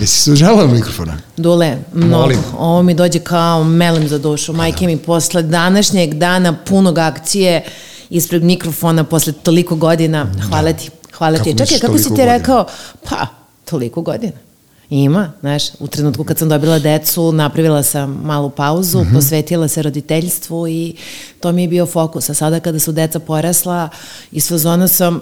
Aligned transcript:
Jesi 0.00 0.20
se 0.20 0.32
užela 0.32 0.66
mikrofona? 0.66 1.18
Dule, 1.36 1.76
mnogo. 1.94 2.16
Molim. 2.16 2.38
Ovo 2.58 2.82
mi 2.82 2.94
dođe 2.94 3.18
kao 3.18 3.64
melem 3.64 4.08
za 4.08 4.18
dušu. 4.18 4.52
Majke 4.52 4.86
mi, 4.86 4.96
posle 4.96 5.42
današnjeg 5.42 6.14
dana 6.14 6.56
punog 6.58 6.98
akcije 6.98 7.64
ispred 8.10 8.44
mikrofona, 8.44 9.04
posle 9.04 9.32
toliko 9.34 9.76
godina, 9.76 10.26
hvala 10.42 10.72
ti, 10.72 10.90
hvala 11.12 11.36
Kako 11.36 11.44
ti. 11.46 11.58
Čekaj, 11.58 11.78
kako 11.78 11.98
si 11.98 12.04
ti 12.04 12.10
godina? 12.10 12.24
rekao? 12.28 12.66
Pa, 13.02 13.26
toliko 13.64 14.02
godina. 14.02 14.32
Ima, 14.90 15.32
znaš, 15.40 15.62
u 15.78 15.86
trenutku 15.86 16.24
kad 16.24 16.38
sam 16.38 16.48
dobila 16.48 16.78
decu, 16.78 17.32
napravila 17.32 17.82
sam 17.82 18.10
malu 18.14 18.50
pauzu, 18.50 19.00
Mhm. 19.00 19.14
posvetila 19.14 19.68
se 19.68 19.82
roditeljstvu 19.82 20.68
i 20.68 20.96
to 21.40 21.52
mi 21.52 21.62
je 21.62 21.68
bio 21.68 21.86
fokus. 21.86 22.30
A 22.30 22.34
sada 22.34 22.60
kada 22.60 22.78
su 22.78 22.92
deca 22.92 23.18
porasla, 23.18 23.88
iz 24.32 24.48
fazona 24.48 24.88
sam, 24.88 25.20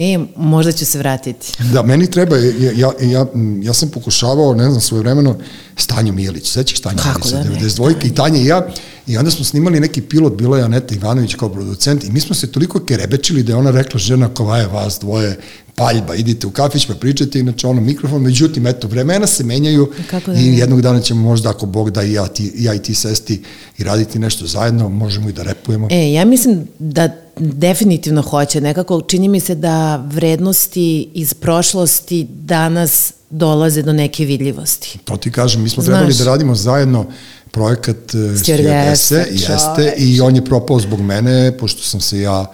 e, 0.00 0.18
možda 0.36 0.72
ću 0.72 0.86
se 0.86 0.98
vratiti. 0.98 1.52
Da, 1.72 1.82
meni 1.82 2.10
treba, 2.10 2.36
ja, 2.36 2.72
ja, 2.76 2.92
ja, 3.00 3.26
ja 3.62 3.72
sam 3.72 3.88
pokušavao, 3.88 4.54
ne 4.54 4.68
znam, 4.68 4.80
svoje 4.80 5.00
vremeno, 5.00 5.36
Stanju 5.76 6.12
Mijelić, 6.12 6.50
sećaš 6.50 6.78
Stanju 6.78 6.98
Kako 6.98 7.28
Mijelić, 7.28 7.48
da 7.48 7.54
ne, 7.54 7.60
92 7.60 8.06
i 8.06 8.14
Tanja 8.14 8.40
i 8.40 8.46
ja, 8.46 8.66
i 9.06 9.16
onda 9.16 9.30
smo 9.30 9.44
snimali 9.44 9.80
neki 9.80 10.02
pilot, 10.02 10.36
bila 10.36 10.58
je 10.58 10.64
Aneta 10.64 10.94
Ivanović 10.94 11.34
kao 11.34 11.48
producent 11.48 12.04
i 12.04 12.10
mi 12.12 12.20
smo 12.20 12.34
se 12.34 12.52
toliko 12.52 12.80
kerebečili 12.80 13.42
da 13.42 13.52
je 13.52 13.56
ona 13.56 13.70
rekla, 13.70 13.98
žena, 14.00 14.28
kovaje 14.28 14.66
vas 14.66 14.98
dvoje, 15.00 15.38
paljba, 15.74 16.14
idite 16.14 16.46
u 16.46 16.50
kafić 16.50 16.86
pa 16.86 16.94
pričajte, 16.94 17.40
inače 17.40 17.66
ono 17.66 17.80
mikrofon, 17.80 18.22
međutim, 18.22 18.66
eto, 18.66 18.88
vremena 18.88 19.26
se 19.26 19.44
menjaju 19.44 19.92
Kako 20.10 20.30
da 20.30 20.38
i 20.38 20.58
jednog 20.58 20.82
dana 20.82 21.00
ćemo 21.00 21.22
možda, 21.22 21.50
ako 21.50 21.66
Bog 21.66 21.90
da 21.90 22.02
i 22.02 22.12
ja, 22.12 22.26
ti, 22.26 22.52
ja 22.56 22.74
i 22.74 22.78
ti 22.78 22.94
sesti 22.94 23.42
i 23.78 23.84
raditi 23.84 24.18
nešto 24.18 24.46
zajedno, 24.46 24.88
možemo 24.88 25.28
i 25.28 25.32
da 25.32 25.42
repujemo. 25.42 25.88
E, 25.90 26.12
ja 26.12 26.24
mislim 26.24 26.68
da 26.78 27.08
definitivno 27.36 28.22
hoće. 28.22 28.60
Nekako 28.60 29.00
čini 29.00 29.28
mi 29.28 29.40
se 29.40 29.54
da 29.54 29.96
vrednosti 29.96 31.08
iz 31.14 31.34
prošlosti 31.34 32.26
danas 32.30 33.12
dolaze 33.30 33.82
do 33.82 33.92
neke 33.92 34.24
vidljivosti. 34.24 34.98
To 35.04 35.16
ti 35.16 35.32
kažem, 35.32 35.62
mi 35.62 35.68
smo 35.68 35.82
Znaš. 35.82 35.96
trebali 35.96 36.14
da 36.14 36.24
radimo 36.24 36.54
zajedno 36.54 37.06
projekat 37.50 37.96
Stewardesse, 38.06 38.44
Stewardesse, 38.44 39.26
jeste, 39.32 39.94
i 39.96 40.20
on 40.20 40.36
je 40.36 40.44
propao 40.44 40.80
zbog 40.80 41.00
mene, 41.00 41.52
pošto 41.52 41.82
sam 41.82 42.00
se 42.00 42.20
ja 42.20 42.46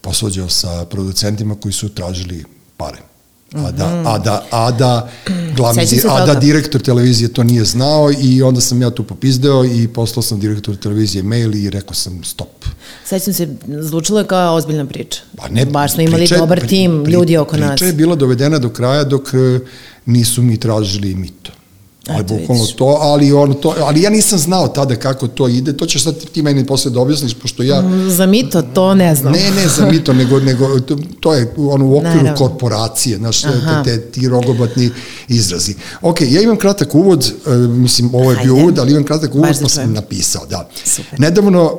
posvađao 0.00 0.48
sa 0.48 0.84
producentima 0.84 1.54
koji 1.54 1.72
su 1.72 1.88
tražili 1.88 2.44
pare. 2.76 2.98
A 3.54 3.70
da, 3.70 4.02
a 4.06 4.18
da, 4.18 4.46
a 4.50 4.70
da, 4.70 5.10
glavni, 5.56 5.82
a 6.10 6.26
da 6.26 6.34
direktor 6.34 6.80
televizije 6.80 7.28
to 7.28 7.42
nije 7.42 7.64
znao 7.64 8.10
i 8.14 8.42
onda 8.42 8.60
sam 8.60 8.82
ja 8.82 8.90
tu 8.90 9.04
popizdeo 9.04 9.64
i 9.64 9.88
poslao 9.88 10.22
sam 10.22 10.40
direktoru 10.40 10.76
televizije 10.76 11.22
mail 11.22 11.54
i 11.56 11.70
rekao 11.70 11.94
sam 11.94 12.24
stop. 12.24 12.48
Sećam 13.06 13.34
se, 13.34 13.48
zvučilo 13.80 14.18
je 14.18 14.26
kao 14.26 14.54
ozbiljna 14.54 14.86
priča. 14.86 15.20
Pa 15.36 15.48
ne, 15.48 15.66
Baš 15.66 15.92
smo 15.92 16.02
imali 16.02 16.16
priča 16.16 16.34
je- 16.34 16.38
dobar 16.38 16.58
pri- 16.60 16.68
tim, 16.68 17.02
pri- 17.04 17.12
ljudi 17.12 17.36
oko 17.36 17.56
nas. 17.56 17.70
Priča 17.70 17.84
je 17.84 17.92
bila 17.92 18.16
dovedena 18.16 18.58
do 18.58 18.68
kraja 18.70 19.04
dok 19.04 19.28
e, 19.28 19.58
nisu 20.06 20.42
mi 20.42 20.56
tražili 20.56 21.14
mito. 21.14 21.52
Ali 22.08 22.24
bukvalno 22.24 22.66
to, 22.66 22.84
ali 23.00 23.32
ono 23.32 23.54
to, 23.54 23.74
ali 23.78 24.02
ja 24.02 24.10
nisam 24.10 24.38
znao 24.38 24.68
tada 24.68 24.96
kako 24.96 25.28
to 25.28 25.48
ide, 25.48 25.76
to 25.76 25.86
ćeš 25.86 26.04
sad 26.04 26.14
ti 26.32 26.42
meni 26.42 26.66
posle 26.66 26.90
da 26.90 27.00
objasniš, 27.00 27.34
pošto 27.34 27.62
ja, 27.62 27.82
Za 28.08 28.26
mito 28.26 28.62
to 28.62 28.94
ne 28.94 29.14
znam. 29.14 29.32
ne, 29.32 29.50
ne 29.50 29.68
za 29.68 29.86
mito, 29.90 30.12
nego, 30.22 30.40
nego 30.40 30.80
to, 30.80 30.96
to 31.20 31.34
je 31.34 31.54
ono 31.56 31.86
u 31.86 31.96
okviru 31.96 32.16
Naravno. 32.16 32.36
korporacije, 32.36 33.16
znaš, 33.16 33.42
te, 33.42 33.48
Aha. 33.48 33.82
te, 33.84 34.00
ti 34.00 34.28
rogobatni 34.28 34.90
izrazi. 35.28 35.74
Ok, 36.00 36.20
ja 36.20 36.42
imam 36.42 36.56
kratak 36.56 36.94
uvod, 36.94 37.32
e, 37.46 37.50
mislim, 37.56 38.14
ovo 38.14 38.30
je 38.30 38.38
bio 38.42 38.54
uvod, 38.54 38.78
ali 38.78 38.90
imam 38.92 39.04
kratak 39.04 39.34
uvod, 39.34 39.58
pa 39.62 39.68
sam 39.68 39.92
napisao, 39.92 40.46
da. 40.46 40.68
Super. 40.84 41.20
Nedavno, 41.20 41.78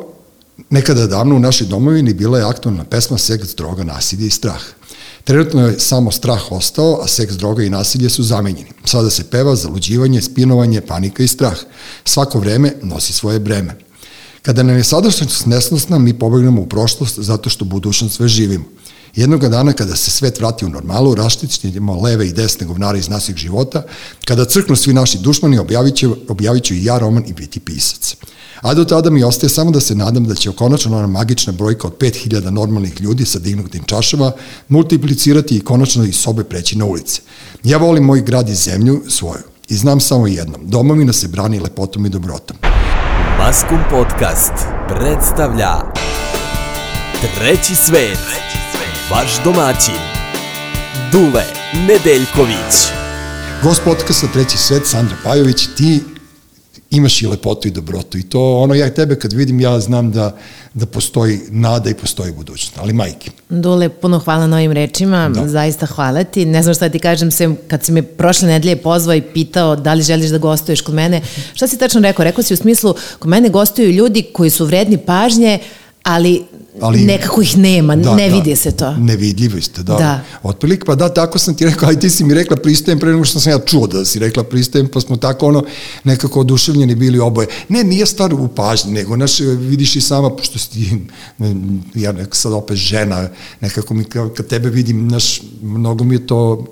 nekada 0.70 1.08
davno 1.08 1.36
u 1.36 1.40
našoj 1.40 1.68
domovini 1.68 2.14
bila 2.14 2.38
je 2.38 2.46
aktualna 2.46 2.84
pesma 2.84 3.18
Seks, 3.18 3.56
droga, 3.56 3.84
nasilje 3.84 4.28
i 4.28 4.30
strah. 4.30 4.62
Trenutno 5.24 5.68
je 5.68 5.80
samo 5.80 6.12
strah 6.12 6.52
ostao, 6.52 7.00
a 7.04 7.08
seks, 7.08 7.34
droga 7.34 7.64
i 7.64 7.70
nasilje 7.70 8.10
su 8.10 8.24
zamenjeni. 8.24 8.70
Sada 8.86 9.10
se 9.10 9.24
peva 9.24 9.56
zaluđivanje, 9.56 10.22
spinovanje, 10.22 10.82
panika 10.82 11.24
i 11.24 11.28
strah. 11.28 11.58
Svako 12.06 12.40
vreme 12.40 12.74
nosi 12.82 13.14
svoje 13.14 13.40
breme. 13.40 13.76
Kada 14.42 14.64
nam 14.64 14.78
je 14.78 14.84
sadašnjost 14.84 15.46
nesnosna, 15.46 16.00
mi 16.00 16.20
pobegnemo 16.20 16.62
u 16.62 16.70
prošlost 16.70 17.20
zato 17.20 17.50
što 17.50 17.66
budućnost 17.66 18.16
sve 18.16 18.28
živimo. 18.28 18.66
Jednoga 19.16 19.50
dana 19.50 19.74
kada 19.74 19.96
se 19.96 20.12
svet 20.12 20.40
vrati 20.40 20.66
u 20.66 20.70
normalu, 20.70 21.16
raštićemo 21.16 22.02
leve 22.02 22.28
i 22.28 22.34
desne 22.34 22.68
govnare 22.68 23.00
iz 23.00 23.10
naših 23.10 23.36
života, 23.36 23.84
kada 24.26 24.46
crknu 24.46 24.76
svi 24.76 24.94
naši 24.94 25.18
dušmani, 25.18 25.60
objavit 25.60 25.96
ću, 25.96 26.16
objavit 26.28 26.64
ću 26.64 26.74
i 26.74 26.86
ja 26.86 26.98
roman 26.98 27.24
i 27.28 27.34
biti 27.34 27.60
pisac. 27.60 28.16
A 28.62 28.74
do 28.74 28.86
tada 28.86 29.10
mi 29.10 29.24
ostaje 29.24 29.50
samo 29.50 29.72
da 29.72 29.80
se 29.80 29.96
nadam 29.96 30.26
da 30.26 30.36
će 30.36 30.52
konačno 30.52 30.98
ona 30.98 31.08
magična 31.08 31.54
brojka 31.54 31.88
od 31.88 31.98
5000 31.98 32.50
normalnih 32.50 33.02
ljudi 33.02 33.26
sa 33.26 33.40
dignutim 33.40 33.84
čašama 33.84 34.32
multiplicirati 34.68 35.58
i 35.58 35.62
konačno 35.62 36.04
iz 36.04 36.16
sobe 36.16 36.44
preći 36.44 36.78
na 36.78 36.86
ulice. 36.86 37.22
Ja 37.64 37.78
volim 37.78 38.04
moj 38.04 38.22
grad 38.22 38.50
i 38.50 38.56
zemlju 38.56 39.04
svoju 39.10 39.44
i 39.70 39.76
znam 39.76 40.00
samo 40.00 40.28
jedno, 40.28 40.58
domovina 40.62 41.14
se 41.14 41.28
brani 41.28 41.60
lepotom 41.60 42.06
i 42.06 42.10
dobrotom. 42.10 42.58
Maskum 43.40 43.80
Podcast 43.90 44.54
predstavlja 44.90 45.94
Treći 47.38 47.76
svet. 47.76 48.53
Vaš 49.12 49.44
domaćin 49.44 49.96
Dule 51.12 51.44
Nedeljković. 51.88 52.74
Gost 53.64 53.82
podcasta 53.86 54.28
Treći 54.34 54.58
svet, 54.58 54.82
Sandra 54.86 55.16
Pajović, 55.24 55.68
ti 55.78 56.00
imaš 56.92 57.22
i 57.22 57.28
lepotu 57.28 57.68
i 57.68 57.72
dobrotu 57.72 58.18
i 58.18 58.24
to 58.24 58.58
ono 58.58 58.74
ja 58.74 58.94
tebe 58.94 59.16
kad 59.20 59.34
vidim 59.34 59.60
ja 59.60 59.80
znam 59.80 60.12
da, 60.12 60.36
da 60.74 60.86
postoji 60.86 61.40
nada 61.50 61.90
i 61.90 61.94
postoji 61.94 62.32
budućnost, 62.32 62.78
ali 62.78 62.94
majke. 62.94 63.32
Dule, 63.50 63.90
puno 63.90 64.20
hvala 64.20 64.48
na 64.48 64.58
ovim 64.58 64.72
rečima, 64.72 65.30
Da. 65.30 65.48
zaista 65.48 65.86
hvala 65.86 66.24
ti. 66.24 66.46
Ne 66.46 66.64
znam 66.64 66.76
šta 66.76 66.90
ti 66.90 67.00
kažem, 67.00 67.32
sem 67.32 67.58
kad 67.68 67.84
si 67.84 67.92
me 67.92 68.02
prošle 68.02 68.48
nedelje 68.48 68.76
pozvao 68.76 69.16
i 69.16 69.22
pitao 69.22 69.76
da 69.76 69.94
li 69.94 70.04
želiš 70.04 70.30
da 70.30 70.38
gostuješ 70.38 70.82
kod 70.82 70.96
mene, 70.96 71.22
šta 71.54 71.68
si 71.68 71.78
tačno 71.78 72.02
rekao? 72.02 72.24
Rekao 72.24 72.44
si 72.44 72.54
u 72.54 72.58
smislu, 72.58 72.96
kod 73.20 73.30
mene 73.30 73.50
gostuju 73.50 73.92
ljudi 73.92 74.24
koji 74.34 74.50
su 74.50 74.66
vredni 74.66 74.98
pažnje, 74.98 75.60
ali, 76.04 76.44
Ali- 76.82 77.06
nekako 77.06 77.42
ih 77.42 77.58
nema, 77.58 77.96
ne 77.96 78.30
vidi 78.30 78.56
se 78.56 78.72
to. 78.72 78.92
Nevidljivo 78.96 79.62
ste, 79.62 79.84
da. 79.84 79.94
Da. 79.94 80.22
Otprilike, 80.44 80.86
pa 80.86 80.96
da, 80.96 81.14
tako 81.14 81.40
sam 81.40 81.56
ti 81.56 81.66
rekao, 81.66 81.90
aj 81.90 82.00
ti 82.00 82.10
si 82.10 82.24
mi 82.24 82.34
rekla 82.34 82.58
pristajem 82.58 83.00
pre 83.00 83.12
nego 83.12 83.26
što 83.26 83.40
sam 83.40 83.52
ja 83.52 83.60
čuo 83.60 83.88
da 83.88 84.06
si 84.06 84.20
rekla 84.20 84.44
pristajem, 84.44 84.88
pa 84.88 85.02
smo 85.02 85.18
tako 85.18 85.48
ono 85.48 85.64
nekako 86.04 86.40
oduševljeni 86.40 86.96
bili 86.96 87.20
oboje. 87.20 87.48
Ne, 87.70 87.84
nije 87.84 88.06
stvar 88.06 88.34
u 88.34 88.48
pažnji, 88.48 88.92
nego, 88.92 89.16
znaš, 89.16 89.40
vidiš 89.40 89.96
i 89.96 90.02
sama, 90.02 90.30
pošto 90.30 90.60
si 90.60 90.70
ti, 90.70 90.98
ja 91.96 92.12
nekako 92.12 92.36
sad 92.36 92.54
opet 92.54 92.78
žena, 92.78 93.30
nekako 93.62 93.94
mi 93.94 94.04
kad 94.04 94.48
tebe 94.48 94.70
vidim, 94.70 95.10
znaš, 95.10 95.42
mnogo 95.62 96.04
mi 96.04 96.16
je 96.16 96.28
to 96.28 96.66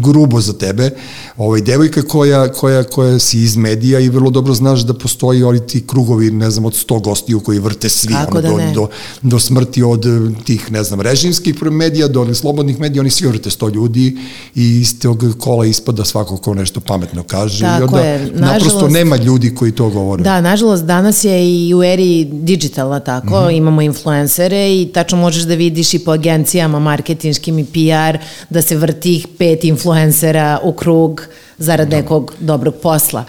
grubo 0.00 0.40
za 0.40 0.52
tebe, 0.52 0.90
ovaj, 1.36 1.60
devojka 1.60 2.02
koja, 2.02 2.52
koja, 2.52 2.84
koja 2.84 3.18
si 3.18 3.40
iz 3.40 3.56
medija 3.56 4.00
i 4.00 4.08
vrlo 4.08 4.30
dobro 4.30 4.54
znaš 4.54 4.80
da 4.80 4.94
postoji 4.94 5.42
oni 5.42 5.66
ti 5.66 5.84
krugovi, 5.86 6.30
ne 6.30 6.50
znam, 6.50 6.64
od 6.64 6.72
100 6.72 7.02
gostiju 7.02 7.40
koji 7.40 7.58
vrte 7.58 7.88
svi, 7.88 8.14
Kako 8.14 8.40
da 8.40 8.48
do, 8.48 8.56
ne? 8.56 8.72
do, 8.72 8.88
do 9.22 9.37
smrti 9.40 9.82
od 9.82 10.06
eh, 10.06 10.10
tih, 10.44 10.72
ne 10.72 10.84
znam, 10.84 11.00
režimskih 11.00 11.38
medija 11.62 12.08
do 12.08 12.22
onih 12.22 12.36
slobodnih 12.36 12.80
medija, 12.80 13.00
oni 13.00 13.10
svi 13.10 13.26
vrte 13.28 13.50
sto 13.50 13.68
ljudi 13.68 14.16
i 14.54 14.78
iz 14.78 14.98
tog 14.98 15.24
kola 15.38 15.66
ispada 15.66 16.04
svako 16.04 16.36
ko 16.36 16.54
nešto 16.54 16.80
pametno 16.80 17.22
kaže 17.22 17.60
Tako 17.60 17.80
i 17.80 17.84
onda 17.84 18.00
je, 18.00 18.30
naprosto 18.34 18.68
nažalost- 18.70 18.92
nema 18.92 19.16
ljudi 19.16 19.54
koji 19.54 19.72
to 19.72 19.88
govore. 19.88 20.22
Da, 20.22 20.40
nažalost, 20.40 20.84
danas 20.84 21.24
je 21.24 21.38
i 21.66 21.74
u 21.74 21.82
eri 21.84 22.24
digitala 22.24 23.00
tako, 23.00 23.40
Mhm. 23.40 23.50
imamo 23.52 23.82
influencere 23.82 24.28
i 24.72 24.88
tačno 24.88 25.18
možeš 25.18 25.42
da 25.42 25.54
vidiš 25.54 25.94
i 25.94 25.98
po 25.98 26.10
agencijama 26.10 26.78
marketinškim 26.80 27.58
i 27.58 27.64
PR 27.64 28.18
da 28.50 28.62
se 28.62 28.76
vrti 28.76 29.14
ih 29.14 29.26
pet 29.28 29.64
influencera 29.64 30.60
u 30.62 30.72
krug 30.72 31.22
zarad 31.58 31.90
nekog 31.90 32.34
dobrog 32.40 32.74
posla. 32.82 33.24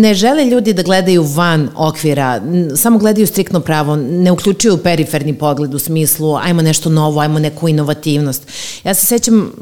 Ne 0.00 0.14
žele 0.14 0.44
ljudi 0.44 0.72
da 0.72 0.82
gledaju 0.82 1.22
van 1.22 1.68
okvira, 1.76 2.40
samo 2.76 2.98
gledaju 2.98 3.26
striktno 3.26 3.60
pravo, 3.60 3.96
ne 3.96 4.32
uključuju 4.32 4.76
periferni 4.76 5.38
pogled 5.38 5.74
u 5.74 5.78
smislu 5.78 6.36
ajmo 6.36 6.62
nešto 6.62 6.90
novo, 6.90 7.20
ajmo 7.20 7.38
neku 7.38 7.68
inovativnost. 7.68 8.42
Ja 8.84 8.94
se 8.94 9.06
sećam 9.06 9.52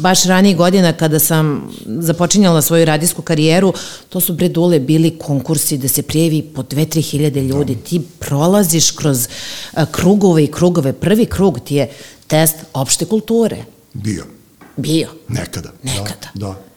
baš 0.00 0.24
ranijih 0.24 0.56
godina 0.56 0.92
kada 0.92 1.18
sam 1.18 1.70
započinjala 1.86 2.62
svoju 2.62 2.84
radijsku 2.84 3.22
karijeru, 3.22 3.72
to 4.08 4.20
su 4.20 4.32
bre 4.32 4.48
dule 4.48 4.80
bili 4.80 5.18
konkursi 5.18 5.78
da 5.78 5.88
se 5.88 6.02
prijevi 6.02 6.42
po 6.42 6.62
2-3 6.62 7.10
hiljade 7.10 7.42
ljudi. 7.42 7.74
Ti 7.74 8.00
prolaziš 8.18 8.90
kroz 8.90 9.28
krugove 9.90 10.44
i 10.44 10.46
krugove. 10.46 10.92
Prvi 10.92 11.26
krug 11.26 11.60
ti 11.60 11.74
je 11.74 11.90
test 12.26 12.56
opšte 12.72 13.04
kulture. 13.04 13.56
Bio. 13.92 14.24
Bio. 14.76 15.08
Nekada. 15.28 15.70
Nekada. 15.82 16.28
Da. 16.34 16.46
da. 16.46 16.69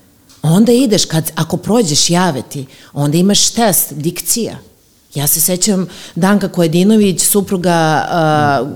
Onda 0.44 0.72
ideš, 0.72 1.06
kad, 1.06 1.32
ako 1.36 1.58
prođeš 1.58 2.10
jave 2.10 2.42
ti, 2.42 2.66
onda 2.94 3.18
imaš 3.18 3.50
test, 3.50 3.94
dikcija. 3.94 4.58
Ja 5.16 5.28
se 5.28 5.42
sećam 5.42 5.88
Danka 6.16 6.48
Kojedinović, 6.48 7.22
supruga 7.22 8.06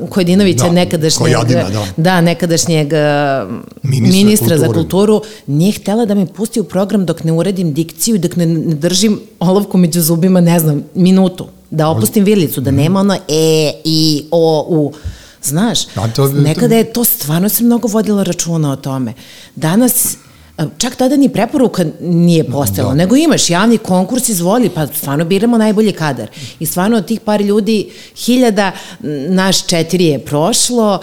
uh, 0.02 0.10
Kojedinovića, 0.10 0.64
Da, 0.66 0.72
nekadašnjeg, 0.72 1.22
Kojadina, 1.34 1.70
da. 1.70 1.86
da, 1.98 2.22
nekadašnjeg 2.22 2.88
uh, 2.88 3.56
Ministra 3.84 4.18
ministra, 4.18 4.58
za 4.58 4.68
kulturu, 4.74 5.22
nije 5.48 5.72
htela 5.72 6.06
da 6.06 6.16
me 6.16 6.26
pusti 6.26 6.60
u 6.60 6.64
program 6.64 7.06
dok 7.06 7.24
ne 7.24 7.32
uredim 7.32 7.74
dikciju 7.74 8.16
i 8.16 8.20
dok 8.20 8.36
ne, 8.36 8.46
ne 8.46 8.76
držim 8.76 9.20
olovku 9.40 9.78
među 9.78 10.02
zubima, 10.02 10.42
ne 10.42 10.60
znam, 10.60 10.84
minutu. 10.96 11.48
Da 11.72 11.88
opustim 11.90 12.24
vilicu, 12.24 12.62
da 12.62 12.72
nema 12.72 13.00
ono 13.00 13.14
e, 13.14 13.20
i, 13.84 14.26
o, 14.32 14.66
u. 14.70 14.94
Znaš, 15.44 15.80
to- 16.16 16.28
nekada 16.28 16.76
je 16.76 16.94
to 16.94 17.04
stvarno 17.04 17.50
se 17.50 17.64
mnogo 17.64 17.88
vodilo 17.88 18.24
računa 18.24 18.72
o 18.72 18.76
tome. 18.76 19.14
Danas 19.56 20.18
Čak 20.78 20.96
tada 20.96 21.16
ni 21.16 21.30
preporuka 21.30 21.86
nije 22.02 22.44
postojala, 22.44 22.90
da. 22.92 22.98
nego 22.98 23.16
imaš 23.16 23.50
javni 23.50 23.78
konkurs, 23.78 24.30
izvoli, 24.30 24.70
pa 24.70 24.88
stvarno 24.88 25.26
biramo 25.26 25.58
najbolji 25.58 25.92
kadar. 25.92 26.30
I 26.60 26.66
stvarno 26.66 26.98
od 26.98 27.06
tih 27.06 27.20
par 27.20 27.42
ljudi, 27.42 27.90
hiljada, 28.16 28.72
naš 29.30 29.68
četiri 29.68 30.06
je 30.06 30.20
prošlo, 30.20 31.00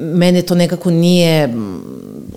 mene 0.00 0.42
to 0.42 0.54
nekako 0.54 0.90
nije 0.90 1.54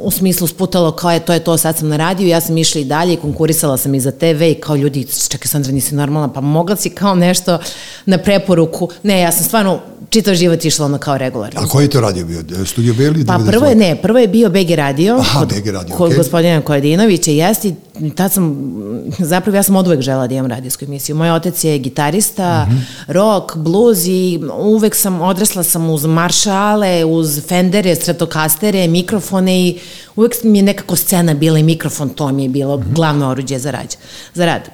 u 0.03 0.11
smislu 0.11 0.47
sputalo 0.47 0.91
kao 0.91 1.11
je 1.11 1.19
to 1.19 1.33
je 1.33 1.39
to, 1.39 1.57
sad 1.57 1.77
sam 1.77 1.87
na 1.87 1.97
radiju, 1.97 2.27
ja 2.27 2.41
sam 2.41 2.57
išla 2.57 2.81
i 2.81 2.85
dalje 2.85 3.13
i 3.13 3.17
konkurisala 3.17 3.77
sam 3.77 3.95
i 3.95 3.99
za 3.99 4.11
TV 4.11 4.43
i 4.43 4.55
kao 4.55 4.75
ljudi, 4.75 5.07
čekaj 5.29 5.47
Sandra, 5.47 5.71
nisi 5.71 5.95
normalna, 5.95 6.33
pa 6.33 6.41
mogla 6.41 6.75
si 6.75 6.89
kao 6.89 7.15
nešto 7.15 7.59
na 8.05 8.17
preporuku. 8.17 8.89
Ne, 9.03 9.19
ja 9.19 9.31
sam 9.31 9.43
stvarno 9.43 9.79
čitav 10.09 10.35
život 10.35 10.65
išla 10.65 10.85
ono 10.85 10.97
kao 10.97 11.17
regularno. 11.17 11.61
A 11.61 11.67
koji 11.67 11.85
je 11.85 11.89
to 11.89 12.01
radio 12.01 12.25
bio? 12.25 12.43
Studio 12.65 12.93
B 12.93 13.03
ili 13.03 13.25
Pa 13.25 13.39
prvo 13.47 13.65
je, 13.65 13.75
ne, 13.75 13.95
prvo 14.01 14.19
je 14.19 14.27
bio 14.27 14.49
BG 14.49 14.71
radio. 14.75 15.15
Aha, 15.15 15.39
kod, 15.39 15.47
BG 15.47 15.67
radio, 15.67 15.95
kod 15.95 16.11
okay. 16.11 16.17
gospodina 16.17 16.61
Kojedinovića, 16.61 17.31
jesti, 17.31 17.75
tad 18.15 18.31
sam, 18.31 18.73
zapravo 19.19 19.55
ja 19.55 19.63
sam 19.63 19.75
od 19.75 19.87
uvek 19.87 20.01
žela 20.01 20.27
da 20.27 20.35
imam 20.35 20.51
radijsku 20.51 20.85
emisiju. 20.85 21.15
Moj 21.15 21.31
otac 21.31 21.63
je 21.63 21.77
gitarista, 21.77 22.65
mm 22.65 22.71
-hmm. 22.71 23.13
rock, 23.13 23.55
blues 23.55 24.05
i 24.05 24.39
uvek 24.59 24.95
sam, 24.95 25.21
odrasla 25.21 25.63
sam 25.63 25.89
uz 25.89 26.05
maršale, 26.05 27.05
uz 27.05 27.41
fendere, 27.47 27.95
stratokastere, 27.95 28.87
mikrofone 28.87 29.67
i 29.67 29.79
uvek 30.15 30.43
mi 30.43 30.57
je 30.59 30.63
nekako 30.63 30.95
scena 30.95 31.33
bila 31.33 31.59
i 31.59 31.63
mikrofon, 31.63 32.09
to 32.09 32.31
mi 32.31 32.43
je 32.43 32.49
bilo 32.49 32.77
mm 32.77 32.81
-hmm. 32.81 32.93
glavno 32.93 33.29
oruđe 33.29 33.59
za, 33.59 33.71
rađ, 33.71 33.95
za 34.33 34.45
rad. 34.45 34.69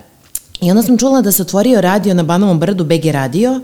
I 0.62 0.71
onda 0.71 0.83
sam 0.83 0.98
čula 0.98 1.21
da 1.21 1.31
se 1.31 1.42
otvorio 1.42 1.81
radio 1.81 2.13
na 2.13 2.24
Banovom 2.24 2.60
brdu, 2.60 2.83
BG 2.83 3.06
radio, 3.06 3.62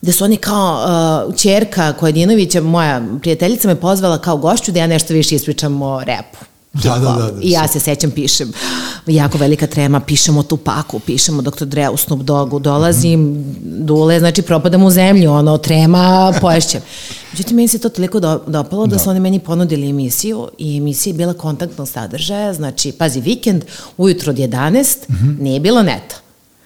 gde 0.00 0.12
su 0.12 0.24
oni 0.24 0.36
kao 0.36 0.84
uh, 1.28 1.36
čerka 1.36 1.92
Kojedinovića, 1.92 2.60
moja 2.60 3.02
prijateljica 3.20 3.68
me 3.68 3.80
pozvala 3.80 4.18
kao 4.18 4.36
gošću 4.36 4.72
da 4.72 4.80
ja 4.80 4.86
nešto 4.86 5.14
više 5.14 5.34
ispričam 5.34 5.82
o 5.82 6.04
repu. 6.04 6.38
Da, 6.82 6.98
da, 6.98 7.12
da, 7.12 7.30
da. 7.30 7.40
I 7.42 7.50
ja 7.50 7.68
se 7.68 7.80
sećam, 7.80 8.10
pišem, 8.10 8.52
jako 9.06 9.38
velika 9.38 9.66
trema, 9.66 10.00
pišemo 10.00 10.42
Tupaku, 10.42 10.98
pišemo 10.98 11.42
Dr. 11.42 11.64
Dre 11.64 11.88
u 11.88 11.96
Snoop 11.96 12.20
Dogu, 12.20 12.58
dolazim, 12.58 13.20
mm 13.20 13.34
-hmm. 13.34 13.84
dule, 13.84 14.18
znači 14.18 14.42
propadam 14.42 14.82
u 14.82 14.90
zemlju, 14.90 15.32
ono, 15.32 15.58
trema, 15.58 16.32
poješćem. 16.40 16.80
Međutim, 17.32 17.56
meni 17.56 17.68
se 17.68 17.78
to 17.78 17.88
toliko 17.88 18.20
do, 18.20 18.40
dopalo 18.46 18.86
da, 18.86 18.96
da 18.96 18.98
su 18.98 19.10
oni 19.10 19.20
meni 19.20 19.38
ponudili 19.38 19.90
emisiju 19.90 20.48
i 20.58 20.76
emisija 20.76 21.10
je 21.10 21.16
bila 21.16 21.34
kontaktnog 21.34 21.88
sadržaja, 21.88 22.54
znači, 22.54 22.92
pazi, 22.92 23.20
vikend, 23.20 23.64
ujutro 23.96 24.30
od 24.30 24.36
11, 24.36 24.96
mm 25.08 25.14
-hmm. 25.14 25.40
nije 25.40 25.60
bilo 25.60 25.82
neta. 25.82 26.16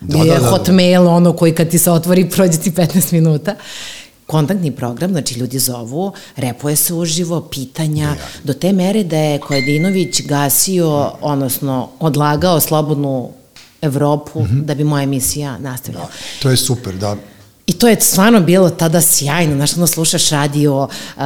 Da, 0.01 0.19
da, 0.19 0.25
da, 0.25 0.39
da. 0.39 0.47
hotmail, 0.47 1.09
ono 1.09 1.33
koji 1.33 1.55
kad 1.55 1.69
ti 1.69 1.79
se 1.79 1.91
otvori, 1.91 2.31
prođe 2.31 2.59
ti 2.59 2.71
15 2.71 3.13
minuta 3.13 3.55
kontaktni 4.27 4.71
program, 4.71 5.11
znači 5.11 5.35
ljudi 5.35 5.59
zovu, 5.59 6.13
repuje 6.37 6.77
se 6.77 6.95
uživo, 6.95 7.41
pitanja, 7.41 8.05
ja. 8.05 8.17
do 8.45 8.53
te 8.53 8.73
mere 8.73 9.05
da 9.05 9.17
je 9.17 9.39
Kojedinović 9.39 10.23
gasio, 10.23 11.13
odnosno 11.21 11.89
odlagao 12.01 12.61
slobodnu 12.61 13.31
Evropu 13.83 14.41
mm 14.41 14.47
-hmm. 14.47 14.65
da 14.65 14.75
bi 14.75 14.85
moja 14.85 15.03
emisija 15.03 15.59
nastavila. 15.59 16.03
Da, 16.03 16.43
to 16.43 16.51
je 16.51 16.57
super, 16.57 16.95
da. 16.95 17.17
I 17.67 17.73
to 17.73 17.89
je 17.89 18.01
stvarno 18.01 18.41
bilo 18.41 18.71
tada 18.71 19.01
sjajno, 19.01 19.57
znaš, 19.57 19.77
ono 19.77 19.87
slušaš 19.87 20.31
radio, 20.31 20.89
uh, 21.17 21.23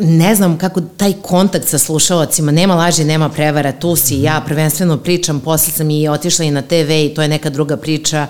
ne 0.00 0.34
znam 0.34 0.58
kako 0.58 0.80
taj 0.80 1.12
kontakt 1.12 1.68
sa 1.68 1.78
slušalacima, 1.78 2.52
nema 2.52 2.74
laži, 2.74 3.04
nema 3.04 3.28
prevara, 3.28 3.72
tu 3.72 3.96
si, 3.96 4.22
ja 4.22 4.42
prvenstveno 4.46 4.98
pričam, 4.98 5.40
posle 5.40 5.72
sam 5.72 5.90
i 5.90 6.08
otišla 6.08 6.44
i 6.44 6.50
na 6.50 6.62
TV 6.62 6.90
i 6.90 7.12
to 7.14 7.22
je 7.22 7.28
neka 7.28 7.50
druga 7.50 7.76
priča, 7.76 8.26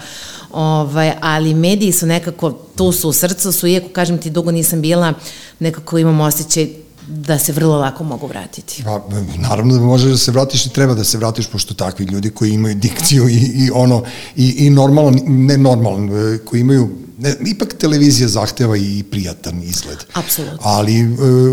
ovaj, 0.53 1.13
ali 1.21 1.55
mediji 1.55 1.93
su 1.93 2.07
nekako, 2.07 2.53
tu 2.77 2.93
su 2.93 3.09
u 3.09 3.13
srcu 3.13 3.53
su, 3.53 3.67
iako 3.67 3.89
kažem 3.89 4.19
ti 4.19 4.31
dugo 4.31 4.51
nisam 4.51 4.81
bila, 4.81 5.13
nekako 5.59 5.99
imam 5.99 6.21
osjećaj 6.21 6.69
da 7.09 7.39
se 7.39 7.53
vrlo 7.53 7.79
lako 7.79 8.05
mogu 8.05 8.27
vratiti. 8.27 8.83
Pa, 8.85 9.01
naravno 9.39 9.75
da 9.75 9.81
možeš 9.81 10.11
da 10.11 10.17
se 10.17 10.31
vratiš 10.31 10.67
i 10.67 10.73
treba 10.73 10.95
da 10.95 11.05
se 11.05 11.19
vratiš, 11.19 11.47
pošto 11.47 11.75
takvi 11.75 12.05
ljudi 12.05 12.31
koji 12.31 12.51
imaju 12.51 12.75
dikciju 12.75 13.29
i, 13.29 13.35
i 13.35 13.71
ono, 13.75 14.05
i, 14.37 14.67
i 14.67 14.71
normalno, 14.71 15.19
ne 15.27 15.59
normalno, 15.59 16.39
koji 16.45 16.61
imaju 16.61 16.91
ne, 17.23 17.35
ipak 17.47 17.75
televizija 17.79 18.29
zahteva 18.29 18.77
i 18.77 19.03
prijatan 19.11 19.63
izgled. 19.63 19.99
Apsolutno. 20.13 20.59
Ali 20.63 21.01
e, 21.01 21.07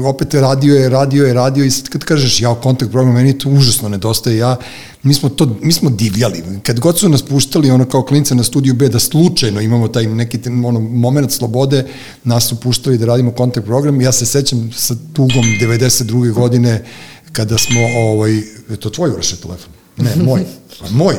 opet 0.06 0.34
radio 0.34 0.76
je, 0.76 0.90
radio 0.90 1.26
je, 1.26 1.34
radio 1.34 1.66
i 1.66 1.72
sad 1.72 1.90
kad 1.90 2.04
kažeš 2.04 2.42
ja 2.42 2.56
kontakt 2.56 2.92
program, 2.92 3.14
meni 3.14 3.38
to 3.38 3.50
užasno 3.50 3.90
nedostaje. 3.90 4.38
Ja, 4.38 4.56
mi 5.04 5.14
smo 5.14 5.30
to, 5.30 5.58
mi 5.62 5.74
smo 5.74 5.90
divljali. 5.90 6.44
Kad 6.64 6.80
god 6.80 7.00
su 7.00 7.10
nas 7.10 7.22
puštali 7.22 7.72
ono 7.72 7.86
kao 7.86 8.04
klinca 8.04 8.36
na 8.36 8.44
studiju 8.44 8.74
B 8.74 8.90
da 8.90 9.00
slučajno 9.00 9.62
imamo 9.62 9.88
taj 9.88 10.08
neki 10.08 10.40
ono, 10.66 10.80
moment 10.80 11.32
slobode, 11.32 11.86
nas 12.24 12.48
su 12.48 12.60
puštali 12.60 12.98
da 12.98 13.06
radimo 13.06 13.32
kontakt 13.32 13.66
program. 13.66 14.02
Ja 14.02 14.12
se 14.12 14.26
sećam 14.26 14.72
sa 14.76 14.96
tugom 15.14 15.46
92. 15.62 16.34
godine 16.34 16.86
kada 17.32 17.58
smo, 17.58 17.80
ovaj, 17.98 18.34
je 18.70 18.78
to 18.80 18.90
tvoj 18.90 19.10
uraše 19.10 19.36
telefon? 19.36 19.70
Ne, 19.98 20.16
moj. 20.24 20.46
Moj. 20.90 21.16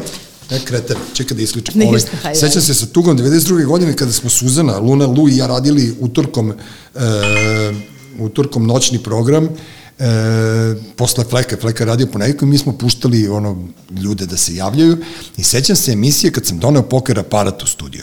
Ne, 0.51 0.61
kreten, 0.65 0.97
čekaj 1.15 1.37
da 1.37 1.43
isključim. 1.43 1.79
Ne, 1.79 1.87
ovaj, 1.87 2.01
šta, 2.01 2.35
sećam 2.35 2.63
se 2.63 2.75
sa 2.75 2.87
tugom 2.87 3.19
92. 3.19 3.67
godine 3.67 3.97
kada 3.97 4.13
smo 4.13 4.31
Suzana, 4.31 4.79
Luna, 4.79 5.07
Lu 5.07 5.29
i 5.29 5.37
ja 5.37 5.47
radili 5.47 5.95
utorkom, 6.01 6.53
e, 6.95 7.01
utorkom 8.19 8.67
noćni 8.67 8.99
program, 8.99 9.45
e, 9.45 10.07
posle 10.97 11.25
Fleka, 11.25 11.57
Fleka 11.61 11.85
radio 11.85 12.07
ponedjeljkom 12.07 12.49
i 12.49 12.53
mi 12.53 12.59
smo 12.59 12.79
puštali 12.79 13.29
ono, 13.29 13.69
ljude 14.03 14.27
da 14.27 14.37
se 14.37 14.55
javljaju 14.55 14.99
i 15.37 15.43
sećam 15.43 15.77
se 15.77 15.93
emisije 15.93 16.33
kad 16.33 16.47
sam 16.47 16.59
doneo 16.59 16.83
poker 16.83 17.19
aparat 17.19 17.63
u 17.63 17.67
studiju. 17.67 18.03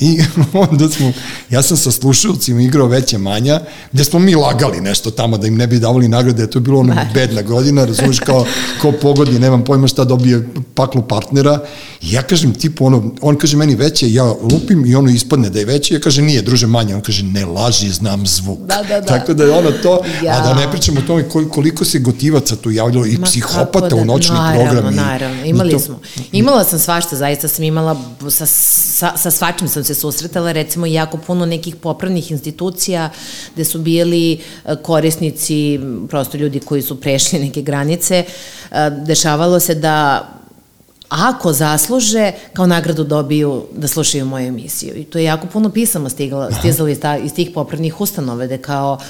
I 0.00 0.18
onda 0.70 0.88
smo, 0.88 1.12
ja 1.50 1.62
sam 1.62 1.76
sa 1.76 1.90
slušalcima 1.90 2.62
igrao 2.62 2.86
veće 2.86 3.18
manja, 3.18 3.60
gde 3.92 4.04
smo 4.04 4.18
mi 4.18 4.34
lagali 4.34 4.80
nešto 4.80 5.10
tamo 5.10 5.38
da 5.38 5.46
im 5.46 5.56
ne 5.56 5.66
bi 5.66 5.78
davali 5.78 6.08
nagrade, 6.08 6.50
to 6.50 6.58
je 6.58 6.60
bilo 6.60 6.80
ono 6.80 6.96
bedna 7.14 7.42
godina, 7.42 7.84
razumiješ 7.84 8.18
kao 8.18 8.46
ko 8.82 8.92
pogodi, 8.92 9.38
nemam 9.38 9.64
pojma 9.64 9.88
šta 9.88 10.04
dobije 10.04 10.48
paklu 10.74 11.02
partnera. 11.02 11.60
I 12.02 12.12
ja 12.12 12.22
kažem 12.22 12.54
tipu 12.54 12.86
ono, 12.86 13.14
on 13.20 13.36
kaže 13.36 13.56
meni 13.56 13.74
veće, 13.74 14.12
ja 14.12 14.24
lupim 14.24 14.86
i 14.86 14.94
ono 14.94 15.10
ispadne 15.10 15.50
da 15.50 15.58
je 15.58 15.64
veće, 15.64 15.94
ja 15.94 16.00
kaže 16.00 16.22
nije, 16.22 16.42
druže 16.42 16.66
manje, 16.66 16.94
on 16.94 17.00
kaže 17.00 17.24
ne 17.24 17.44
laži, 17.44 17.90
znam 17.90 18.26
zvuk. 18.26 18.58
Da, 18.58 18.82
da, 18.88 19.00
da. 19.00 19.06
Tako 19.06 19.34
da 19.34 19.44
je 19.44 19.50
ono 19.50 19.70
to, 19.70 20.00
ja. 20.24 20.32
a 20.32 20.40
da 20.40 20.54
ne 20.54 20.70
pričamo 20.72 21.00
o 21.00 21.06
tome 21.06 21.28
koliko 21.50 21.84
se 21.84 21.98
gotivaca 21.98 22.56
tu 22.56 22.70
javljalo 22.70 23.06
i 23.06 23.16
Ma, 23.16 23.26
psihopata 23.26 23.88
da, 23.88 23.96
u 23.96 24.04
noćni 24.04 24.34
naravno, 24.34 24.64
program. 24.64 24.94
Naravno, 24.94 25.12
naravno, 25.12 25.44
imali 25.44 25.72
to, 25.72 25.78
smo. 25.78 26.00
Imala 26.32 26.64
sam 26.64 26.78
svašta, 26.78 27.16
zaista 27.16 27.48
sam 27.48 27.64
imala, 27.64 28.02
sa, 28.30 28.46
sa, 28.46 29.16
sa 29.16 29.30
svačim 29.30 29.68
sam 29.68 29.85
se 29.86 29.94
susretala 29.94 30.52
recimo 30.52 30.86
jako 30.86 31.16
puno 31.16 31.46
nekih 31.46 31.76
popravnih 31.76 32.30
institucija 32.30 33.10
gde 33.54 33.64
su 33.64 33.78
bili 33.78 34.32
e, 34.32 34.76
korisnici, 34.82 35.80
prosto 36.08 36.36
ljudi 36.36 36.60
koji 36.60 36.82
su 36.82 37.00
prešli 37.00 37.38
neke 37.38 37.62
granice, 37.62 38.24
e, 38.24 38.90
dešavalo 38.90 39.60
se 39.60 39.74
da 39.74 40.28
ako 41.08 41.52
zasluže, 41.52 42.32
kao 42.52 42.66
nagradu 42.66 43.04
dobiju 43.04 43.66
da 43.72 43.88
slušaju 43.88 44.24
moju 44.24 44.46
emisiju. 44.46 44.96
I 44.96 45.04
to 45.04 45.18
je 45.18 45.24
jako 45.24 45.46
puno 45.46 45.70
pisama 45.70 46.08
stigla, 46.08 46.50
stizalo 46.58 46.88
iz, 46.88 47.00
ta, 47.00 47.16
iz 47.16 47.34
tih 47.34 47.50
popravnih 47.54 48.00
ustanove, 48.00 48.46
da 48.46 48.58
kao 48.58 48.98
uh, 49.00 49.06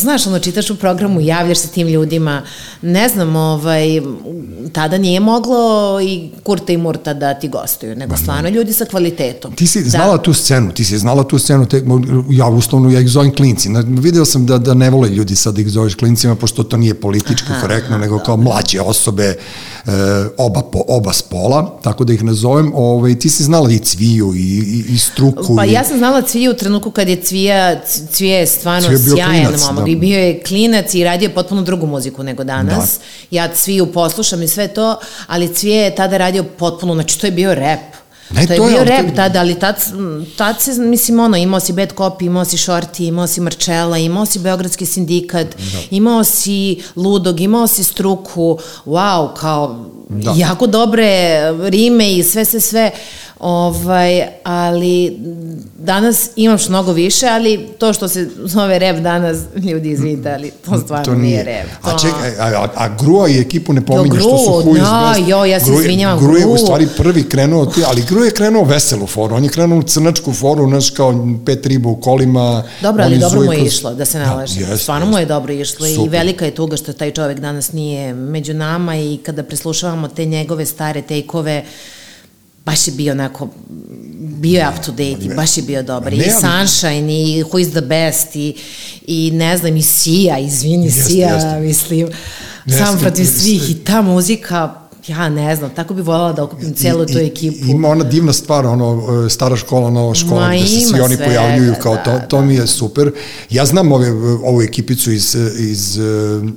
Znaš, 0.00 0.26
ono, 0.26 0.38
čitaš 0.38 0.70
u 0.70 0.76
programu, 0.76 1.20
javljaš 1.20 1.58
se 1.58 1.68
tim 1.68 1.88
ljudima, 1.88 2.42
ne 2.82 3.08
znam, 3.08 3.36
ovaj, 3.36 4.00
tada 4.72 4.98
nije 4.98 5.20
moglo 5.20 6.00
i 6.00 6.30
Kurta 6.42 6.72
i 6.72 6.76
Murta 6.76 7.14
da 7.14 7.34
ti 7.34 7.48
gostuju, 7.48 7.96
nego 7.96 8.16
stvarno 8.16 8.48
ljudi 8.48 8.72
sa 8.72 8.84
kvalitetom. 8.84 9.54
Ti 9.54 9.66
si 9.66 9.82
da. 9.82 9.90
znala 9.90 10.18
tu 10.18 10.34
scenu, 10.34 10.72
ti 10.72 10.84
si 10.84 10.98
znala 10.98 11.24
tu 11.24 11.38
scenu, 11.38 11.66
te, 11.66 11.82
ja 12.30 12.46
uslovno, 12.46 12.90
ja 12.90 13.00
ih 13.00 13.08
zovem 13.08 13.34
klinci. 13.34 13.68
Video 13.86 14.24
sam 14.24 14.46
da, 14.46 14.58
da 14.58 14.74
ne 14.74 14.90
vole 14.90 15.08
ljudi 15.08 15.36
sad 15.36 15.54
da 15.54 15.60
ih 15.60 15.68
zoveš 15.68 15.94
klincima, 15.94 16.34
pošto 16.34 16.62
to 16.62 16.76
nije 16.76 16.94
politički 16.94 17.46
aha, 17.50 17.60
korektno, 17.60 17.96
aha, 17.96 18.02
nego 18.02 18.18
kao 18.18 18.36
mlađe 18.36 18.80
osobe, 18.80 19.24
e, 19.24 19.36
oba, 20.36 20.60
po, 20.60 20.82
oba 20.88 21.12
spola, 21.12 21.78
tako 21.82 22.04
da 22.04 22.12
ih 22.12 22.24
nazovem. 22.24 22.72
Ovaj, 22.74 23.18
ti 23.18 23.30
si 23.30 23.42
znala 23.42 23.70
i 23.70 23.78
Cviju 23.78 24.34
i, 24.34 24.38
i, 24.38 24.84
i 24.88 24.98
Struku. 24.98 25.56
Pa 25.56 25.64
i... 25.64 25.72
ja 25.72 25.84
sam 25.84 25.98
znala 25.98 26.22
Cviju 26.22 26.50
u 26.50 26.54
trenutku 26.54 26.90
kad 26.90 27.08
je 27.08 27.16
Cvija, 27.16 27.80
Cvija 28.10 28.38
je 28.38 28.46
stvarno 28.46 28.88
sjajan 28.98 29.54
momak 29.66 29.88
i 29.90 29.96
bio 29.96 30.18
je 30.18 30.42
klinac 30.42 30.94
i 30.94 31.04
radio 31.04 31.30
potpuno 31.34 31.62
drugu 31.62 31.86
muziku 31.86 32.22
nego 32.22 32.44
danas. 32.44 32.98
Da. 32.98 33.36
Ja 33.36 33.48
Cviju 33.48 33.92
poslušam 33.92 34.42
i 34.42 34.48
sve 34.48 34.68
to, 34.68 34.98
ali 35.26 35.54
Cvije 35.54 35.82
je 35.84 35.94
tada 35.94 36.16
radio 36.16 36.44
potpuno, 36.44 36.94
znači 36.94 37.20
to 37.20 37.26
je 37.26 37.30
bio 37.30 37.54
rap. 37.54 37.80
Ne, 38.30 38.46
to 38.46 38.52
je 38.52 38.56
to 38.56 38.66
bio 38.66 38.78
je, 38.78 38.84
rap 38.84 39.06
te... 39.06 39.14
tada, 39.14 39.40
ali 39.40 39.54
tad, 39.54 39.76
tad 40.36 40.60
se, 40.60 40.74
mislim, 40.74 41.20
ono, 41.20 41.36
imao 41.36 41.60
si 41.60 41.72
Bad 41.72 41.94
Copy, 41.94 42.26
imao 42.26 42.44
si 42.44 42.56
Shorty, 42.56 43.08
imao 43.08 43.26
si 43.26 43.40
Marčela, 43.40 43.98
imao 43.98 44.26
si 44.26 44.38
Beogradski 44.38 44.86
sindikat, 44.86 45.46
da. 45.46 45.78
imao 45.90 46.24
si 46.24 46.82
Ludog, 46.96 47.40
imao 47.40 47.66
si 47.66 47.84
Struku, 47.84 48.58
wow, 48.86 49.34
kao, 49.34 49.86
da. 50.08 50.32
jako 50.36 50.66
dobre 50.66 51.40
rime 51.68 52.12
i 52.12 52.22
sve, 52.22 52.44
sve, 52.44 52.60
sve 52.60 52.90
Ovaj, 53.40 54.22
ali 54.44 55.18
danas 55.78 56.30
imaš 56.36 56.68
mnogo 56.68 56.92
više, 56.92 57.26
ali 57.26 57.68
to 57.78 57.92
što 57.92 58.08
se 58.08 58.28
zove 58.44 58.78
rep 58.78 58.96
danas, 58.96 59.38
ljudi 59.70 59.90
izvinite, 59.90 60.32
ali 60.32 60.50
to 60.50 60.78
stvarno 60.78 61.04
to 61.04 61.14
nije. 61.14 61.22
nije 61.22 61.44
rep. 61.44 61.66
To... 61.84 61.90
A 61.90 61.98
čekaj, 61.98 62.30
a, 62.38 62.62
a, 62.62 62.68
a 62.74 62.88
Grua 62.88 63.28
i 63.28 63.40
ekipu 63.40 63.72
ne 63.72 63.86
pominje 63.86 64.20
što 64.20 64.38
su 64.38 64.50
Who 64.50 64.76
is 64.76 65.18
Best. 65.18 65.30
Jo, 65.30 65.44
ja 65.44 65.60
se 65.60 65.72
izvinjavam, 65.72 66.18
Gru. 66.18 66.36
je 66.36 66.46
u 66.46 66.58
stvari 66.58 66.88
prvi 66.96 67.28
krenuo, 67.28 67.72
ali 67.86 68.02
Gru 68.08 68.24
je 68.24 68.30
krenuo 68.30 68.64
veselu 68.64 69.06
foru, 69.06 69.34
on 69.34 69.44
je 69.44 69.50
krenuo 69.50 69.78
u 69.78 69.82
crnačku 69.82 70.32
foru, 70.32 70.68
znaš, 70.68 70.90
kao 70.90 71.28
pet 71.46 71.66
riba 71.66 71.88
u 71.88 71.96
kolima. 71.96 72.62
Dobro, 72.82 73.04
ali 73.04 73.18
dobro 73.18 73.40
mu 73.40 73.52
je 73.52 73.64
išlo, 73.64 73.94
da 73.94 74.04
se 74.04 74.18
da, 74.18 74.40
Jest, 74.40 74.82
stvarno 74.82 75.06
jest. 75.06 75.12
mu 75.12 75.18
je 75.18 75.26
dobro 75.26 75.52
išlo 75.52 75.86
Super. 75.86 76.06
i 76.06 76.08
velika 76.08 76.44
je 76.44 76.54
tuga 76.54 76.76
što 76.76 76.92
taj 76.92 77.10
čovek 77.10 77.40
danas 77.40 77.72
nije 77.72 78.14
među 78.14 78.54
nama 78.54 78.96
i 78.96 79.18
kada 79.22 79.42
preslušavamo 79.42 80.08
te 80.08 80.24
njegove 80.24 80.66
stare 80.66 81.02
tejkove, 81.02 81.64
baš 82.64 82.88
je 82.88 82.92
bio 82.92 83.12
onako, 83.12 83.48
bio 84.18 84.58
je 84.58 84.68
up 84.68 84.84
to 84.84 84.92
date 84.92 85.24
i 85.24 85.34
baš 85.36 85.56
je 85.56 85.62
bio 85.62 85.82
dobar. 85.82 86.12
I 86.12 86.22
Sunshine, 86.40 87.12
i 87.12 87.44
Who 87.44 87.60
is 87.60 87.70
the 87.70 87.80
best, 87.80 88.36
i, 88.36 88.56
i 89.06 89.30
ne 89.30 89.56
znam, 89.56 89.76
i 89.76 89.82
Sia, 89.82 90.38
izvini, 90.38 90.86
jeste, 90.86 91.02
Sia, 91.02 91.28
jeste. 91.28 91.60
mislim, 91.60 92.08
jeste, 92.66 92.84
sam 92.84 92.98
protiv 92.98 93.24
svih, 93.24 93.70
i 93.70 93.74
ta 93.74 94.02
muzika, 94.02 94.74
ja 95.06 95.28
ne 95.28 95.56
znam, 95.56 95.70
tako 95.70 95.94
bi 95.94 96.02
voljela 96.02 96.32
da 96.32 96.44
okupim 96.44 96.74
celu 96.74 97.06
tu 97.06 97.18
ekipu. 97.18 97.66
Ima 97.66 97.88
ona 97.88 98.04
divna 98.04 98.32
stvar, 98.32 98.66
ono, 98.66 99.28
stara 99.28 99.56
škola, 99.56 99.90
nova 99.90 100.14
škola, 100.14 100.48
Ma, 100.48 100.56
gde 100.56 100.66
se 100.66 100.80
svi 100.80 101.00
oni 101.00 101.16
pojavljuju 101.16 101.74
kao 101.82 101.94
da, 101.94 102.02
to, 102.02 102.10
da, 102.10 102.18
to 102.18 102.42
mi 102.42 102.54
je 102.54 102.66
super. 102.66 103.12
Ja 103.50 103.66
znam 103.66 103.92
ove, 103.92 104.10
ovu 104.44 104.62
ekipicu 104.62 105.12
iz, 105.12 105.36
iz 105.58 105.98
uh, 105.98 106.48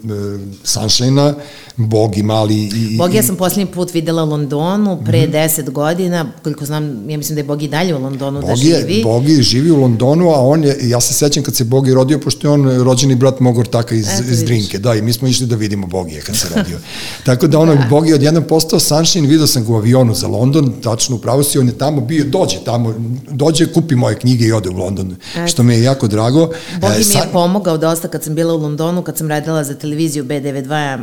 Sunshine-a, 0.63 1.33
Bogi 1.77 2.23
mali. 2.23 2.55
I, 2.55 2.97
Bogi 2.97 3.17
ja 3.17 3.23
sam 3.23 3.35
poslednji 3.35 3.71
put 3.71 3.93
videla 3.93 4.23
u 4.23 4.29
Londonu 4.29 5.01
pre 5.05 5.27
mm 5.27 5.31
-hmm. 5.31 5.49
10 5.49 5.69
godina, 5.69 6.31
koliko 6.43 6.65
znam, 6.65 7.09
ja 7.09 7.17
mislim 7.17 7.35
da 7.35 7.39
je 7.39 7.43
Bogi 7.43 7.67
dalje 7.67 7.95
u 7.95 7.99
Londonu 7.99 8.41
da 8.41 8.47
Bogi 8.47 8.69
da 8.69 8.79
živi. 8.79 8.97
Je, 8.97 9.03
Bogi 9.03 9.41
živi 9.41 9.71
u 9.71 9.81
Londonu, 9.81 10.29
a 10.29 10.39
on 10.39 10.63
je, 10.63 10.77
ja 10.81 11.01
se 11.01 11.13
sećam 11.13 11.43
kad 11.43 11.55
se 11.55 11.63
Bogi 11.63 11.93
rodio, 11.93 12.19
pošto 12.19 12.47
je 12.47 12.51
on 12.51 12.83
rođeni 12.83 13.15
brat 13.15 13.39
Mogor 13.39 13.67
Taka 13.67 13.95
iz, 13.95 14.07
Eto, 14.07 14.31
iz 14.31 14.43
Drinke, 14.43 14.79
da, 14.79 14.95
i 14.95 15.01
mi 15.01 15.13
smo 15.13 15.27
išli 15.27 15.47
da 15.47 15.55
vidimo 15.55 15.87
Bogije 15.87 16.21
kad 16.21 16.35
se 16.35 16.47
rodio. 16.55 16.79
Tako 17.25 17.47
da 17.47 17.59
ono, 17.59 17.75
da. 17.75 17.87
Bogi 17.89 18.13
odjednom 18.13 18.43
postao 18.43 18.79
Sunshine, 18.79 19.27
vidio 19.27 19.47
sam 19.47 19.65
ga 19.65 19.71
u 19.71 19.75
avionu 19.75 20.13
za 20.13 20.27
London, 20.27 20.73
tačno 20.83 21.15
upravo 21.15 21.43
si, 21.43 21.59
on 21.59 21.67
je 21.67 21.77
tamo 21.77 22.01
bio, 22.01 22.25
dođe 22.25 22.57
tamo, 22.65 22.93
dođe, 23.29 23.73
kupi 23.73 23.95
moje 23.95 24.19
knjige 24.19 24.45
i 24.45 24.51
ode 24.51 24.69
u 24.69 24.77
London, 24.77 25.15
Eto. 25.35 25.47
što 25.47 25.63
mi 25.63 25.73
je 25.73 25.83
jako 25.83 26.07
drago. 26.07 26.49
Bogi 26.81 26.93
e, 26.93 27.05
mi 27.07 27.15
je 27.15 27.29
pomogao 27.33 27.77
dosta 27.77 28.07
kad 28.07 28.23
sam 28.23 28.35
bila 28.35 28.53
u 28.53 28.57
Londonu, 28.57 29.01
kad 29.01 29.17
sam 29.17 29.27
radila 29.27 29.63
za 29.63 29.75
televiziju 29.75 30.23
B92, 30.23 30.99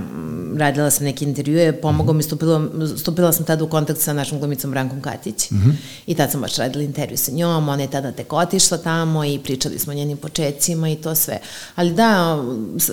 radila 0.61 0.91
sam 0.91 1.05
neke 1.05 1.25
intervjue, 1.25 1.81
pomogao 1.81 2.15
mi, 2.15 2.23
stupila, 2.23 2.63
stupila 2.97 3.33
sam 3.33 3.45
tada 3.45 3.65
u 3.65 3.69
kontakt 3.69 4.01
sa 4.01 4.13
našom 4.13 4.39
glumicom 4.39 4.71
Brankom 4.71 5.01
Katić 5.03 5.51
mm 5.51 5.57
-hmm. 5.57 5.73
i 6.07 6.15
tad 6.15 6.31
sam 6.31 6.41
baš 6.41 6.57
radila 6.57 6.85
intervju 6.85 7.17
sa 7.17 7.33
njom, 7.33 7.69
ona 7.69 7.83
je 7.83 7.91
tada 7.91 8.13
tek 8.13 8.33
otišla 8.33 8.79
tamo 8.79 9.25
i 9.25 9.39
pričali 9.39 9.79
smo 9.79 9.93
o 9.93 9.97
njenim 9.97 10.17
početcima 10.17 10.89
i 10.89 10.97
to 10.97 11.15
sve. 11.15 11.39
Ali 11.75 11.93
da, 11.93 12.39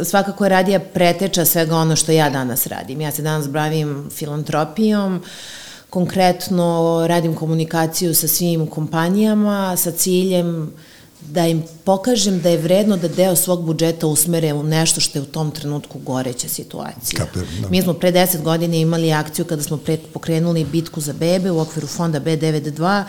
svakako 0.03 0.45
je 0.45 0.49
radija 0.49 0.79
preteča 0.79 1.45
svega 1.45 1.77
ono 1.77 1.95
što 1.95 2.11
ja 2.11 2.29
danas 2.29 2.67
radim. 2.67 3.01
Ja 3.01 3.11
se 3.11 3.21
danas 3.21 3.49
bavim 3.49 4.09
filantropijom, 4.11 5.23
konkretno 5.89 7.03
radim 7.07 7.35
komunikaciju 7.35 8.15
sa 8.15 8.27
svim 8.27 8.67
kompanijama 8.67 9.77
sa 9.77 9.91
ciljem 9.91 10.71
da 11.21 11.47
im 11.47 11.63
pokažem 11.83 12.39
da 12.41 12.49
je 12.49 12.57
vredno 12.57 12.97
da 12.97 13.07
deo 13.07 13.35
svog 13.35 13.63
budžeta 13.65 14.07
usmere 14.07 14.53
u 14.53 14.63
nešto 14.63 15.01
što 15.01 15.19
je 15.19 15.23
u 15.23 15.25
tom 15.25 15.51
trenutku 15.51 15.99
goreća 15.99 16.47
situacija. 16.47 17.25
Kapir, 17.25 17.43
da. 17.61 17.69
Mi 17.69 17.81
smo 17.81 17.93
pre 17.93 18.11
10 18.11 18.41
godina 18.41 18.75
imali 18.75 19.13
akciju 19.13 19.45
kada 19.45 19.63
smo 19.63 19.77
pre, 19.77 19.97
pokrenuli 20.13 20.65
bitku 20.65 21.01
za 21.01 21.13
bebe 21.13 21.51
u 21.51 21.59
okviru 21.59 21.87
fonda 21.87 22.19
B92, 22.19 23.03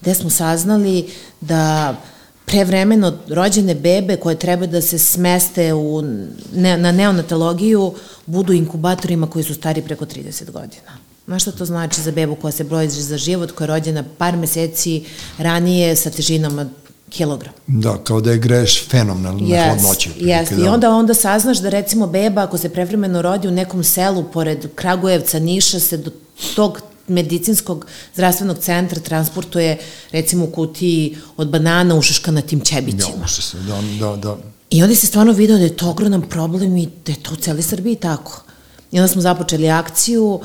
gde 0.00 0.14
smo 0.14 0.30
saznali 0.30 1.10
da 1.40 1.96
prevremeno 2.44 3.18
rođene 3.28 3.74
bebe 3.74 4.16
koje 4.16 4.38
treba 4.38 4.66
da 4.66 4.82
se 4.82 4.98
smeste 4.98 5.74
u, 5.74 6.02
ne, 6.54 6.76
na 6.78 6.92
neonatologiju 6.92 7.94
budu 8.26 8.52
inkubatorima 8.52 9.30
koji 9.30 9.44
su 9.44 9.54
stari 9.54 9.82
preko 9.82 10.04
30 10.04 10.50
godina. 10.50 10.98
Znaš 11.26 11.42
šta 11.42 11.52
to 11.52 11.64
znači 11.64 12.00
za 12.00 12.10
bebu 12.12 12.34
koja 12.34 12.52
se 12.52 12.64
broji 12.64 12.88
za 12.88 13.18
život, 13.18 13.52
koja 13.52 13.64
je 13.64 13.68
rođena 13.68 14.04
par 14.18 14.36
meseci 14.36 15.04
ranije 15.38 15.96
sa 15.96 16.10
težinom 16.10 16.58
od 16.58 16.68
kilogram. 17.10 17.52
Da, 17.66 17.98
kao 18.04 18.20
da 18.20 18.30
je 18.30 18.38
greš 18.38 18.88
fenomenalno 18.88 19.40
yes, 19.40 19.56
na 19.56 19.64
hladnoći. 19.64 20.10
Yes. 20.20 20.56
Da. 20.56 20.64
I 20.64 20.68
onda, 20.68 20.90
onda 20.90 21.14
saznaš 21.14 21.58
da 21.58 21.68
recimo 21.68 22.06
beba 22.06 22.42
ako 22.42 22.58
se 22.58 22.68
prevremeno 22.68 23.22
rodi 23.22 23.48
u 23.48 23.50
nekom 23.50 23.84
selu 23.84 24.24
pored 24.32 24.66
Kragujevca, 24.74 25.38
Niša 25.38 25.80
se 25.80 25.96
do 25.96 26.10
tog 26.54 26.80
medicinskog 27.08 27.86
zdravstvenog 28.14 28.58
centra 28.58 29.00
transportuje 29.00 29.78
recimo 30.12 30.44
u 30.44 30.50
kutiji 30.50 31.16
od 31.36 31.48
banana 31.48 31.94
ušaška 31.94 32.40
tim 32.40 32.60
čebićima. 32.60 33.22
Ja, 33.22 33.28
se, 33.28 33.56
da, 33.58 34.06
da, 34.06 34.16
da. 34.16 34.36
I 34.70 34.82
onda 34.82 34.94
se 34.94 35.06
stvarno 35.06 35.32
vidio 35.32 35.58
da 35.58 35.64
je 35.64 35.76
to 35.76 35.90
ogroman 35.90 36.22
problem 36.22 36.76
i 36.76 36.88
da 37.06 37.12
je 37.12 37.22
to 37.22 37.32
u 37.32 37.36
celi 37.36 37.62
Srbiji 37.62 37.96
tako. 37.96 38.42
I 38.92 38.98
onda 38.98 39.08
smo 39.08 39.22
započeli 39.22 39.70
akciju, 39.70 40.24
uh, 40.24 40.40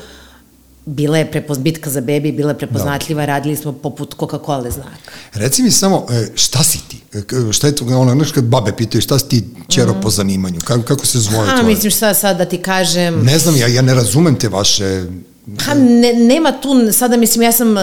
bila 0.86 1.18
je 1.18 1.30
prepoz, 1.30 1.58
bitka 1.58 1.90
za 1.90 2.00
bebi, 2.00 2.32
bila 2.32 2.50
je 2.50 2.58
prepoznatljiva, 2.58 3.22
da. 3.22 3.26
radili 3.26 3.56
smo 3.56 3.72
poput 3.72 4.14
Coca-Cola 4.18 4.70
znaka. 4.70 5.10
Reci 5.34 5.62
mi 5.62 5.70
samo, 5.70 6.06
e, 6.10 6.26
šta 6.34 6.62
si 6.64 6.78
ti? 6.88 7.00
E, 7.12 7.52
šta 7.52 7.66
je 7.66 7.74
to, 7.74 7.84
ono, 7.84 8.14
znaš 8.14 8.32
kad 8.32 8.44
babe 8.44 8.72
pitaju, 8.76 9.02
šta 9.02 9.18
si 9.18 9.28
ti 9.28 9.44
čero 9.68 9.92
mm. 9.92 10.00
po 10.00 10.10
zanimanju? 10.10 10.60
Kako, 10.64 10.82
kako 10.82 11.06
se 11.06 11.18
zvoje 11.18 11.50
A, 11.50 11.62
mislim 11.62 11.90
šta 11.90 12.14
sad 12.14 12.38
da 12.38 12.44
ti 12.44 12.58
kažem... 12.58 13.24
Ne 13.24 13.38
znam, 13.38 13.56
ja, 13.56 13.66
ja 13.66 13.82
ne 13.82 13.94
razumem 13.94 14.38
te 14.38 14.48
vaše 14.48 15.04
Pa 15.46 15.74
ne, 15.74 16.12
nema 16.12 16.52
tu, 16.52 16.92
sada 16.92 17.16
mislim, 17.16 17.42
ja 17.42 17.52
sam, 17.52 17.74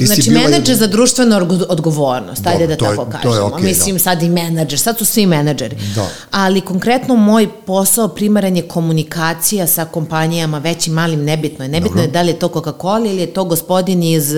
znači, 0.00 0.30
menadžer 0.30 0.76
za 0.76 0.86
društvenu 0.86 1.36
odgovornost, 1.68 2.46
ajde 2.46 2.66
da 2.66 2.76
tako 2.76 3.02
je, 3.02 3.08
kažemo. 3.12 3.48
Okay, 3.48 3.62
mislim, 3.62 3.94
da. 3.94 4.02
sad 4.02 4.22
i 4.22 4.28
menadžer, 4.28 4.80
sad 4.80 4.98
su 4.98 5.04
svi 5.04 5.26
menadžeri. 5.26 5.76
Da. 5.94 6.08
Ali 6.30 6.60
konkretno 6.60 7.16
moj 7.16 7.48
posao 7.66 8.08
primaran 8.08 8.56
je 8.56 8.68
komunikacija 8.68 9.66
sa 9.66 9.84
kompanijama 9.84 10.58
većim, 10.58 10.92
malim, 10.92 11.24
nebitno 11.24 11.64
je. 11.64 11.68
Nebitno 11.68 11.96
Dobro. 11.96 12.02
je 12.02 12.12
da 12.12 12.22
li 12.22 12.28
je 12.28 12.38
to 12.38 12.48
Coca-Cola 12.48 13.10
ili 13.10 13.20
je 13.20 13.32
to 13.32 13.44
gospodin 13.44 14.02
iz, 14.02 14.34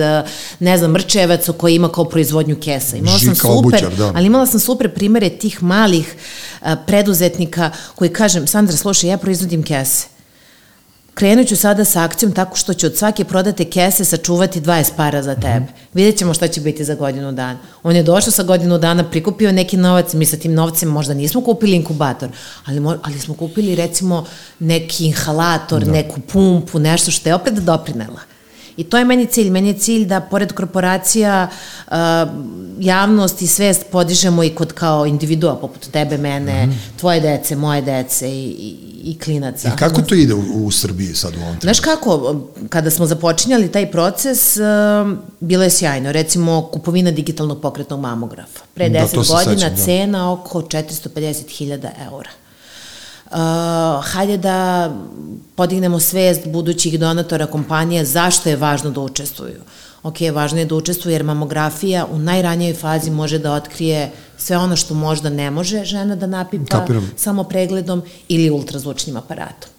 ne 0.59 0.77
znam, 0.77 0.91
Mrčevaca 0.91 1.51
koji 1.51 1.75
ima 1.75 1.91
kao 1.91 2.05
proizvodnju 2.05 2.57
kesa. 2.63 2.97
Imala 2.97 3.17
Žika 3.17 3.35
sam 3.35 3.55
super, 3.55 3.57
obućar, 3.57 3.95
da. 3.95 4.11
ali 4.15 4.25
imala 4.25 4.45
sam 4.45 4.59
super 4.59 4.93
primere 4.93 5.29
tih 5.29 5.63
malih 5.63 6.15
uh, 6.61 6.67
preduzetnika 6.87 7.71
koji 7.95 8.13
kažem, 8.13 8.47
Sandra, 8.47 8.77
slušaj, 8.77 9.09
ja 9.09 9.17
proizvodim 9.17 9.63
kese 9.63 10.20
krenut 11.13 11.47
ću 11.47 11.55
sada 11.55 11.85
sa 11.85 12.03
akcijom 12.03 12.31
tako 12.31 12.57
što 12.57 12.73
ću 12.73 12.87
od 12.87 12.97
svake 12.97 13.23
prodate 13.23 13.65
kese 13.65 14.05
sačuvati 14.05 14.61
20 14.61 14.91
para 14.97 15.23
za 15.23 15.35
tebe. 15.35 15.59
Mm 15.59 15.63
-hmm. 15.63 15.93
Vidjet 15.93 16.17
ćemo 16.17 16.33
šta 16.33 16.47
će 16.47 16.61
biti 16.61 16.83
za 16.83 16.95
godinu 16.95 17.31
dana. 17.31 17.59
On 17.83 17.95
je 17.95 18.03
došao 18.03 18.31
sa 18.31 18.43
godinu 18.43 18.77
dana, 18.77 19.09
prikupio 19.09 19.51
neki 19.51 19.77
novac, 19.77 20.13
mi 20.13 20.25
sa 20.25 20.37
tim 20.37 20.53
novcem 20.53 20.89
možda 20.89 21.13
nismo 21.13 21.41
kupili 21.41 21.75
inkubator, 21.75 22.29
ali, 22.65 22.81
ali 23.03 23.19
smo 23.19 23.33
kupili 23.33 23.75
recimo 23.75 24.25
neki 24.59 25.05
inhalator, 25.05 25.85
da. 25.85 25.91
neku 25.91 26.21
pumpu, 26.21 26.79
nešto 26.79 27.11
što 27.11 27.29
je 27.29 27.35
opet 27.35 27.53
doprinela. 27.53 28.30
I 28.77 28.83
to 28.83 28.97
je 28.97 29.05
meni 29.05 29.25
cilj. 29.25 29.49
Meni 29.49 29.67
je 29.67 29.73
cilj 29.73 30.05
da 30.05 30.21
pored 30.21 30.53
korporacija 30.53 31.47
uh, 31.87 31.95
javnost 32.79 33.41
i 33.41 33.47
svest 33.47 33.85
podižemo 33.91 34.43
i 34.43 34.49
kod 34.49 34.73
kao 34.73 35.05
individua 35.05 35.55
poput 35.55 35.87
tebe, 35.91 36.17
mene, 36.17 36.65
mm 36.65 36.69
-hmm. 36.69 36.99
tvoje 36.99 37.19
dece, 37.19 37.55
moje 37.55 37.81
dece 37.81 38.29
i, 38.29 38.49
i, 38.49 39.11
i 39.11 39.19
klinaca. 39.19 39.67
I 39.67 39.77
kako 39.77 40.01
to 40.01 40.15
ide 40.15 40.33
u, 40.33 40.65
u 40.65 40.71
Srbiji 40.71 41.13
sad 41.13 41.33
u 41.33 41.35
ovom 41.35 41.59
trenutku? 41.59 41.65
Znaš 41.65 41.79
kako, 41.79 42.35
kada 42.69 42.89
smo 42.89 43.05
započinjali 43.05 43.71
taj 43.71 43.91
proces, 43.91 44.57
uh, 44.57 45.17
bilo 45.39 45.63
je 45.63 45.69
sjajno. 45.69 46.11
Recimo, 46.11 46.69
kupovina 46.73 47.11
digitalnog 47.11 47.61
pokretnog 47.61 47.99
mamografa. 47.99 48.59
Pre 48.73 48.89
10 48.89 48.91
da, 48.91 49.35
godina 49.35 49.55
sećam, 49.55 49.75
da. 49.75 49.83
cena 49.83 50.33
oko 50.33 50.61
450.000 50.61 51.89
eura 52.11 52.40
uh, 53.31 54.05
hajde 54.05 54.37
da 54.37 54.91
podignemo 55.55 55.99
svest 55.99 56.47
budućih 56.47 56.99
donatora 56.99 57.45
kompanija 57.45 58.05
zašto 58.05 58.49
je 58.49 58.55
važno 58.55 58.89
da 58.89 59.01
učestvuju. 59.01 59.61
Ok, 60.03 60.15
važno 60.33 60.59
je 60.59 60.65
da 60.65 60.75
učestvuju 60.75 61.13
jer 61.13 61.23
mamografija 61.23 62.05
u 62.11 62.19
najranijoj 62.19 62.73
fazi 62.73 63.11
može 63.11 63.39
da 63.39 63.53
otkrije 63.53 64.11
sve 64.37 64.57
ono 64.57 64.75
što 64.75 64.93
možda 64.93 65.29
ne 65.29 65.51
može 65.51 65.83
žena 65.83 66.15
da 66.15 66.27
napipa 66.27 66.79
Kapiram. 66.79 67.11
samo 67.15 67.43
pregledom 67.43 68.01
ili 68.27 68.49
ultrazvučnim 68.49 69.17
aparatom. 69.17 69.69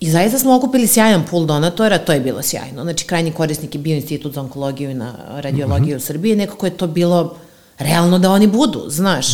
I 0.00 0.10
zaista 0.10 0.38
smo 0.38 0.56
okupili 0.56 0.86
sjajan 0.86 1.24
pool 1.30 1.46
donatora, 1.46 1.98
to 1.98 2.12
je 2.12 2.20
bilo 2.20 2.42
sjajno. 2.42 2.82
Znači, 2.82 3.06
krajnji 3.06 3.32
korisnik 3.32 3.74
je 3.74 3.80
bio 3.80 3.96
Institut 3.96 4.34
za 4.34 4.40
onkologiju 4.40 4.90
i 4.90 4.94
na 4.94 5.14
radiologiju 5.40 5.96
mm 5.96 5.98
-hmm. 5.98 6.02
u 6.02 6.06
Srbiji, 6.06 6.36
nekako 6.36 6.66
je 6.66 6.76
to 6.76 6.86
bilo 6.86 7.36
realno 7.78 8.18
da 8.18 8.30
oni 8.30 8.46
budu, 8.46 8.84
znaš. 8.88 9.26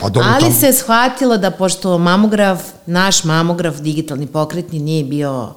Pa 0.00 0.08
dobro, 0.08 0.30
Ali 0.34 0.44
tam... 0.44 0.52
se 0.52 0.72
shvatilo 0.72 1.36
da 1.36 1.50
pošto 1.50 1.98
mamograf, 1.98 2.60
naš 2.86 3.24
mamograf 3.24 3.80
digitalni 3.80 4.26
pokretni 4.26 4.78
nije 4.78 5.04
bio 5.04 5.54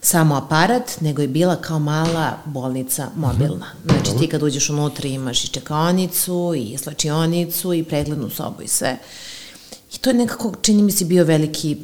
samo 0.00 0.36
aparat, 0.36 1.00
nego 1.00 1.22
je 1.22 1.28
bila 1.28 1.56
kao 1.56 1.78
mala 1.78 2.32
bolnica 2.44 3.08
mobilna. 3.16 3.66
Mhm. 3.84 3.88
Znači 3.88 4.04
dobro. 4.04 4.20
ti 4.20 4.28
kad 4.28 4.42
uđeš 4.42 4.70
unutra 4.70 5.08
imaš 5.08 5.44
i 5.44 5.48
čekaonicu, 5.48 6.54
i 6.56 6.78
slačionicu, 6.78 7.74
i 7.74 7.84
preglednu 7.84 8.30
sobu 8.30 8.62
i 8.62 8.68
sve. 8.68 8.98
I 9.94 9.98
to 9.98 10.10
je 10.10 10.14
nekako, 10.14 10.52
čini 10.62 10.82
mi 10.82 10.92
se, 10.92 11.04
bio 11.04 11.24
veliki 11.24 11.76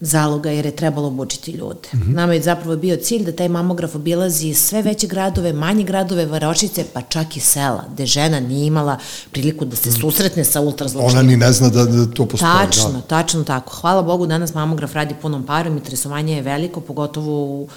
zaloga 0.00 0.50
jer 0.50 0.66
je 0.66 0.76
trebalo 0.76 1.06
obučiti 1.06 1.50
ljude. 1.50 1.88
Mm 1.92 1.98
-hmm. 1.98 2.14
Nama 2.14 2.34
je 2.34 2.42
zapravo 2.42 2.76
bio 2.76 2.96
cilj 2.96 3.24
da 3.24 3.32
taj 3.32 3.48
mamograf 3.48 3.94
obilazi 3.94 4.54
sve 4.54 4.82
veće 4.82 5.06
gradove, 5.06 5.52
manje 5.52 5.84
gradove, 5.84 6.26
varošice, 6.26 6.84
pa 6.92 7.02
čak 7.02 7.36
i 7.36 7.40
sela, 7.40 7.84
gde 7.92 8.06
žena 8.06 8.40
nije 8.40 8.66
imala 8.66 8.98
priliku 9.30 9.64
da 9.64 9.76
se 9.76 9.92
susretne 9.92 10.44
sa 10.44 10.60
ultrazvučnim. 10.60 11.10
Ona 11.10 11.22
ni 11.22 11.36
ne 11.36 11.52
zna 11.52 11.68
da, 11.68 11.84
da 11.84 12.06
to 12.06 12.26
postoji. 12.26 12.52
Tačno, 12.52 12.92
da. 12.92 13.00
tačno 13.00 13.44
tako. 13.44 13.76
Hvala 13.76 14.02
Bogu, 14.02 14.26
danas 14.26 14.54
mamograf 14.54 14.94
radi 14.94 15.14
punom 15.22 15.46
parom, 15.46 15.76
interesovanje 15.76 16.36
je 16.36 16.42
veliko, 16.42 16.80
pogotovo 16.80 17.44
u, 17.44 17.68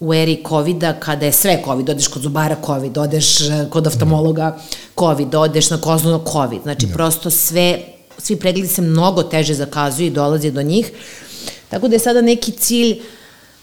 u 0.00 0.14
eri 0.14 0.42
COVID-a, 0.48 0.92
kada 0.92 1.26
je 1.26 1.32
sve 1.32 1.62
COVID, 1.64 1.90
odeš 1.90 2.08
kod 2.08 2.22
zubara 2.22 2.56
COVID, 2.66 2.98
odeš 2.98 3.40
eh, 3.40 3.66
kod 3.70 3.86
oftalmologa 3.86 4.58
COVID, 4.98 5.34
odeš 5.34 5.70
na 5.70 5.78
koznu 5.78 6.20
COVID, 6.32 6.62
znači 6.62 6.86
ja. 6.86 6.92
prosto 6.94 7.30
sve, 7.30 7.80
svi 8.18 8.36
pregledi 8.36 8.68
se 8.68 8.82
mnogo 8.82 9.22
teže 9.22 9.54
zakazuju 9.54 10.06
i 10.06 10.10
dolaze 10.10 10.50
do 10.50 10.62
njih. 10.62 10.92
Tako 11.68 11.88
da 11.88 11.94
je 11.94 11.98
sada 11.98 12.20
neki 12.20 12.52
cilj 12.52 13.00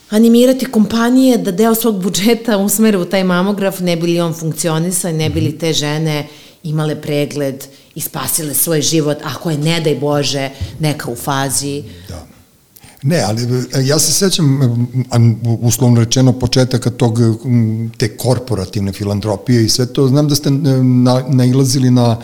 animirati 0.09 0.65
kompanije 0.65 1.37
da 1.37 1.51
deo 1.51 1.75
svog 1.75 2.01
budžeta 2.01 2.57
usmere 2.57 2.97
u 2.97 3.05
taj 3.05 3.23
mamograf, 3.23 3.79
ne 3.79 3.95
bi 3.95 4.07
li 4.07 4.19
on 4.21 4.33
funkcionisao 4.33 5.11
i 5.11 5.13
ne 5.13 5.29
bi 5.29 5.41
li 5.41 5.49
mhm. 5.49 5.57
te 5.57 5.73
žene 5.73 6.27
imale 6.63 7.01
pregled 7.01 7.63
i 7.95 8.01
spasile 8.01 8.53
svoj 8.53 8.81
život, 8.81 9.17
ako 9.23 9.51
je, 9.51 9.57
ne 9.57 9.81
daj 9.81 9.95
Bože, 9.95 10.49
neka 10.79 11.11
u 11.11 11.15
fazi. 11.15 11.83
Da. 12.09 12.25
Ne, 13.03 13.21
ali 13.21 13.43
e, 13.43 13.85
ja 13.85 13.99
se 13.99 14.13
sećam, 14.13 14.59
uslovno 15.61 15.99
rečeno, 15.99 16.33
početaka 16.39 16.89
tog, 16.89 17.19
te 17.97 18.17
korporativne 18.17 18.93
filantropije 18.93 19.65
i 19.65 19.69
sve 19.69 19.85
to, 19.85 20.07
znam 20.07 20.27
da 20.27 20.35
ste 20.35 20.51
na, 20.51 21.23
nailazili 21.27 21.91
na 21.91 22.17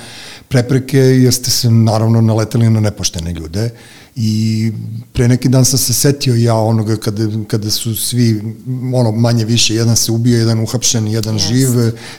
prepreke 0.48 0.98
jer 0.98 1.34
ste 1.34 1.52
se 1.52 1.70
naravno 1.70 2.22
naletali 2.22 2.70
na 2.70 2.80
nepoštene 2.80 3.34
ljude 3.34 3.70
i 4.16 4.72
pre 5.14 5.28
neki 5.28 5.50
dan 5.50 5.66
sam 5.66 5.80
se 5.80 5.94
setio 5.94 6.36
ja 6.36 6.56
onoga 6.56 6.96
kada, 6.96 7.24
kada 7.48 7.70
su 7.70 7.96
svi 7.96 8.42
ono 8.94 9.12
manje 9.12 9.46
više, 9.46 9.76
jedan 9.76 9.96
se 9.96 10.12
ubio, 10.12 10.40
jedan 10.40 10.60
uhapšen, 10.60 11.08
jedan 11.08 11.36
yes. 11.36 11.48
živ, 11.48 11.70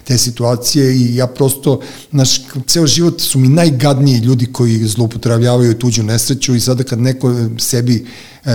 te 0.04 0.18
situacije 0.18 0.97
i 0.97 1.16
ja 1.16 1.26
prosto, 1.26 1.80
naš, 2.11 2.40
ceo 2.66 2.87
život 2.87 3.20
su 3.20 3.38
mi 3.38 3.49
najgadniji 3.49 4.18
ljudi 4.18 4.47
koji 4.47 4.78
zloupotravljavaju 4.78 5.75
tuđu 5.75 6.02
nesreću 6.02 6.54
i 6.54 6.61
sada 6.61 6.85
kad 6.85 6.99
neko 6.99 7.35
sebi 7.59 8.06
E, 8.44 8.52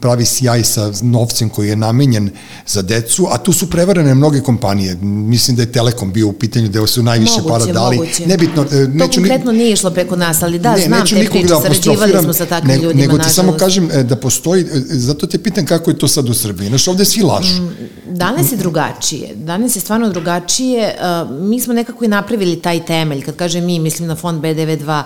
pravi 0.00 0.24
sjaj 0.24 0.64
sa 0.64 0.92
novcem 1.02 1.48
koji 1.48 1.68
je 1.68 1.76
namenjen 1.76 2.30
za 2.66 2.82
decu, 2.82 3.26
a 3.30 3.38
tu 3.38 3.52
su 3.52 3.70
prevarane 3.70 4.14
mnoge 4.14 4.40
kompanije. 4.40 4.94
Mislim 5.02 5.56
da 5.56 5.62
je 5.62 5.72
Telekom 5.72 6.12
bio 6.12 6.28
u 6.28 6.32
pitanju 6.32 6.68
da 6.68 6.86
su 6.86 7.02
najviše 7.02 7.32
moguće, 7.32 7.52
para 7.52 7.72
dali. 7.72 7.96
Moguće. 7.96 8.26
Nebitno, 8.26 8.66
e, 8.72 8.76
neću 8.76 9.12
to 9.12 9.20
konkretno 9.20 9.52
ni... 9.52 9.58
nije 9.58 9.72
išlo 9.72 9.90
preko 9.90 10.16
nas, 10.16 10.42
ali 10.42 10.58
da, 10.58 10.76
ne, 10.76 10.82
znam 10.82 11.06
te 11.06 11.28
priče, 11.28 11.46
da 11.48 11.60
sarađivali 11.60 12.12
smo 12.22 12.32
sa 12.32 12.46
takvim 12.60 12.76
ne, 12.76 12.82
ljudima, 12.82 13.00
Nego 13.00 13.12
ti 13.12 13.18
nažalost. 13.18 13.36
samo 13.36 13.52
kažem 13.52 13.90
e, 13.92 14.02
da 14.02 14.16
postoji, 14.16 14.64
zato 14.90 15.26
te 15.26 15.38
pitam 15.38 15.66
kako 15.66 15.90
je 15.90 15.98
to 15.98 16.08
sad 16.08 16.28
u 16.28 16.34
Srbiji. 16.34 16.68
Znaš, 16.68 16.88
ovde 16.88 17.04
svi 17.04 17.22
lažu. 17.22 17.62
Mm, 17.62 17.76
danas 18.06 18.52
je 18.52 18.56
drugačije. 18.56 19.34
Danas 19.34 19.76
je 19.76 19.80
stvarno 19.80 20.08
drugačije. 20.08 20.96
Mi 21.30 21.60
smo 21.60 21.74
nekako 21.74 22.04
i 22.04 22.08
napravili 22.08 22.62
taj 22.62 22.84
temelj. 22.84 23.22
Kad 23.22 23.36
kažem 23.36 23.64
mi, 23.64 23.78
mislim 23.78 24.08
na 24.08 24.14
fond 24.14 24.42
BDV2, 24.42 25.02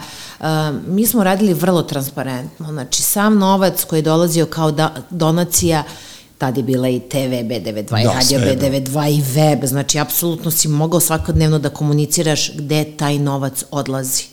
mi 0.87 1.07
smo 1.07 1.25
radili 1.25 1.55
vrlo 1.55 1.83
transparentno. 1.83 2.67
Znači, 2.67 3.03
sam 3.03 3.39
novac 3.39 3.85
koji 3.85 3.99
je 3.99 4.03
dolazio 4.03 4.47
kao 4.47 4.73
da, 4.73 4.95
donacija 5.11 5.83
tad 6.41 6.57
je 6.57 6.63
bila 6.63 6.89
i 6.89 7.01
TV 7.01 7.17
B92 7.17 7.91
da, 7.91 8.01
i 8.01 8.05
radio 8.05 8.39
B92 8.39 8.93
da. 8.93 9.09
i 9.09 9.23
web, 9.35 9.65
znači 9.65 9.99
apsolutno 9.99 10.51
si 10.51 10.69
mogao 10.69 11.01
svakodnevno 11.01 11.59
da 11.59 11.69
komuniciraš 11.69 12.53
gde 12.55 12.85
taj 12.97 13.19
novac 13.19 13.65
odlazi 13.71 14.25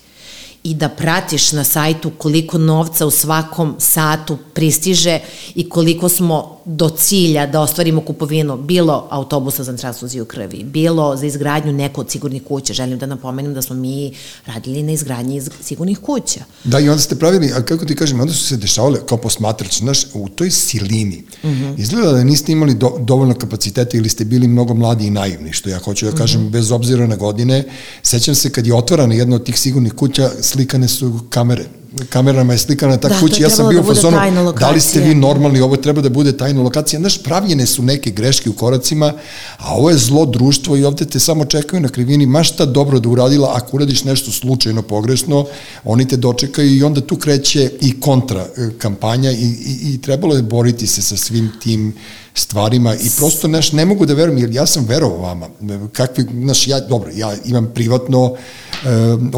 i 0.67 0.73
da 0.73 0.89
pratiš 0.89 1.51
na 1.51 1.63
sajtu 1.63 2.11
koliko 2.17 2.57
novca 2.57 3.05
u 3.05 3.11
svakom 3.11 3.75
satu 3.79 4.37
pristiže 4.53 5.19
i 5.55 5.69
koliko 5.69 6.09
smo 6.09 6.57
do 6.65 6.89
cilja 6.89 7.45
da 7.45 7.61
ostvarimo 7.61 8.01
kupovinu, 8.01 8.57
bilo 8.57 9.07
autobusa 9.09 9.63
za 9.63 9.77
transfuziju 9.77 10.25
krvi, 10.25 10.63
bilo 10.63 11.15
za 11.15 11.25
izgradnju 11.25 11.73
neko 11.73 12.01
od 12.01 12.11
sigurnih 12.11 12.43
kuća. 12.43 12.73
Želim 12.73 12.99
da 12.99 13.05
napomenem 13.05 13.53
da 13.53 13.61
smo 13.61 13.75
mi 13.75 14.13
radili 14.45 14.83
na 14.83 14.91
izgradnji 14.91 15.41
sigurnih 15.61 15.99
kuća. 15.99 16.39
Da, 16.63 16.79
i 16.79 16.89
onda 16.89 17.01
ste 17.01 17.15
pravili, 17.15 17.51
a 17.55 17.61
kako 17.61 17.85
ti 17.85 17.95
kažem, 17.95 18.19
onda 18.19 18.33
su 18.33 18.45
se 18.45 18.57
dešavale 18.57 18.99
kao 19.05 19.17
posmatrač, 19.17 19.79
znaš, 19.79 20.05
u 20.13 20.29
toj 20.29 20.51
silini. 20.51 21.23
Mhm. 21.43 21.51
-huh. 21.51 21.79
Izgleda 21.79 22.11
da 22.11 22.23
niste 22.23 22.51
imali 22.51 22.75
do, 22.75 22.97
dovoljno 22.99 23.33
kapaciteta 23.33 23.97
ili 23.97 24.09
ste 24.09 24.25
bili 24.25 24.47
mnogo 24.47 24.73
mladi 24.73 25.07
i 25.07 25.11
naivni, 25.11 25.53
što 25.53 25.69
ja 25.69 25.79
hoću 25.79 26.05
da 26.05 26.11
kažem, 26.11 26.41
mhm. 26.41 26.49
-huh. 26.49 26.51
bez 26.51 26.71
obzira 26.71 27.07
na 27.07 27.15
godine. 27.15 27.63
Sećam 28.03 28.35
se 28.35 28.49
kad 28.49 28.67
je 28.67 28.73
otvorana 28.73 29.15
jedna 29.15 29.35
od 29.35 29.45
tih 29.45 29.59
sigurnih 29.59 29.93
kuća, 29.93 30.29
slikane 30.57 30.87
su 30.87 31.19
kamere. 31.29 31.65
Kamerama 32.09 32.53
je 32.53 32.59
slikana 32.59 32.97
ta 32.97 33.09
da, 33.09 33.19
kuća, 33.19 33.43
ja 33.43 33.49
sam 33.49 33.69
bio 33.69 33.81
da 33.81 33.91
u 33.91 33.93
fazonu, 33.93 34.17
da 34.59 34.69
li 34.69 34.81
ste 34.81 34.99
vi 34.99 35.15
normalni, 35.15 35.61
ovo 35.61 35.77
treba 35.77 36.01
da 36.01 36.09
bude 36.09 36.37
tajna 36.37 36.61
lokacija, 36.61 36.99
znaš, 36.99 37.23
pravljene 37.23 37.65
su 37.65 37.83
neke 37.83 38.11
greške 38.11 38.49
u 38.49 38.53
koracima, 38.53 39.13
a 39.57 39.75
ovo 39.75 39.89
je 39.89 39.97
zlo 39.97 40.25
društvo 40.25 40.77
i 40.77 40.83
ovde 40.83 41.05
te 41.05 41.19
samo 41.19 41.45
čekaju 41.45 41.81
na 41.81 41.89
krivini, 41.89 42.25
ma 42.25 42.43
šta 42.43 42.65
dobro 42.65 42.99
da 42.99 43.09
uradila, 43.09 43.51
ako 43.55 43.77
uradiš 43.77 44.03
nešto 44.03 44.31
slučajno 44.31 44.81
pogrešno, 44.81 45.45
oni 45.83 46.07
te 46.07 46.17
dočekaju 46.17 46.77
i 46.77 46.83
onda 46.83 47.01
tu 47.01 47.15
kreće 47.15 47.71
i 47.81 47.99
kontra 48.01 48.41
e, 48.57 48.69
kampanja 48.77 49.31
i, 49.31 49.35
i, 49.35 49.93
i 49.93 50.01
trebalo 50.01 50.35
je 50.35 50.41
boriti 50.41 50.87
se 50.87 51.01
sa 51.01 51.17
svim 51.17 51.51
tim 51.63 51.93
stvarima 52.33 52.95
i 52.95 53.09
prosto, 53.17 53.47
znaš, 53.47 53.71
ne 53.71 53.85
mogu 53.85 54.05
da 54.05 54.13
verujem, 54.13 54.37
jer 54.37 54.51
ja 54.51 54.65
sam 54.65 54.85
verovao 54.85 55.17
vama, 55.17 55.47
kakvi, 55.91 56.25
znaš, 56.43 56.67
ja, 56.67 56.79
dobro, 56.79 57.11
ja 57.15 57.33
imam 57.45 57.71
privatno... 57.75 58.23
Uh, 58.23 58.39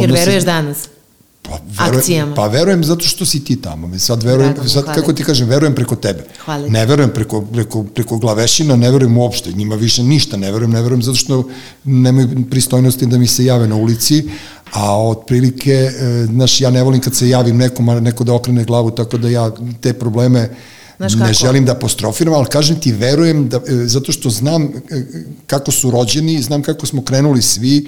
jer 0.01 0.11
veruješ 0.11 0.43
danas? 0.43 0.77
Pa 1.41 1.59
verujem, 1.83 1.99
akcijama. 1.99 2.35
Pa 2.35 2.47
verujem 2.47 2.83
zato 2.83 3.05
što 3.05 3.25
si 3.25 3.43
ti 3.43 3.55
tamo. 3.61 3.99
Sad 3.99 4.23
verujem, 4.23 4.51
Radom, 4.51 4.69
sad 4.69 4.85
kako 4.95 5.13
ti 5.13 5.23
kažem, 5.23 5.47
verujem 5.47 5.75
preko 5.75 5.95
tebe. 5.95 6.25
Hvala. 6.45 6.67
Ne 6.67 6.85
verujem 6.85 7.09
preko, 7.09 7.41
preko, 7.41 7.83
preko 7.83 8.17
glavešina, 8.17 8.75
ne 8.75 8.91
verujem 8.91 9.17
uopšte, 9.17 9.51
njima 9.51 9.75
više 9.75 10.03
ništa 10.03 10.37
ne 10.37 10.51
verujem, 10.51 10.71
ne 10.71 10.81
verujem 10.81 11.03
zato 11.03 11.17
što 11.17 11.43
nemaju 11.83 12.45
pristojnosti 12.49 13.05
da 13.05 13.17
mi 13.17 13.27
se 13.27 13.45
jave 13.45 13.67
na 13.67 13.75
ulici, 13.75 14.23
a 14.71 15.07
otprilike, 15.07 15.73
e, 15.73 16.25
znaš, 16.25 16.61
ja 16.61 16.69
ne 16.69 16.83
volim 16.83 17.01
kad 17.01 17.15
se 17.15 17.29
javim 17.29 17.57
nekom, 17.57 17.89
a 17.89 17.99
neko 17.99 18.23
da 18.23 18.33
okrene 18.33 18.63
glavu, 18.63 18.91
tako 18.91 19.17
da 19.17 19.29
ja 19.29 19.51
te 19.81 19.93
probleme 19.93 20.49
Znaš 20.99 21.13
kako? 21.13 21.27
Ne 21.27 21.33
želim 21.33 21.65
da 21.65 21.71
apostrofiram, 21.71 22.33
ali 22.33 22.45
kažem 22.45 22.79
ti, 22.79 22.91
verujem 22.91 23.49
da, 23.49 23.57
e, 23.57 23.73
zato 23.87 24.11
što 24.11 24.29
znam 24.29 24.63
e, 24.63 25.03
kako 25.47 25.71
su 25.71 25.91
rođeni, 25.91 26.41
znam 26.41 26.61
kako 26.61 26.85
smo 26.85 27.01
krenuli 27.01 27.41
svi 27.41 27.87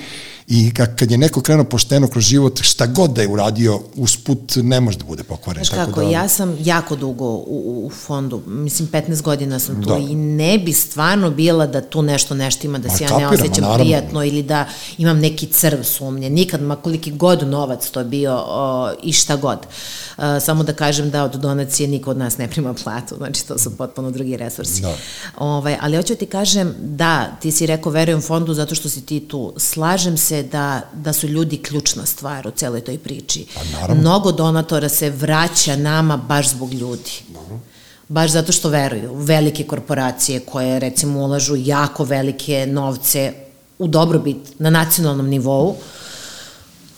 i 0.53 0.71
kad 0.73 1.11
je 1.11 1.17
neko 1.17 1.41
krenuo 1.41 1.65
pošteno 1.65 2.07
kroz 2.07 2.23
život, 2.23 2.61
šta 2.61 2.85
god 2.85 3.11
da 3.13 3.21
je 3.21 3.27
uradio, 3.27 3.79
usput 3.95 4.55
ne 4.55 4.79
može 4.79 4.97
da 4.97 5.05
bude 5.05 5.23
pokvaren. 5.23 5.63
Znaš 5.65 5.85
kako, 5.85 6.01
da... 6.01 6.09
ja 6.09 6.27
sam 6.27 6.57
jako 6.63 6.95
dugo 6.95 7.25
u, 7.25 7.83
u 7.85 7.89
fondu, 7.89 8.41
mislim 8.47 8.89
15 8.89 9.21
godina 9.21 9.59
sam 9.59 9.83
tu 9.83 9.89
da. 9.89 9.97
i 9.97 10.15
ne 10.15 10.57
bi 10.57 10.73
stvarno 10.73 11.31
bila 11.31 11.67
da 11.67 11.81
tu 11.81 12.01
nešto 12.01 12.35
nešto 12.35 12.67
ima, 12.67 12.79
da 12.79 12.89
se 12.89 13.03
ja 13.03 13.17
ne 13.17 13.27
osjećam 13.27 13.61
naravno. 13.61 13.83
prijatno 13.83 14.23
ili 14.23 14.43
da 14.43 14.65
imam 14.97 15.19
neki 15.19 15.45
crv 15.45 15.83
sumnje. 15.83 16.29
Nikad, 16.29 16.61
ma 16.61 16.75
koliki 16.75 17.11
god 17.11 17.47
novac 17.47 17.89
to 17.89 18.03
bio 18.03 18.43
o, 18.47 18.91
i 19.03 19.13
šta 19.13 19.35
god. 19.35 19.59
Uh, 20.17 20.23
samo 20.41 20.63
da 20.63 20.73
kažem 20.73 21.09
da 21.09 21.23
od 21.23 21.35
donacije 21.35 21.87
niko 21.87 22.11
od 22.11 22.17
nas 22.17 22.37
ne 22.37 22.47
prima 22.47 22.73
platu, 22.73 23.15
znači 23.17 23.47
to 23.47 23.57
su 23.57 23.77
potpuno 23.77 24.11
drugi 24.11 24.37
resursi. 24.37 24.81
Da. 24.81 24.95
Ovaj, 25.37 25.77
ali 25.81 25.97
hoću 25.97 26.15
ti 26.15 26.25
kažem, 26.25 26.75
da, 26.79 27.37
ti 27.41 27.51
si 27.51 27.65
rekao 27.65 27.91
verujem 27.91 28.21
fondu 28.21 28.53
zato 28.53 28.75
što 28.75 28.89
si 28.89 29.01
ti 29.01 29.19
tu. 29.19 29.53
Slažem 29.57 30.17
se 30.17 30.40
da, 30.43 30.81
da 30.93 31.13
su 31.13 31.27
ljudi 31.27 31.57
ključna 31.57 32.05
stvar 32.05 32.47
u 32.47 32.51
celoj 32.51 32.81
toj 32.81 32.97
priči. 32.97 33.45
Pa, 33.87 33.93
Mnogo 33.93 34.31
donatora 34.31 34.89
se 34.89 35.09
vraća 35.09 35.75
nama 35.75 36.17
baš 36.17 36.49
zbog 36.49 36.73
ljudi. 36.73 37.11
Dobro. 37.27 37.59
Baš 38.07 38.31
zato 38.31 38.51
što 38.51 38.69
veruju. 38.69 39.15
Velike 39.15 39.63
korporacije 39.63 40.39
koje 40.39 40.79
recimo 40.79 41.19
ulažu 41.19 41.55
jako 41.55 42.03
velike 42.03 42.65
novce 42.69 43.33
u 43.79 43.87
dobrobit 43.87 44.37
na 44.59 44.69
nacionalnom 44.69 45.27
nivou, 45.29 45.75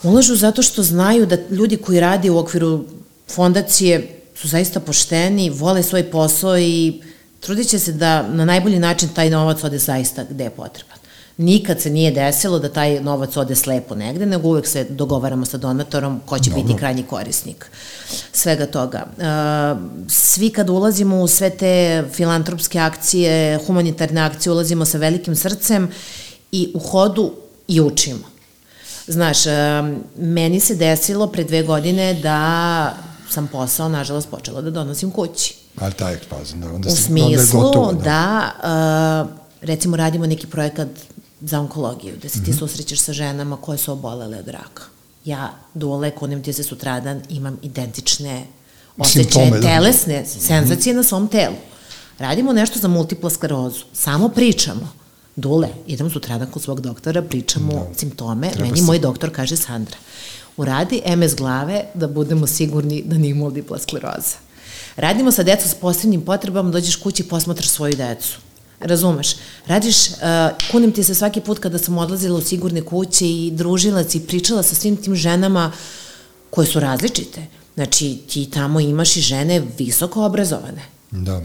ulažu 0.03 0.35
zato 0.35 0.61
što 0.61 0.83
znaju 0.83 1.25
da 1.25 1.37
ljudi 1.49 1.77
koji 1.77 1.99
radi 1.99 2.29
u 2.29 2.37
okviru 2.37 2.85
fondacije 3.29 4.19
su 4.35 4.47
zaista 4.47 4.79
pošteni, 4.79 5.49
vole 5.49 5.83
svoj 5.83 6.11
posao 6.11 6.57
i 6.59 7.01
trudit 7.39 7.67
će 7.67 7.79
se 7.79 7.91
da 7.91 8.27
na 8.27 8.45
najbolji 8.45 8.79
način 8.79 9.09
taj 9.09 9.29
novac 9.29 9.63
ode 9.63 9.77
zaista 9.77 10.23
gde 10.29 10.43
je 10.43 10.49
potreban. 10.49 10.92
Nikad 11.37 11.81
se 11.81 11.89
nije 11.89 12.11
desilo 12.11 12.59
da 12.59 12.69
taj 12.69 13.01
novac 13.01 13.37
ode 13.37 13.55
slepo 13.55 13.95
negde, 13.95 14.25
nego 14.25 14.47
uvek 14.47 14.67
se 14.67 14.83
dogovaramo 14.83 15.45
sa 15.45 15.57
donatorom 15.57 16.21
ko 16.25 16.39
će 16.39 16.49
Dobro. 16.49 16.63
biti 16.63 16.79
krajnji 16.79 17.03
korisnik 17.03 17.71
svega 18.31 18.65
toga. 18.65 19.05
Svi 20.07 20.49
kad 20.49 20.69
ulazimo 20.69 21.21
u 21.21 21.27
sve 21.27 21.49
te 21.49 22.03
filantropske 22.13 22.79
akcije, 22.79 23.59
humanitarne 23.67 24.21
akcije, 24.21 24.53
ulazimo 24.53 24.85
sa 24.85 24.97
velikim 24.97 25.35
srcem 25.35 25.91
i 26.51 26.71
u 26.75 26.79
hodu 26.79 27.31
i 27.67 27.81
učimo. 27.81 28.33
Znaš, 29.07 29.37
meni 30.17 30.59
se 30.59 30.75
desilo 30.75 31.27
pre 31.27 31.43
dve 31.43 31.63
godine 31.63 32.13
da 32.13 32.93
sam 33.29 33.47
posao, 33.47 33.89
nažalost, 33.89 34.29
počela 34.29 34.61
da 34.61 34.71
donosim 34.71 35.11
kući. 35.11 35.55
Ali 35.79 35.93
taj 35.93 36.13
ekspazan, 36.13 36.61
da, 36.61 36.73
onda, 36.73 36.89
u 36.89 36.91
smislu 36.91 37.25
onda 37.25 37.41
je 37.41 37.47
gotovo, 37.51 37.93
da, 37.93 38.51
da 38.61 39.27
recimo 39.61 39.97
radimo 39.97 40.25
neki 40.25 40.47
projekat 40.47 40.87
za 41.43 41.59
onkologiju, 41.59 42.13
da 42.21 42.29
se 42.29 42.43
ti 42.43 42.51
mm 42.51 42.53
-hmm. 42.53 42.59
susrećeš 42.59 42.99
sa 42.99 43.13
ženama 43.13 43.57
koje 43.57 43.77
su 43.77 43.91
obolele 43.91 44.37
od 44.37 44.47
raka. 44.47 44.83
Ja, 45.25 45.53
dole, 45.73 46.11
kunim 46.11 46.43
ti 46.43 46.53
se 46.53 46.63
sutradan, 46.63 47.21
imam 47.29 47.57
identične 47.61 48.45
osjećaje 48.97 49.51
da. 49.51 49.61
telesne, 49.61 50.25
senzacije 50.25 50.95
na 50.95 51.03
svom 51.03 51.27
telu. 51.27 51.55
Radimo 52.19 52.53
nešto 52.53 52.79
za 52.79 52.87
multipla 52.87 53.29
sklerozu. 53.29 53.83
Samo 53.93 54.29
pričamo. 54.29 54.89
Dule, 55.35 55.67
idemo 55.87 56.09
sutradan 56.09 56.51
kod 56.51 56.61
svog 56.61 56.81
doktora, 56.81 57.21
pričamo 57.21 57.71
da. 57.73 57.99
simptome. 57.99 58.51
Treba 58.51 58.65
Meni 58.65 58.77
se- 58.77 58.83
moj 58.83 58.99
doktor 58.99 59.31
kaže 59.35 59.57
Sandra, 59.57 59.97
uradi 60.57 61.01
MS 61.17 61.35
glave 61.35 61.85
da 61.93 62.07
budemo 62.07 62.47
sigurni 62.47 63.03
da 63.05 63.17
nije 63.17 63.33
multipla 63.33 63.79
skleroza. 63.79 64.37
Radimo 64.95 65.31
sa 65.31 65.43
decom 65.43 65.69
s 65.69 65.73
posebnim 65.73 66.21
potrebama, 66.21 66.71
dođeš 66.71 66.95
kući 66.95 67.23
i 67.23 67.25
posmatraš 67.25 67.69
svoju 67.69 67.95
decu. 67.95 68.37
Razumeš? 68.83 69.35
Radiš, 69.67 70.09
uh, 70.09 70.15
kunim 70.71 70.91
ti 70.91 71.03
se 71.03 71.15
svaki 71.15 71.41
put 71.41 71.59
kada 71.59 71.77
sam 71.77 71.97
odlazila 71.97 72.37
u 72.37 72.41
sigurne 72.41 72.81
kuće 72.81 73.29
i 73.29 73.51
družila 73.51 74.03
se 74.03 74.17
i 74.17 74.21
pričala 74.21 74.63
sa 74.63 74.75
svim 74.75 74.97
tim 74.97 75.15
ženama 75.15 75.71
koje 76.49 76.67
su 76.67 76.79
različite. 76.79 77.45
Znači, 77.75 78.17
ti 78.27 78.49
tamo 78.53 78.79
imaš 78.79 79.17
i 79.17 79.21
žene 79.21 79.61
visoko 79.77 80.25
obrazovane. 80.25 80.81
Da. 81.11 81.41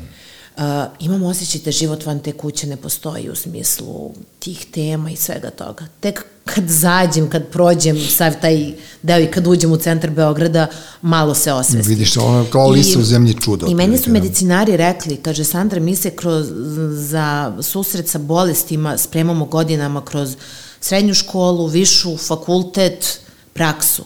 Uh, 0.59 0.64
imam 0.99 1.23
osjećaj 1.23 1.61
da 1.61 1.71
život 1.71 2.07
van 2.07 2.18
te 2.18 2.33
kuće 2.33 2.66
ne 2.66 2.77
postoji 2.77 3.31
u 3.31 3.35
smislu 3.35 4.14
tih 4.38 4.66
tema 4.73 5.11
i 5.11 5.16
svega 5.16 5.51
toga. 5.51 5.87
Tek 6.01 6.25
kad 6.44 6.64
zađem, 6.68 7.31
kad 7.31 7.49
prođem 7.49 8.01
sav 8.01 8.33
taj 8.40 8.73
deo 9.03 9.21
i 9.21 9.27
kad 9.27 9.47
uđem 9.47 9.73
u 9.73 9.77
centar 9.77 10.11
Beograda, 10.11 10.66
malo 11.03 11.35
se 11.35 11.53
osvestim. 11.53 11.88
Vidiš, 11.88 12.16
ono 12.16 12.44
kao 12.44 12.71
lisa 12.71 12.99
u 12.99 13.03
zemlji 13.03 13.35
čudo. 13.35 13.66
I 13.66 13.75
meni 13.75 13.99
su 13.99 14.07
da. 14.07 14.12
medicinari 14.12 14.77
rekli, 14.77 15.16
kaže 15.16 15.44
Sandra, 15.44 15.81
mi 15.81 15.97
se 15.97 16.11
kroz, 16.11 16.47
za 16.90 17.57
susret 17.62 18.09
sa 18.09 18.18
bolestima 18.18 18.99
spremamo 18.99 19.44
godinama 19.44 20.05
kroz 20.05 20.37
srednju 20.81 21.14
školu, 21.14 21.66
višu, 21.66 22.16
fakultet, 22.16 23.21
praksu. 23.53 24.05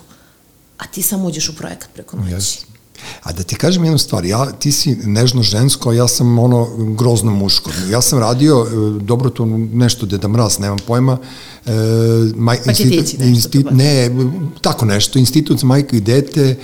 A 0.79 0.87
ti 0.87 1.03
samo 1.03 1.29
uđeš 1.29 1.49
u 1.49 1.57
projekat 1.57 1.89
preko 1.95 2.17
noći. 2.17 2.35
Jeste. 2.35 2.72
A 3.23 3.33
da 3.33 3.43
ti 3.43 3.55
kažem 3.55 3.85
jednu 3.85 3.99
stvar, 3.99 4.25
ja, 4.25 4.53
ti 4.53 4.73
si 4.73 4.97
nežno 5.05 5.43
žensko, 5.43 5.91
a 5.91 5.95
ja 5.95 6.09
sam 6.09 6.39
ono 6.39 6.69
grozno 6.77 7.31
muško. 7.33 7.71
Ja 7.91 8.03
sam 8.03 8.19
radio, 8.19 8.67
e, 8.67 9.01
dobro 9.01 9.31
to 9.31 9.47
nešto 9.73 10.07
Deda 10.07 10.29
Mraz, 10.29 10.59
nemam 10.59 10.79
pojma, 10.87 11.19
e, 11.67 11.71
maj, 12.37 12.59
nešto, 12.67 12.85
to 13.53 13.59
baš. 13.63 13.75
ne, 13.75 14.11
tako 14.61 14.85
nešto, 14.85 15.19
institut 15.19 15.59
za 15.59 15.67
majku 15.67 15.97
i 15.97 16.01
dete 16.01 16.57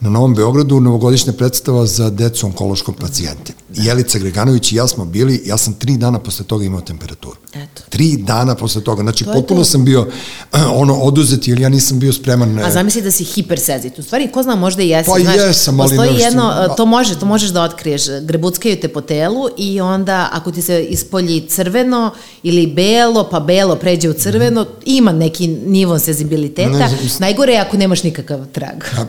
na 0.00 0.10
Novom 0.10 0.34
Beogradu, 0.34 0.80
novogodišnja 0.80 1.32
predstava 1.32 1.86
za 1.86 2.10
decu 2.10 2.46
onkološkog 2.46 2.96
pacijente. 2.96 3.52
Jelica 3.76 4.18
Greganović 4.18 4.72
i 4.72 4.76
ja 4.76 4.88
smo 4.88 5.04
bili, 5.04 5.42
ja 5.44 5.56
sam 5.56 5.74
tri 5.74 5.96
dana 5.96 6.18
posle 6.18 6.44
toga 6.44 6.64
imao 6.64 6.80
temperaturu. 6.80 7.36
Eto. 7.54 7.82
Tri 7.88 8.16
dana 8.16 8.54
posle 8.54 8.84
toga, 8.84 9.02
znači 9.02 9.24
To 9.24 9.32
potpuno 9.32 9.60
to. 9.60 9.64
sam 9.64 9.84
bio 9.84 10.06
ono 10.74 10.94
oduzet 10.94 11.48
jer 11.48 11.60
ja 11.60 11.68
nisam 11.68 11.98
bio 11.98 12.12
spreman. 12.12 12.58
A 12.58 12.70
zamisli 12.70 13.02
da 13.02 13.10
si 13.10 13.24
hipersezit. 13.24 13.98
U 13.98 14.02
stvari, 14.02 14.28
ko 14.28 14.42
zna, 14.42 14.54
možda 14.54 14.82
i 14.82 14.88
jesi. 14.88 15.10
Pa 15.10 15.20
znaš, 15.20 15.36
jesam, 15.36 15.80
ali 15.80 15.88
Postoji 15.88 16.10
nešto- 16.10 16.24
jedno, 16.24 16.74
to, 16.76 16.86
može, 16.86 17.18
to 17.18 17.26
možeš 17.26 17.50
da 17.50 17.62
otkriješ. 17.62 18.02
Grebuckaju 18.22 18.76
te 18.76 18.88
po 18.88 19.00
telu 19.00 19.48
i 19.58 19.80
onda 19.80 20.28
ako 20.32 20.52
ti 20.52 20.62
se 20.62 20.82
ispolji 20.82 21.46
crveno 21.48 22.10
ili 22.42 22.66
belo, 22.66 23.28
pa 23.30 23.40
belo 23.40 23.76
pređe 23.76 24.08
u 24.08 24.14
crveno, 24.14 24.66
ima 24.84 25.12
neki 25.12 25.46
nivo 25.48 25.98
senzibiliteta. 25.98 26.68
Ne 26.70 26.88
znam, 26.88 26.98
Najgore 27.18 27.52
je 27.52 27.60
ako 27.60 27.76
nemaš 27.76 28.02
nikakav 28.02 28.46
trag. 28.46 28.84
A, 28.98 29.04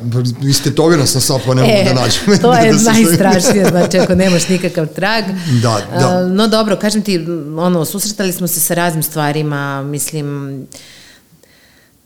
istetoviran 0.49 1.07
sam 1.07 1.21
sad, 1.21 1.41
pa 1.45 1.53
ne 1.53 1.61
mogu 1.61 1.73
da 1.85 2.01
nađem. 2.01 2.33
E, 2.33 2.37
to 2.37 2.53
je 2.53 2.73
Da 2.73 2.91
najstrašnije, 2.91 3.65
znači 3.69 3.99
ako 3.99 4.15
nemaš 4.15 4.41
nikakav 4.41 4.54
trag. 4.95 5.23
Da, 5.61 5.81
da. 5.99 6.27
No 6.27 6.47
dobro, 6.47 6.75
kažem 6.75 7.01
ti, 7.01 7.27
ono, 7.57 7.85
susretali 7.85 8.31
smo 8.31 8.47
se 8.47 8.59
sa 8.59 8.73
raznim 8.73 9.03
stvarima, 9.03 9.83
mislim, 9.83 10.59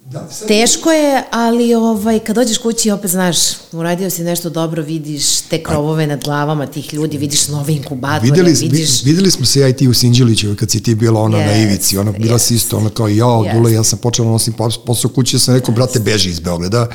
Da, 0.09 0.27
sad- 0.29 0.47
Teško 0.47 0.91
je, 0.91 1.23
ali 1.31 1.73
ovaj, 1.75 2.19
kad 2.19 2.35
dođeš 2.35 2.57
kući 2.57 2.91
opet 2.91 3.11
znaš, 3.11 3.37
uradio 3.71 4.09
si 4.09 4.23
nešto 4.23 4.49
dobro, 4.49 4.83
vidiš 4.83 5.41
te 5.41 5.63
krovove 5.63 6.07
nad 6.07 6.23
glavama 6.23 6.65
tih 6.67 6.93
ljudi, 6.93 7.17
vidiš 7.17 7.47
nove 7.47 7.73
inkubatore, 7.73 8.21
Videli, 8.23 8.53
vidiš... 8.53 9.03
vi, 9.03 9.11
videli 9.11 9.31
smo 9.31 9.45
se 9.45 9.59
ja 9.59 9.67
i 9.67 9.73
ti 9.73 9.87
u 9.87 9.93
Sinđelićevoj 9.93 10.55
kad 10.55 10.71
si 10.71 10.83
ti 10.83 10.95
bila 10.95 11.21
ona 11.21 11.37
na 11.37 11.43
Yes, 11.45 11.63
ivici, 11.63 11.97
ona 11.97 12.11
bila 12.13 12.35
yes. 12.35 12.39
si 12.39 12.55
isto, 12.55 12.77
ona 12.77 12.89
kao 12.89 13.07
jao, 13.07 13.43
Yes. 13.43 13.53
Dule, 13.53 13.73
ja 13.73 13.83
sam 13.83 13.99
počela 13.99 14.25
da 14.25 14.31
nosim 14.31 14.53
pos- 14.53 14.79
posao 14.79 15.11
kući, 15.11 15.35
ja 15.35 15.39
sam 15.39 15.55
rekao, 15.55 15.75
brate, 15.75 15.99
beži 15.99 16.29
iz 16.29 16.39
Beograda, 16.39 16.87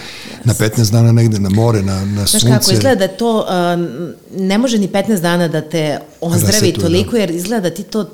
na 0.45 0.55
15 0.55 0.91
dana 0.91 1.13
negde 1.13 1.39
na 1.39 1.51
more, 1.51 1.83
na, 1.83 1.95
na 1.97 2.15
Znaš 2.17 2.31
sunce. 2.33 2.47
kako, 2.49 2.73
izgleda 2.73 3.07
da 3.07 3.09
to, 3.09 3.47
um, 3.75 3.89
ne 4.39 4.59
može 4.59 4.79
ni 4.79 4.89
15 4.89 5.21
dana 5.21 5.49
da 5.49 5.61
te 5.63 5.99
ozdravi 6.21 6.47
Resetuje, 6.53 6.83
toliko, 6.83 7.13
da. 7.13 7.19
jer 7.19 7.31
izgleda 7.31 7.61
da 7.61 7.75
ti 7.75 7.83
to 7.83 8.11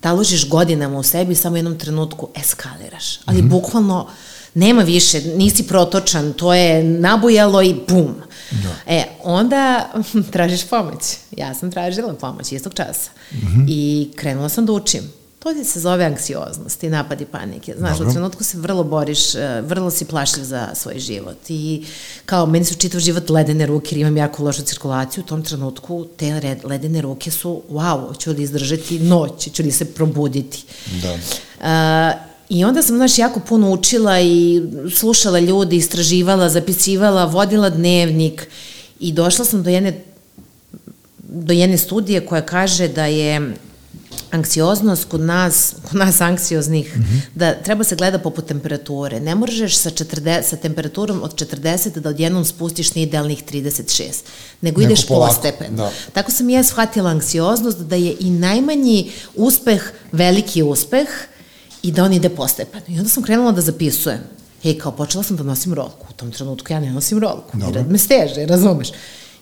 taložiš 0.00 0.48
godinama 0.48 0.98
u 0.98 1.02
sebi 1.02 1.32
i 1.32 1.36
samo 1.36 1.54
u 1.54 1.58
jednom 1.58 1.78
trenutku 1.78 2.28
eskaliraš. 2.36 3.20
Ali 3.24 3.38
Mhm. 3.38 3.48
bukvalno 3.48 4.06
nema 4.54 4.82
više, 4.82 5.20
nisi 5.36 5.62
protočan, 5.66 6.32
to 6.32 6.54
je 6.54 6.84
nabujalo 6.84 7.62
i 7.62 7.74
bum. 7.88 8.14
Da. 8.50 8.74
E, 8.86 9.04
onda 9.22 9.90
tražiš 10.32 10.64
pomoć. 10.68 11.02
Ja 11.36 11.54
sam 11.54 11.70
tražila 11.72 12.14
pomoć 12.14 12.52
istog 12.52 12.74
časa. 12.74 13.10
Mhm. 13.32 13.64
I 13.68 14.10
krenula 14.16 14.48
sam 14.48 14.66
da 14.66 14.72
učim. 14.72 15.12
To 15.38 15.54
ti 15.54 15.64
se 15.64 15.80
zove 15.80 16.04
anksioznost 16.04 16.82
i 16.82 16.88
napadi 16.90 17.24
panike. 17.24 17.74
Znaš, 17.78 17.92
Dobro. 17.98 18.08
u 18.08 18.12
trenutku 18.12 18.44
se 18.44 18.58
vrlo 18.58 18.84
boriš, 18.84 19.34
e, 19.34 19.60
vrlo 19.60 19.90
si 19.90 20.04
plašljiv 20.04 20.44
za 20.44 20.68
svoj 20.74 20.98
život. 20.98 21.36
I 21.48 21.84
kao, 22.26 22.46
meni 22.46 22.64
su 22.64 22.74
čitav 22.74 23.00
život 23.00 23.30
ledene 23.30 23.66
ruke 23.66 23.88
jer 23.90 24.00
imam 24.00 24.16
jako 24.16 24.42
lošu 24.44 24.62
cirkulaciju, 24.62 25.24
u 25.24 25.26
tom 25.26 25.42
trenutku 25.44 26.06
te 26.16 26.26
red- 26.26 26.64
ledene 26.64 27.00
ruke 27.00 27.30
su, 27.30 27.62
wow, 27.70 28.18
ću 28.18 28.30
li 28.30 28.42
izdržati 28.42 28.98
noć, 28.98 29.48
ću 29.52 29.62
li 29.62 29.70
se 29.72 29.84
probuditi. 29.84 30.64
Da. 31.02 31.12
Uh, 31.12 32.33
I 32.48 32.64
onda 32.64 32.82
sam, 32.82 32.96
znaš, 32.96 33.18
jako 33.18 33.40
puno 33.40 33.70
učila 33.70 34.20
i 34.20 34.62
slušala 34.96 35.38
ljudi, 35.38 35.76
istraživala, 35.76 36.48
zapisivala, 36.48 37.24
vodila 37.24 37.70
dnevnik 37.70 38.48
i 39.00 39.12
došla 39.12 39.44
sam 39.44 39.62
do 39.62 39.70
jedne, 39.70 40.00
do 41.18 41.52
jedne 41.52 41.78
studije 41.78 42.26
koja 42.26 42.42
kaže 42.42 42.88
da 42.88 43.06
je 43.06 43.54
anksioznost 44.30 45.04
kod 45.04 45.20
nas, 45.20 45.74
kod 45.88 45.98
nas 45.98 46.20
anksioznih, 46.20 46.96
mm. 46.96 47.00
-hmm. 47.00 47.20
da 47.34 47.54
treba 47.54 47.84
se 47.84 47.96
gleda 47.96 48.18
poput 48.18 48.46
temperature. 48.46 49.20
Ne 49.20 49.34
možeš 49.34 49.76
sa, 49.76 49.90
40, 49.90 50.42
sa 50.42 50.56
temperaturom 50.56 51.22
od 51.22 51.34
40 51.34 51.98
da 51.98 52.08
odjednom 52.08 52.44
spustiš 52.44 52.94
na 52.94 53.02
idealnih 53.02 53.44
36, 53.44 54.02
nego, 54.60 54.80
Nego 54.80 54.92
ideš 54.92 55.06
polako, 55.06 55.34
postepeno. 55.34 55.76
da. 55.76 55.90
Tako 56.12 56.30
sam 56.30 56.50
i 56.50 56.52
ja 56.52 56.62
shvatila 56.62 57.10
anksioznost 57.10 57.78
da 57.78 57.96
je 57.96 58.16
i 58.20 58.30
najmanji 58.30 59.10
uspeh 59.34 59.92
veliki 60.12 60.62
uspeh 60.62 61.08
i 61.84 61.92
da 61.92 62.04
on 62.04 62.12
ide 62.12 62.28
postepeno. 62.28 62.84
I 62.88 62.98
onda 62.98 63.08
sam 63.08 63.22
krenula 63.22 63.52
da 63.52 63.60
zapisujem. 63.60 64.20
Hej, 64.62 64.78
kao 64.78 64.92
počela 64.92 65.24
sam 65.24 65.36
da 65.36 65.42
nosim 65.42 65.74
rolku. 65.74 66.06
U 66.10 66.12
tom 66.12 66.30
trenutku 66.32 66.72
ja 66.72 66.80
ne 66.80 66.90
nosim 66.90 67.18
rolku. 67.18 67.58
Dobro. 67.58 67.80
Jer 67.80 67.88
me 67.88 67.98
steže, 67.98 68.46
razumeš? 68.46 68.88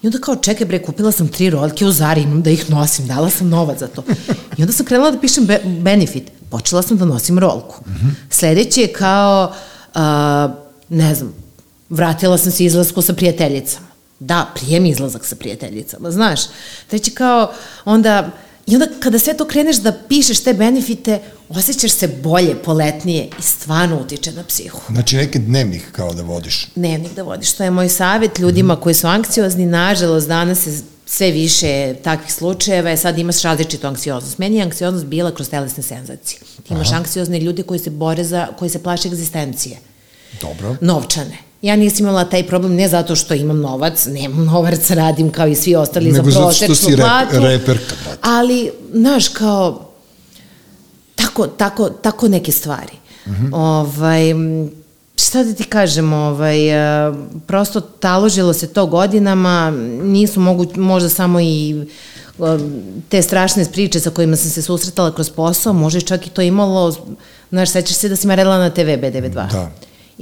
I 0.02 0.06
onda 0.06 0.18
kao, 0.18 0.36
čekaj 0.36 0.66
bre, 0.66 0.82
kupila 0.82 1.12
sam 1.12 1.28
tri 1.28 1.50
rolke 1.50 1.86
u 1.86 1.92
Zari, 1.92 2.22
imam 2.22 2.42
da 2.42 2.50
ih 2.50 2.70
nosim, 2.70 3.06
dala 3.06 3.30
sam 3.30 3.48
novac 3.48 3.78
za 3.78 3.86
to. 3.86 4.02
I 4.58 4.62
onda 4.62 4.72
sam 4.72 4.86
krenula 4.86 5.10
da 5.10 5.20
pišem 5.20 5.46
be 5.46 5.60
benefit. 5.64 6.30
Počela 6.50 6.82
sam 6.82 6.98
da 6.98 7.04
nosim 7.04 7.38
rolku. 7.38 7.80
Mm 7.86 7.92
-hmm. 7.92 8.14
Sledeće 8.30 8.80
je 8.80 8.92
kao, 8.92 9.52
uh, 9.94 10.00
ne 10.88 11.14
znam, 11.14 11.34
vratila 11.88 12.38
sam 12.38 12.52
se 12.52 12.64
izlasku 12.64 13.02
sa 13.02 13.12
prijateljicama. 13.12 13.86
Da, 14.18 14.46
prijem 14.54 14.86
izlazak 14.86 15.24
sa 15.24 15.36
prijateljicama, 15.36 16.10
znaš. 16.10 16.40
Treći 16.86 17.10
kao, 17.10 17.52
onda, 17.84 18.30
i 18.66 18.74
onda 18.74 18.86
kada 19.00 19.18
sve 19.18 19.36
to 19.36 19.44
kreneš 19.44 19.76
da 19.76 19.92
pišeš 20.08 20.40
te 20.40 20.54
benefite, 20.54 21.20
osjećaš 21.48 21.92
se 21.92 22.08
bolje, 22.08 22.54
poletnije 22.54 23.24
i 23.38 23.42
stvarno 23.42 24.00
utiče 24.00 24.32
na 24.32 24.44
psihu 24.44 24.80
Znači 24.90 25.16
neki 25.16 25.38
dnevnik 25.38 25.82
kao 25.92 26.14
da 26.14 26.22
vodiš. 26.22 26.66
dnevnik 26.74 27.14
da 27.14 27.22
vodiš. 27.22 27.52
To 27.52 27.64
je 27.64 27.70
moj 27.70 27.88
savjet 27.88 28.38
ljudima 28.38 28.76
koji 28.76 28.94
su 28.94 29.06
anksiozni. 29.06 29.66
Nažalost, 29.66 30.28
danas 30.28 30.66
je 30.66 30.80
sve 31.06 31.30
više 31.30 31.94
takvih 32.02 32.32
slučajeva, 32.32 32.90
je 32.90 32.96
sad 32.96 33.18
imaš 33.18 33.42
različitu 33.42 33.86
anksioznost. 33.86 34.38
Meni 34.38 34.56
je 34.56 34.62
anksioznost 34.62 35.06
bila 35.06 35.34
kroz 35.34 35.48
telesne 35.48 35.82
senzacije. 35.82 36.40
Ti 36.40 36.74
imaš 36.74 36.88
Aha. 36.88 36.96
anksiozne 36.96 37.40
ljude 37.40 37.62
koji 37.62 37.80
se 37.80 37.90
bore 37.90 38.24
za, 38.24 38.46
koji 38.58 38.70
se 38.70 38.82
plaše 38.82 39.08
egzistencije. 39.08 39.78
Dobro. 40.40 40.76
Novčane. 40.80 41.38
Ja 41.62 41.76
nisam 41.76 42.06
imala 42.06 42.24
taj 42.24 42.46
problem 42.46 42.74
ne 42.74 42.88
zato 42.88 43.16
što 43.16 43.34
imam 43.34 43.60
novac, 43.60 44.06
nemam 44.06 44.44
novac, 44.52 44.90
radim 44.90 45.30
kao 45.30 45.46
i 45.46 45.54
svi 45.54 45.76
ostali 45.76 46.12
Nego 46.12 46.30
za 46.30 46.30
zato 46.30 46.52
što 46.52 46.66
prosečnu 46.66 46.74
si 46.74 46.96
rep, 46.96 47.06
platu. 47.06 47.40
reperka, 47.40 47.94
brate. 48.04 48.18
Ali, 48.22 48.70
znaš, 48.92 49.28
kao, 49.28 49.88
tako, 51.14 51.46
tako, 51.46 51.88
tako 51.90 52.28
neke 52.28 52.52
stvari. 52.52 52.92
Mm 53.26 53.30
-hmm. 53.30 53.50
ovaj, 53.52 54.30
m, 54.30 54.70
šta 55.16 55.44
da 55.44 55.54
ti 55.54 55.64
kažem, 55.64 56.12
ovaj, 56.12 56.68
e, 57.08 57.12
prosto 57.46 57.80
taložilo 57.80 58.52
se 58.52 58.66
to 58.66 58.86
godinama, 58.86 59.70
nisu 60.02 60.40
mogu, 60.40 60.66
možda 60.76 61.08
samo 61.08 61.40
i 61.40 61.86
e, 62.38 62.42
te 63.08 63.22
strašne 63.22 63.66
priče 63.72 64.00
sa 64.00 64.10
kojima 64.10 64.36
sam 64.36 64.50
se 64.50 64.62
susretala 64.62 65.14
kroz 65.14 65.30
posao, 65.30 65.72
može 65.72 66.00
čak 66.00 66.26
i 66.26 66.30
to 66.30 66.42
imalo, 66.42 66.96
znaš, 67.50 67.70
sećaš 67.70 67.96
se 67.96 68.08
da 68.08 68.16
si 68.16 68.26
me 68.26 68.36
na 68.36 68.70
TV 68.70 68.80
B92? 68.80 69.30
Da. 69.32 69.70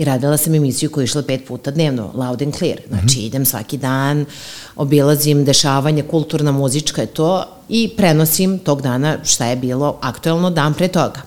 I 0.00 0.04
radila 0.04 0.36
sam 0.36 0.54
emisiju 0.54 0.90
koja 0.90 1.02
je 1.02 1.04
išla 1.04 1.22
pet 1.22 1.42
puta 1.48 1.70
dnevno, 1.70 2.10
loud 2.14 2.42
and 2.42 2.54
clear. 2.54 2.80
Znači, 2.88 3.18
idem 3.20 3.44
svaki 3.44 3.76
dan, 3.76 4.24
obilazim 4.76 5.44
dešavanje, 5.44 6.02
kulturna, 6.02 6.52
muzička 6.52 7.00
je 7.00 7.06
to 7.06 7.44
i 7.68 7.90
prenosim 7.96 8.58
tog 8.58 8.82
dana 8.82 9.18
šta 9.24 9.46
je 9.46 9.56
bilo 9.56 9.98
aktuelno 10.00 10.50
dan 10.50 10.74
pre 10.74 10.88
toga. 10.88 11.22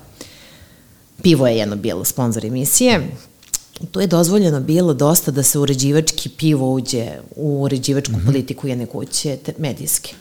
Pivo 1.22 1.48
je 1.48 1.58
jedno 1.58 1.76
bilo 1.76 2.06
sponsor 2.06 2.46
emisije 2.46 3.02
tu 3.92 4.02
je 4.02 4.08
dozvoljeno 4.08 4.60
bilo 4.60 4.94
dosta 4.94 5.32
da 5.32 5.44
se 5.44 5.60
uređivački 5.60 6.30
pivo 6.30 6.74
uđe 6.74 7.08
u 7.36 7.62
uređivačku 7.62 8.14
mm 8.14 8.20
-hmm. 8.20 8.26
politiku 8.26 8.68
jedne 8.68 8.86
kuće 8.86 9.38
te, 9.38 9.54
medijske. 9.58 10.16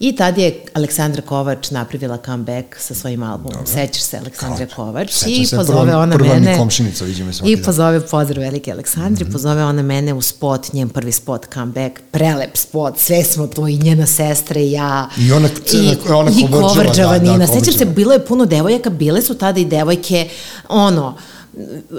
I 0.00 0.16
tad 0.16 0.38
je 0.38 0.64
Aleksandra 0.74 1.22
Kovač 1.22 1.70
napravila 1.70 2.18
comeback 2.26 2.76
sa 2.78 2.94
svojim 2.94 3.22
albumom. 3.22 3.52
Dobro. 3.52 3.66
Sećaš 3.66 4.02
se 4.02 4.18
Aleksandre 4.18 4.66
Kovač 4.76 5.12
Sećam 5.12 5.32
i 5.32 5.46
se, 5.46 5.56
pozove 5.56 5.90
prva, 5.90 6.02
ona 6.02 6.16
prva 6.16 6.34
mene. 6.34 6.52
mi 6.52 6.58
komšinica, 6.58 7.04
vidim 7.04 7.26
je 7.26 7.32
svaki 7.32 7.52
I 7.52 7.62
pozove 7.62 8.06
pozdrav 8.06 8.42
velike 8.42 8.72
Aleksandri, 8.72 9.24
mm 9.24 9.28
-hmm. 9.28 9.32
pozove 9.32 9.64
ona 9.64 9.82
mene 9.82 10.14
u 10.14 10.22
spot, 10.22 10.72
njen 10.72 10.88
prvi 10.88 11.12
spot 11.12 11.46
comeback, 11.54 12.00
prelep 12.10 12.56
spot, 12.56 12.98
sve 12.98 13.24
smo 13.24 13.46
tu 13.46 13.68
i 13.68 13.78
njena 13.78 14.06
sestra 14.06 14.60
i 14.60 14.70
ja. 14.70 15.08
I 15.18 15.32
ona, 15.32 15.48
I, 15.72 15.96
ona 16.08 16.30
i 16.30 16.46
kovrđava 16.52 17.18
da, 17.18 17.24
Nina. 17.24 17.38
da, 17.38 17.46
Sećam 17.46 17.74
se, 17.74 17.84
bilo 17.84 18.12
je 18.12 18.26
puno 18.26 18.44
devojaka, 18.44 18.90
bile 18.90 19.22
su 19.22 19.34
tada 19.34 19.60
i 19.60 19.64
devojke, 19.64 20.28
ono, 20.68 21.16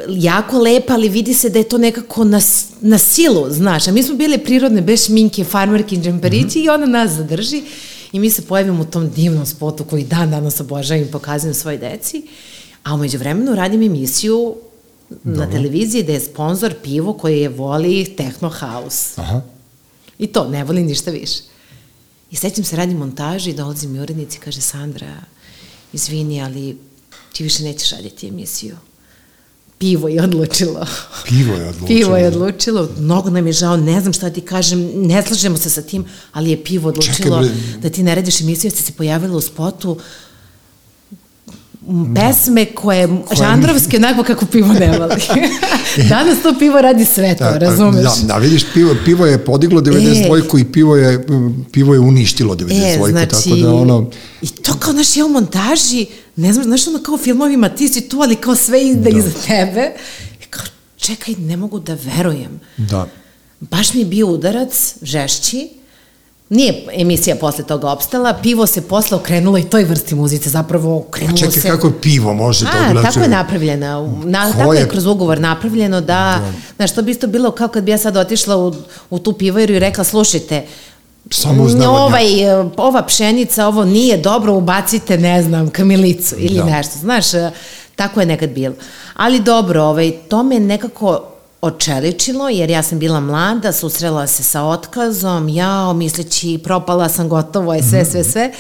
jako 0.10 0.60
lepa, 0.60 0.94
ali 0.94 1.10
vidi 1.10 1.34
se 1.34 1.50
da 1.50 1.60
je 1.60 1.70
to 1.70 1.78
nekako 1.78 2.24
na, 2.24 2.42
na 2.82 2.98
silu, 2.98 3.46
znaš. 3.50 3.88
A 3.88 3.92
mi 3.92 4.04
smo 4.04 4.16
bile 4.16 4.38
prirodne, 4.38 4.82
bez 4.82 5.06
šminke, 5.06 5.44
farmerke, 5.44 5.96
džemperići 5.96 6.60
mm 6.60 6.62
-hmm. 6.62 6.66
i 6.66 6.70
ona 6.70 6.86
nas 6.86 7.12
zadrži 7.12 7.64
i 8.12 8.20
mi 8.20 8.30
se 8.30 8.42
pojavimo 8.42 8.82
u 8.82 8.86
tom 8.86 9.10
divnom 9.10 9.46
spotu 9.46 9.84
koji 9.84 10.04
dan 10.04 10.32
danas 10.32 10.60
obožavam 10.60 11.04
i 11.04 11.12
pokazujem 11.12 11.54
svojoj 11.54 11.78
deci. 11.78 12.24
A 12.84 12.94
umeđu 12.94 13.18
vremenu 13.18 13.56
radim 13.56 13.82
emisiju 13.82 14.56
Dobro. 15.10 15.46
na 15.46 15.52
televiziji 15.52 16.04
da 16.04 16.12
je 16.12 16.20
sponsor 16.20 16.74
pivo 16.84 17.14
koje 17.14 17.42
je 17.42 17.50
voli 17.50 18.14
Techno 18.18 18.50
House. 18.50 19.22
Aha. 19.22 19.42
I 20.20 20.28
to, 20.28 20.48
ne 20.50 20.64
voli 20.64 20.84
ništa 20.84 21.12
više. 21.12 21.40
I 22.32 22.36
sećam 22.36 22.64
se, 22.64 22.76
radim 22.76 22.98
montaži 22.98 23.50
i 23.50 23.54
dolazi 23.54 23.88
mi 23.88 24.00
urednici 24.00 24.38
i 24.38 24.42
kaže 24.42 24.62
Sandra, 24.62 25.16
izvini, 25.94 26.42
ali 26.42 26.78
ti 27.34 27.44
više 27.44 27.64
nećeš 27.64 27.92
raditi 27.92 28.28
emisiju. 28.28 28.76
Pivo 29.80 30.08
je 30.08 30.24
odlučilo. 30.24 30.86
Pivo 31.28 31.56
je 31.56 31.70
odlučilo. 31.70 31.88
Pivo 31.88 32.18
je 32.18 32.28
odlučilo. 32.28 32.90
Mnogo 33.00 33.30
nam 33.30 33.48
je 33.48 33.54
žao, 33.54 33.78
ne 33.78 34.02
znam 34.02 34.14
šta 34.14 34.30
ti 34.30 34.42
kažem, 34.42 34.92
ne 34.96 35.24
slažemo 35.24 35.58
se 35.58 35.70
sa 35.70 35.82
tim, 35.82 36.06
ali 36.32 36.50
je 36.50 36.64
pivo 36.64 36.90
odlučilo 36.90 37.44
Čekaj, 37.44 37.80
da 37.82 37.90
ti 37.90 38.04
ne 38.04 38.16
radiš 38.16 38.42
emisiju, 38.42 38.72
ste 38.72 38.82
se 38.82 38.92
pojavila 38.92 39.38
u 39.38 39.42
spotu 39.42 39.98
pesme 42.16 42.66
koje, 42.66 43.08
koje 43.08 43.38
žandrovske, 43.38 43.98
onako 43.98 44.24
kako 44.24 44.46
pivo 44.46 44.74
ne 44.74 44.98
voli. 45.00 45.22
Danas 46.10 46.38
to 46.44 46.54
pivo 46.60 46.82
radi 46.82 47.06
sve 47.06 47.36
to, 47.36 47.44
da, 47.44 47.58
razumeš? 47.58 48.04
Da, 48.04 48.28
da, 48.28 48.38
vidiš, 48.38 48.66
pivo, 48.74 48.96
pivo 49.06 49.26
je 49.26 49.46
podiglo 49.46 49.82
92 49.82 50.58
e, 50.58 50.62
i 50.62 50.72
pivo 50.72 50.96
je, 50.96 51.26
pivo 51.72 51.94
je 51.94 52.00
uništilo 52.00 52.56
92 52.56 53.08
e, 53.08 53.12
znači, 53.12 53.50
tako 53.50 53.56
da 53.56 53.74
ono... 53.74 54.10
I 54.42 54.48
to 54.48 54.74
kao, 54.80 54.94
naš 54.94 55.16
je 55.16 55.24
u 55.24 55.30
montaži, 55.30 56.06
ne 56.38 56.54
znam, 56.54 56.66
znaš 56.66 56.88
ono 56.88 57.04
kao 57.04 57.16
u 57.16 57.18
filmovima, 57.18 57.70
ti 57.70 57.88
si 57.88 58.10
tu, 58.10 58.22
ali 58.22 58.36
kao 58.36 58.56
sve 58.56 58.88
ide 58.88 59.12
da. 59.12 59.18
iza 59.18 59.32
tebe. 59.48 59.92
I 60.42 60.46
kao, 60.46 60.66
čekaj, 60.98 61.36
ne 61.38 61.58
mogu 61.58 61.80
da 61.80 61.98
verujem. 62.04 62.60
Da. 62.78 63.08
Baš 63.60 63.94
mi 63.94 64.00
je 64.00 64.06
bio 64.06 64.28
udarac, 64.28 64.96
žešći, 65.02 65.70
Nije 66.50 66.84
emisija 66.94 67.36
posle 67.36 67.64
toga 67.64 67.90
opstala, 67.90 68.34
pivo 68.34 68.68
se 68.68 68.82
posle 68.82 69.18
okrenulo 69.18 69.58
i 69.58 69.64
toj 69.64 69.84
vrsti 69.84 70.16
muzice, 70.16 70.50
zapravo 70.50 70.98
okrenulo 70.98 71.38
čekaj, 71.38 71.52
se... 71.52 71.62
Čekaj, 71.62 71.72
kako 71.72 71.92
pivo 72.02 72.34
može 72.34 72.66
A, 72.66 72.72
to 72.72 72.90
odlače? 72.90 73.08
tako 73.08 73.20
je 73.20 73.28
napravljena, 73.28 74.08
na, 74.24 74.52
tako 74.52 74.74
je 74.74 74.90
kroz 74.90 75.06
ugovor 75.06 75.40
napravljeno 75.40 76.02
da, 76.02 76.06
da. 76.42 76.52
znaš, 76.76 76.96
to 76.96 77.02
bi 77.02 77.12
isto 77.12 77.28
bilo 77.28 77.52
kao 77.52 77.68
kad 77.68 77.84
bi 77.84 77.92
ja 77.92 77.98
sad 77.98 78.18
otišla 78.18 78.58
u, 78.58 78.74
u 79.10 79.20
tu 79.20 79.34
pivojeru 79.34 79.74
i 79.74 79.80
rekla, 79.80 80.04
slušajte, 80.04 80.66
Samo 81.32 81.64
ovaj, 81.88 82.26
ova 82.78 83.06
pšenica, 83.06 83.68
ovo 83.68 83.86
nije 83.86 84.18
dobro, 84.18 84.54
ubacite, 84.54 85.18
ne 85.18 85.44
znam, 85.44 85.70
kamilicu 85.70 86.36
ili 86.38 86.56
da. 86.58 86.66
nešto, 86.66 87.00
znaš, 87.00 87.26
tako 87.96 88.20
je 88.20 88.26
nekad 88.26 88.50
bilo. 88.50 88.76
Ali 89.14 89.40
dobro, 89.40 89.84
ovaj, 89.84 90.12
to 90.30 90.44
me 90.44 90.60
nekako 90.60 91.22
očeličilo, 91.62 92.50
jer 92.50 92.70
ja 92.70 92.84
sam 92.84 93.00
bila 93.00 93.20
mlada, 93.20 93.74
susrela 93.74 94.28
se 94.28 94.44
sa 94.44 94.64
otkazom, 94.64 95.50
jao, 95.50 95.94
misleći, 95.94 96.60
propala 96.64 97.10
sam, 97.10 97.30
gotovo 97.30 97.74
je, 97.74 97.84
sve, 97.84 98.06
sve, 98.06 98.24
sve. 98.24 98.52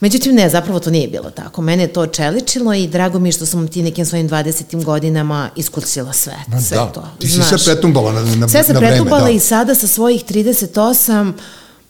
Međutim, 0.00 0.34
ne, 0.34 0.50
zapravo 0.50 0.80
to 0.80 0.90
nije 0.90 1.08
bilo 1.08 1.30
tako. 1.30 1.62
Mene 1.62 1.82
je 1.82 1.92
to 1.92 2.00
očeličilo 2.00 2.74
i 2.74 2.86
drago 2.86 3.18
mi 3.18 3.28
je 3.28 3.32
što 3.32 3.46
sam 3.46 3.68
ti 3.68 3.82
nekim 3.82 4.06
svojim 4.06 4.28
20. 4.28 4.84
godinama 4.84 5.50
iskursila 5.56 6.12
sve, 6.12 6.36
Ma, 6.46 6.60
sve 6.60 6.76
da. 6.76 6.86
to. 6.86 7.08
Ti 7.18 7.28
si 7.28 7.42
sve 7.42 7.58
pretumbala 7.64 8.12
na, 8.12 8.20
na, 8.20 8.26
sve 8.26 8.36
na 8.36 8.46
vreme. 8.46 8.48
Sve 8.48 8.64
se 8.64 8.74
pretumbala 8.74 9.24
da. 9.24 9.30
i 9.30 9.38
sada 9.38 9.74
sa 9.74 9.86
svojih 9.86 10.24
38 10.24 11.32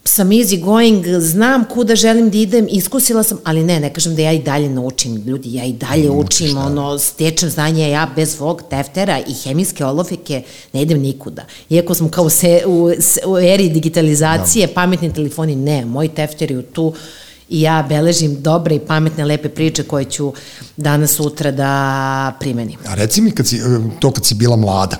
sam 0.04 0.32
easy 0.32 0.60
going, 0.60 1.06
znam 1.20 1.64
kuda 1.64 1.96
želim 1.96 2.30
da 2.30 2.38
idem, 2.38 2.66
iskusila 2.70 3.22
sam, 3.22 3.38
ali 3.44 3.62
ne, 3.62 3.80
ne 3.80 3.92
kažem 3.92 4.14
da 4.16 4.22
ja 4.22 4.32
i 4.32 4.42
dalje 4.42 4.68
naučim, 4.68 5.16
ljudi, 5.16 5.54
ja 5.54 5.64
i 5.64 5.72
dalje 5.72 6.10
Učiš, 6.10 6.40
učim, 6.40 6.54
da. 6.54 6.60
ono, 6.60 6.98
stečem 6.98 7.50
znanje, 7.50 7.90
ja 7.90 8.10
bez 8.16 8.36
svog 8.36 8.62
teftera 8.70 9.18
i 9.18 9.34
hemijske 9.34 9.84
olofike 9.84 10.42
ne 10.72 10.82
idem 10.82 11.00
nikuda. 11.00 11.44
Iako 11.70 11.94
smo 11.94 12.08
kao 12.08 12.30
se, 12.30 12.62
u, 12.66 12.90
u 13.26 13.38
eri 13.38 13.68
digitalizacije, 13.68 14.66
da. 14.66 14.72
pametni 14.72 15.12
telefoni, 15.12 15.56
ne, 15.56 15.84
moj 15.84 16.08
tefter 16.08 16.50
je 16.50 16.62
tu 16.62 16.94
i 17.48 17.60
ja 17.60 17.86
beležim 17.88 18.42
dobre 18.42 18.74
i 18.74 18.80
pametne, 18.80 19.24
lepe 19.24 19.48
priče 19.48 19.82
koje 19.82 20.04
ću 20.04 20.32
danas, 20.76 21.10
sutra 21.10 21.50
da 21.50 22.32
primenim. 22.40 22.78
A 22.86 22.94
reci 22.94 23.20
mi, 23.20 23.30
kad 23.30 23.46
si, 23.46 23.60
to 24.00 24.10
kad 24.10 24.24
si 24.24 24.34
bila 24.34 24.56
mlada, 24.56 24.96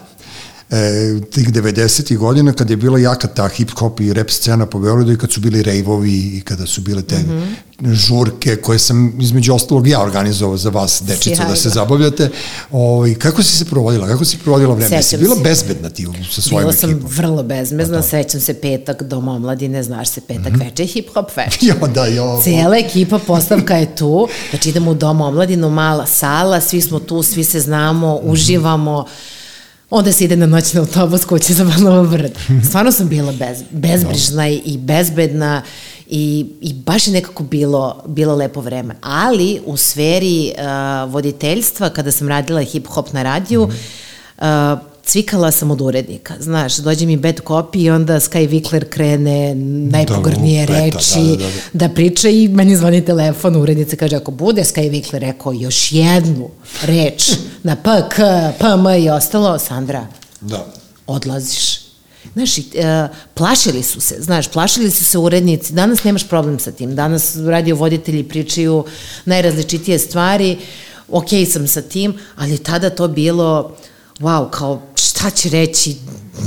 e, 0.75 1.21
tih 1.31 1.49
90. 1.53 2.17
godina 2.17 2.53
kad 2.53 2.71
je 2.71 2.77
bila 2.77 2.99
jaka 2.99 3.29
ta 3.29 3.49
hip-hop 3.49 4.01
i 4.01 4.13
rap 4.13 4.31
scena 4.31 4.67
po 4.67 4.79
Beogradu 4.79 5.13
i 5.13 5.19
kad 5.19 5.33
su 5.33 5.41
bili 5.41 5.63
rejvovi 5.63 6.13
i 6.13 6.41
kada 6.41 6.67
su 6.67 6.81
bile 6.81 7.03
te 7.03 7.17
mm 7.17 7.57
-hmm. 7.81 7.95
žurke 7.95 8.57
koje 8.57 8.79
sam 8.79 9.21
između 9.21 9.55
ostalog 9.55 9.87
ja 9.87 10.03
organizovao 10.03 10.57
za 10.57 10.71
vas, 10.71 11.03
dečico, 11.07 11.37
Sjajno. 11.37 11.51
da 11.51 11.57
se 11.57 11.69
zabavljate. 11.69 12.31
Ovaj, 12.71 13.15
kako 13.15 13.43
si 13.43 13.57
se 13.57 13.65
provodila? 13.65 14.07
Kako 14.07 14.25
si 14.25 14.39
provodila 14.39 14.75
vreme? 14.75 14.89
Sećam 14.89 15.03
si 15.03 15.17
bila 15.17 15.37
se. 15.37 15.43
bezbedna 15.43 15.91
ti 15.91 16.07
sa 16.31 16.43
svojim 16.43 16.69
ekipom? 16.69 16.91
Bila 16.91 17.01
sam 17.01 17.17
vrlo 17.17 17.43
bezbedna, 17.43 17.97
da. 17.97 18.03
sećam 18.03 18.41
se 18.41 18.55
petak 18.55 19.03
dom 19.03 19.29
omladine, 19.29 19.83
znaš 19.83 20.09
se, 20.09 20.21
petak 20.21 20.53
mm 20.53 20.57
-hmm. 20.57 20.65
veče, 20.65 20.83
hip-hop 20.83 21.27
veče. 21.37 21.67
jo, 21.67 21.87
da, 21.87 22.07
jo. 22.07 22.41
Cijela 22.43 22.77
ekipa 22.77 23.19
postavka 23.19 23.77
je 23.77 23.97
tu, 23.97 24.29
znači 24.51 24.69
idemo 24.69 24.91
u 24.91 24.95
dom 24.95 25.21
omladinu, 25.21 25.71
mala 25.71 26.07
sala, 26.07 26.61
svi 26.61 26.81
smo 26.81 26.99
tu, 26.99 27.23
svi 27.23 27.45
se 27.45 27.61
znamo, 27.61 28.15
mm 28.15 28.27
-hmm. 28.27 28.33
uživamo, 28.33 29.07
onda 29.91 30.13
se 30.13 30.25
ide 30.25 30.37
na 30.37 30.47
noćni 30.47 30.81
autobus 30.81 31.25
kuće 31.25 31.55
za 31.55 31.65
Banovo 31.65 32.05
brd. 32.05 32.33
Stvarno 32.69 32.93
sam 32.93 33.09
bila 33.09 33.33
bez, 33.33 33.63
bezbrižna 33.71 34.49
i 34.49 34.79
bezbedna 34.79 35.63
i, 36.07 36.47
i 36.61 36.73
baš 36.73 37.07
je 37.07 37.13
nekako 37.13 37.43
bilo, 37.43 38.03
bilo 38.07 38.35
lepo 38.35 38.61
vreme. 38.61 38.95
Ali 39.01 39.61
u 39.67 39.77
sferi 39.77 40.53
uh, 40.55 41.13
voditeljstva, 41.13 41.91
kada 41.91 42.11
sam 42.13 42.29
radila 42.29 42.61
hip-hop 42.61 43.13
na 43.13 43.23
radiju, 43.23 43.67
mm 43.67 43.71
-hmm. 44.41 44.73
uh, 44.73 44.94
cvikala 45.05 45.51
sam 45.51 45.71
od 45.71 45.81
urednika. 45.81 46.35
Znaš, 46.41 46.77
dođe 46.77 47.07
mi 47.07 47.17
bad 47.17 47.41
copy 47.41 47.79
i 47.79 47.91
onda 47.91 48.21
Sky 48.21 48.49
Vikler 48.49 48.91
krene 48.91 49.55
najpogornije 49.91 50.67
da, 50.67 50.73
reči 50.75 51.21
da, 51.21 51.37
da, 51.37 51.51
da, 51.73 51.89
da. 51.89 51.95
priča 51.95 52.29
i 52.29 52.49
meni 52.49 52.77
zvoni 52.77 53.05
telefon, 53.05 53.57
urednica 53.57 53.97
kaže 53.97 54.17
ako 54.17 54.31
bude 54.31 54.63
Sky 54.63 54.91
Vikler 54.91 55.23
rekao 55.23 55.53
još 55.53 55.93
jednu 55.93 56.51
reč 56.83 57.33
na 57.63 57.77
P, 57.77 57.91
K, 58.11 58.17
P, 58.59 58.67
M 58.67 59.05
i 59.05 59.11
ostalo, 59.11 59.59
Sandra, 59.59 60.07
da. 60.41 60.67
odlaziš. 61.07 61.85
Znaš, 62.33 62.59
uh, 62.59 62.65
plašili 63.35 63.83
su 63.83 64.01
se, 64.01 64.17
znaš, 64.19 64.49
plašili 64.49 64.91
su 64.91 65.05
se 65.05 65.19
urednici, 65.19 65.73
danas 65.73 66.05
nemaš 66.05 66.29
problem 66.29 66.59
sa 66.59 66.73
tim, 66.73 66.97
danas 66.97 67.37
radio 67.37 67.77
voditelji 67.77 68.23
pričaju 68.23 68.85
najrazličitije 69.25 69.99
stvari, 69.99 70.59
ok 71.09 71.29
sam 71.53 71.69
sa 71.69 71.83
tim, 71.83 72.15
ali 72.37 72.59
tada 72.59 72.91
to 72.91 73.09
bilo, 73.09 73.77
wow, 74.21 74.51
kao 74.51 74.83
šta 75.05 75.31
će 75.31 75.51
reći 75.51 75.97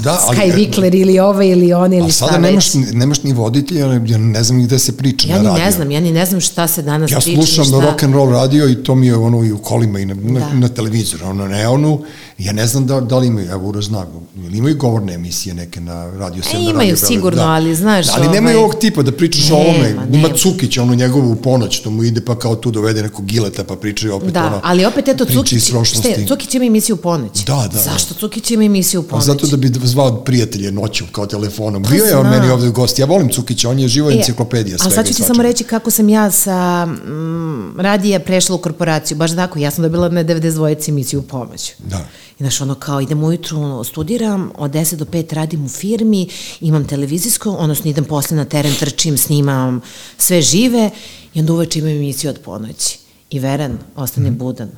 da, 0.04 0.20
ali, 0.28 0.38
Sky 0.38 0.56
Vikler 0.56 0.96
ili 0.96 1.20
ove 1.20 1.50
ili 1.50 1.74
one 1.74 1.98
ili 1.98 2.12
šta 2.12 2.26
već. 2.26 2.34
A 2.34 2.38
sada 2.38 2.48
nemaš, 2.48 2.74
nemaš 2.74 3.24
ni 3.24 3.34
voditelja, 3.34 3.86
ja 4.06 4.18
ne 4.18 4.44
znam 4.44 4.64
gde 4.64 4.80
se 4.80 4.98
priča 4.98 5.28
ja 5.28 5.36
na 5.36 5.44
radio. 5.44 5.60
Ja 5.60 5.66
ne 5.66 5.72
znam, 5.72 5.92
ja 5.92 6.00
ni 6.00 6.12
ne 6.12 6.26
znam 6.26 6.42
šta 6.42 6.68
se 6.68 6.82
danas 6.82 7.12
ja 7.12 7.20
priča. 7.20 7.40
Ja 7.40 7.46
slušam 7.46 7.66
šta... 7.66 7.80
rock 7.80 8.04
and 8.04 8.14
roll 8.14 8.32
radio 8.32 8.70
i 8.70 8.84
to 8.84 8.96
mi 8.96 9.08
je 9.08 9.16
ono 9.16 9.44
i 9.44 9.52
u 9.52 9.58
kolima 9.58 10.00
i 10.00 10.06
na, 10.06 10.14
da. 10.14 10.40
na, 10.40 10.54
na 10.54 10.68
televizoru, 10.68 11.26
ono 11.26 11.48
ne 11.48 11.68
onu, 11.68 12.02
ja 12.38 12.54
ne 12.54 12.68
znam 12.68 12.88
da, 12.88 13.02
da 13.02 13.18
li 13.18 13.28
imaju, 13.28 13.50
evo 13.52 13.68
Uro 13.68 13.82
zna, 13.82 14.06
ili 14.46 14.58
imaju 14.58 14.78
govorne 14.78 15.14
emisije 15.14 15.56
neke 15.56 15.82
na 15.82 16.12
radio 16.12 16.44
7 16.44 16.56
e, 16.56 16.60
imaju 16.60 16.78
radio, 16.78 16.98
sigurno, 16.98 17.44
da. 17.44 17.50
ali 17.50 17.76
znaš... 17.76 18.06
Da, 18.06 18.14
ali 18.16 18.26
ovaj... 18.26 18.36
nemaju 18.36 18.60
ovog 18.60 18.76
tipa 18.80 19.02
da 19.02 19.12
pričaš 19.12 19.50
nema, 19.50 19.56
o 19.56 19.62
ovome, 19.62 19.96
ima 20.14 20.30
Cukić, 20.38 20.78
ono 20.78 20.96
njegovu 20.96 21.36
ponoć, 21.36 21.80
to 21.80 21.90
mu 21.90 22.04
ide 22.04 22.22
pa 22.22 22.40
kao 22.40 22.56
tu 22.56 22.72
dovede 22.72 23.04
nekog 23.04 23.26
gileta 23.26 23.64
pa 23.64 23.76
pričaju 23.76 24.16
opet 24.16 24.34
da, 24.34 24.46
ono, 24.46 24.60
ali 24.64 24.86
opet 24.86 25.08
eto 25.08 25.26
Cukić, 25.26 25.64
šta, 25.64 26.00
Cukić 26.28 26.56
ima 26.56 26.66
emisiju 26.66 26.96
ponoć. 26.96 27.46
Da, 27.46 27.70
da. 27.74 27.80
Zašto 27.80 28.14
Cukić 28.14 28.47
ima 28.54 28.64
emisiju 28.64 29.04
ponoć? 29.04 29.24
A 29.24 29.26
zato 29.26 29.48
da 29.48 29.58
bi 29.58 29.72
zvao 29.84 30.16
prijatelje 30.16 30.72
noću 30.72 31.06
kao 31.12 31.26
telefonom. 31.26 31.84
Pa 31.84 31.90
Bio 31.90 32.06
je 32.06 32.18
on 32.18 32.30
meni 32.30 32.50
ovde 32.50 32.70
gost. 32.70 33.00
Ja 33.00 33.06
volim 33.06 33.30
Cukića, 33.30 33.70
on 33.70 33.80
je 33.80 33.88
živo 33.88 34.12
e, 34.12 34.14
enciklopedija 34.14 34.78
svega. 34.78 34.94
A 34.94 34.96
sad 34.96 35.08
ću 35.08 35.14
ti 35.14 35.24
samo 35.24 35.44
reći 35.44 35.64
kako 35.64 35.92
sam 35.92 36.10
ja 36.10 36.32
sa 36.32 36.86
mm, 36.86 37.80
radija 37.80 38.20
prešla 38.20 38.56
u 38.56 38.58
korporaciju. 38.58 39.18
Baš 39.18 39.36
tako, 39.36 39.60
ja 39.60 39.72
sam 39.72 39.84
dobila 39.84 40.10
na 40.10 40.24
92 40.24 40.90
emisiju 40.90 41.22
pomoć. 41.22 41.74
Da. 41.80 42.06
I 42.40 42.44
znaš, 42.44 42.62
ono 42.62 42.76
kao 42.76 43.02
idem 43.02 43.24
ujutru, 43.24 43.84
studiram, 43.84 44.52
od 44.58 44.72
10 44.72 44.96
do 44.96 45.06
5 45.06 45.34
radim 45.34 45.66
u 45.66 45.70
firmi, 45.70 46.30
imam 46.62 46.88
televizijsko, 46.88 47.52
odnosno 47.52 47.90
idem 47.90 48.06
posle 48.06 48.38
na 48.38 48.46
teren, 48.46 48.74
trčim, 48.80 49.18
snimam 49.18 49.82
sve 50.18 50.42
žive 50.42 50.90
i 51.34 51.40
onda 51.40 51.54
uveče 51.54 51.80
imam 51.80 51.92
emisiju 51.92 52.30
od 52.30 52.40
ponoći. 52.40 53.00
I 53.30 53.40
Veren 53.40 53.78
ostane 53.96 54.32
mm. 54.32 54.38
budan 54.38 54.70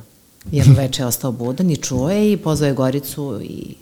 Jedno 0.52 0.74
veče 0.74 1.02
je 1.02 1.06
ostao 1.06 1.32
budan 1.32 1.70
i 1.70 1.76
čuo 1.76 2.10
je 2.10 2.32
i 2.32 2.36
pozvao 2.36 2.68
je 2.68 2.74
Goricu 2.74 3.40
i 3.42 3.74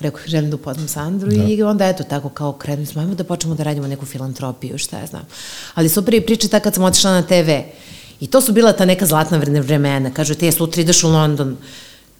rekao 0.00 0.20
želim 0.26 0.50
da 0.50 0.56
upoznam 0.56 0.88
Sandru 0.88 1.30
da. 1.30 1.44
i 1.44 1.62
onda 1.62 1.88
eto 1.88 2.04
tako 2.04 2.28
kao 2.28 2.52
krenuli 2.52 2.86
smo, 2.86 3.00
ajmo 3.00 3.14
da 3.14 3.24
počnemo 3.24 3.54
da 3.54 3.62
radimo 3.62 3.86
neku 3.86 4.06
filantropiju, 4.06 4.78
šta 4.78 4.98
ja 4.98 5.06
znam. 5.06 5.26
Ali 5.74 5.88
super 5.88 6.14
je 6.14 6.26
priča 6.26 6.48
ta 6.48 6.60
kad 6.60 6.74
sam 6.74 6.84
otišla 6.84 7.10
na 7.10 7.22
TV 7.22 7.50
i 8.20 8.26
to 8.26 8.40
su 8.40 8.52
bila 8.52 8.72
ta 8.72 8.84
neka 8.84 9.06
zlatna 9.06 9.38
vremena, 9.38 10.10
kažu 10.10 10.34
ti 10.34 10.52
sutra 10.52 10.82
ideš 10.82 11.04
u 11.04 11.08
London, 11.08 11.56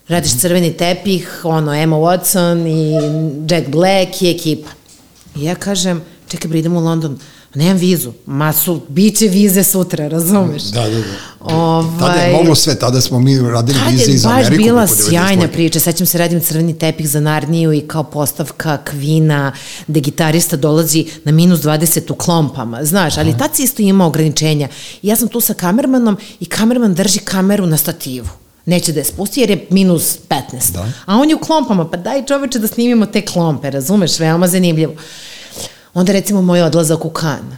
radiš 0.09 0.39
crveni 0.39 0.77
tepih, 0.77 1.41
ono, 1.45 1.75
Emma 1.75 1.97
Watson 1.97 2.67
i 2.67 2.93
Jack 3.55 3.69
Black 3.69 4.23
i 4.23 4.31
ekipa. 4.31 4.69
I 5.37 5.45
ja 5.45 5.55
kažem, 5.55 6.03
čekaj 6.29 6.49
bre, 6.49 6.59
idemo 6.59 6.81
u 6.81 6.83
London, 6.83 7.19
nemam 7.59 7.77
vizu, 7.77 8.13
ma 8.27 8.53
su, 8.53 8.81
bit 8.89 9.19
će 9.19 9.29
vize 9.29 9.65
sutra, 9.65 10.09
razumeš? 10.09 10.63
Da, 10.63 10.83
da, 10.83 10.97
da. 10.97 11.05
Ovaj, 11.41 11.99
tada 11.99 12.21
je 12.21 12.33
moglo 12.33 12.55
sve, 12.55 12.79
tada 12.79 13.01
smo 13.01 13.19
mi 13.19 13.39
radili 13.39 13.79
vize 13.91 14.13
iz 14.13 14.27
Ameriku. 14.27 14.45
Tada 14.45 14.55
je 14.55 14.59
baš 14.59 14.67
bila 14.67 14.87
sjajna 14.87 15.49
priča, 15.49 15.81
sećam 15.81 16.07
se 16.07 16.19
radim 16.19 16.41
crveni 16.41 16.79
tepih 16.79 17.09
za 17.09 17.21
Narniju 17.21 17.73
i 17.73 17.81
kao 17.81 18.05
postavka 18.05 18.79
Kvina, 18.85 19.53
gde 19.87 20.01
gitarista 20.01 20.57
dolazi 20.57 21.07
na 21.25 21.33
minus 21.33 21.61
20 21.61 22.13
u 22.13 22.15
klompama, 22.15 22.85
znaš, 22.85 23.19
ali 23.19 23.39
tad 23.39 23.57
si 23.57 23.63
isto 23.63 23.83
ima 23.83 24.07
ograničenja. 24.07 24.69
I 25.03 25.09
ja 25.09 25.17
sam 25.17 25.29
tu 25.29 25.41
sa 25.41 25.55
kamermanom 25.55 26.17
i 26.41 26.45
kamerman 26.45 26.95
drži 26.95 27.19
kameru 27.19 27.67
na 27.67 27.77
stativu 27.77 28.29
neće 28.69 28.93
da 28.93 29.01
je 29.01 29.05
spusti 29.05 29.41
jer 29.41 29.51
je 29.51 29.67
minus 29.71 30.19
15. 30.29 30.73
Da. 30.73 30.87
A 31.07 31.17
on 31.17 31.29
je 31.29 31.37
u 31.37 31.39
klompama, 31.39 31.91
pa 31.91 31.97
daj 31.97 32.25
čoveče 32.27 32.59
da 32.59 32.67
snimimo 32.67 33.07
te 33.07 33.27
klompe, 33.27 33.71
razumeš, 33.71 34.19
veoma 34.19 34.49
zanimljivo. 34.49 34.95
Onda 35.95 36.13
recimo 36.13 36.43
moj 36.43 36.63
odlazak 36.63 37.05
u 37.05 37.11
Kan, 37.11 37.57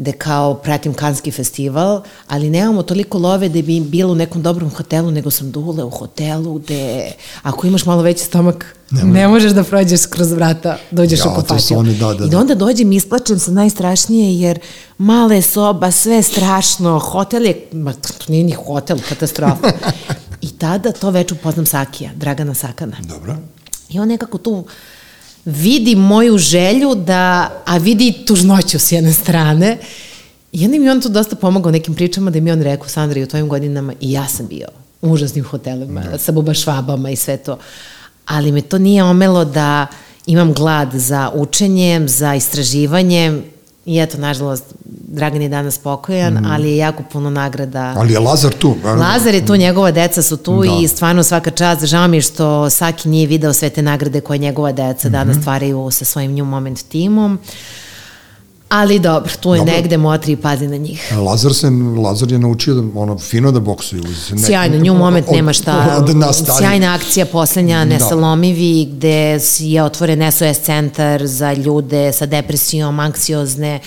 gde 0.00 0.12
kao 0.12 0.54
pratim 0.54 0.94
Kanski 0.94 1.30
festival, 1.30 2.02
ali 2.28 2.50
nemamo 2.50 2.82
toliko 2.82 3.18
love 3.18 3.48
da 3.48 3.62
bi 3.62 3.80
bilo 3.80 4.12
u 4.12 4.14
nekom 4.14 4.42
dobrom 4.42 4.70
hotelu, 4.70 5.10
nego 5.10 5.30
sam 5.30 5.50
dule 5.50 5.84
u 5.84 5.90
hotelu 5.90 6.54
gde 6.54 7.12
ako 7.42 7.66
imaš 7.66 7.86
malo 7.86 8.02
veći 8.02 8.24
stomak, 8.24 8.76
ne, 8.90 9.04
ne 9.04 9.28
možeš 9.28 9.52
da 9.52 9.64
prođeš 9.64 10.06
kroz 10.06 10.32
vrata, 10.32 10.78
dođeš 10.90 11.18
ja, 11.18 11.24
u 11.30 11.34
kupatiju. 11.34 11.78
Oni, 11.78 11.94
da, 11.94 12.14
da, 12.14 12.24
I 12.24 12.28
da 12.28 12.38
onda 12.38 12.54
dođem 12.54 12.92
i 12.92 12.96
isplačem 12.96 13.38
se 13.38 13.52
najstrašnije 13.52 14.40
jer 14.40 14.58
male 14.98 15.42
soba, 15.42 15.90
sve 15.90 16.22
strašno, 16.22 16.98
hotel 16.98 17.46
je, 17.46 17.68
ma 17.72 17.92
to 17.92 18.08
nije 18.28 18.44
ni 18.44 18.52
hotel, 18.52 18.98
katastrofa. 19.08 19.72
I 20.46 20.50
tada 20.50 20.92
to 20.92 21.10
već 21.10 21.32
upoznam 21.32 21.66
Sakija, 21.66 22.10
Dragana 22.16 22.54
Sakana. 22.54 22.96
Dobro. 23.00 23.36
I 23.88 24.00
on 24.00 24.08
nekako 24.08 24.38
tu 24.38 24.64
vidi 25.44 25.96
moju 25.96 26.38
želju 26.38 26.94
da, 26.94 27.50
a 27.66 27.76
vidi 27.76 28.12
tužnoću 28.26 28.78
s 28.78 28.92
jedne 28.92 29.12
strane. 29.12 29.78
I 30.52 30.64
onda 30.64 30.78
mi 30.78 30.90
on 30.90 31.00
tu 31.00 31.08
dosta 31.08 31.36
pomogao 31.36 31.72
nekim 31.72 31.94
pričama 31.94 32.30
da 32.30 32.40
mi 32.40 32.52
on 32.52 32.62
rekao, 32.62 32.88
Sandra, 32.88 33.20
i 33.20 33.22
u 33.22 33.28
tvojim 33.28 33.48
godinama 33.48 33.92
i 34.00 34.12
ja 34.12 34.28
sam 34.28 34.46
bio 34.46 34.66
u 35.02 35.10
užasnim 35.10 35.44
hotelima, 35.44 36.00
da. 36.00 36.18
sa 36.18 36.32
buba 36.32 36.54
švabama 36.54 37.10
i 37.10 37.16
sve 37.16 37.36
to. 37.36 37.58
Ali 38.26 38.52
me 38.52 38.60
to 38.62 38.78
nije 38.78 39.04
omelo 39.04 39.44
da 39.44 39.86
imam 40.26 40.52
glad 40.52 40.88
za 40.92 41.30
učenjem, 41.34 42.08
za 42.08 42.34
istraživanjem 42.34 43.44
I 43.90 43.98
eto, 43.98 44.18
nažalost, 44.18 44.64
Dragan 44.84 45.42
je 45.42 45.48
danas 45.48 45.74
spokojan, 45.74 46.34
mm. 46.34 46.46
ali 46.46 46.70
je 46.70 46.76
jako 46.76 47.02
puno 47.12 47.30
nagrada. 47.30 47.94
Ali 47.96 48.12
je 48.12 48.18
Lazar 48.18 48.52
tu. 48.52 48.76
Lazar 48.84 49.34
je 49.34 49.46
tu, 49.46 49.56
njegova 49.56 49.90
deca 49.90 50.22
su 50.22 50.36
tu 50.36 50.62
da. 50.62 50.78
i 50.82 50.88
stvarno 50.88 51.22
svaka 51.22 51.50
čast. 51.50 51.84
Žao 51.84 52.08
mi 52.08 52.16
je 52.16 52.20
što 52.20 52.70
Saki 52.70 53.08
nije 53.08 53.26
video 53.26 53.52
sve 53.52 53.70
te 53.70 53.82
nagrade 53.82 54.20
koje 54.20 54.38
njegova 54.38 54.72
deca 54.72 55.08
mm 55.08 55.10
-hmm. 55.10 55.12
danas 55.12 55.36
stvaraju 55.36 55.88
sa 55.90 56.04
svojim 56.04 56.34
New 56.34 56.44
Moment 56.44 56.88
timom. 56.88 57.38
Ali 58.70 58.98
dobro, 58.98 59.32
tu 59.40 59.54
je 59.54 59.58
dobro. 59.58 59.74
negde 59.74 59.96
motri 59.96 60.32
i 60.32 60.36
pazi 60.36 60.68
na 60.68 60.76
njih. 60.76 61.12
Lazar, 61.26 61.54
se, 61.54 61.70
Lazar 62.04 62.32
je 62.32 62.38
naučio 62.38 62.74
da, 62.74 63.00
ono, 63.00 63.18
fino 63.18 63.52
da 63.52 63.60
boksuje. 63.60 64.02
Uz 64.02 64.44
Sjajno, 64.46 64.78
nju 64.78 64.94
moment 64.94 65.26
od, 65.28 65.34
nema 65.34 65.52
šta. 65.52 65.96
Od, 65.98 66.10
od 66.10 66.58
sjajna 66.58 66.94
akcija 66.94 67.26
poslednja, 67.26 67.78
da. 67.78 67.84
Nesalomivi, 67.84 68.86
da. 68.86 68.96
gde 68.96 69.40
je 69.58 69.82
otvoren 69.82 70.32
SOS 70.32 70.58
centar 70.58 71.26
za 71.26 71.52
ljude 71.52 72.12
sa 72.12 72.26
depresijom, 72.26 73.00
anksiozne, 73.00 73.80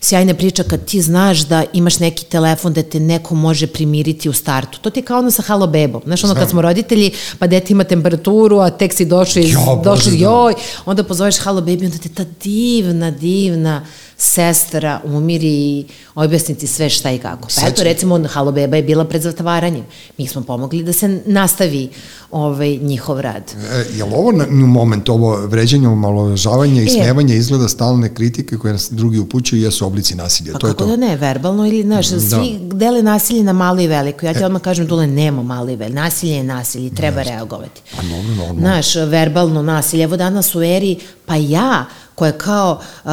sjajna 0.00 0.34
priča 0.34 0.62
kad 0.62 0.84
ti 0.84 1.02
znaš 1.02 1.38
da 1.38 1.64
imaš 1.72 1.98
neki 1.98 2.24
telefon 2.24 2.72
da 2.72 2.82
te 2.82 3.00
neko 3.00 3.34
može 3.34 3.66
primiriti 3.66 4.28
u 4.28 4.32
startu. 4.32 4.78
To 4.80 4.90
ti 4.90 5.00
je 5.00 5.04
kao 5.04 5.18
ono 5.18 5.30
sa 5.30 5.42
halo 5.42 5.66
bebom. 5.66 6.02
Znaš, 6.04 6.24
ono 6.24 6.32
Znam. 6.32 6.42
kad 6.42 6.50
smo 6.50 6.62
roditelji, 6.62 7.10
pa 7.38 7.46
dete 7.46 7.72
ima 7.72 7.84
temperaturu, 7.84 8.58
a 8.58 8.70
tek 8.70 8.92
si 8.92 9.04
došli, 9.04 9.50
jo, 9.50 9.80
došli, 9.84 10.12
da. 10.12 10.24
joj, 10.24 10.54
onda 10.86 11.04
pozoveš 11.04 11.38
halo 11.38 11.60
bebi, 11.60 11.86
onda 11.86 11.98
te 11.98 12.08
ta 12.08 12.24
divna, 12.42 13.10
divna 13.10 13.82
sestra 14.20 15.00
umiri 15.04 15.48
i 15.48 15.84
objasniti 16.14 16.66
sve 16.66 16.88
šta 16.90 17.10
i 17.10 17.18
kako. 17.18 17.48
Pa 17.56 17.68
eto, 17.68 17.82
recimo, 17.82 18.28
Halo 18.28 18.52
Beba 18.52 18.76
je 18.76 18.82
bila 18.82 19.04
pred 19.04 19.22
zatvaranjem. 19.22 19.84
Mi 20.18 20.26
smo 20.26 20.42
pomogli 20.42 20.82
da 20.82 20.92
se 20.92 21.20
nastavi 21.26 21.88
ovaj, 22.30 22.76
njihov 22.76 23.20
rad. 23.20 23.42
E, 23.72 23.96
je 23.96 24.04
li 24.04 24.10
ovo 24.14 24.32
na, 24.32 24.46
moment, 24.50 25.08
ovo 25.08 25.46
vređanje, 25.46 25.88
omalovažavanje 25.88 26.82
i 26.82 26.86
e, 26.86 26.88
smevanje 26.88 27.36
izgleda 27.36 27.68
stalne 27.68 28.14
kritike 28.14 28.56
koje 28.56 28.72
nas 28.72 28.90
drugi 28.90 29.18
upućuju 29.18 29.62
jesu 29.62 29.86
oblici 29.86 30.14
nasilja? 30.14 30.52
Pa 30.52 30.58
to 30.58 30.66
kako 30.66 30.84
je 30.84 30.90
to? 30.90 30.96
da 30.96 31.06
ne, 31.06 31.16
verbalno 31.16 31.66
ili, 31.66 31.82
znaš, 31.82 32.08
da. 32.08 32.20
svi 32.20 32.58
dele 32.60 33.02
nasilje 33.02 33.42
na 33.42 33.52
malo 33.52 33.80
i 33.80 33.86
veliko. 33.86 34.26
Ja 34.26 34.34
ti 34.34 34.42
e. 34.42 34.46
odmah 34.46 34.62
kažem, 34.62 34.86
dole 34.86 35.06
nema 35.06 35.42
malo 35.42 35.70
i 35.70 35.76
veliko. 35.76 35.94
Nasilje 35.94 36.36
je 36.36 36.44
nasilje, 36.44 36.94
treba 36.94 37.16
ne, 37.16 37.24
reagovati. 37.24 37.82
Pa 37.96 38.02
dobro, 38.02 38.34
normalno. 38.34 38.60
Znaš, 38.60 38.94
verbalno 38.94 39.62
nasilje. 39.62 40.04
Evo 40.04 40.16
danas 40.16 40.54
u 40.54 40.62
eri, 40.62 40.96
pa 41.26 41.36
ja, 41.36 41.84
koja 42.18 42.32
kao 42.32 42.80
uh, 43.04 43.10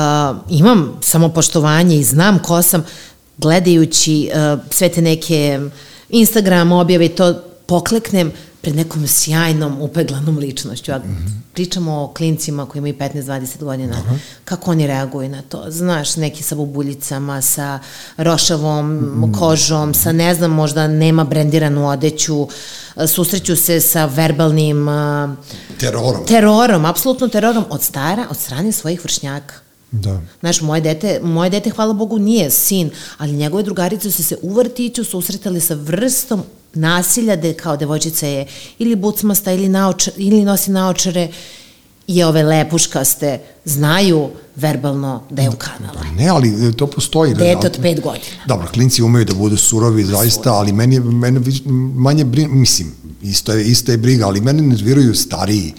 imam 0.50 1.00
samopoštovanje 1.02 1.98
i 1.98 2.04
znam 2.04 2.39
ko 2.39 2.62
sam, 2.62 2.86
gledajući 3.38 4.30
uh, 4.34 4.60
sve 4.70 4.89
te 4.89 5.02
neke 5.02 5.60
Instagram 6.10 6.72
objave 6.72 7.10
to 7.10 7.34
pokleknem 7.65 8.32
pred 8.62 8.75
nekom 8.75 9.08
sjajnom, 9.08 9.82
upeglanom 9.82 10.38
ličnošću. 10.38 10.91
A 10.91 10.97
mm 10.97 11.01
-hmm. 11.01 11.54
pričamo 11.54 12.04
o 12.04 12.13
klincima 12.13 12.65
koji 12.65 12.80
imaju 12.80 12.93
15-20 12.93 13.63
godina. 13.63 13.95
-huh. 14.10 14.17
Kako 14.45 14.71
oni 14.71 14.88
reaguju 14.88 15.30
na 15.30 15.41
to? 15.41 15.65
Znaš, 15.67 16.15
neki 16.15 16.43
sa 16.43 16.56
bubuljicama, 16.56 17.41
sa 17.41 17.80
rošavom 18.17 18.86
mm 18.86 19.23
-hmm. 19.23 19.39
kožom, 19.39 19.93
sa 19.93 20.12
ne 20.12 20.36
znam, 20.36 20.51
možda 20.51 20.88
nema 20.88 21.23
brendiranu 21.23 21.89
odeću, 21.89 22.47
susreću 23.08 23.56
se 23.56 23.82
sa 23.82 24.06
verbalnim... 24.06 24.88
Terorom. 25.80 26.25
Terorom, 26.28 26.86
apsolutno 26.86 27.28
terorom 27.28 27.65
od 27.69 27.84
stara, 27.84 28.25
od 28.30 28.38
strane 28.38 28.71
svojih 28.71 29.04
vršnjaka. 29.04 29.56
Da. 29.91 30.21
Znaš, 30.39 30.62
moje 30.62 30.82
dete, 30.82 31.19
moje 31.23 31.49
dete, 31.49 31.69
hvala 31.69 31.93
Bogu, 31.93 32.19
nije 32.19 32.51
sin, 32.51 32.89
ali 33.17 33.32
njegove 33.32 33.63
drugarice 33.63 34.12
su 34.12 34.23
se 34.23 34.38
u 34.41 34.54
vrtiću 34.54 35.04
susretali 35.04 35.62
sa 35.62 35.73
vrstom 35.73 36.43
nasilja, 36.76 37.36
da 37.36 37.54
kao 37.54 37.78
devojčica 37.78 38.28
je 38.28 38.46
ili 38.80 38.96
bucmasta 38.96 39.52
ili, 39.52 39.70
naočar, 39.70 40.14
ili 40.18 40.44
nosi 40.44 40.72
naočare 40.72 41.28
i 42.08 42.24
ove 42.24 42.44
lepuškaste 42.44 43.40
znaju 43.66 44.30
verbalno 44.56 45.24
da 45.30 45.42
je 45.42 45.50
ukanala. 45.50 46.02
Ne, 46.18 46.28
ali 46.28 46.74
to 46.78 46.88
postoji. 46.88 47.34
Dete 47.34 47.68
od 47.68 47.80
pet 47.82 48.02
godina. 48.02 48.46
Dobro, 48.48 48.68
klinci 48.74 49.04
umeju 49.04 49.26
da 49.26 49.34
budu 49.34 49.58
surovi 49.58 50.04
zaista, 50.04 50.54
ali 50.54 50.74
meni, 50.74 51.00
meni 51.00 51.40
manje 51.96 52.24
mislim, 52.50 52.94
isto 53.22 53.54
je, 53.54 53.66
isto 53.66 53.92
je 53.92 53.98
briga, 53.98 54.26
ali 54.26 54.42
mene 54.42 54.62
nerviraju 54.62 55.16
stariji 55.16 55.74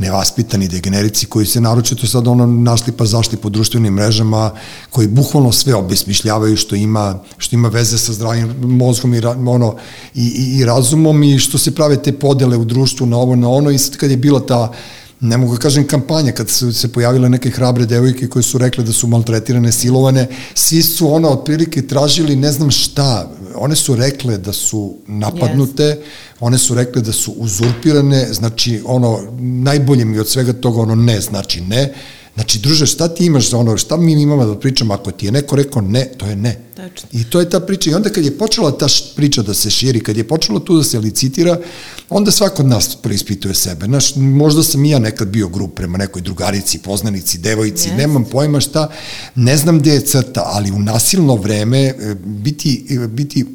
nevaspitani 0.00 0.68
degenerici 0.68 1.26
koji 1.26 1.46
se 1.46 1.60
naročito 1.60 2.06
sad 2.06 2.28
ono 2.28 2.46
našli 2.46 2.92
pa 2.92 3.04
zašli 3.04 3.38
po 3.38 3.48
društvenim 3.48 3.94
mrežama, 3.94 4.50
koji 4.90 5.08
bukvalno 5.08 5.52
sve 5.52 5.74
obesmišljavaju 5.74 6.56
što 6.56 6.74
ima, 6.74 7.18
što 7.38 7.56
ima 7.56 7.68
veze 7.68 7.98
sa 7.98 8.12
zdravim 8.12 8.54
mozgom 8.62 9.14
i, 9.14 9.20
ono, 9.24 9.76
i, 10.14 10.24
i, 10.24 10.58
i 10.58 10.64
razumom 10.64 11.22
i 11.22 11.38
što 11.38 11.58
se 11.58 11.74
prave 11.74 12.02
te 12.02 12.12
podele 12.12 12.56
u 12.56 12.64
društvu 12.64 13.06
na 13.06 13.16
ovo, 13.16 13.36
na 13.36 13.48
ono. 13.48 13.70
I 13.70 13.78
sad 13.78 13.96
kad 13.96 14.10
je 14.10 14.16
bila 14.16 14.40
ta 14.40 14.72
ne 15.20 15.36
mogu 15.36 15.52
da 15.54 15.60
kažem 15.60 15.86
kampanja, 15.86 16.32
kad 16.32 16.50
su 16.50 16.72
se 16.72 16.92
pojavile 16.92 17.28
neke 17.28 17.50
hrabre 17.50 17.86
devojke 17.86 18.28
koje 18.28 18.42
su 18.42 18.58
rekle 18.58 18.84
da 18.84 18.92
su 18.92 19.06
maltretirane, 19.06 19.72
silovane, 19.72 20.28
svi 20.54 20.82
su 20.82 21.14
ona 21.14 21.28
otprilike 21.28 21.86
tražili 21.86 22.36
ne 22.36 22.52
znam 22.52 22.70
šta, 22.70 23.30
one 23.54 23.76
su 23.76 23.96
rekle 23.96 24.38
da 24.38 24.52
su 24.52 24.96
napadnute, 25.06 25.82
yes. 25.82 25.96
one 26.40 26.58
su 26.58 26.74
rekle 26.74 27.02
da 27.02 27.12
su 27.12 27.32
uzurpirane, 27.32 28.28
znači 28.32 28.80
ono, 28.84 29.20
najbolje 29.40 30.04
mi 30.04 30.18
od 30.18 30.28
svega 30.28 30.52
toga 30.52 30.80
ono 30.80 30.94
ne 30.94 31.20
znači 31.20 31.60
ne, 31.60 31.94
Znači, 32.34 32.58
druže, 32.58 32.86
šta 32.86 33.08
ti 33.08 33.26
imaš 33.26 33.50
za 33.50 33.58
ono, 33.58 33.76
šta 33.76 33.96
mi 33.96 34.12
imamo 34.12 34.46
da 34.46 34.58
pričamo, 34.58 34.94
ako 34.94 35.10
ti 35.10 35.26
je 35.26 35.32
neko 35.32 35.56
rekao 35.56 35.82
ne, 35.82 36.04
to 36.16 36.26
je 36.26 36.36
ne. 36.36 36.60
Tačno. 36.76 37.08
I 37.12 37.24
to 37.24 37.40
je 37.40 37.50
ta 37.50 37.60
priča. 37.60 37.90
I 37.90 37.94
onda 37.94 38.10
kad 38.10 38.24
je 38.24 38.38
počela 38.38 38.70
ta 38.78 38.86
priča 39.16 39.42
da 39.42 39.54
se 39.54 39.70
širi, 39.70 40.00
kad 40.00 40.16
je 40.16 40.28
počelo 40.28 40.60
tu 40.60 40.76
da 40.76 40.84
se 40.84 40.98
licitira, 40.98 41.58
onda 42.10 42.30
svako 42.30 42.62
od 42.62 42.68
nas 42.68 42.96
preispituje 43.02 43.54
sebe. 43.54 43.86
Znaš, 43.86 44.16
možda 44.16 44.62
sam 44.62 44.84
i 44.84 44.90
ja 44.90 44.98
nekad 44.98 45.28
bio 45.28 45.48
grup 45.48 45.74
prema 45.74 45.98
nekoj 45.98 46.22
drugarici, 46.22 46.78
poznanici, 46.78 47.38
devojci, 47.38 47.88
yes. 47.88 47.96
nemam 47.96 48.24
pojma 48.24 48.60
šta, 48.60 48.90
ne 49.34 49.56
znam 49.56 49.78
gde 49.78 49.90
je 49.90 50.00
crta, 50.00 50.42
ali 50.46 50.70
u 50.70 50.78
nasilno 50.78 51.34
vreme 51.34 51.78
e, 51.78 52.14
biti, 52.24 52.86
e, 52.90 53.08
biti 53.08 53.46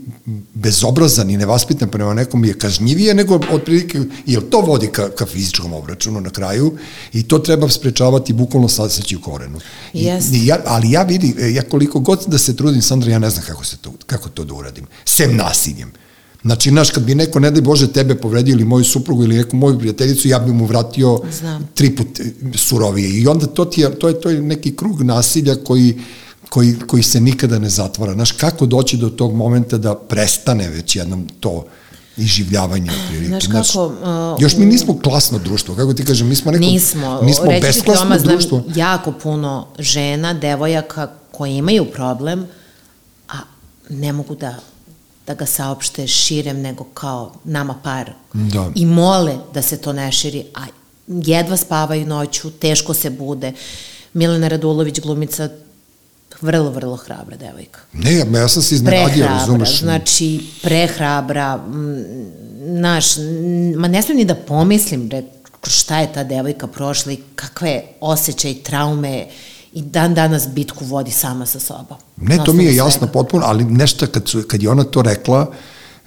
bezobrazan 0.54 1.30
i 1.30 1.38
nevaspitan 1.38 1.90
prema 1.90 2.14
nekom 2.14 2.46
je 2.46 2.54
kažnjivije 2.54 3.14
nego 3.14 3.40
otprilike, 3.52 4.02
jer 4.26 4.50
to 4.50 4.62
vodi 4.62 4.88
ka, 4.88 5.10
ka 5.10 5.26
fizičkom 5.26 5.74
obračunu 5.74 6.22
na 6.22 6.30
kraju 6.30 6.78
i 7.14 7.24
to 7.24 7.40
treba 7.40 7.70
sprečavati 7.70 8.34
bukvalno 8.34 8.70
saseći 8.70 9.16
u 9.16 9.22
korenu. 9.22 9.60
Yes. 9.94 10.34
I, 10.34 10.46
ja, 10.46 10.60
ali 10.66 10.92
ja 10.92 11.04
vidim, 11.04 11.34
e, 11.40 11.54
ja 11.54 11.62
koliko 11.62 12.00
god 12.00 12.24
da 12.28 12.38
se 12.38 12.56
trudim, 12.56 12.82
Sandra, 12.82 13.12
ja 13.12 13.20
ne 13.20 13.30
znam 13.30 13.46
kako, 13.46 13.66
se 13.66 13.78
to, 13.78 13.94
kako 14.06 14.30
to 14.30 14.44
da 14.44 14.54
uradim. 14.54 14.86
Sem 15.06 15.36
nasiljem. 15.36 15.92
Znači, 16.46 16.70
znaš, 16.70 16.90
kad 16.90 17.04
bi 17.04 17.16
neko, 17.16 17.40
ne 17.40 17.52
daj 17.52 17.62
Bože, 17.62 17.88
tebe 17.88 18.16
povredio 18.16 18.54
ili 18.54 18.66
moju 18.66 18.84
suprugu 18.84 19.24
ili 19.24 19.38
neku 19.38 19.56
moju 19.56 19.80
prijateljicu, 19.80 20.28
ja 20.28 20.40
bi 20.40 20.54
mu 20.54 20.66
vratio 20.66 21.20
Znam. 21.32 21.70
tri 21.74 21.96
put 21.96 22.08
surovije. 22.56 23.10
I 23.22 23.28
onda 23.28 23.46
to, 23.46 23.66
ti 23.66 23.82
je, 23.82 24.00
to, 24.00 24.08
je, 24.08 24.22
to 24.22 24.30
je 24.30 24.42
neki 24.42 24.76
krug 24.76 25.02
nasilja 25.02 25.56
koji, 25.56 25.98
koji, 26.50 26.76
koji 26.88 27.04
se 27.04 27.20
nikada 27.22 27.60
ne 27.60 27.70
zatvara. 27.70 28.14
Znaš, 28.14 28.32
kako 28.32 28.66
doći 28.66 28.98
do 28.98 29.10
tog 29.10 29.36
momenta 29.36 29.78
da 29.78 29.96
prestane 29.96 30.70
već 30.70 30.96
jednom 30.96 31.28
to 31.40 31.66
iživljavanje 32.18 32.92
otprilike. 32.92 33.46
Znaš 33.46 33.68
kako, 33.72 33.86
uh, 33.86 34.42
još 34.42 34.58
mi 34.58 34.66
nismo 34.66 35.00
klasno 35.04 35.40
društvo, 35.40 35.76
kako 35.76 35.94
ti 35.94 36.06
kažem, 36.06 36.28
mi 36.28 36.36
smo 36.36 36.52
neko, 36.52 36.62
Nismo. 36.66 37.22
mi 37.22 37.34
smo 37.34 37.46
Reći 37.46 37.62
ti 37.62 37.68
besklasno 37.68 38.04
Toma, 38.04 38.20
znam 38.20 38.34
društvo. 38.36 38.64
jako 38.76 39.12
puno 39.12 39.68
žena, 39.80 40.34
devojaka 40.34 41.08
koje 41.32 41.58
imaju 41.58 41.86
problem, 41.86 42.46
a 43.30 43.38
ne 43.90 44.14
mogu 44.14 44.36
da 44.36 44.56
da 45.28 45.34
ga 45.34 45.46
saopšte 45.46 46.08
širem 46.08 46.62
nego 46.62 46.84
kao 46.84 47.34
nama 47.44 47.76
par. 47.84 48.12
Da. 48.34 48.72
I 48.76 48.86
mole 48.86 49.38
da 49.54 49.62
se 49.62 49.78
to 49.78 49.94
ne 49.94 50.12
širi, 50.12 50.46
a 50.54 50.62
jedva 51.08 51.58
spavaju 51.58 52.08
noću, 52.08 52.52
teško 52.52 52.94
se 52.94 53.10
bude. 53.10 53.52
Milena 54.14 54.48
Radulović, 54.48 55.00
glumica, 55.00 55.50
vrlo, 56.42 56.70
vrlo 56.70 56.96
hrabra 56.96 57.38
devojka. 57.38 57.80
Ne, 57.94 58.18
ja, 58.18 58.48
sam 58.48 58.64
se 58.64 58.76
iznenadio, 58.76 59.26
razumeš? 59.26 59.80
znači 59.80 60.40
prehrabra, 60.62 61.64
m, 61.68 62.06
naš, 62.60 63.06
ma 63.76 63.88
ne 63.88 64.02
smijem 64.02 64.18
ni 64.18 64.26
da 64.26 64.36
pomislim 64.36 65.08
bre, 65.08 65.24
šta 65.68 66.00
je 66.00 66.14
ta 66.14 66.24
devojka 66.24 66.68
prošla 66.68 67.12
i 67.12 67.18
kakve 67.36 67.84
osjećaj, 68.02 68.54
traume 68.54 69.28
i 69.76 69.82
dan 69.82 70.14
danas 70.14 70.48
bitku 70.50 70.86
vodi 70.86 71.12
sama 71.12 71.46
sa 71.46 71.60
sobom. 71.60 71.98
Ne, 72.18 72.38
to 72.46 72.54
mi 72.54 72.66
je 72.66 72.76
jasno 72.76 73.00
svega. 73.00 73.12
potpuno, 73.14 73.44
ali 73.46 73.64
nešto 73.64 74.08
kad, 74.08 74.28
su, 74.28 74.44
kad 74.48 74.64
je 74.64 74.70
ona 74.70 74.84
to 74.84 75.02
rekla, 75.02 75.52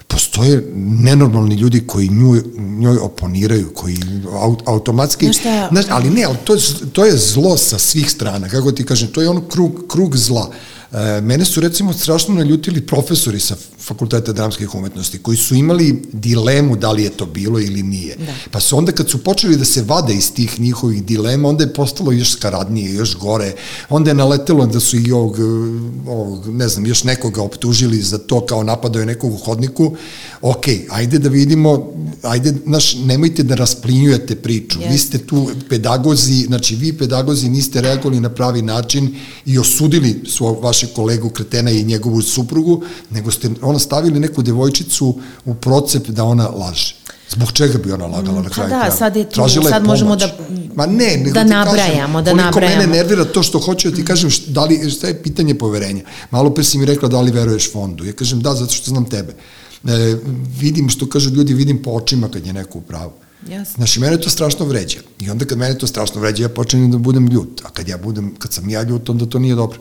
postoje 0.08 0.72
nenormalni 0.76 1.54
ljudi 1.54 1.86
koji 1.86 2.08
nju, 2.08 2.42
njoj 2.58 2.96
oponiraju, 2.96 3.70
koji 3.74 3.96
aut, 4.32 4.62
automatski... 4.66 5.24
Znaš 5.26 5.38
šta? 5.38 5.68
Znaš, 5.70 5.84
ali 5.88 6.10
ne, 6.10 6.24
ali 6.24 6.36
to, 6.44 6.54
je- 6.54 6.60
to 6.92 7.04
je 7.04 7.16
zlo 7.18 7.56
sa 7.56 7.78
svih 7.78 8.10
strana, 8.10 8.48
kako 8.48 8.72
ti 8.72 8.84
kažem, 8.84 9.08
to 9.08 9.22
je 9.22 9.28
ono 9.28 9.40
krug, 9.40 9.84
krug 9.88 10.16
zla. 10.16 10.50
E, 10.92 11.20
mene 11.20 11.44
su 11.44 11.60
recimo 11.60 11.92
strašno 11.92 12.34
naljutili 12.34 12.86
profesori 12.86 13.40
sa 13.40 13.56
fakulteta 13.89 14.32
dramskih 14.32 14.74
umetnosti 14.74 15.18
koji 15.18 15.36
su 15.36 15.55
imali 15.55 16.03
dilemu 16.12 16.76
da 16.76 16.93
li 16.93 17.03
je 17.03 17.11
to 17.11 17.26
bilo 17.26 17.61
ili 17.61 17.82
nije. 17.82 18.16
Da. 18.16 18.34
Pa 18.51 18.61
su 18.61 18.78
onda 18.78 18.93
kad 18.93 19.11
su 19.11 19.24
počeli 19.24 19.57
da 19.57 19.64
se 19.64 19.82
vade 19.82 20.14
iz 20.14 20.32
tih 20.32 20.61
njihovih 20.61 21.05
dilema, 21.05 21.49
onda 21.49 21.64
je 21.64 21.74
postalo 21.74 22.12
još 22.12 22.32
skaradnije, 22.32 22.95
još 22.95 23.16
gore. 23.16 23.55
Onda 23.89 24.11
je 24.11 24.14
naletelo 24.14 24.66
da 24.66 24.80
su 24.80 24.97
i 24.97 25.12
ovog, 25.12 25.39
eh, 25.39 25.43
ovog 26.11 26.49
ne 26.49 26.68
znam, 26.68 26.86
još 26.86 27.05
nekoga 27.05 27.43
optužili 27.43 28.03
za 28.03 28.18
to 28.18 28.47
kao 28.47 28.62
napadao 28.62 29.01
je 29.01 29.07
nekog 29.07 29.32
u 29.32 29.36
hodniku. 29.36 29.97
Ok, 30.43 30.64
ajde 30.91 31.18
da 31.18 31.28
vidimo, 31.28 31.93
ajde, 32.22 32.55
znaš, 32.66 32.95
nemojte 32.95 33.43
da 33.43 33.55
rasplinjujete 33.55 34.36
priču. 34.36 34.78
Vi 34.78 34.84
Jeste. 34.84 34.99
ste 34.99 35.26
tu 35.26 35.49
pedagozi, 35.68 36.45
znači 36.47 36.76
vi 36.76 36.93
pedagozi 36.93 37.49
niste 37.49 37.80
reagovali 37.80 38.20
na 38.20 38.28
pravi 38.28 38.62
način 38.62 39.14
i 39.47 39.59
osudili 39.59 40.22
svog 40.26 40.62
vašeg 40.62 40.89
kolegu 40.95 41.30
kretena 41.30 41.70
i 41.70 41.84
njegovu 41.84 42.22
suprugu, 42.22 42.82
nego 43.11 43.30
ste 43.30 43.51
ona 43.62 43.78
stavili 43.79 44.20
neku 44.20 44.43
devojčicu 44.43 45.14
u 45.45 45.55
procep 45.55 46.07
da 46.09 46.24
ona 46.24 46.49
laže. 46.49 46.95
Zbog 47.31 47.53
čega 47.53 47.79
bi 47.79 47.93
ona 47.93 48.07
lagala 48.07 48.37
na 48.37 48.43
Pa 48.45 48.51
kraju 48.51 48.68
da, 48.68 48.76
krajeva? 48.76 48.97
sad 48.97 49.16
je 49.16 49.24
tu- 49.24 49.35
Tražila 49.35 49.64
je 49.64 49.70
sad 49.70 49.85
možemo 49.85 50.11
pomoć. 50.11 50.22
da- 50.22 50.74
Ma 50.74 50.87
ne, 50.87 51.16
nego 51.16 51.31
da 51.31 51.45
nabrajamo, 51.45 51.66
da 52.22 52.24
kažem, 52.24 52.39
koliko 52.39 52.61
nabrajamo. 52.61 52.83
mene 52.83 52.93
nervira 52.95 53.24
to 53.24 53.43
što 53.43 53.59
hoću 53.59 53.91
da 53.91 53.97
ti 53.97 54.05
kažem, 54.05 54.31
šta, 54.31 54.51
da 54.51 54.64
li, 54.64 54.91
šta 54.91 55.07
je 55.07 55.22
pitanje 55.22 55.55
poverenja. 55.57 56.03
Malo 56.31 56.51
pre 56.51 56.64
si 56.64 56.79
mi 56.79 56.85
rekla 56.85 57.09
da 57.09 57.20
li 57.20 57.31
veruješ 57.31 57.72
fondu. 57.72 58.05
Ja 58.05 58.12
kažem 58.12 58.41
da, 58.41 58.55
zato 58.55 58.72
što 58.72 58.91
znam 58.91 59.05
tebe. 59.05 59.35
E, 59.85 60.16
vidim 60.53 60.89
što 60.89 61.09
kažu 61.09 61.31
ljudi, 61.31 61.55
vidim 61.55 61.83
po 61.83 61.91
očima 61.91 62.29
kad 62.29 62.47
je 62.47 62.53
neko 62.53 62.79
u 62.79 62.83
pravu. 62.83 63.12
Jasno. 63.49 63.74
Znači, 63.76 64.01
mene 64.01 64.16
to 64.16 64.31
strašno 64.31 64.66
vređa. 64.66 64.99
I 65.20 65.31
onda 65.31 65.45
kad 65.45 65.59
mene 65.59 65.79
to 65.79 65.87
strašno 65.87 66.20
vređa, 66.20 66.43
ja 66.43 66.49
počnem 66.49 66.91
da 66.91 66.99
budem 66.99 67.26
ljut. 67.26 67.61
A 67.64 67.70
kad 67.70 67.89
ja 67.89 67.99
budem, 67.99 68.35
kad 68.39 68.53
sam 68.53 68.70
ja 68.70 68.83
ljut, 68.83 69.09
onda 69.09 69.26
to 69.26 69.39
nije 69.39 69.55
dobro. 69.55 69.79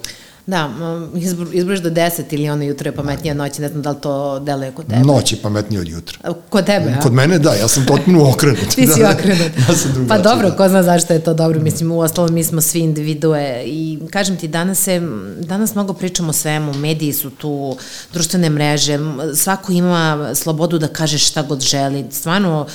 Da, 0.48 0.70
m, 0.80 1.10
izbr, 1.16 1.46
izbroješ 1.54 1.82
do 1.82 1.90
10 1.90 2.24
ili 2.30 2.50
ono 2.50 2.64
jutro 2.64 2.88
je 2.88 2.96
pametnija 2.96 3.34
noć, 3.34 3.58
ne 3.58 3.70
znam 3.70 3.82
da 3.82 3.90
li 3.90 3.98
to 4.02 4.40
deluje 4.40 4.72
kod 4.72 4.88
tebe. 4.88 5.00
Noć 5.00 5.32
je 5.32 5.38
pametnija 5.42 5.82
od 5.82 5.88
jutra. 5.88 6.34
Kod 6.50 6.66
tebe, 6.66 6.94
a? 6.98 7.02
Kod 7.02 7.14
mene 7.14 7.40
da, 7.40 7.54
ja 7.54 7.68
sam 7.68 7.86
potpuno 7.88 8.30
okrenut. 8.34 8.76
Ti 8.76 8.88
si 8.88 9.00
da, 9.00 9.12
okrenut. 9.12 9.52
Ja 9.70 9.76
sam 9.76 9.92
drugačiji. 9.94 10.08
Pa 10.08 10.18
dobro, 10.18 10.50
da. 10.50 10.56
ko 10.56 10.70
zna 10.70 10.84
zašto 10.84 11.14
je 11.14 11.20
to 11.20 11.34
dobro, 11.34 11.60
mislim, 11.60 11.92
u 11.92 12.00
ostalom 12.00 12.34
mi 12.34 12.44
smo 12.44 12.62
svi 12.62 12.80
individue 12.80 13.64
i 13.66 14.00
kažem 14.12 14.38
ti, 14.38 14.48
danas 14.48 14.80
se, 14.80 15.02
danas 15.40 15.76
mnogo 15.76 15.94
pričamo 15.94 16.30
o 16.30 16.34
svemu, 16.34 16.74
mediji 16.74 17.14
su 17.14 17.30
tu, 17.30 17.78
društvene 18.14 18.50
mreže, 18.50 19.00
svako 19.36 19.72
ima 19.72 20.32
slobodu 20.36 20.80
da 20.80 20.88
kaže 20.88 21.18
šta 21.18 21.42
god 21.42 21.62
želi, 21.62 22.06
stvarno, 22.12 22.68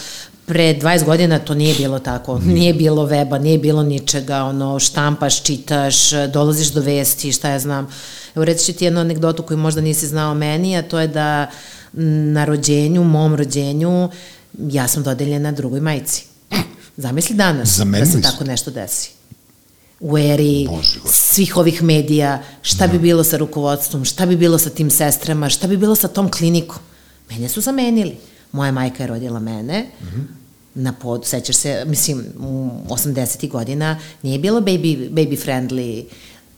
pre 0.46 0.74
20 0.80 1.04
godina 1.04 1.38
to 1.38 1.54
nije 1.54 1.74
bilo 1.74 1.98
tako, 1.98 2.38
nije 2.38 2.74
bilo 2.74 3.06
weba, 3.06 3.38
nije 3.38 3.58
bilo 3.58 3.82
ničega, 3.82 4.44
ono, 4.44 4.78
štampaš, 4.78 5.42
čitaš, 5.42 6.10
dolaziš 6.32 6.68
do 6.68 6.80
vesti, 6.80 7.32
šta 7.32 7.48
ja 7.50 7.58
znam. 7.58 7.88
Evo, 8.34 8.44
reći 8.44 8.64
ću 8.64 8.72
ti 8.72 8.84
jednu 8.84 9.00
anegdotu 9.00 9.42
koju 9.42 9.56
možda 9.58 9.80
nisi 9.80 10.06
znao 10.06 10.34
meni, 10.34 10.76
a 10.76 10.82
to 10.82 11.00
je 11.00 11.08
da 11.08 11.50
na 12.32 12.44
rođenju, 12.44 13.04
mom 13.04 13.34
rođenju, 13.34 14.08
ja 14.58 14.88
sam 14.88 15.02
dodeljena 15.02 15.52
drugoj 15.52 15.80
majici. 15.80 16.24
Zamisli 16.96 17.36
danas 17.36 17.68
da 17.68 17.74
Zamenili 17.74 18.06
se 18.06 18.12
su. 18.12 18.22
tako 18.22 18.44
nešto 18.44 18.70
desi. 18.70 19.10
U 20.00 20.18
eri 20.18 20.66
Bože, 20.70 21.00
svih 21.06 21.56
ovih 21.56 21.82
medija, 21.82 22.42
šta 22.62 22.86
bi 22.86 22.98
bilo 22.98 23.24
sa 23.24 23.36
rukovodstvom, 23.36 24.04
šta 24.04 24.26
bi 24.26 24.36
bilo 24.36 24.58
sa 24.58 24.70
tim 24.70 24.90
sestrama, 24.90 25.48
šta 25.48 25.66
bi 25.66 25.76
bilo 25.76 25.94
sa 25.94 26.08
tom 26.08 26.30
klinikom. 26.30 26.78
Mene 27.30 27.48
su 27.48 27.60
zamenili. 27.60 28.16
Moja 28.52 28.72
majka 28.72 29.02
je 29.02 29.06
rodila 29.06 29.40
mene, 29.40 29.86
na 30.74 30.92
pod, 30.92 31.26
sećaš 31.26 31.56
se, 31.56 31.84
mislim, 31.86 32.24
u 32.38 32.70
80. 32.88 33.48
godina 33.48 33.98
nije 34.22 34.38
bilo 34.38 34.60
baby, 34.60 35.10
baby 35.10 35.44
friendly, 35.46 36.04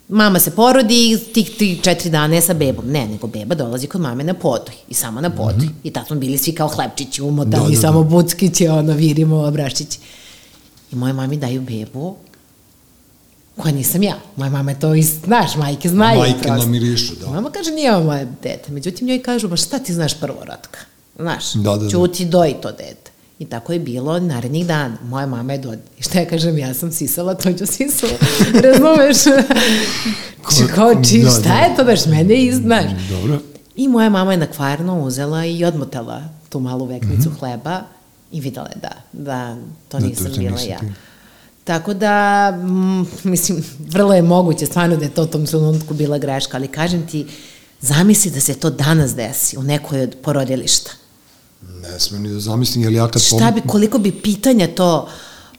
mama 0.09 0.39
se 0.39 0.51
porodi 0.51 1.13
i 1.13 1.33
tih, 1.33 1.51
tih 1.59 1.81
četiri 1.83 2.11
dana 2.11 2.35
je 2.35 2.41
sa 2.43 2.55
bebom. 2.55 2.85
Ne, 2.91 3.07
nego 3.09 3.27
beba 3.27 3.55
dolazi 3.55 3.87
kod 3.87 4.01
mame 4.01 4.25
na 4.25 4.35
podoj 4.35 4.75
i 4.89 4.95
samo 4.95 5.21
na 5.21 5.31
podoj. 5.31 5.69
I 5.85 5.91
tad 5.91 6.07
smo 6.07 6.17
bili 6.17 6.39
svi 6.39 6.53
kao 6.53 6.69
hlebčići 6.69 7.23
umotani, 7.23 7.51
Da, 7.57 7.69
da, 7.69 7.75
da. 7.75 7.81
samo 7.81 8.03
buckići, 8.05 8.69
ono, 8.69 8.93
virimo, 8.93 9.37
obraščići. 9.37 9.99
I 10.93 10.97
moje 10.97 11.13
mami 11.13 11.37
daju 11.37 11.61
bebu 11.63 12.17
koja 13.57 13.75
nisam 13.75 14.03
ja. 14.03 14.17
Moja 14.37 14.51
mama 14.51 14.71
je 14.71 14.81
to, 14.81 14.95
iz, 14.95 15.11
znaš, 15.25 15.57
majke 15.57 15.89
znaju. 15.89 16.19
Majke 16.21 16.39
prosto. 16.43 16.57
namirišu, 16.65 17.15
da. 17.21 17.31
Mama 17.31 17.51
kaže, 17.51 17.71
nije 17.71 17.95
ovo 17.97 18.05
moje 18.05 18.29
dete. 18.43 18.73
Međutim, 18.73 19.09
njoj 19.09 19.23
kažu, 19.23 19.49
ba 19.49 19.57
šta 19.57 19.79
ti 19.79 19.95
znaš 19.95 20.21
prvorotka? 20.21 20.79
Znaš, 21.19 21.53
Da, 21.53 21.71
da, 21.71 21.77
da. 21.77 21.91
ćuti, 21.91 22.25
doji 22.25 22.55
to 22.63 22.71
dete. 22.73 23.11
I 23.39 23.45
tako 23.45 23.73
je 23.73 23.79
bilo 23.79 24.21
narednih 24.21 24.67
dana. 24.67 24.97
Moja 25.05 25.27
mama 25.27 25.53
je 25.53 25.59
do... 25.59 25.73
I 25.99 26.03
šta 26.03 26.19
ja 26.21 26.27
kažem, 26.29 26.59
ja 26.59 26.75
sam 26.75 26.93
sisala, 26.93 27.35
to 27.35 27.53
ću 27.53 27.67
sisala. 27.67 28.13
Razumeš? 28.65 29.17
Kao, 30.75 30.95
či, 31.03 31.19
da, 31.19 31.31
šta 31.31 31.41
da. 31.41 31.55
je 31.55 31.77
to, 31.77 31.85
baš 31.85 32.07
mene 32.07 32.35
i, 32.35 32.53
znaš. 32.53 32.91
Dobro. 33.11 33.39
I 33.77 33.89
moja 33.89 34.09
mama 34.11 34.33
je 34.33 34.39
na 34.39 34.47
kvarno 34.47 35.03
uzela 35.03 35.45
i 35.47 35.65
odmotala 35.65 36.23
tu 36.49 36.61
malu 36.61 36.87
veknicu 36.87 37.31
hleba 37.41 37.81
i 38.33 38.41
videla 38.41 38.69
je 38.69 38.81
da, 38.83 38.93
da 39.13 39.57
to. 39.89 39.99
Da, 39.99 40.07
nisam 40.07 40.27
to- 40.33 40.39
bila 40.39 40.61
ja. 40.61 40.79
ti. 40.79 40.87
Tako 41.65 41.95
da, 41.95 42.51
mm, 42.51 43.07
mislim, 43.25 43.65
vrlo 43.79 44.15
je 44.15 44.23
moguće 44.23 44.67
stvarno 44.67 44.97
da 44.97 45.05
je 45.05 45.11
to 45.11 45.23
u 45.23 45.27
tom 45.27 45.47
trenutku 45.47 45.95
bila 45.95 46.19
greška, 46.19 46.57
ali 46.57 46.69
kažem 46.69 47.07
ti, 47.07 47.27
zamisli 47.81 48.31
da 48.31 48.41
se 48.41 48.55
to 48.55 48.71
danas 48.71 49.15
desi 49.15 49.59
u 49.59 49.63
nekoj 49.63 50.01
od 50.03 50.17
porodilišta. 50.23 50.91
Ne 51.83 52.01
smem 52.01 52.23
ni 52.23 52.29
da 52.29 52.41
zamislim, 52.41 52.85
jer 52.85 52.93
ja 52.93 53.09
kad 53.09 53.23
Šta 53.23 53.51
bi, 53.51 53.61
koliko 53.67 53.99
bi 53.99 54.13
pitanja 54.13 54.67
to, 54.75 55.09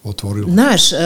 otvorilo. 0.04 0.50
znaš, 0.52 0.92
e, 0.94 0.98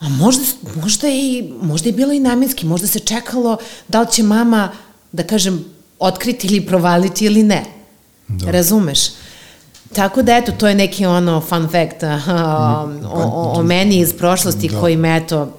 a 0.00 0.08
možda, 0.08 0.42
možda, 0.82 1.08
i, 1.08 1.52
možda 1.62 1.88
je 1.88 1.92
bilo 1.92 2.12
i 2.12 2.20
namjenski, 2.20 2.66
možda 2.66 2.86
se 2.86 2.98
čekalo 2.98 3.56
da 3.88 4.00
li 4.00 4.06
će 4.12 4.22
mama, 4.22 4.70
da 5.12 5.22
kažem, 5.22 5.64
otkriti 5.98 6.46
ili 6.46 6.66
provaliti 6.66 7.24
ili 7.24 7.42
ne. 7.42 7.64
Da. 8.28 8.50
Razumeš? 8.50 8.98
Tako 9.92 10.22
da, 10.22 10.36
eto, 10.36 10.52
to 10.52 10.68
je 10.68 10.74
neki 10.74 11.06
ono 11.06 11.40
fun 11.40 11.68
fact 11.68 12.02
a, 12.02 12.86
o, 13.12 13.22
o, 13.22 13.52
o 13.58 13.62
meni 13.62 13.98
iz 13.98 14.12
prošlosti 14.18 14.68
Da. 14.68 14.80
koji 14.80 14.96
me, 14.96 15.16
eto, 15.16 15.58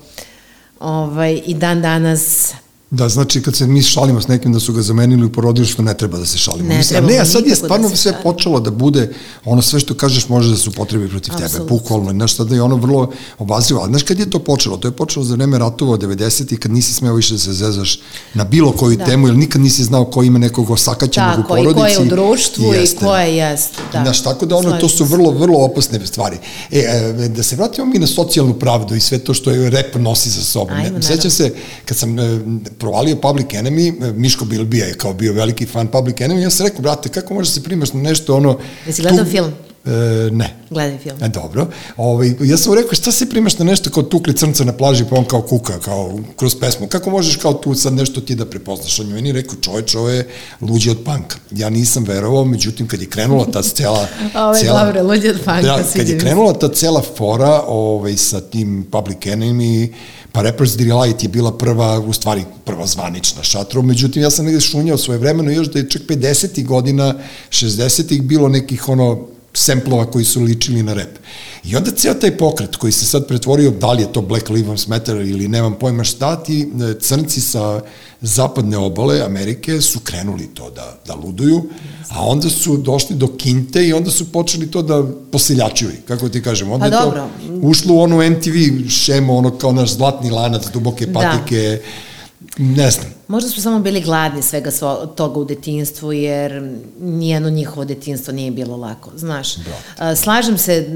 ovaj, 0.80 1.42
i 1.46 1.54
dan 1.54 1.82
danas 1.82 2.54
Da, 2.92 3.10
znači 3.10 3.42
kad 3.42 3.56
se 3.56 3.68
mi 3.68 3.82
šalimo 3.82 4.22
s 4.22 4.28
nekim 4.28 4.54
da 4.54 4.60
su 4.60 4.74
ga 4.74 4.82
zamenili 4.82 5.26
u 5.26 5.32
porodilištu, 5.32 5.84
ne 5.84 5.94
treba 5.98 6.18
da 6.18 6.26
se 6.26 6.38
šalimo. 6.38 6.70
Ne 6.70 6.78
Mislim, 6.78 7.06
ne, 7.06 7.18
a 7.18 7.26
sad 7.26 7.44
je 7.44 7.50
da 7.50 7.56
stvarno 7.56 7.90
se 7.90 7.98
sve 7.98 8.12
šalimo. 8.12 8.32
počelo 8.32 8.60
da 8.60 8.72
bude, 8.72 9.14
ono 9.46 9.62
sve 9.62 9.80
što 9.80 9.94
kažeš 9.94 10.30
može 10.30 10.50
da 10.50 10.58
se 10.58 10.70
upotrebi 10.70 11.10
protiv 11.10 11.34
tebe, 11.34 11.46
Apsolutno. 11.46 11.78
bukvalno, 11.78 12.12
znaš, 12.12 12.34
tada 12.34 12.56
je 12.56 12.62
ono 12.62 12.76
vrlo 12.76 13.12
obazrivo. 13.40 13.82
A 13.82 13.88
znaš 13.88 14.04
kad 14.04 14.20
je 14.20 14.30
to 14.30 14.40
počelo? 14.40 14.78
To 14.78 14.88
je 14.88 14.92
počelo 14.92 15.26
za 15.26 15.36
vreme 15.36 15.60
ratova 15.60 15.98
90. 15.98 16.58
kad 16.58 16.72
nisi 16.72 16.94
smeo 16.94 17.14
više 17.14 17.34
da 17.34 17.40
se 17.40 17.54
zezaš 17.54 18.00
na 18.34 18.44
bilo 18.44 18.72
koju 18.72 18.98
da. 18.98 19.06
temu, 19.06 19.28
jer 19.28 19.36
nikad 19.36 19.62
nisi 19.62 19.84
znao 19.84 20.06
ko 20.06 20.24
ima 20.24 20.40
nekog 20.40 20.70
osakaćenog 20.70 21.40
u 21.40 21.42
tako, 21.42 21.58
i 21.58 21.64
porodici. 21.64 21.82
ko 21.82 21.88
je 21.88 22.00
u 22.00 22.06
društvu 22.06 22.74
i 22.74 22.78
Jeste. 22.78 23.06
ko 23.06 23.16
je 23.16 23.36
jeste. 23.36 23.78
Da. 23.94 24.02
Znaš, 24.04 24.24
tako 24.24 24.46
da 24.46 24.56
ono, 24.56 24.72
to 24.72 24.90
su 24.90 25.06
vrlo, 25.06 25.32
vrlo 25.32 25.60
opasne 25.60 26.08
stvari. 26.08 26.38
E, 26.72 26.80
e, 26.80 27.30
da 27.30 27.44
se 27.44 27.56
vratimo 27.56 27.88
mi 27.88 28.00
na 28.00 28.08
socijalnu 28.08 28.54
pravdu 28.54 28.96
i 28.96 29.00
sve 29.00 29.18
to 29.18 29.34
što 29.34 29.52
je 29.52 29.70
rep 29.70 29.96
nosi 29.96 30.30
za 30.30 30.42
sobom. 30.42 30.76
Ajmo, 30.76 30.98
ne, 30.98 31.04
sećam 31.04 31.32
se, 31.32 31.54
kad 31.86 31.98
sam 31.98 32.20
e, 32.20 32.40
provalio 32.86 33.16
Public 33.16 33.48
Enemy, 33.54 34.14
Miško 34.16 34.46
Bilbija 34.46 34.86
je 34.86 34.94
kao 34.94 35.14
bio 35.14 35.34
veliki 35.34 35.66
fan 35.66 35.88
Public 35.88 36.16
Enemy, 36.16 36.40
ja 36.40 36.50
sam 36.50 36.66
rekao, 36.66 36.82
brate, 36.82 37.10
kako 37.10 37.34
možeš 37.34 37.54
da 37.54 37.54
se 37.54 37.64
primaš 37.64 37.94
na 37.94 38.02
nešto 38.02 38.36
ono... 38.36 38.60
Jesi 38.88 39.02
gledao 39.02 39.26
tu, 39.26 39.32
film? 39.32 39.54
E, 39.86 40.30
ne. 40.32 40.56
Gledaj 40.70 40.98
film. 40.98 41.18
E, 41.24 41.30
dobro. 41.30 41.68
Ovaj, 41.98 42.34
ja 42.42 42.58
sam 42.58 42.72
mu 42.72 42.76
rekao, 42.76 42.96
šta 42.96 43.12
se 43.12 43.30
primaš 43.30 43.58
na 43.58 43.66
nešto 43.66 43.90
kao 43.90 44.04
tukli 44.04 44.36
crnca 44.36 44.64
na 44.64 44.74
plaži, 44.74 45.06
pa 45.10 45.16
on 45.16 45.26
kao 45.26 45.42
kuka, 45.42 45.80
kao 45.80 46.20
kroz 46.36 46.56
pesmu. 46.60 46.88
Kako 46.88 47.10
možeš 47.10 47.36
kao 47.36 47.54
tu 47.54 47.76
sad 47.76 47.94
nešto 47.94 48.22
ti 48.22 48.36
da 48.36 48.46
prepoznaš? 48.46 49.00
On 49.00 49.08
je 49.08 49.14
meni 49.14 49.32
rekao, 49.32 49.56
čoveč, 49.62 49.96
ovo 49.96 50.10
je 50.10 50.28
luđi 50.62 50.90
od 50.90 50.98
panka. 51.06 51.38
Ja 51.52 51.70
nisam 51.70 52.04
verovao, 52.04 52.46
međutim, 52.46 52.88
kad 52.88 53.02
je 53.02 53.10
krenula 53.10 53.46
ta 53.46 53.62
cela... 53.62 54.08
ovo 54.46 54.56
je 54.56 54.64
cela, 54.64 54.86
dobro, 54.86 55.04
luđi 55.04 55.30
od 55.30 55.40
panka. 55.46 55.68
Da, 55.68 55.84
kad 55.96 56.10
je 56.10 56.20
krenula 56.20 56.54
ta 56.54 56.70
cela 56.70 57.02
fora 57.18 57.62
ovaj, 57.68 58.18
sa 58.18 58.42
tim 58.42 58.88
Public 58.92 59.18
Enemy, 59.26 59.94
pa 60.32 60.42
Rappers 60.42 60.78
Delight 60.78 61.24
je 61.24 61.30
bila 61.30 61.58
prva, 61.58 62.00
u 62.00 62.14
stvari 62.14 62.44
prva 62.64 62.88
zvanična 62.88 63.44
šatro, 63.44 63.82
međutim 63.82 64.22
ja 64.22 64.30
sam 64.30 64.46
negde 64.46 64.62
šunjao 64.62 64.98
svoje 64.98 65.18
vremeno 65.18 65.52
još 65.52 65.68
da 65.68 65.80
je 65.80 65.90
čak 65.90 66.02
50. 66.08 66.66
godina, 66.66 67.16
60. 67.50 68.22
bilo 68.22 68.50
nekih 68.50 68.90
ono 68.90 69.35
semplova 69.58 70.06
koji 70.12 70.26
su 70.26 70.42
ličili 70.42 70.84
na 70.84 70.94
rep. 70.94 71.18
I 71.64 71.76
onda 71.76 71.92
ceo 71.92 72.14
taj 72.14 72.38
pokret 72.38 72.76
koji 72.76 72.92
se 72.92 73.06
sad 73.06 73.28
pretvorio, 73.28 73.72
da 73.72 73.92
li 73.92 74.02
je 74.02 74.14
to 74.14 74.22
Black 74.22 74.50
Lives 74.50 74.88
Matter 74.88 75.16
ili 75.16 75.48
nemam 75.48 75.76
pojma 75.80 76.04
šta, 76.04 76.44
ti 76.44 76.62
e, 76.62 77.00
crnci 77.00 77.42
sa 77.42 77.82
zapadne 78.22 78.78
obale 78.78 79.22
Amerike 79.22 79.82
su 79.82 80.00
krenuli 80.00 80.48
to 80.54 80.70
da, 80.70 80.98
da 81.08 81.16
luduju, 81.16 81.64
a 82.10 82.26
onda 82.26 82.50
su 82.50 82.78
došli 82.78 83.16
do 83.16 83.28
kinte 83.28 83.88
i 83.88 83.94
onda 83.94 84.12
su 84.12 84.32
počeli 84.32 84.72
to 84.72 84.82
da 84.82 85.04
poseljačuju, 85.32 85.92
kako 86.08 86.30
ti 86.30 86.42
kažem. 86.42 86.72
Onda 86.72 86.90
pa 86.90 86.96
je 86.96 87.02
dobro. 87.02 87.28
to 87.48 87.68
ušlo 87.68 87.94
u 87.94 88.00
onu 88.00 88.30
MTV 88.30 88.90
šemu, 88.90 89.38
ono 89.38 89.58
kao 89.58 89.72
naš 89.72 89.94
zlatni 89.94 90.30
lanac, 90.30 90.64
duboke 90.74 91.06
da. 91.06 91.14
patike, 91.14 91.58
da 91.58 92.15
Ne 92.58 92.92
znam. 92.92 93.06
Možda 93.28 93.50
su 93.50 93.62
samo 93.62 93.80
bili 93.80 94.02
gladni 94.02 94.42
svega 94.42 94.72
svo, 94.72 95.06
toga 95.06 95.40
u 95.40 95.46
detinstvu, 95.46 96.14
jer 96.14 96.78
nijeno 97.00 97.50
njihovo 97.50 97.86
detinstvo 97.86 98.34
nije 98.34 98.52
bilo 98.52 98.78
lako, 98.78 99.12
znaš. 99.16 99.56
Da. 99.56 100.16
Slažem 100.16 100.58
se, 100.58 100.88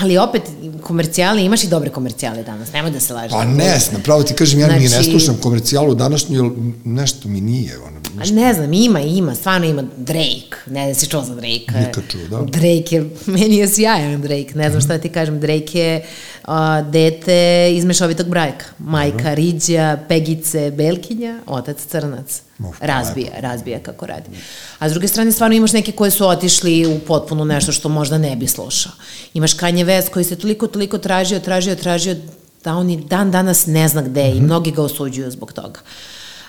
ali 0.00 0.18
opet 0.18 0.42
komercijali, 0.82 1.44
imaš 1.44 1.64
i 1.64 1.68
dobre 1.68 1.90
komercijale 1.90 2.42
danas, 2.42 2.72
nemoj 2.72 2.90
da 2.90 3.00
se 3.00 3.14
lažeš. 3.14 3.32
Pa 3.32 3.44
ne 3.44 3.78
znam, 3.78 4.02
pravo 4.02 4.22
ti 4.22 4.34
kažem, 4.34 4.60
ja 4.60 4.66
znači, 4.66 4.82
ni 4.82 4.88
ne 4.88 5.02
slušam 5.02 5.36
komercijalu 5.42 5.94
današnju, 5.94 6.44
jer 6.44 6.52
nešto 6.84 7.28
mi 7.28 7.40
nije, 7.40 7.78
ono, 7.78 8.00
Nešto... 8.16 8.34
Ne 8.34 8.54
znam, 8.54 8.72
ima, 8.72 9.00
ima, 9.00 9.34
stvarno 9.34 9.66
ima 9.66 9.84
Drake, 9.96 10.56
ne 10.66 10.84
znam 10.84 10.94
si 10.94 11.06
čuo 11.06 11.22
za 11.22 11.34
Drake. 11.34 11.86
Nikad 11.86 12.02
čuo, 12.08 12.20
da. 12.30 12.42
Drake 12.42 12.96
je, 12.96 13.10
meni 13.36 13.56
je 13.56 13.68
sjajan 13.68 14.22
Drake, 14.22 14.52
ne 14.54 14.70
znam 14.70 14.80
šta 14.80 14.92
da 14.96 14.98
ti 14.98 15.08
kažem, 15.08 15.40
Drake 15.40 15.78
je 15.78 16.06
uh, 16.48 16.54
dete 16.90 17.68
iz 17.72 17.84
mešovitog 17.84 18.28
brajka, 18.28 18.64
majka 18.78 19.16
Dobro. 19.16 19.34
Riđa, 19.34 19.98
Pegice, 20.08 20.70
Belkinja, 20.70 21.40
otac 21.46 21.86
Crnac. 21.86 22.42
Uf, 22.58 22.76
razbija, 22.80 23.26
lepo. 23.26 23.40
razbija 23.40 23.78
kako 23.78 24.06
radi. 24.06 24.30
A 24.78 24.88
s 24.88 24.92
druge 24.92 25.08
strane, 25.08 25.32
stvarno 25.32 25.56
imaš 25.56 25.72
neke 25.72 25.92
koje 25.92 26.10
su 26.10 26.28
otišli 26.28 26.86
u 26.86 26.98
potpuno 26.98 27.44
nešto 27.44 27.72
što 27.72 27.88
možda 27.88 28.18
ne 28.18 28.36
bi 28.36 28.46
slušao. 28.46 28.92
Imaš 29.34 29.56
Kanye 29.56 29.84
West 29.84 30.10
koji 30.10 30.24
se 30.24 30.36
toliko, 30.36 30.66
toliko 30.66 30.98
tražio, 30.98 31.40
tražio, 31.40 31.74
tražio, 31.74 32.16
da 32.64 32.76
on 32.76 32.90
i 32.90 32.96
dan 32.96 33.30
danas 33.30 33.66
ne 33.66 33.88
zna 33.88 34.02
gde 34.02 34.24
mm 34.24 34.26
-hmm. 34.26 34.32
i 34.32 34.34
mhm. 34.34 34.44
mnogi 34.44 34.70
ga 34.70 34.82
osuđuju 34.82 35.30
zbog 35.30 35.52
toga. 35.52 35.80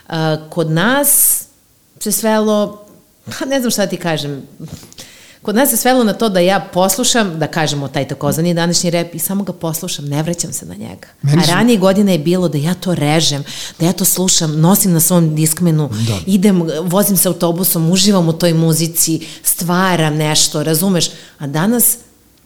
Uh, 0.09 0.15
kod 0.49 0.72
nas 0.72 1.43
se 1.99 2.11
svelo, 2.11 2.85
pa 3.25 3.45
ne 3.45 3.59
znam 3.59 3.71
šta 3.71 3.87
ti 3.87 3.97
kažem, 3.97 4.41
Kod 5.47 5.55
nas 5.55 5.69
se 5.69 5.77
svelo 5.77 6.03
na 6.03 6.13
to 6.13 6.29
da 6.29 6.39
ja 6.39 6.59
poslušam, 6.73 7.39
da 7.39 7.47
kažemo 7.47 7.87
taj 7.87 8.07
takozvani 8.07 8.53
današnji 8.53 8.89
rep 8.89 9.15
i 9.15 9.19
samo 9.19 9.43
ga 9.43 9.53
poslušam, 9.53 10.05
ne 10.05 10.23
vraćam 10.23 10.53
se 10.53 10.65
na 10.65 10.75
njega. 10.75 11.07
Meni 11.21 11.41
A 11.41 11.45
ranije 11.45 11.77
godine 11.77 12.11
je 12.11 12.19
bilo 12.19 12.47
da 12.47 12.57
ja 12.57 12.73
to 12.73 12.95
režem, 12.95 13.43
da 13.79 13.85
ja 13.85 13.93
to 13.93 14.05
slušam, 14.05 14.59
nosim 14.59 14.93
na 14.93 14.99
svom 14.99 15.35
diskmenu, 15.35 15.89
da. 16.07 16.17
idem, 16.25 16.63
vozim 16.83 17.17
se 17.17 17.27
autobusom, 17.27 17.91
uživam 17.91 18.29
u 18.29 18.33
toj 18.33 18.53
muzici, 18.53 19.27
stvaram 19.43 20.15
nešto, 20.15 20.63
razumeš? 20.63 21.09
A 21.39 21.47
danas 21.47 21.97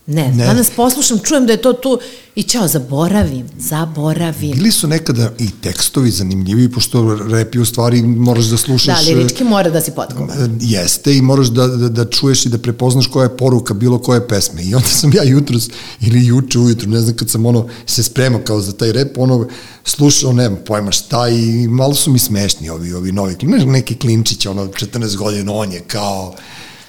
Ne, 0.08 0.32
ne, 0.32 0.46
danas 0.46 0.70
poslušam, 0.70 1.20
čujem 1.20 1.46
da 1.46 1.54
je 1.54 1.62
to 1.62 1.74
tu 1.74 2.00
i 2.36 2.44
čao, 2.44 2.68
zaboravim, 2.68 3.50
zaboravim. 3.58 4.52
Bili 4.52 4.72
su 4.72 4.88
nekada 4.88 5.32
i 5.40 5.50
tekstovi 5.62 6.12
zanimljivi, 6.12 6.72
pošto 6.72 7.16
repi 7.16 7.60
u 7.60 7.66
stvari 7.66 8.02
moraš 8.02 8.46
da 8.46 8.58
slušaš... 8.58 9.06
Da, 9.06 9.12
lirički 9.12 9.44
mora 9.44 9.70
da 9.70 9.82
si 9.82 9.92
potkovan. 9.92 10.30
E, 10.30 10.50
jeste 10.62 11.18
i 11.18 11.22
moraš 11.22 11.48
da, 11.48 11.68
da, 11.68 11.90
da 11.90 12.06
čuješ 12.06 12.46
i 12.46 12.50
da 12.50 12.58
prepoznaš 12.58 13.08
koja 13.08 13.24
je 13.24 13.38
poruka 13.38 13.74
bilo 13.74 14.00
koje 14.00 14.28
pesme. 14.28 14.64
I 14.64 14.76
onda 14.76 14.88
sam 14.88 15.12
ja 15.14 15.24
jutros, 15.24 15.70
ili 16.02 16.26
juče 16.26 16.60
ujutru, 16.60 16.90
ne 16.90 17.02
znam 17.02 17.16
kad 17.16 17.30
sam 17.30 17.46
ono 17.46 17.68
se 17.86 18.04
spremao 18.04 18.42
kao 18.44 18.62
za 18.62 18.72
taj 18.72 18.92
rep, 18.92 19.18
ono 19.18 19.48
slušao, 19.84 20.34
nemam 20.34 20.60
pojma 20.66 20.92
šta 20.92 21.30
i 21.30 21.68
malo 21.68 21.96
su 21.96 22.12
mi 22.12 22.20
smešni 22.20 22.70
ovi, 22.70 22.94
ovi 22.94 23.12
novi, 23.12 23.36
neki 23.66 23.96
klinčić, 23.96 24.46
ono 24.46 24.68
14 24.68 25.16
godina, 25.16 25.54
on 25.54 25.72
je 25.72 25.80
kao 25.80 26.36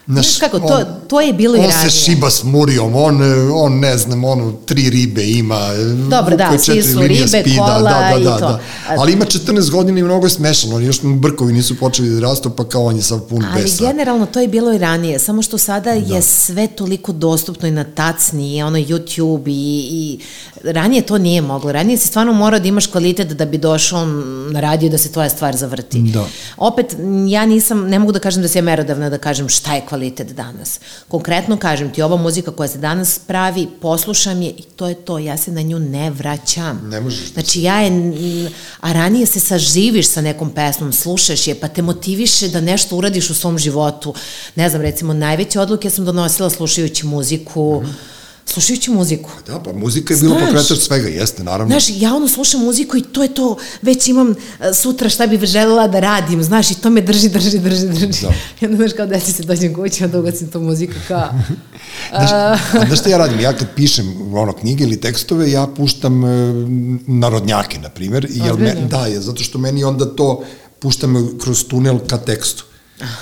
Znaš, 0.07 0.39
kako, 0.39 0.59
to, 0.59 0.75
on, 0.75 0.85
to 1.09 1.21
je 1.21 1.33
bilo 1.33 1.57
i 1.57 1.61
ranije. 1.61 1.77
On 1.85 1.91
se 1.91 1.97
šiba 2.05 2.31
s 2.31 2.45
murijom, 2.45 2.97
on, 2.97 3.21
on 3.55 3.79
ne 3.79 3.99
znam, 3.99 4.25
ono, 4.25 4.53
tri 4.53 4.91
ribe 4.91 5.31
ima. 5.31 5.69
Dobro, 6.11 6.37
da, 6.37 6.59
svi 6.59 6.83
su 6.83 7.01
ribe, 7.01 7.29
spida, 7.29 7.57
kola 7.57 7.79
da, 7.79 7.89
da, 7.89 8.15
da, 8.15 8.21
i 8.21 8.25
to. 8.25 8.39
Da. 8.39 8.61
Ali 8.89 9.13
ima 9.13 9.25
14 9.25 9.71
godina 9.71 10.01
i 10.01 10.03
mnogo 10.03 10.27
je 10.27 10.31
smešano, 10.31 10.77
oni 10.77 10.87
još 10.87 11.01
brkovi 11.03 11.53
nisu 11.53 11.79
počeli 11.79 12.11
da 12.11 12.21
rastu, 12.21 12.51
pa 12.51 12.69
kao 12.69 12.85
on 12.85 12.97
je 12.97 13.03
sad 13.03 13.29
pun 13.29 13.45
Ali 13.45 13.63
besa. 13.63 13.85
Ali 13.85 13.93
generalno 13.93 14.27
to 14.27 14.41
je 14.41 14.49
bilo 14.49 14.73
i 14.73 14.79
ranije, 14.79 15.19
samo 15.19 15.43
što 15.43 15.59
sada 15.59 15.95
da. 15.95 16.15
je 16.15 16.23
sve 16.23 16.67
toliko 16.67 17.13
dostupno 17.13 17.69
i 17.69 17.71
na 17.71 17.85
tacni, 17.85 18.57
i 18.57 18.63
ono 18.63 18.79
YouTube 18.79 19.49
i, 19.49 19.89
i 19.91 20.19
ranije 20.65 21.03
to 21.03 21.19
nije 21.19 21.41
moglo. 21.41 21.73
Ranije 21.73 21.99
si 21.99 22.09
stvarno 22.09 22.33
morao 22.33 22.61
da 22.61 22.69
imaš 22.69 22.87
kvalitet 22.87 23.29
da 23.29 23.45
bi 23.45 23.59
došao 23.59 24.07
na 24.53 24.61
radio 24.61 24.89
da 24.89 24.99
se 24.99 25.13
tvoja 25.13 25.29
stvar 25.29 25.57
zavrti. 25.57 25.99
Da. 25.99 26.25
Opet, 26.57 26.97
ja 27.29 27.47
nisam, 27.47 27.89
ne 27.89 27.99
mogu 27.99 28.13
da 28.13 28.19
kažem 28.19 28.43
da 28.43 28.49
se 28.49 28.59
je 28.59 28.63
merodavna 28.63 29.11
da 29.11 29.19
kažem 29.19 29.49
šta 29.49 29.75
je 29.75 29.81
kvalitet 29.93 30.33
danas. 30.33 30.81
Konkretno 31.09 31.57
kažem 31.57 31.93
ti, 31.93 32.03
ova 32.03 32.17
muzika 32.17 32.51
koja 32.51 32.69
se 32.69 32.79
danas 32.79 33.19
pravi, 33.19 33.69
poslušam 33.81 34.43
je 34.43 34.51
i 34.51 34.63
to 34.63 34.89
je 34.89 34.95
to, 34.95 35.19
ja 35.19 35.37
se 35.37 35.53
na 35.53 35.63
nju 35.63 35.79
ne 35.79 36.11
vraćam. 36.11 36.81
Ne 36.89 37.01
možeš. 37.01 37.33
Znači 37.33 37.63
ja 37.63 37.81
je, 37.81 37.91
a 38.81 38.93
ranije 38.93 39.27
se 39.27 39.41
saživiš 39.41 40.09
sa 40.09 40.21
nekom 40.21 40.51
pesmom, 40.51 40.93
slušaš 40.93 41.47
je, 41.47 41.55
pa 41.61 41.69
te 41.69 41.83
motiviše 41.83 42.49
da 42.49 42.61
nešto 42.61 42.97
uradiš 42.97 43.31
u 43.31 43.35
svom 43.35 43.59
životu. 43.59 44.15
Ne 44.57 44.71
znam, 44.71 44.83
recimo, 44.83 45.13
najveće 45.13 45.61
odluke 45.61 45.91
sam 45.91 46.05
donosila 46.05 46.51
slušajući 46.51 47.07
muziku, 47.07 47.83
mm 47.85 47.87
-hmm 47.87 48.22
slušajući 48.47 48.91
muziku. 48.91 49.31
Pa 49.47 49.53
da, 49.53 49.59
pa 49.59 49.73
muzika 49.73 50.15
je 50.15 50.21
bila 50.21 50.39
pokretač 50.39 50.79
svega, 50.79 51.09
jeste, 51.09 51.45
naravno. 51.45 51.73
Znaš, 51.73 51.85
ja 52.01 52.15
ono 52.15 52.29
slušam 52.29 52.61
muziku 52.61 52.97
i 52.97 53.03
to 53.03 53.23
je 53.23 53.35
to, 53.35 53.57
već 53.83 54.09
imam 54.09 54.29
uh, 54.29 54.37
sutra 54.75 55.09
šta 55.09 55.27
bih 55.27 55.41
želela 55.41 55.89
da 55.89 56.01
radim, 56.01 56.43
znaš, 56.43 56.71
i 56.71 56.75
to 56.75 56.91
me 56.91 57.01
drži, 57.01 57.29
drži, 57.29 57.59
drži, 57.59 57.89
drži. 57.89 58.23
Da. 58.23 58.33
I 58.61 58.65
onda, 58.67 58.77
znaš, 58.77 58.93
kao 58.93 59.07
deci 59.07 59.33
se 59.33 59.43
dođem 59.43 59.75
kući, 59.75 60.05
onda 60.05 60.19
ugacim 60.19 60.51
tu 60.51 60.61
muziku, 60.61 60.95
kao... 61.09 61.29
znaš, 62.11 62.59
znaš 62.87 63.01
šta 63.01 63.11
ja 63.11 63.19
radim? 63.19 63.41
Ja 63.41 63.53
kad 63.53 63.69
pišem 63.77 64.35
ono, 64.35 64.53
knjige 64.53 64.85
ili 64.85 65.01
tekstove, 65.01 65.51
ja 65.51 65.67
puštam 65.77 66.25
uh, 66.25 66.31
narodnjake, 67.07 67.79
na 67.79 67.89
primjer, 67.89 68.29
me, 68.59 68.75
da, 68.91 69.07
je, 69.07 69.21
zato 69.21 69.43
što 69.43 69.59
meni 69.59 69.85
onda 69.85 70.17
to 70.17 70.43
puštam 70.79 71.39
kroz 71.43 71.65
tunel 71.65 71.99
ka 72.07 72.19
tekstu. 72.19 72.65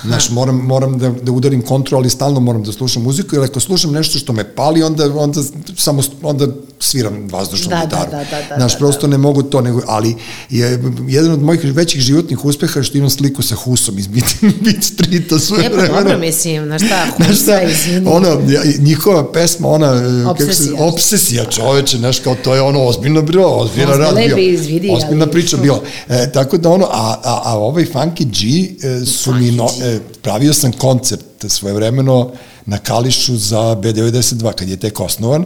Znaš, 0.03 0.31
moram, 0.31 0.57
moram 0.57 0.99
da, 0.99 1.11
da 1.11 1.33
udarim 1.33 1.63
kontrol, 1.63 2.01
ali 2.01 2.11
stalno 2.11 2.41
moram 2.41 2.63
da 2.63 2.73
slušam 2.73 3.03
muziku, 3.03 3.37
jer 3.37 3.45
ako 3.45 3.61
slušam 3.61 3.93
nešto 3.93 4.19
što 4.19 4.33
me 4.33 4.55
pali, 4.55 4.83
onda, 4.83 5.19
onda, 5.19 5.41
samo, 5.77 6.03
onda 6.23 6.47
sviram 6.81 7.29
vazdušnu 7.31 7.71
da, 7.71 7.77
da 7.77 7.85
gitaru. 7.85 8.11
Da, 8.11 8.17
da, 8.17 8.49
da, 8.49 8.55
Znaš, 8.57 8.73
da, 8.73 8.79
prosto 8.79 9.01
da. 9.01 9.11
ne 9.11 9.19
mogu 9.19 9.43
to, 9.43 9.61
nego, 9.61 9.83
ali 9.87 10.17
je 10.51 10.83
jedan 11.09 11.33
od 11.33 11.43
mojih 11.43 11.61
većih 11.65 12.01
životnih 12.01 12.45
uspeha 12.45 12.83
što 12.83 12.99
imam 12.99 13.11
sliku 13.11 13.43
sa 13.43 13.55
Husom 13.55 13.99
iz 13.99 14.07
Beat, 14.07 14.25
Beat 14.65 14.85
Streeta 14.85 15.39
sve 15.39 15.59
vremena. 15.59 15.83
Lijepo, 15.83 16.03
dobro 16.03 16.19
mislim, 16.19 16.65
znaš 16.67 16.83
šta, 16.83 17.07
Husa, 17.17 17.63
izvini. 17.63 18.11
Ono, 18.11 18.41
njihova 18.79 19.33
pesma, 19.33 19.69
ona, 19.69 19.93
obsesija, 20.31 20.35
kako 20.39 20.53
se, 20.53 20.71
obsesija 20.79 21.45
čoveče, 21.45 21.97
znaš, 21.97 22.19
kao 22.19 22.35
to 22.35 22.55
je 22.55 22.63
ono 22.63 22.85
ozbiljno 22.85 23.23
bilo, 23.23 23.47
ozbiljno 23.47 23.97
rad 23.97 24.15
bio. 24.15 24.95
Ozbiljna 24.95 25.27
priča 25.27 25.57
bila. 25.57 25.83
E, 26.09 26.33
tako 26.33 26.59
da 26.59 26.71
ono, 26.71 26.85
a, 26.85 27.21
a, 27.25 27.43
a 27.45 27.59
ovaj 27.59 27.85
Funky 27.85 28.25
G 28.25 28.71
e, 28.87 29.07
su 29.07 29.35
mi 29.35 29.51
no, 29.51 29.69
e, 29.83 29.99
pravio 30.23 30.55
sam 30.55 30.73
koncert 30.73 31.25
svojevremeno 31.49 32.31
na 32.67 32.79
Kališu 32.79 33.37
za 33.37 33.59
B92 33.59 34.53
kad 34.53 34.69
je 34.69 34.77
tek 34.77 35.01
osnovan 35.01 35.45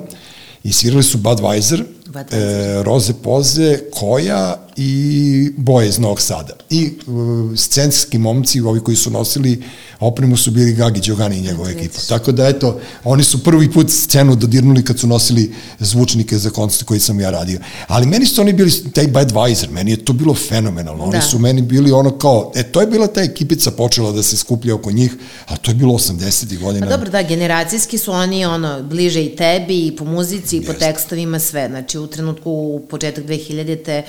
i 0.65 0.73
svirali 0.73 1.03
su 1.03 1.19
Budweiser. 1.19 1.85
E, 2.33 2.83
Roze 2.83 3.13
Poze, 3.23 3.79
Koja 3.91 4.65
i 4.77 5.51
Boje 5.57 5.89
iz 5.89 5.99
Novog 5.99 6.21
Sada. 6.21 6.53
I 6.71 6.91
uh, 7.07 7.59
scenski 7.59 8.19
momci, 8.19 8.61
ovi 8.61 8.81
koji 8.81 8.97
su 8.97 9.11
nosili 9.11 9.63
opremu 10.01 10.37
su 10.37 10.51
bili 10.51 10.73
Gagi 10.73 11.01
Đogani 11.01 11.39
i 11.39 11.41
njegova 11.41 11.71
ekipa. 11.71 11.99
Tako 12.09 12.33
da, 12.33 12.49
eto, 12.49 12.81
oni 13.05 13.25
su 13.25 13.45
prvi 13.45 13.73
put 13.73 13.91
scenu 13.91 14.37
dodirnuli 14.37 14.85
kad 14.85 14.99
su 14.99 15.07
nosili 15.07 15.55
zvučnike 15.79 16.39
za 16.39 16.51
koncert 16.51 16.83
koji 16.83 17.01
sam 17.01 17.21
ja 17.21 17.31
radio. 17.31 17.61
Ali 17.87 18.07
meni 18.07 18.27
su 18.27 18.41
oni 18.41 18.53
bili, 18.53 18.93
taj 18.93 19.07
Budweiser, 19.07 19.71
meni 19.71 19.91
je 19.91 20.05
to 20.05 20.13
bilo 20.13 20.35
fenomenalno. 20.35 21.05
Oni 21.05 21.13
da. 21.13 21.23
su 21.23 21.39
meni 21.39 21.63
bili 21.63 21.93
ono 21.93 22.19
kao, 22.19 22.53
e, 22.55 22.63
to 22.63 22.81
je 22.81 22.87
bila 22.87 23.07
ta 23.07 23.23
ekipica 23.23 23.71
počela 23.71 24.13
da 24.13 24.23
se 24.23 24.37
skuplja 24.37 24.75
oko 24.75 24.91
njih, 24.93 25.15
a 25.47 25.57
to 25.57 25.71
je 25.71 25.75
bilo 25.75 25.95
80. 25.95 26.59
godina. 26.61 26.87
Pa 26.87 26.93
dobro, 26.93 27.11
da, 27.11 27.23
generacijski 27.23 27.99
su 27.99 28.13
oni 28.13 28.45
ono, 28.45 28.83
bliže 28.83 29.25
i 29.25 29.37
tebi, 29.37 29.87
i 29.87 29.97
po 29.97 30.05
muzici, 30.05 30.57
i 30.57 30.65
po 30.65 30.73
tekstovima, 30.73 31.39
sve. 31.39 31.69
Znači, 31.69 31.99
u 32.05 32.07
trenutku, 32.07 32.51
u 32.51 32.87
početak 32.91 33.25
2000-te, 33.25 34.03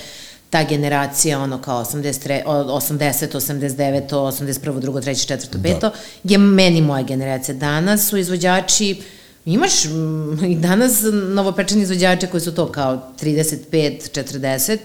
ta 0.50 0.64
generacija, 0.64 1.40
ono 1.40 1.62
kao 1.62 1.86
83, 1.86 2.44
80, 2.46 3.36
89, 3.36 4.10
81, 4.10 4.80
2, 4.80 5.02
3, 5.02 5.34
4, 5.34 5.58
5, 5.58 5.80
da. 5.80 5.92
je 6.24 6.38
meni 6.38 6.82
moja 6.82 7.04
generacija. 7.04 7.56
Danas 7.56 8.10
su 8.10 8.18
izvođači, 8.18 9.02
imaš 9.46 9.86
i 10.48 10.56
danas 10.56 11.02
novopečeni 11.34 11.82
izvođače 11.82 12.28
koji 12.28 12.42
su 12.42 12.56
to 12.56 12.72
kao 12.72 13.12
35, 13.22 14.24
40, 14.24 14.78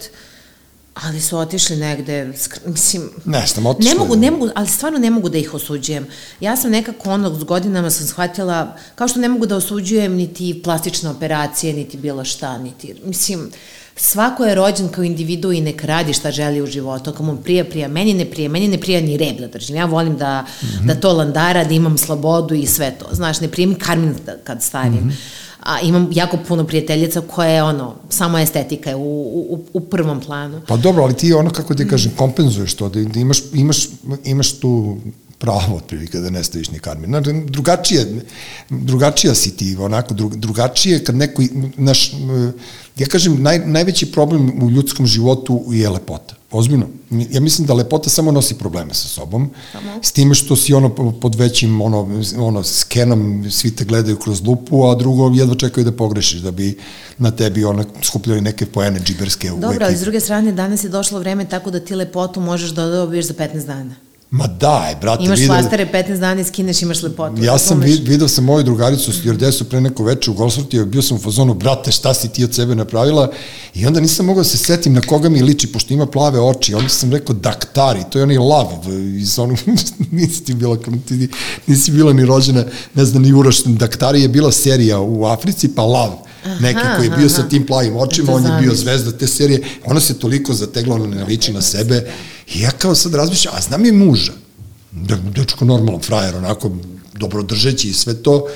ali 1.03 1.21
su 1.21 1.39
otišli 1.39 1.77
negde, 1.77 2.33
mislim... 2.67 3.11
Ne, 3.25 3.47
sam 3.47 3.67
otišli. 3.67 3.91
Ne 3.91 3.99
mogu, 3.99 4.17
ne 4.17 4.31
mogu, 4.31 4.49
ali 4.55 4.69
stvarno 4.69 4.99
ne 4.99 5.11
mogu 5.11 5.29
da 5.29 5.39
ih 5.39 5.55
osuđujem. 5.55 6.07
Ja 6.41 6.57
sam 6.57 6.71
nekako 6.71 7.11
ono, 7.11 7.35
s 7.35 7.45
godinama 7.45 7.91
sam 7.91 8.07
shvatila, 8.07 8.77
kao 8.95 9.09
što 9.09 9.21
ne 9.21 9.29
mogu 9.29 9.47
da 9.47 9.57
osuđujem 9.57 10.15
niti 10.15 10.61
plastične 10.65 11.11
operacije, 11.11 11.73
niti 11.73 11.97
bilo 11.97 12.25
šta, 12.25 12.59
niti, 12.59 12.95
mislim, 13.05 13.51
svako 13.97 14.45
je 14.45 14.55
rođen 14.55 14.89
kao 14.89 15.05
individu 15.05 15.53
i 15.53 15.61
nek 15.61 15.85
radi 15.85 16.13
šta 16.13 16.31
želi 16.31 16.63
u 16.63 16.67
životu, 16.67 17.11
ako 17.11 17.23
mu 17.23 17.37
prija, 17.37 17.65
prija, 17.65 17.89
meni 17.89 18.15
ne 18.15 18.25
prija, 18.25 18.49
meni 18.49 18.69
ne 18.69 18.81
prija 18.81 19.01
ni 19.01 19.17
reb 19.17 19.39
da 19.39 19.47
držim, 19.47 19.77
ja 19.77 19.85
volim 19.85 20.17
da, 20.17 20.43
mm 20.43 20.67
-hmm. 20.67 20.87
da 20.87 20.95
to 20.95 21.13
landara, 21.13 21.65
da 21.65 21.75
imam 21.75 21.99
slobodu 21.99 22.55
i 22.55 22.67
sve 22.67 22.91
to, 22.99 23.07
znaš, 23.13 23.41
ne 23.41 23.49
prija 23.49 23.69
mi 23.69 23.75
karmin 23.75 24.15
da, 24.27 24.37
kad 24.45 24.63
stavim. 24.63 25.05
Mm 25.05 25.11
-hmm 25.11 25.50
a 25.61 25.81
imam 25.81 26.09
jako 26.13 26.37
puno 26.49 26.65
prijateljica 26.67 27.21
koje 27.21 27.55
je 27.55 27.63
ono, 27.63 27.95
samo 28.09 28.39
estetika 28.39 28.91
je 28.91 28.97
u, 28.97 29.01
u, 29.01 29.65
u 29.73 29.81
prvom 29.81 30.21
planu. 30.21 30.61
Pa 30.69 30.77
dobro, 30.77 31.03
ali 31.03 31.15
ti 31.15 31.33
ono, 31.33 31.51
kako 31.51 31.75
ti 31.75 31.89
kažem, 31.89 32.13
kompenzuješ 32.17 32.75
to, 32.75 32.89
da, 32.89 33.05
da 33.05 33.21
imaš, 33.21 33.39
imaš, 33.55 33.89
imaš 34.25 34.53
tu 34.53 34.97
pravo 35.41 35.77
otprilike 35.77 36.19
da 36.19 36.31
ne 36.31 36.45
staviš 36.45 36.71
ni 36.71 36.79
karmin. 36.79 37.11
Znači, 37.11 37.33
drugačije, 37.47 38.23
drugačija 38.71 39.35
si 39.35 39.57
ti, 39.57 39.77
onako, 39.77 40.15
drugačije 40.15 41.05
kad 41.05 41.17
neko, 41.17 41.43
naš, 41.77 42.13
ja 42.97 43.07
kažem, 43.07 43.43
naj, 43.43 43.59
najveći 43.67 44.13
problem 44.13 44.63
u 44.63 44.71
ljudskom 44.71 45.07
životu 45.07 45.65
je 45.71 45.89
lepota. 45.89 46.35
Ozbiljno. 46.51 46.87
Ja 47.31 47.41
mislim 47.41 47.67
da 47.67 47.75
lepota 47.75 48.11
samo 48.11 48.33
nosi 48.33 48.55
probleme 48.55 48.95
sa 48.95 49.09
sobom, 49.09 49.51
Samo. 49.73 49.99
s 50.03 50.13
time 50.13 50.35
što 50.35 50.57
si 50.57 50.75
ono 50.75 51.15
pod 51.21 51.35
većim 51.35 51.81
ono, 51.81 52.23
ono 52.39 52.63
skenom, 52.63 53.47
svi 53.51 53.71
te 53.71 53.85
gledaju 53.85 54.17
kroz 54.17 54.43
lupu, 54.47 54.85
a 54.85 54.95
drugo 54.95 55.31
jedva 55.35 55.55
čekaju 55.55 55.85
da 55.85 55.93
pogrešiš, 55.93 56.41
da 56.41 56.51
bi 56.51 56.79
na 57.19 57.31
tebi 57.31 57.65
ono, 57.65 57.85
skupljali 58.03 58.41
neke 58.41 58.67
poene 58.67 59.01
džiberske. 59.01 59.51
Dobro, 59.51 59.87
ali 59.87 59.97
s 59.97 60.01
druge 60.01 60.21
strane, 60.21 60.53
danas 60.53 60.85
je 60.85 60.89
došlo 60.89 61.19
vreme 61.19 61.49
tako 61.49 61.71
da 61.71 61.81
ti 61.81 61.95
lepotu 61.95 62.41
možeš 62.41 62.71
da 62.71 62.87
dobiješ 62.87 63.27
za 63.27 63.35
15 63.35 63.67
dana. 63.67 64.10
Ma 64.31 64.47
daj, 64.47 64.95
brate. 65.01 65.25
Imaš 65.25 65.39
vidio... 65.39 65.55
flastere 65.55 65.89
15 65.93 66.19
dana 66.19 66.41
i 66.41 66.45
skineš, 66.45 66.83
imaš 66.83 67.03
lepotu. 67.03 67.45
Ja 67.45 67.59
sam 67.59 67.81
vid, 67.81 68.09
video 68.09 68.29
sam 68.29 68.45
moju 68.45 68.63
drugaricu 68.65 69.13
s 69.13 69.25
Jordesu 69.25 69.65
pre 69.65 69.81
neko 69.81 70.05
veče 70.05 70.31
u 70.31 70.35
Golsortiju, 70.35 70.87
bio 70.87 71.03
sam 71.03 71.17
u 71.17 71.21
fazonu, 71.21 71.55
brate, 71.55 71.93
šta 71.93 72.15
si 72.15 72.29
ti 72.29 72.45
od 72.45 72.55
sebe 72.55 72.75
napravila? 72.75 73.31
I 73.75 73.87
onda 73.87 74.01
nisam 74.01 74.27
mogao 74.27 74.41
da 74.41 74.49
se 74.49 74.59
setim 74.59 74.93
na 74.93 75.01
koga 75.01 75.29
mi 75.29 75.43
liči, 75.43 75.73
pošto 75.73 75.95
ima 75.95 76.07
plave 76.07 76.41
oči. 76.41 76.75
Onda 76.75 76.89
sam 76.89 77.13
rekao, 77.13 77.35
daktari, 77.35 78.05
to 78.11 78.19
je 78.19 78.23
onaj 78.23 78.39
lav 78.39 78.69
iz 79.19 79.39
onog, 79.39 79.59
nisi 80.13 80.45
ti 80.45 80.55
bila, 80.55 80.79
nisi 81.67 81.91
bila 81.91 82.13
ni 82.13 82.27
rođena, 82.27 82.65
ne 82.95 83.05
znam, 83.05 83.23
ni 83.23 83.33
urašten. 83.33 83.77
Daktari 83.77 84.23
je 84.23 84.29
bila 84.29 84.53
serija 84.53 85.01
u 85.01 85.25
Africi, 85.25 85.75
pa 85.75 85.83
lav 85.83 86.30
neki 86.61 86.81
koji 86.97 87.07
je 87.07 87.11
bio 87.11 87.27
aha. 87.27 87.35
sa 87.35 87.49
tim 87.49 87.67
plavim 87.67 87.97
očima, 87.97 88.33
on 88.33 88.45
je 88.45 88.53
bio 88.61 88.75
zvezda 88.75 89.13
te 89.13 89.27
serije, 89.27 89.63
ona 89.85 90.01
se 90.01 90.19
toliko 90.19 90.55
zategla, 90.55 90.95
ona 90.95 91.07
ne 91.07 91.25
liči 91.25 91.53
na 91.53 91.63
sebe, 91.63 92.11
i 92.55 92.61
ja 92.61 92.71
kao 92.71 92.95
sad 92.95 93.15
razmišljam, 93.15 93.55
a 93.57 93.61
znam 93.61 93.85
je 93.85 93.93
muža, 93.93 94.33
da, 94.93 95.17
dečko 95.17 95.65
normalno, 95.65 96.01
frajer, 96.01 96.37
onako, 96.37 96.71
dobrodržeći 97.15 97.89
i 97.89 97.93
sve 97.93 98.23
to, 98.23 98.47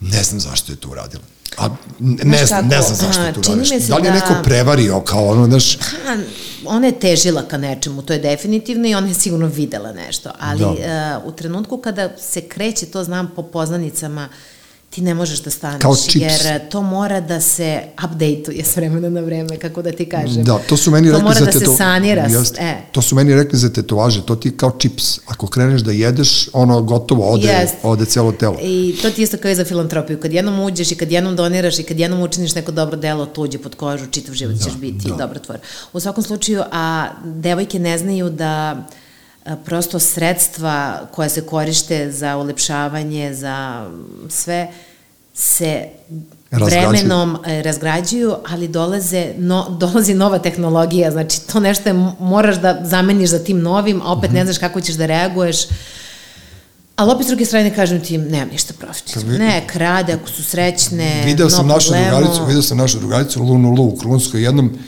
ne 0.00 0.22
znam 0.22 0.40
zašto 0.40 0.72
je 0.72 0.76
to 0.76 0.88
uradila. 0.88 1.22
A 1.58 1.68
ne, 1.98 2.24
ne 2.24 2.46
znam, 2.46 2.68
ne 2.68 2.82
znam 2.82 2.96
zašto 2.96 3.22
je 3.22 3.32
to 3.32 3.40
uradila. 3.40 3.78
Da 3.88 3.96
li 3.96 4.06
je 4.06 4.12
da... 4.12 4.14
neko 4.14 4.34
prevario 4.44 5.00
kao 5.00 5.26
ono, 5.28 5.46
znaš... 5.46 5.78
Ha, 5.78 6.16
ona 6.64 6.86
je 6.86 7.00
težila 7.00 7.42
ka 7.42 7.58
nečemu, 7.58 8.02
to 8.02 8.12
je 8.12 8.18
definitivno 8.18 8.88
i 8.88 8.94
ona 8.94 9.08
je 9.08 9.14
sigurno 9.14 9.46
videla 9.46 9.92
nešto, 9.92 10.30
ali 10.38 10.58
da. 10.58 11.20
uh, 11.24 11.32
u 11.32 11.36
trenutku 11.36 11.78
kada 11.78 12.16
se 12.18 12.40
kreće, 12.40 12.86
to 12.86 13.04
znam 13.04 13.32
po 13.36 13.42
poznanicama, 13.42 14.28
uh, 14.30 14.59
ti 14.90 15.02
ne 15.02 15.14
možeš 15.14 15.42
da 15.42 15.50
staneš, 15.50 15.82
Kao 15.82 15.96
čips. 15.96 16.24
jer 16.24 16.68
to 16.68 16.82
mora 16.82 17.20
da 17.20 17.40
se 17.40 17.82
update-uje 18.04 18.64
s 18.64 18.76
vremena 18.76 19.08
na 19.08 19.20
vreme, 19.20 19.56
kako 19.56 19.82
da 19.82 19.92
ti 19.92 20.08
kažem. 20.08 20.44
Da, 20.44 20.58
to 20.68 20.76
su 20.76 20.90
meni 20.90 21.10
to 21.10 21.18
rekli 21.18 21.28
za 21.28 21.34
teto... 21.34 21.58
Mora 21.58 21.60
da 21.60 21.70
se 21.70 21.76
sanira. 21.76 22.26
Just, 22.28 22.56
e. 22.58 22.76
To 22.92 23.02
su 23.02 23.14
meni 23.14 23.34
rekli 23.34 23.58
za 23.58 23.72
tetovaže, 23.72 24.26
to 24.26 24.36
ti 24.36 24.56
kao 24.56 24.70
čips. 24.78 25.18
Ako 25.26 25.46
kreneš 25.46 25.80
da 25.80 25.92
jedeš, 25.92 26.48
ono 26.52 26.82
gotovo 26.82 27.30
ode, 27.32 27.48
yes. 27.48 27.68
ode 27.82 28.04
celo 28.04 28.32
telo. 28.32 28.56
I 28.62 28.96
to 29.02 29.10
ti 29.10 29.22
isto 29.22 29.36
kao 29.36 29.50
i 29.50 29.54
za 29.54 29.64
filantropiju. 29.64 30.20
Kad 30.20 30.32
jednom 30.32 30.60
uđeš 30.60 30.92
i 30.92 30.94
kad 30.94 31.12
jednom 31.12 31.36
doniraš 31.36 31.78
i 31.78 31.82
kad 31.82 31.98
jednom 31.98 32.20
učiniš 32.20 32.54
neko 32.54 32.72
dobro 32.72 32.96
delo, 32.96 33.26
to 33.26 33.42
uđe 33.42 33.58
pod 33.58 33.74
kožu, 33.74 34.06
čitav 34.06 34.34
život 34.34 34.54
da, 34.54 34.64
ćeš 34.64 34.76
biti 34.76 35.08
da. 35.08 35.14
dobro 35.14 35.38
tvor. 35.38 35.58
U 35.92 36.00
svakom 36.00 36.24
slučaju, 36.24 36.62
a 36.72 37.08
devojke 37.24 37.78
ne 37.78 37.98
znaju 37.98 38.30
da 38.30 38.84
prosto 39.64 39.98
sredstva 39.98 41.00
koja 41.12 41.28
se 41.28 41.46
korište 41.46 42.12
za 42.12 42.36
ulepšavanje, 42.36 43.34
za 43.34 43.86
sve, 44.28 44.68
se 45.34 45.88
razgrađuju. 46.50 46.90
vremenom 46.90 47.38
e, 47.46 47.62
razgrađuju, 47.62 48.34
ali 48.48 48.68
dolaze 48.68 49.32
no, 49.38 49.76
dolazi 49.78 50.14
nova 50.14 50.38
tehnologija, 50.38 51.10
znači 51.10 51.40
to 51.40 51.60
nešto 51.60 51.88
je, 51.88 51.94
moraš 52.20 52.56
da 52.56 52.80
zameniš 52.84 53.30
za 53.30 53.38
tim 53.38 53.60
novim, 53.60 54.02
a 54.02 54.12
opet 54.12 54.30
mm 54.30 54.34
-hmm. 54.34 54.38
ne 54.38 54.44
znaš 54.44 54.58
kako 54.58 54.80
ćeš 54.80 54.94
da 54.94 55.06
reaguješ. 55.06 55.56
Ali 56.96 57.10
opet 57.10 57.26
s 57.26 57.28
druge 57.28 57.44
strane 57.44 57.74
kažem 57.74 58.00
ti, 58.00 58.18
nemam 58.18 58.48
ništa 58.48 58.74
protiv. 58.78 59.28
Ne, 59.28 59.64
krade, 59.66 60.12
ako 60.12 60.28
su 60.28 60.44
srećne, 60.44 61.22
video 61.24 61.50
sam 61.50 61.66
našu 61.66 61.92
drugaricu, 61.92 62.44
video 62.46 62.62
sam 62.62 62.78
našu 62.78 62.98
drugaricu 62.98 63.42
Lunu 63.42 63.70
Lu 63.70 63.84
u 63.84 63.96
Krunskoj, 63.96 64.42
jednom 64.42 64.78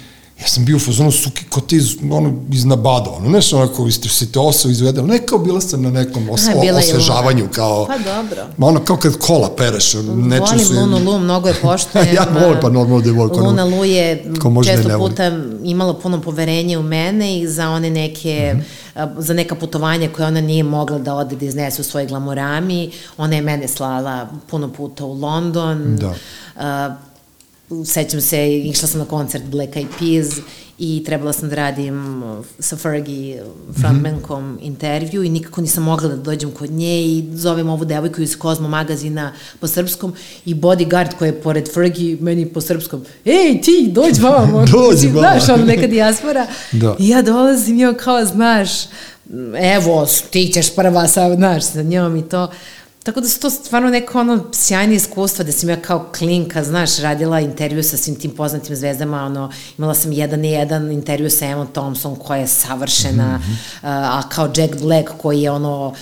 ja 0.42 0.48
sam 0.48 0.64
bio 0.64 0.76
u 0.76 0.80
fazonu 0.80 1.12
suki 1.12 1.44
ko 1.44 1.60
te 1.60 1.76
iz, 1.76 1.96
ono, 2.10 2.34
iz 2.52 2.64
nabada, 2.64 3.10
ono, 3.10 3.30
nešto 3.30 3.56
onako, 3.56 3.90
ste 3.90 4.08
se 4.08 4.32
te 4.32 4.38
oso 4.38 4.68
izvedela, 4.68 5.06
ne 5.06 5.26
kao 5.26 5.38
bila 5.38 5.60
sam 5.60 5.82
na 5.82 5.90
nekom 5.90 6.30
os, 6.30 6.48
Aha, 6.48 6.76
osvežavanju, 6.78 7.48
kao, 7.54 7.86
pa 7.86 7.98
dobro. 7.98 8.46
ono, 8.58 8.84
kao 8.84 8.96
kad 8.96 9.18
kola 9.18 9.50
pereš, 9.56 9.94
nečem 10.14 10.40
volim 10.40 10.64
su... 10.64 10.74
Lunu 10.74 10.98
Lu, 10.98 11.18
mnogo 11.18 11.48
je 11.48 11.54
poštojem. 11.62 12.14
ja 12.14 12.26
volim, 12.40 12.58
pa 12.60 12.68
normalno 12.68 13.00
da 13.00 13.08
je 13.08 13.12
volim. 13.12 13.44
Luna 13.44 13.64
Lu 13.64 13.84
je 13.84 14.24
često 14.64 14.98
puta 14.98 15.30
imala 15.64 15.94
puno 15.94 16.20
poverenje 16.20 16.78
u 16.78 16.82
mene 16.82 17.38
i 17.38 17.48
za 17.48 17.70
one 17.70 17.90
neke, 17.90 18.54
mm 18.54 18.64
-hmm. 18.96 19.08
za 19.18 19.34
neka 19.34 19.54
putovanja 19.54 20.08
koje 20.16 20.26
ona 20.26 20.40
nije 20.40 20.62
mogla 20.62 20.98
da 20.98 21.14
ode 21.14 21.36
da 21.36 21.44
iznese 21.44 21.80
u 21.80 21.84
svoj 21.84 22.06
glamorami, 22.06 22.90
ona 23.16 23.36
je 23.36 23.42
mene 23.42 23.68
slala 23.68 24.28
puno 24.50 24.72
puta 24.72 25.04
u 25.04 25.12
London, 25.12 25.96
da. 25.96 26.14
Uh, 26.56 27.11
sećam 27.86 28.20
se, 28.20 28.58
išla 28.58 28.88
sam 28.88 29.00
na 29.00 29.06
koncert 29.06 29.44
Black 29.44 29.74
Eyed 29.74 29.86
Peas 29.98 30.38
i 30.78 31.02
trebala 31.06 31.32
sam 31.32 31.48
da 31.48 31.54
radim 31.54 32.22
sa 32.58 32.76
Fergie 32.76 33.42
frontmankom 33.80 34.44
mm 34.44 34.56
-hmm. 34.56 34.66
intervju 34.66 35.22
i 35.22 35.28
nikako 35.28 35.60
nisam 35.60 35.82
mogla 35.82 36.08
da 36.08 36.16
dođem 36.16 36.50
kod 36.50 36.70
nje 36.70 37.02
i 37.02 37.24
zovem 37.32 37.68
ovu 37.68 37.84
devojku 37.84 38.22
iz 38.22 38.38
Kozmo 38.38 38.68
magazina 38.68 39.32
po 39.60 39.68
srpskom 39.68 40.14
i 40.44 40.54
bodyguard 40.54 41.14
koji 41.18 41.28
je 41.28 41.40
pored 41.40 41.72
Fergie 41.74 42.16
meni 42.20 42.46
po 42.46 42.60
srpskom, 42.60 43.04
ej 43.24 43.60
ti, 43.60 43.88
dođi 43.92 44.20
vamo. 44.20 44.64
dođi 44.72 45.06
vamo. 45.06 45.20
Znaš, 45.20 45.48
ono 45.48 45.64
neka 45.64 45.86
dijaspora. 45.86 46.46
da. 46.72 46.96
I 46.98 47.08
ja 47.08 47.22
dolazim 47.22 47.80
i 47.80 47.94
kao, 47.96 48.24
znaš, 48.24 48.70
evo, 49.74 50.06
ti 50.30 50.50
ćeš 50.54 50.74
prva 50.74 51.08
sa, 51.08 51.34
znaš, 51.34 51.64
sa 51.64 51.82
njom 51.82 52.16
i 52.16 52.28
to. 52.28 52.50
Tako 53.02 53.20
da 53.20 53.28
su 53.28 53.40
to 53.40 53.50
stvarno 53.50 53.90
neko 53.90 54.20
ono 54.20 54.44
sjajne 54.52 54.94
iskustva 54.94 55.44
da 55.44 55.52
sam 55.52 55.68
ja 55.68 55.76
kao 55.76 56.08
klinka, 56.18 56.64
znaš, 56.64 56.98
radila 56.98 57.40
intervju 57.40 57.82
sa 57.82 57.96
svim 57.96 58.16
tim 58.16 58.30
poznatim 58.30 58.76
zvezdama, 58.76 59.24
ono, 59.24 59.52
imala 59.78 59.94
sam 59.94 60.12
jedan 60.12 60.44
i 60.44 60.50
jedan 60.50 60.92
intervju 60.92 61.30
sa 61.30 61.46
Emma 61.46 61.66
Thompson 61.72 62.16
koja 62.16 62.40
je 62.40 62.46
savršena, 62.46 63.38
mm 63.38 63.42
-hmm. 63.42 63.56
a 63.88 64.22
kao 64.28 64.50
Jack 64.56 64.80
Black 64.80 65.10
koji 65.22 65.42
je 65.42 65.50
ono 65.50 65.94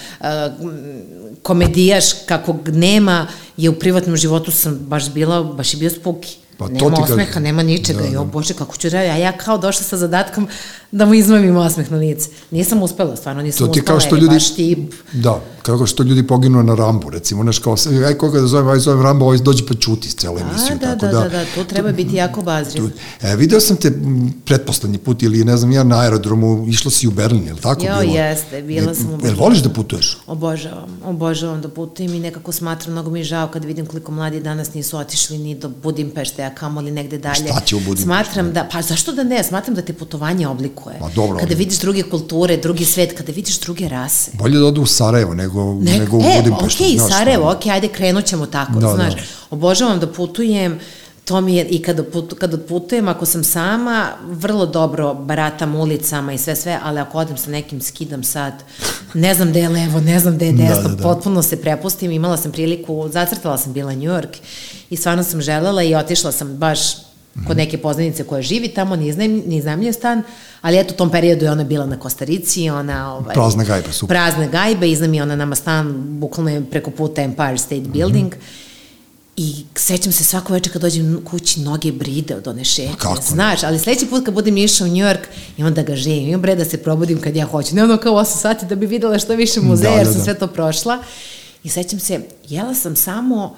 komedijaš 1.42 2.05
kakvog 2.26 2.68
nema, 2.68 3.26
je 3.57 3.70
u 3.70 3.78
privatnom 3.78 4.16
životu 4.16 4.51
sam 4.51 4.78
baš 4.78 5.12
bila, 5.12 5.42
baš 5.42 5.74
je 5.74 5.78
bio 5.78 5.90
spuki. 5.90 6.39
Pa 6.61 6.69
nema 6.69 6.97
to 6.97 7.03
osmeha, 7.03 7.27
kažem. 7.27 7.43
nema 7.43 7.63
ničega. 7.63 7.99
Da, 7.99 8.07
da. 8.07 8.15
Jo, 8.15 8.25
bože, 8.25 8.55
kako 8.55 8.77
ću 8.77 8.89
raditi? 8.89 9.11
A 9.11 9.17
ja 9.17 9.33
kao 9.33 9.59
došla 9.59 9.85
sa 9.85 9.97
zadatkom 9.97 10.49
da 10.93 11.07
mu 11.07 11.15
izmamim 11.15 11.57
osmeh 11.57 11.91
na 11.91 11.97
lice. 11.97 12.29
Nisam 12.51 12.83
uspela, 12.83 13.17
stvarno 13.17 13.43
nisam 13.43 13.67
to 13.67 13.73
ti 13.73 13.81
uspela, 13.81 13.99
kao 13.99 14.07
što 14.07 14.17
ljudi, 14.17 14.35
baš 14.35 14.55
tip. 14.55 14.95
Da, 15.13 15.41
kako 15.63 15.87
što 15.87 16.03
ljudi 16.03 16.27
poginu 16.27 16.63
na 16.63 16.75
Rambu, 16.75 17.11
recimo, 17.11 17.43
znaš, 17.43 17.59
kao, 17.59 17.77
aj 18.07 18.15
koga 18.15 18.41
da 18.41 18.47
zovem, 18.47 18.69
aj 18.69 18.79
zovem 18.79 19.03
Rambo, 19.03 19.25
ovaj 19.25 19.39
dođe 19.39 19.67
pa 19.67 19.75
čuti 19.75 20.11
s 20.11 20.15
cele 20.15 20.41
emisiju. 20.41 20.79
Da, 20.81 20.87
tako 20.87 21.07
da, 21.07 21.13
da, 21.13 21.21
da, 21.21 21.29
da, 21.29 21.45
to 21.55 21.65
treba 21.65 21.93
biti 21.93 22.17
jako 22.17 22.43
bazriv. 22.43 22.85
E, 23.23 23.37
video 23.37 23.61
sam 23.61 23.77
te 23.77 23.93
pretposlednji 24.45 24.99
put 24.99 25.23
ili, 25.23 25.45
ne 25.45 25.57
znam, 25.57 25.73
ja 25.73 25.85
na 25.85 26.01
aerodromu, 26.01 26.67
išla 26.69 26.91
si 26.91 27.09
u 27.09 27.11
Berlin, 27.11 27.47
je 27.47 27.53
li 27.53 27.61
tako 27.61 27.87
jo, 27.87 28.01
bilo? 28.01 28.15
jeste, 28.15 28.63
bila 28.63 28.95
sam 28.95 29.07
u 29.07 29.17
Berlinu. 29.17 29.29
Jel 29.29 29.45
voliš 29.45 29.59
da 29.59 29.69
putuješ? 29.69 30.19
Obožavam, 30.27 30.99
obožavam 31.05 31.61
da 31.61 31.69
putujem 31.69 32.15
i 32.15 32.21
nekako 32.21 32.53
smatram, 32.53 32.93
mnogo 32.93 33.11
mi 33.11 33.21
je 33.21 33.25
žao 33.25 33.49
kad 33.49 33.65
vidim 33.65 33.87
koliko 33.87 34.13
mladi 34.13 34.41
danas 34.41 34.75
nisu 34.75 34.99
otišli 34.99 35.39
ni 35.39 35.55
do 35.55 35.69
Budimpešte, 35.83 36.43
kamoli 36.55 36.90
negde 36.90 37.18
dalje. 37.18 37.48
Šta 37.51 37.61
će 37.61 37.76
u 37.76 37.78
Budimpešte? 37.78 38.05
Smatram 38.05 38.53
da, 38.53 38.68
pa 38.72 38.82
zašto 38.82 39.12
da 39.12 39.24
ne, 39.24 39.44
smatram 39.44 39.74
da 39.74 39.82
te 39.82 39.92
putovanje 39.92 40.48
oblikuje. 40.48 40.96
Ma 41.01 41.09
dobro, 41.09 41.38
kada 41.38 41.55
vidiš 41.55 41.78
druge 41.78 42.03
kulture, 42.03 42.57
drugi 42.57 42.84
svet, 42.84 43.16
kada 43.16 43.32
vidiš 43.32 43.61
druge 43.61 43.88
rase. 43.88 44.30
Bolje 44.34 44.59
da 44.59 44.66
odu 44.66 44.82
u 44.82 44.86
Sarajevo 44.86 45.34
nego, 45.34 45.74
ne, 45.74 45.98
nego 45.98 46.16
u 46.16 46.20
e, 46.20 46.36
Budimpeštu. 46.36 46.82
E, 46.82 46.86
okej, 46.86 46.98
okay, 46.98 47.09
Sarajevo, 47.09 47.51
okej, 47.51 47.70
okay, 47.70 47.74
ajde 47.74 47.88
krenut 47.88 48.24
ćemo 48.24 48.46
tako, 48.46 48.72
da, 48.72 48.94
znaš. 48.94 49.14
Da. 49.14 49.20
Obožavam 49.51 50.01
da 50.01 50.12
putujem, 50.12 50.78
to 51.25 51.41
mi 51.41 51.57
je, 51.57 51.64
i 51.64 51.83
kada, 51.83 52.05
put, 52.05 52.35
kada 52.39 52.59
putujem, 52.59 53.09
ako 53.09 53.27
sam 53.27 53.45
sama, 53.45 54.09
vrlo 54.23 54.66
dobro 54.66 55.14
baratam 55.14 55.75
ulicama 55.75 56.33
i 56.33 56.39
sve 56.39 56.57
sve, 56.57 56.79
ali 56.83 57.01
ako 57.01 57.18
odem 57.18 57.37
sa 57.37 57.51
nekim 57.51 57.81
skidam 57.81 58.25
sad, 58.25 58.53
ne 59.14 59.35
znam 59.35 59.51
gde 59.51 59.61
je 59.61 59.68
levo, 59.68 60.01
ne 60.01 60.21
znam 60.21 60.35
gde 60.37 60.47
je 60.47 60.53
desno, 60.53 60.83
da, 60.83 60.89
da, 60.89 60.95
da. 60.95 61.03
potpuno 61.03 61.43
se 61.43 61.62
prepustim, 61.62 62.11
imala 62.11 62.37
sam 62.37 62.53
priliku, 62.53 63.09
zacrtala 63.09 63.59
sam 63.59 63.73
bila 63.73 63.93
New 63.93 64.11
York 64.11 64.37
i 64.91 64.97
stvarno 64.97 65.25
sam 65.25 65.41
želela 65.41 65.83
i 65.83 65.95
otišla 65.95 66.33
sam 66.33 66.57
baš 66.57 66.81
kod 67.47 67.57
neke 67.57 67.79
poznanice 67.79 68.25
koja 68.25 68.43
živi 68.43 68.68
tamo, 68.68 68.97
ni 68.97 69.12
znam, 69.12 69.31
ni 69.31 69.62
znamlje 69.62 69.93
stan, 69.93 70.23
ali 70.61 70.79
eto 70.79 70.95
u 70.95 70.97
tom 70.97 71.11
periodu 71.11 71.45
je 71.45 71.51
ona 71.51 71.64
bila 71.64 71.87
na 71.87 71.99
Kostarici, 71.99 72.71
ona... 72.71 73.14
Ovaj, 73.14 73.35
prazne 73.35 73.64
gajbe, 73.64 73.93
super. 73.93 74.16
Prazne 74.16 74.49
gajbe, 74.49 74.91
iznam 74.91 75.14
je 75.14 75.23
ona 75.23 75.37
nama 75.37 75.55
stan, 75.55 75.95
bukvalno 75.97 76.51
je 76.51 76.64
preko 76.71 76.91
puta 76.91 77.23
Empire 77.23 77.59
State 77.59 77.89
Building, 77.89 78.35
mm 78.35 78.39
-hmm 78.39 78.70
I 79.43 79.55
sećam 79.74 80.12
se 80.12 80.24
svako 80.24 80.53
večer 80.53 80.72
kad 80.72 80.82
dođem 80.82 81.24
kući, 81.30 81.61
noge 81.61 81.93
bride 81.93 82.36
od 82.36 82.49
one 82.49 82.64
šetnje. 82.64 82.95
Kako? 82.99 83.22
Znaš, 83.22 83.62
ali 83.62 83.78
sledeći 83.78 84.07
put 84.07 84.24
kad 84.24 84.34
budem 84.34 84.57
išao 84.57 84.86
u 84.86 84.91
New 84.91 85.07
York, 85.07 85.24
imam 85.57 85.74
da 85.74 85.82
ga 85.82 85.97
živim, 85.97 86.28
imam 86.28 86.41
bre 86.41 86.55
da 86.55 86.64
se 86.64 86.82
probudim 86.82 87.20
kad 87.20 87.36
ja 87.36 87.47
hoću. 87.47 87.74
Ne 87.74 87.84
ono 87.84 87.97
kao 87.97 88.14
8 88.14 88.41
sati 88.41 88.66
da 88.66 88.74
bi 88.74 88.86
videla 88.86 89.18
što 89.18 89.34
više 89.34 89.61
muzeja, 89.61 89.91
da, 89.91 89.97
jer 89.97 90.07
da, 90.07 90.12
sam 90.12 90.20
da. 90.20 90.24
sve 90.24 90.38
to 90.38 90.47
prošla. 90.47 90.99
I 91.64 91.68
sećam 91.68 92.01
se, 92.01 92.20
jela 92.49 92.74
sam 92.74 92.97
samo 92.97 93.57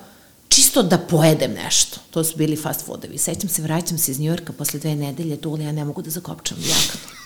čisto 0.49 0.83
da 0.83 0.99
pojedem 0.99 1.53
nešto. 1.53 2.01
To 2.11 2.25
su 2.25 2.37
bili 2.37 2.57
fast 2.57 2.87
foodovi. 2.87 3.19
Sećam 3.19 3.49
se, 3.49 3.63
vraćam 3.63 3.99
se 3.99 4.11
iz 4.11 4.19
New 4.19 4.29
Yorka 4.29 4.53
posle 4.53 4.81
dve 4.81 4.95
nedelje, 4.95 5.37
tu 5.37 5.59
ja 5.61 5.73
ne 5.73 5.85
mogu 5.85 6.03
da 6.03 6.11
zakopčam 6.11 6.59
jakadu. 6.59 7.22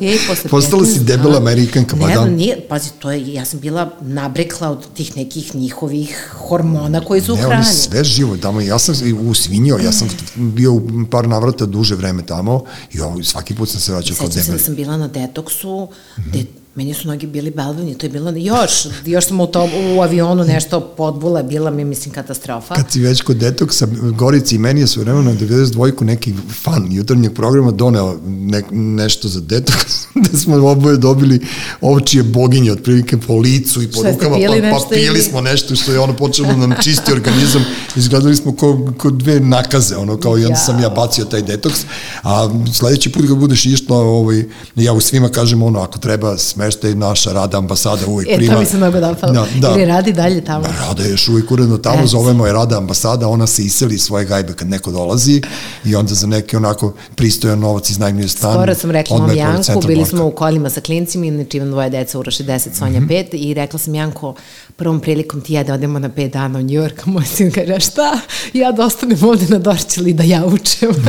Ej, 0.00 0.18
posle 0.28 0.50
Postala 0.54 0.84
si 0.86 1.00
debela 1.00 1.36
amerikanka, 1.36 1.96
pa 1.96 2.06
da. 2.06 2.24
Ne, 2.24 2.30
nije, 2.30 2.60
pazi, 2.68 2.90
to 2.98 3.10
je, 3.10 3.32
ja 3.34 3.44
sam 3.44 3.60
bila 3.60 3.90
nabrekla 4.00 4.70
od 4.70 4.94
tih 4.94 5.16
nekih 5.16 5.54
njihovih 5.54 6.34
hormona 6.34 7.00
koji 7.00 7.20
su 7.20 7.32
u 7.32 7.36
hrani. 7.36 7.50
Ne, 7.50 7.56
oni 7.56 7.64
sve 7.64 8.04
živo 8.04 8.36
tamo, 8.36 8.60
ja 8.60 8.78
sam 8.78 8.94
u 9.20 9.34
Svinjo, 9.34 9.78
ja 9.84 9.92
sam 9.92 10.08
bio 10.34 10.72
u 10.72 10.82
par 11.10 11.28
navrata 11.28 11.66
duže 11.66 11.94
vreme 11.94 12.26
tamo 12.26 12.64
i 12.92 13.00
ovo, 13.00 13.22
svaki 13.22 13.54
put 13.54 13.68
sam 13.68 13.80
se 13.80 13.92
vraćao 13.92 14.16
kao 14.16 14.28
debeli. 14.28 14.44
Sećam 14.44 14.58
se 14.58 14.62
da 14.62 14.64
sam 14.64 14.74
bila 14.74 14.96
na 14.96 15.08
detoksu, 15.08 15.88
mm 15.88 16.20
-hmm. 16.20 16.28
gde 16.28 16.44
Meni 16.74 16.94
su 16.94 17.08
noge 17.08 17.26
bili 17.26 17.50
balvani, 17.50 17.98
to 17.98 18.06
je 18.06 18.10
bilo 18.10 18.30
još, 18.30 18.86
još 19.06 19.26
sam 19.26 19.40
u, 19.40 19.46
to, 19.46 19.68
u 19.96 20.02
avionu 20.02 20.44
nešto 20.44 20.80
podbula, 20.80 21.42
bila 21.42 21.70
mi, 21.70 21.84
mislim, 21.84 22.14
katastrofa. 22.14 22.74
Kad 22.74 22.92
si 22.92 23.00
već 23.00 23.22
kod 23.22 23.36
detoksa, 23.36 23.86
Gorici 24.18 24.54
i 24.54 24.58
meni 24.58 24.80
je 24.80 24.86
su 24.86 25.00
vremena 25.00 25.32
92 25.32 26.02
neki 26.02 26.34
fan 26.64 26.92
jutarnjeg 26.92 27.34
programa 27.34 27.70
doneo 27.70 28.18
ne, 28.26 28.62
nešto 28.70 29.28
za 29.28 29.40
detoks, 29.40 30.06
da 30.30 30.38
smo 30.38 30.68
oboje 30.68 30.96
dobili 30.96 31.40
ovčije 31.80 32.22
boginje, 32.22 32.72
otprilike 32.72 33.16
po 33.16 33.36
licu 33.36 33.82
i 33.82 33.88
po 33.88 34.02
rukama, 34.02 34.36
pa, 34.70 34.78
pa 34.78 34.94
pili 34.94 35.22
smo 35.22 35.40
nešto 35.40 35.76
što 35.76 35.92
je 35.92 36.00
ono 36.00 36.16
počelo 36.16 36.48
da 36.48 36.56
nam 36.56 36.74
čisti 36.82 37.12
organizam, 37.12 37.64
izgledali 37.96 38.36
smo 38.36 38.56
kao, 38.56 38.92
kao 38.98 39.10
dve 39.10 39.40
nakaze, 39.40 39.96
ono, 39.96 40.16
kao 40.16 40.38
i 40.38 40.44
onda 40.44 40.56
sam 40.56 40.82
ja 40.82 40.88
bacio 40.88 41.24
taj 41.24 41.42
detoks, 41.42 41.80
a 42.22 42.50
sledeći 42.74 43.12
put 43.12 43.28
kad 43.28 43.36
budeš 43.36 43.66
išla, 43.66 43.96
ovaj, 43.96 44.44
ja 44.76 44.92
u 44.92 45.00
svima 45.00 45.28
kažem 45.28 45.62
ono, 45.62 45.80
ako 45.80 45.98
treba 45.98 46.38
sme 46.38 46.67
smeštaj 46.72 46.94
naša 46.94 47.32
rada 47.32 47.58
ambasada 47.58 48.06
uvijek 48.06 48.28
e, 48.30 48.36
prima. 48.36 48.52
E, 48.52 48.54
to 48.54 48.60
mi 48.60 48.66
se 48.66 48.76
mnogo 48.76 49.00
dopalo. 49.00 49.32
Da, 49.32 49.46
da. 49.60 49.74
Ili 49.74 49.84
radi 49.84 50.12
dalje 50.12 50.44
tamo? 50.44 50.62
Da, 50.62 50.86
rada 50.86 51.02
je 51.02 51.10
još 51.10 51.28
uvijek 51.28 51.50
uredno 51.50 51.78
tamo, 51.78 52.02
yes. 52.02 52.06
zovemo 52.06 52.46
je 52.46 52.52
rada 52.52 52.78
ambasada, 52.78 53.28
ona 53.28 53.46
se 53.46 53.62
iseli 53.62 53.98
svoje 53.98 54.24
gajbe 54.24 54.52
kad 54.52 54.68
neko 54.68 54.90
dolazi 54.90 55.42
i 55.84 55.96
onda 55.96 56.14
za 56.14 56.26
neki 56.26 56.56
onako 56.56 56.92
pristojan 57.14 57.58
novac 57.58 57.90
iznajmljuje 57.90 58.28
stan. 58.28 58.52
Skoro 58.52 58.74
sam 58.74 58.90
rekla 58.90 59.18
mom 59.18 59.36
Janku, 59.36 59.86
bili 59.86 60.04
smo 60.04 60.24
u 60.24 60.30
kolima 60.30 60.70
sa 60.70 60.80
klincima, 60.80 61.26
inače 61.26 61.56
imam 61.56 61.70
dvoje 61.70 61.90
deca, 61.90 62.18
Uroš 62.18 62.38
10, 62.38 62.78
Sonja 62.78 63.00
mm 63.00 63.08
-hmm. 63.08 63.30
5 63.32 63.36
i 63.36 63.54
rekla 63.54 63.78
sam 63.78 63.94
Janko, 63.94 64.34
prvom 64.78 65.00
prilikom 65.00 65.40
ti 65.40 65.52
ja 65.52 65.64
da 65.64 65.74
odemo 65.74 65.98
na 65.98 66.08
5 66.08 66.30
dana 66.30 66.58
u 66.58 66.62
New 66.62 66.82
York, 66.82 67.02
a 67.06 67.10
moj 67.10 67.24
sin 67.24 67.50
kaže, 67.50 67.80
šta? 67.80 68.20
Ja 68.52 68.72
da 68.72 68.84
ostanem 68.84 69.24
ovde 69.24 69.46
na 69.48 69.58
Dorčeli 69.58 70.12
da 70.12 70.22
ja 70.22 70.46
učem. 70.46 70.90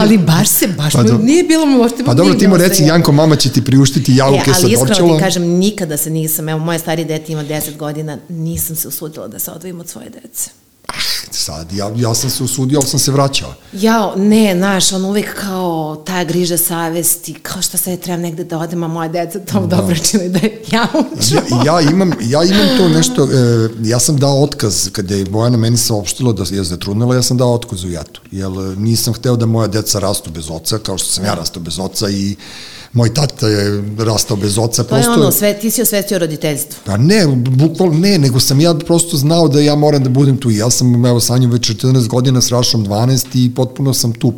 Ali 0.00 0.18
baš 0.18 0.48
se, 0.48 0.68
baš 0.68 0.92
pa, 0.92 1.02
do... 1.02 1.18
nije 1.18 1.44
bilo 1.44 1.66
mi 1.66 1.76
uopšte... 1.76 2.04
Pa 2.04 2.14
dobro, 2.14 2.34
ti 2.34 2.48
mu 2.48 2.56
reci, 2.56 2.82
Janko, 2.82 3.12
mama 3.12 3.36
će 3.36 3.50
ti 3.50 3.64
priuštiti 3.64 4.16
jauke 4.16 4.50
e, 4.50 4.54
sa 4.54 4.60
Dorčelom. 4.60 4.74
Ali 4.74 4.92
iskreno 4.92 5.16
ti 5.16 5.22
kažem, 5.22 5.42
nikada 5.42 5.96
se 5.96 6.10
nisam, 6.10 6.48
evo, 6.48 6.58
moje 6.58 6.78
stari 6.78 7.04
dete 7.04 7.32
ima 7.32 7.44
10 7.44 7.76
godina, 7.76 8.18
nisam 8.28 8.76
se 8.76 8.88
usudila 8.88 9.28
da 9.28 9.38
se 9.38 9.50
odvojim 9.50 9.80
od 9.80 9.88
svoje 9.88 10.10
dece. 10.10 10.63
Sad, 11.30 11.72
ja, 11.72 11.90
ja 11.96 12.14
sam 12.14 12.30
se 12.30 12.44
usudio, 12.44 12.78
ali 12.78 12.88
sam 12.88 13.00
se 13.00 13.12
vraćao. 13.12 13.54
Ja, 13.72 14.12
ne, 14.16 14.54
znaš, 14.56 14.92
on 14.92 15.04
uvek 15.04 15.34
kao 15.34 16.02
ta 16.06 16.24
griža 16.24 16.56
savesti, 16.58 17.34
kao 17.34 17.62
šta 17.62 17.78
sad 17.78 18.00
trebam 18.00 18.20
negde 18.20 18.44
da 18.44 18.58
odem, 18.58 18.82
a 18.82 18.88
moja 18.88 19.08
deca 19.08 19.38
to 19.38 19.60
da. 19.60 19.76
dobro 19.76 19.96
čini 19.96 20.28
da 20.28 20.38
ja 20.72 20.86
uču. 20.94 21.34
Ja, 21.34 21.80
ja, 21.80 21.90
imam, 21.90 22.12
ja 22.20 22.44
imam 22.44 22.78
to 22.78 22.88
nešto, 22.88 23.24
e, 23.24 23.68
ja 23.82 23.98
sam 23.98 24.16
dao 24.16 24.42
otkaz, 24.42 24.88
kada 24.92 25.14
je 25.14 25.24
Bojana 25.24 25.56
meni 25.56 25.76
saopštila 25.76 26.32
da 26.32 26.44
je 26.50 26.64
zatrudnila, 26.64 27.14
ja 27.14 27.22
sam 27.22 27.36
dao 27.36 27.54
otkaz 27.54 27.84
u 27.84 27.90
jatu, 27.90 28.20
jer 28.30 28.50
nisam 28.76 29.14
hteo 29.14 29.36
da 29.36 29.46
moja 29.46 29.68
deca 29.68 29.98
rastu 29.98 30.30
bez 30.30 30.50
oca, 30.50 30.78
kao 30.78 30.98
što 30.98 31.08
sam 31.08 31.24
ja 31.24 31.34
rastao 31.34 31.62
bez 31.62 31.78
oca 31.78 32.10
i 32.10 32.36
moj 32.94 33.14
tata 33.14 33.48
je 33.48 33.82
rastao 33.98 34.36
bez 34.36 34.58
oca. 34.58 34.82
To 34.82 34.88
prosto, 34.88 35.10
je 35.10 35.18
ono, 35.18 35.32
sve, 35.32 35.58
ti 35.58 35.70
si 35.70 35.82
osvestio 35.82 36.18
roditeljstvo. 36.18 36.78
Pa 36.84 36.96
ne, 36.96 37.26
bukvalno 37.36 37.98
ne, 37.98 38.18
nego 38.18 38.40
sam 38.40 38.60
ja 38.60 38.74
prosto 38.74 39.16
znao 39.16 39.48
da 39.48 39.60
ja 39.60 39.74
moram 39.74 40.02
da 40.02 40.10
budem 40.10 40.36
tu. 40.36 40.50
Ja 40.50 40.70
sam, 40.70 41.06
evo, 41.06 41.20
sa 41.20 41.38
njim 41.38 41.50
već 41.50 41.70
14 41.70 42.08
godina, 42.08 42.40
s 42.40 42.50
Rašom 42.50 42.86
12 42.86 43.26
i 43.34 43.54
potpuno 43.54 43.94
sam 43.94 44.12
tu 44.12 44.32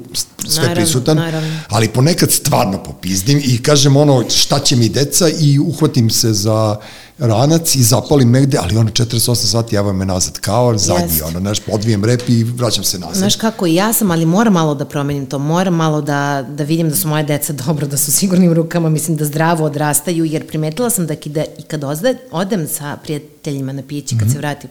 sve 0.48 0.62
naravno, 0.62 0.74
prisutan. 0.74 1.16
Naravno. 1.16 1.59
Ali 1.68 1.88
ponekad 1.88 2.32
stvarno 2.32 2.82
popizdim 2.82 3.40
i 3.44 3.62
kažem 3.62 3.96
ono, 3.96 4.24
šta 4.30 4.59
će 4.59 4.76
mi 4.76 4.88
deca 4.88 5.28
i 5.40 5.59
uhvatim 5.59 6.11
se 6.11 6.32
za 6.32 6.76
ranac 7.18 7.74
i 7.74 7.82
zapalim 7.82 8.30
negde, 8.30 8.58
ali 8.62 8.76
ono 8.76 8.90
48 8.90 9.34
sati 9.34 9.76
evo 9.76 9.92
me 9.92 10.06
nazad 10.06 10.40
kao 10.40 10.78
zadnji, 10.78 11.14
Jest. 11.14 11.22
ono, 11.22 11.40
znaš, 11.40 11.58
odvijem 11.72 12.04
rep 12.04 12.28
i 12.28 12.44
vraćam 12.44 12.84
se 12.84 12.98
nazad. 12.98 13.16
Znaš 13.16 13.36
kako, 13.36 13.66
ja 13.66 13.92
sam, 13.92 14.10
ali 14.10 14.26
moram 14.26 14.52
malo 14.52 14.74
da 14.74 14.84
promenim 14.84 15.26
to, 15.26 15.38
moram 15.38 15.74
malo 15.74 16.00
da, 16.00 16.46
da 16.48 16.64
vidim 16.64 16.90
da 16.90 16.96
su 16.96 17.08
moje 17.08 17.24
deca 17.24 17.52
dobro, 17.66 17.86
da 17.86 17.96
su 17.96 18.12
sigurnim 18.12 18.52
rukama, 18.52 18.88
mislim 18.88 19.16
da 19.16 19.24
zdravo 19.24 19.64
odrastaju, 19.64 20.24
jer 20.24 20.46
primetila 20.46 20.90
sam 20.90 21.06
da, 21.06 21.14
da 21.24 21.44
i 21.58 21.62
kad 21.62 21.84
odem 22.30 22.68
sa 22.68 22.96
prijateljima 23.02 23.72
na 23.72 23.82
pići, 23.88 24.18
kad 24.18 24.26
mm 24.26 24.30
-hmm. 24.30 24.32
se 24.32 24.38
vratim, 24.38 24.70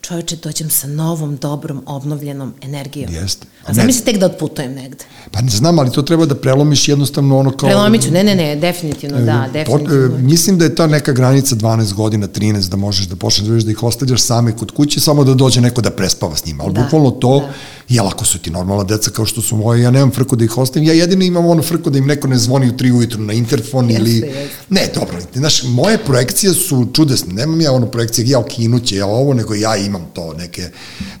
čoveče, 0.00 0.36
dođem 0.36 0.70
sa 0.70 0.86
novom, 0.86 1.36
dobrom, 1.36 1.82
obnovljenom 1.86 2.54
energijom. 2.62 3.14
Jeste. 3.14 3.46
A 3.66 3.74
zamisli 3.74 4.04
tek 4.04 4.18
da 4.18 4.26
otputujem 4.26 4.74
negde. 4.74 5.04
Pa 5.30 5.40
ne 5.40 5.50
znam, 5.50 5.78
ali 5.78 5.92
to 5.92 6.02
treba 6.02 6.26
da 6.26 6.34
prelomiš 6.34 6.88
jednostavno 6.88 7.38
ono 7.38 7.50
kao... 7.50 7.68
Prelomiću, 7.68 8.10
ne, 8.10 8.24
ne, 8.24 8.34
ne, 8.34 8.56
definitivno, 8.56 9.18
e, 9.18 9.22
da, 9.22 9.48
definitivno. 9.52 10.08
To, 10.08 10.16
e, 10.16 10.22
mislim 10.22 10.58
da 10.58 10.64
je 10.64 10.74
ta 10.74 10.86
neka 10.86 11.12
granica 11.12 11.54
12 11.54 11.94
godina, 11.94 12.28
13, 12.28 12.68
da 12.68 12.76
možeš 12.76 13.06
da 13.06 13.16
počneš 13.16 13.64
da 13.64 13.70
ih 13.70 13.82
ostavljaš 13.82 14.22
same 14.22 14.56
kod 14.56 14.70
kuće, 14.70 15.00
samo 15.00 15.24
da 15.24 15.34
dođe 15.34 15.60
neko 15.60 15.80
da 15.80 15.90
prespava 15.90 16.36
s 16.36 16.46
njima. 16.46 16.64
Ali 16.64 16.74
da, 16.74 16.82
bukvalno 16.82 17.10
to, 17.10 17.38
da. 17.38 17.52
jel 17.88 18.06
ako 18.06 18.24
su 18.24 18.38
ti 18.38 18.50
normalna 18.50 18.84
deca 18.84 19.10
kao 19.10 19.26
što 19.26 19.42
su 19.42 19.56
moje, 19.56 19.82
ja 19.82 19.90
nemam 19.90 20.10
frku 20.10 20.36
da 20.36 20.44
ih 20.44 20.58
ostavim, 20.58 20.88
ja 20.88 20.94
jedino 20.94 21.24
imam 21.24 21.46
ono 21.46 21.62
frku 21.62 21.90
da 21.90 21.98
im 21.98 22.06
neko 22.06 22.28
ne 22.28 22.38
zvoni 22.38 22.68
u 22.68 22.72
3 22.72 22.92
ujutru 22.92 23.20
na 23.20 23.32
interfon 23.32 23.90
jeste, 23.90 24.02
ili... 24.02 24.14
Jeste. 24.14 24.48
Ne, 24.68 24.88
dobro, 24.94 25.16
znaš, 25.34 25.62
moje 25.62 25.98
projekcije 25.98 26.54
su 26.54 26.88
čudesne, 26.92 27.32
nemam 27.34 27.60
ja 27.60 27.72
ono 27.72 27.86
projekcije, 27.86 28.28
ja 28.28 28.38
okinuće, 28.38 28.96
ja 28.96 29.06
ovo, 29.06 29.34
nego 29.34 29.54
ja 29.54 29.76
imam 29.90 30.06
to, 30.14 30.32
neke 30.34 30.70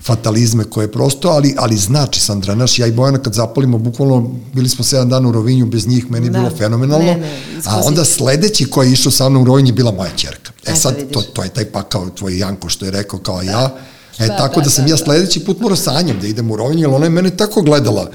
fatalizme 0.02 0.64
koje 0.64 0.92
prosto, 0.92 1.28
ali, 1.28 1.54
ali 1.58 1.76
znači, 1.76 2.20
Sandra, 2.20 2.54
naš, 2.54 2.78
ja 2.78 2.86
i 2.86 2.92
Bojana 2.92 3.18
kad 3.18 3.34
zapalimo, 3.34 3.78
bukvalno, 3.78 4.30
bili 4.54 4.68
smo 4.68 4.84
7 4.84 5.08
dana 5.08 5.28
u 5.28 5.32
Rovinju, 5.32 5.66
bez 5.66 5.86
njih 5.86 6.10
meni 6.10 6.26
je 6.26 6.30
da. 6.30 6.38
bilo 6.38 6.50
fenomenalno, 6.56 7.06
ne, 7.06 7.16
ne, 7.16 7.40
a 7.66 7.80
onda 7.84 8.04
sledeći 8.04 8.70
koji 8.70 8.88
je 8.88 8.92
išao 8.92 9.12
sa 9.12 9.28
mnom 9.28 9.42
u 9.42 9.46
Rovinju 9.46 9.68
je 9.68 9.72
bila 9.72 9.92
moja 9.92 10.10
čerka. 10.16 10.52
E 10.66 10.74
sad, 10.74 10.94
to, 11.12 11.22
to 11.22 11.42
je 11.42 11.48
taj 11.48 11.64
pakao, 11.64 12.10
tvoj 12.10 12.38
Janko 12.38 12.68
što 12.68 12.84
je 12.84 12.90
rekao 12.90 13.18
kao 13.18 13.42
da. 13.42 13.50
ja, 13.50 13.70
E, 14.20 14.26
da, 14.26 14.36
tako 14.36 14.60
da, 14.60 14.64
da 14.64 14.70
sam 14.70 14.84
da, 14.84 14.90
ja 14.90 14.96
sledeći 14.96 15.44
put 15.44 15.60
morao 15.60 15.76
sanjam 15.76 16.20
da 16.20 16.26
idem 16.26 16.50
u 16.50 16.56
Rovinju, 16.56 16.80
jer 16.80 16.90
ona 16.90 17.06
je 17.06 17.10
mene 17.10 17.30
tako 17.30 17.62
gledala 17.62 18.10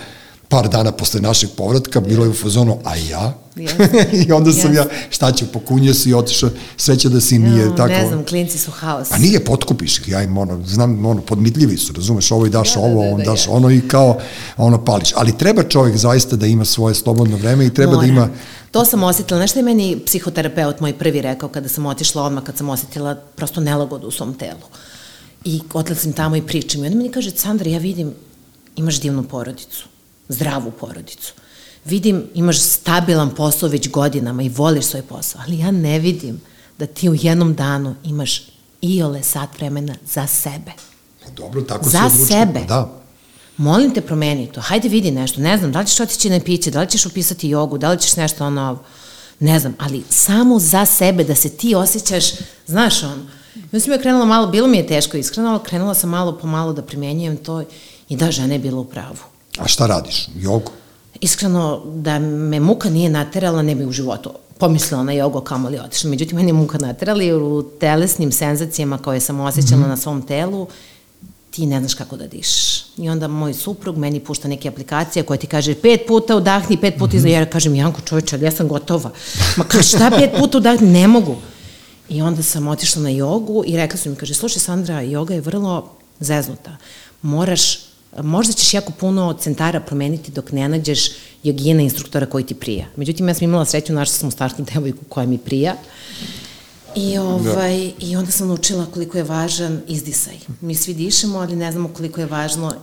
par 0.49 0.69
dana 0.69 0.91
posle 0.91 1.21
našeg 1.21 1.49
povratka, 1.57 1.99
bilo 1.99 2.25
je 2.25 2.29
u 2.29 2.33
fazonu, 2.33 2.77
a 2.83 2.95
ja? 2.95 3.33
Yes. 3.55 3.71
I 4.27 4.31
onda 4.31 4.51
sam 4.51 4.71
yes. 4.71 4.75
ja, 4.75 4.85
šta 5.09 5.31
ću, 5.31 5.45
pokunio 5.53 5.93
se 5.93 6.09
i 6.09 6.13
otišao, 6.13 6.49
sreće 6.77 7.09
da 7.09 7.21
si 7.21 7.39
nije 7.39 7.65
no, 7.65 7.75
tako... 7.75 7.93
Ne 7.93 8.07
znam, 8.07 8.25
klinci 8.25 8.57
su 8.57 8.71
haos. 8.71 9.11
A 9.11 9.17
nije, 9.17 9.45
potkupiš 9.45 10.07
ja 10.07 10.23
im 10.23 10.37
ono, 10.37 10.63
znam, 10.65 11.05
ono, 11.05 11.21
podmitljivi 11.21 11.77
su, 11.77 11.93
razumeš, 11.93 12.31
ovo 12.31 12.45
i 12.45 12.49
daš 12.49 12.73
da, 12.73 12.81
da 12.81 12.87
ovo, 12.87 13.01
da, 13.01 13.07
da, 13.07 13.15
on 13.15 13.23
daš 13.23 13.45
da, 13.45 13.51
ono 13.51 13.71
i 13.71 13.81
kao, 13.87 14.17
ono 14.57 14.85
pališ. 14.85 15.09
Ali 15.15 15.37
treba 15.37 15.63
čovjek 15.63 15.97
zaista 15.97 16.35
da 16.35 16.45
ima 16.45 16.65
svoje 16.65 16.95
slobodno 16.95 17.37
vreme 17.37 17.65
i 17.65 17.73
treba 17.73 17.91
da 17.91 17.97
Mora. 17.97 18.07
da 18.07 18.13
ima... 18.13 18.29
To 18.71 18.85
sam 18.85 19.03
osetila, 19.03 19.39
nešto 19.39 19.59
je 19.59 19.63
meni 19.63 19.99
psihoterapeut 20.05 20.79
moj 20.79 20.93
prvi 20.93 21.21
rekao 21.21 21.49
kada 21.49 21.69
sam 21.69 21.85
otišla 21.85 22.23
odmah, 22.23 22.43
kad 22.43 22.57
sam 22.57 22.69
osetila 22.69 23.15
prosto 23.35 23.61
nelagodu 23.61 24.07
u 24.07 24.11
svom 24.11 24.33
telu. 24.33 24.67
I 25.43 25.61
odlazim 25.73 26.13
tamo 26.13 26.35
i 26.35 26.41
pričam. 26.41 26.83
I 26.83 26.87
onda 26.87 26.97
meni 26.97 27.11
kaže, 27.11 27.31
Sandra, 27.31 27.69
ja 27.69 27.79
vidim, 27.79 28.13
imaš 28.75 29.01
divnu 29.01 29.23
porodicu 29.23 29.94
zdravu 30.29 30.71
porodicu. 30.71 31.33
Vidim, 31.85 32.23
imaš 32.33 32.59
stabilan 32.59 33.35
posao 33.35 33.69
već 33.69 33.89
godinama 33.89 34.43
i 34.43 34.49
voliš 34.49 34.85
svoj 34.85 35.01
posao, 35.01 35.41
ali 35.47 35.59
ja 35.59 35.71
ne 35.71 35.99
vidim 35.99 36.41
da 36.77 36.85
ti 36.85 37.09
u 37.09 37.15
jednom 37.15 37.53
danu 37.53 37.95
imaš 38.03 38.41
iole 38.81 39.23
sat 39.23 39.49
vremena 39.57 39.95
za 40.05 40.27
sebe. 40.27 40.71
Pa 41.23 41.31
dobro, 41.31 41.61
tako 41.61 41.89
za 41.89 41.91
se 41.91 42.05
odlučio. 42.05 42.25
sebe. 42.25 42.59
Da. 42.67 43.01
Molim 43.57 43.93
te 43.93 44.01
promeni 44.01 44.47
to. 44.51 44.61
Hajde 44.61 44.89
vidi 44.89 45.11
nešto. 45.11 45.41
Ne 45.41 45.57
znam, 45.57 45.71
da 45.71 45.79
li 45.79 45.87
ćeš 45.87 45.99
otići 45.99 46.29
na 46.29 46.39
piće, 46.39 46.71
da 46.71 46.81
li 46.81 46.89
ćeš 46.89 47.05
upisati 47.05 47.49
jogu, 47.49 47.77
da 47.77 47.91
li 47.91 47.99
ćeš 47.99 48.15
nešto 48.15 48.45
ono, 48.45 48.79
ne 49.39 49.59
znam, 49.59 49.75
ali 49.79 50.03
samo 50.09 50.59
za 50.59 50.85
sebe, 50.85 51.23
da 51.23 51.35
se 51.35 51.49
ti 51.49 51.75
osjećaš, 51.75 52.25
znaš 52.67 53.03
on, 53.03 53.27
I 53.71 53.79
sam 53.79 53.93
ja 53.93 53.97
krenula 53.97 54.25
malo, 54.25 54.47
bilo 54.47 54.67
mi 54.67 54.77
je 54.77 54.87
teško 54.87 55.17
iskreno, 55.17 55.49
ali 55.49 55.59
krenula 55.63 55.93
sam 55.93 56.09
malo 56.09 56.37
po 56.37 56.47
malo 56.47 56.73
da 56.73 56.81
primenjujem 56.81 57.37
to 57.37 57.63
i 58.09 58.15
da, 58.15 58.31
žena 58.31 58.53
je 58.53 58.59
bila 58.59 58.79
u 58.79 58.85
pravu. 58.85 59.34
A 59.57 59.67
šta 59.67 59.87
radiš? 59.87 60.27
Jogu? 60.35 60.71
Iskreno, 61.21 61.81
da 61.85 62.19
me 62.19 62.59
muka 62.59 62.89
nije 62.89 63.09
naterala, 63.09 63.61
ne 63.61 63.75
bi 63.75 63.85
u 63.85 63.91
životu 63.91 64.31
pomislila 64.57 65.03
na 65.03 65.11
jogu 65.11 65.41
kamo 65.41 65.69
li 65.69 65.79
otišla. 65.79 66.09
Međutim, 66.09 66.37
meni 66.37 66.49
je 66.49 66.53
muka 66.53 66.77
naterala 66.77 67.23
jer 67.23 67.35
u 67.35 67.63
telesnim 67.79 68.31
senzacijama 68.31 68.97
koje 68.97 69.19
sam 69.19 69.39
osjećala 69.39 69.81
mm 69.81 69.83
-hmm. 69.83 69.87
na 69.87 69.97
svom 69.97 70.21
telu, 70.21 70.67
ti 71.51 71.65
ne 71.65 71.79
znaš 71.79 71.93
kako 71.93 72.17
da 72.17 72.27
dišeš. 72.27 72.85
I 72.97 73.09
onda 73.09 73.27
moj 73.27 73.53
suprug 73.53 73.97
meni 73.97 74.19
pušta 74.19 74.47
neke 74.47 74.67
aplikacije 74.67 75.23
koje 75.23 75.39
ti 75.39 75.47
kaže 75.47 75.75
pet 75.75 76.01
puta 76.07 76.35
udahni, 76.35 76.77
pet 76.77 76.95
puta 76.99 77.17
mm 77.17 77.19
-hmm. 77.19 77.27
Ja 77.27 77.45
kažem, 77.45 77.75
Janko 77.75 78.01
čovječe, 78.01 78.35
ali 78.35 78.45
ja 78.45 78.51
sam 78.51 78.67
gotova. 78.67 79.11
Ma 79.57 79.63
ka 79.63 79.81
šta 79.81 80.11
pet 80.17 80.29
puta 80.39 80.57
udahni? 80.57 80.89
Ne 80.89 81.07
mogu. 81.07 81.35
I 82.09 82.21
onda 82.21 82.43
sam 82.43 82.67
otišla 82.67 83.01
na 83.01 83.09
jogu 83.09 83.63
i 83.67 83.77
rekla 83.77 83.97
su 83.97 84.09
mi, 84.09 84.15
kaže, 84.15 84.33
slušaj 84.33 84.59
Sandra, 84.59 85.01
joga 85.01 85.33
je 85.33 85.41
vrlo 85.41 85.89
zeznuta. 86.19 86.77
Moraš, 87.21 87.79
možda 88.23 88.53
ćeš 88.53 88.73
jako 88.73 88.91
puno 88.91 89.33
centara 89.39 89.79
promeniti 89.79 90.31
dok 90.31 90.51
ne 90.51 90.69
nađeš 90.69 91.11
jogina 91.43 91.81
instruktora 91.81 92.25
koji 92.25 92.43
ti 92.43 92.53
prija. 92.53 92.85
Međutim, 92.95 93.27
ja 93.27 93.33
sam 93.33 93.43
imala 93.43 93.65
sreću, 93.65 93.93
našla 93.93 94.13
sam 94.13 94.27
u 94.27 94.31
startu 94.31 94.63
devojku 94.73 95.05
koja 95.09 95.27
mi 95.27 95.37
prija. 95.37 95.75
I, 96.95 97.17
ovaj, 97.17 97.77
da. 97.77 98.05
I 98.05 98.15
onda 98.15 98.31
sam 98.31 98.47
naučila 98.47 98.85
koliko 98.85 99.17
je 99.17 99.23
važan 99.23 99.81
izdisaj. 99.87 100.33
Mi 100.61 100.75
svi 100.75 100.93
dišemo, 100.93 101.39
ali 101.39 101.55
ne 101.55 101.71
znamo 101.71 101.89
koliko 101.89 102.21
je 102.21 102.27
važno 102.27 102.73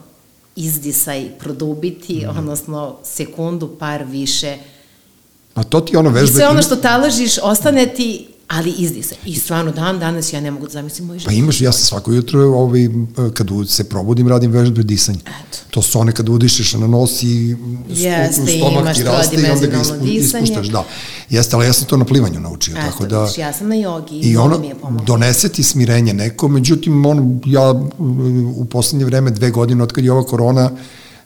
izdisaj 0.57 1.29
produbiti, 1.39 2.27
mm. 2.27 2.39
odnosno 2.39 2.97
sekundu, 3.05 3.77
par 3.79 4.05
više. 4.05 4.57
A 5.55 5.63
to 5.63 5.81
ti 5.81 5.97
ono 5.97 6.11
vežba... 6.11 6.31
I 6.31 6.35
sve 6.35 6.49
ono 6.49 6.63
što 6.63 6.77
taložiš, 6.77 7.39
ostane 7.43 7.87
ti 7.87 8.27
ali 8.53 8.71
izdisaj. 8.79 9.19
I 9.25 9.35
stvarno 9.35 9.73
dan 9.73 9.99
danas 9.99 10.33
ja 10.33 10.41
ne 10.41 10.51
mogu 10.51 10.67
da 10.67 10.73
zamislim 10.73 11.07
moj 11.07 11.19
život. 11.19 11.29
Pa 11.29 11.33
imaš, 11.33 11.61
ja 11.61 11.73
sam 11.73 11.87
svako 11.87 12.13
jutro 12.13 12.41
ovaj, 12.41 12.89
kad 13.35 13.49
se 13.69 13.85
probudim 13.85 14.29
radim 14.29 14.51
vežbe 14.51 14.83
disanja. 14.83 15.19
Eto. 15.19 15.59
To 15.71 15.83
su 15.83 16.01
one 16.01 16.13
kad 16.13 16.29
udišeš 16.29 16.75
na 16.75 16.87
nos 16.87 17.23
i 17.23 17.57
Jeste, 17.89 18.43
u 18.43 18.47
stomak 18.47 18.97
ti 18.97 19.03
raste 19.03 19.37
i 19.37 19.51
onda 19.51 19.67
ga 19.67 19.81
ispu, 19.81 20.07
ispuštaš. 20.07 20.67
Da. 20.67 20.85
Jeste, 21.31 21.57
ali 21.57 21.67
ja 21.67 21.73
sam 21.73 21.87
to 21.87 21.97
na 21.97 22.05
plivanju 22.05 22.41
naučio. 22.41 22.73
Eto, 22.73 22.87
tako 22.91 23.07
da, 23.07 23.29
ja 23.37 23.53
sam 23.53 23.69
na 23.69 23.75
jogi 23.75 24.15
i, 24.15 24.31
i 24.31 24.37
ono, 24.37 24.59
mi 24.59 24.67
je 24.67 24.75
pomoglo. 24.75 25.07
donese 25.07 25.49
ti 25.49 25.63
smirenje 25.63 26.15
neko, 26.15 26.49
međutim, 26.49 27.07
on, 27.07 27.41
ja 27.47 27.75
u 28.57 28.65
poslednje 28.65 29.05
vreme, 29.05 29.31
dve 29.31 29.51
godine, 29.51 29.83
od 29.83 29.93
kad 29.93 30.05
je 30.05 30.13
ova 30.13 30.25
korona, 30.25 30.71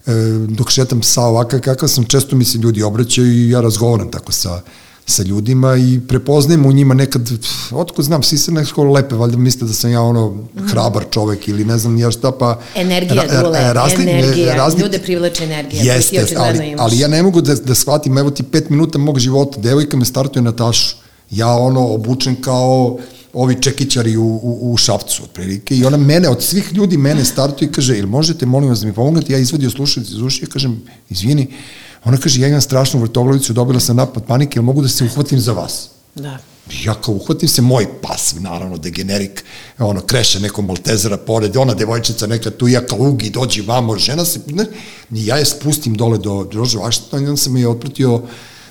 e, 0.07 0.13
dok 0.49 0.71
šetam 0.71 1.01
psa 1.01 1.23
ovakav 1.23 1.61
kakav 1.61 1.89
sam, 1.89 2.05
često 2.05 2.37
mi 2.37 2.45
se 2.45 2.59
ljudi 2.59 2.83
obraćaju 2.83 3.33
i 3.33 3.51
ja 3.51 3.61
razgovaram 3.61 4.11
tako 4.11 4.33
sa 4.33 4.61
sa 5.07 5.23
ljudima 5.23 5.77
i 5.77 6.01
prepoznajem 6.09 6.67
u 6.67 6.73
njima 6.73 6.95
nekad, 6.95 7.31
otko 7.71 8.03
znam, 8.03 8.23
svi 8.23 8.39
se 8.39 8.53
nekako 8.53 8.85
lepe, 8.85 9.15
valjda 9.15 9.37
misle 9.37 9.67
da 9.67 9.73
sam 9.73 9.91
ja 9.91 10.03
ono 10.03 10.45
hrabar 10.71 11.05
čovek 11.11 11.49
ili 11.49 11.65
ne 11.65 11.79
znam 11.79 11.99
ja 11.99 12.11
šta, 12.11 12.33
pa... 12.33 12.61
Energija, 12.75 13.23
ra, 13.23 13.43
dule, 13.43 13.73
razli, 13.73 14.11
energija, 14.11 14.55
razli, 14.55 14.83
ljude 14.83 14.99
privlače 14.99 15.45
energija. 15.45 15.95
Jeste, 15.95 16.35
ali, 16.37 16.75
ali 16.79 16.99
ja 16.99 17.09
ne 17.09 17.23
mogu 17.23 17.41
da, 17.41 17.55
da 17.55 17.75
shvatim, 17.75 18.19
evo 18.19 18.31
ti 18.31 18.43
pet 18.43 18.71
minuta 18.71 18.99
mog 18.99 19.19
života, 19.19 19.61
devojka 19.61 19.97
me 19.97 20.05
startuje 20.05 20.43
na 20.43 20.53
tašu, 20.53 20.97
ja 21.31 21.49
ono 21.49 21.87
obučen 21.87 22.37
kao 22.43 22.99
ovi 23.33 23.63
čekićari 23.63 24.17
u, 24.17 24.41
u, 24.43 24.73
u 24.73 24.77
šapcu, 24.77 25.23
otprilike, 25.25 25.77
i 25.77 25.85
ona 25.85 25.97
mene, 25.97 26.29
od 26.29 26.43
svih 26.43 26.73
ljudi 26.73 26.97
mene 26.97 27.25
startuje 27.25 27.69
i 27.69 27.73
kaže, 27.73 27.99
ili 27.99 28.07
možete, 28.07 28.47
molim 28.47 28.69
vas 28.69 28.81
da 28.81 28.87
mi 28.87 28.93
pomognete, 28.93 29.33
ja 29.33 29.39
izvadio 29.39 29.71
slušalicu 29.71 30.13
iz 30.13 30.23
uši 30.23 30.45
i 30.45 30.47
kažem, 30.47 30.83
izvini, 31.11 31.49
Ona 32.07 32.17
kaže, 32.17 32.41
ja 32.41 32.49
imam 32.49 32.61
strašnu 32.61 33.01
vrtoglavicu, 33.01 33.53
dobila 33.53 33.81
sam 33.81 33.97
napad 33.97 34.25
panike, 34.27 34.59
jel 34.59 34.65
mogu 34.65 34.83
da 34.83 34.89
se 34.89 35.05
uhvatim 35.05 35.41
za 35.41 35.53
vas? 35.53 35.89
Da. 36.15 36.39
Ja 36.85 36.95
kao 36.95 37.15
uhvatim 37.15 37.49
se, 37.49 37.63
moj 37.63 37.87
pas, 38.03 38.35
naravno, 38.41 38.79
degenerik, 38.79 39.45
ono, 39.79 40.01
kreše 40.01 40.41
neko 40.41 40.63
maltezera 40.63 41.17
pored, 41.17 41.57
ona 41.57 41.75
devojčica 41.75 42.27
neka 42.27 42.51
tu, 42.51 42.69
ja 42.69 42.87
kao 42.87 42.99
ugi, 42.99 43.31
dođi 43.31 43.63
vamo, 43.63 43.99
žena 43.99 44.25
se, 44.25 44.41
ne, 44.47 44.67
ja 45.11 45.37
je 45.37 45.45
spustim 45.45 45.95
dole 45.95 46.19
do 46.19 46.45
Drože 46.45 46.79
Vaštona 46.79 47.23
i 47.23 47.27
onda 47.27 47.37
sam 47.37 47.57
je 47.57 47.69
otpratio 47.69 48.23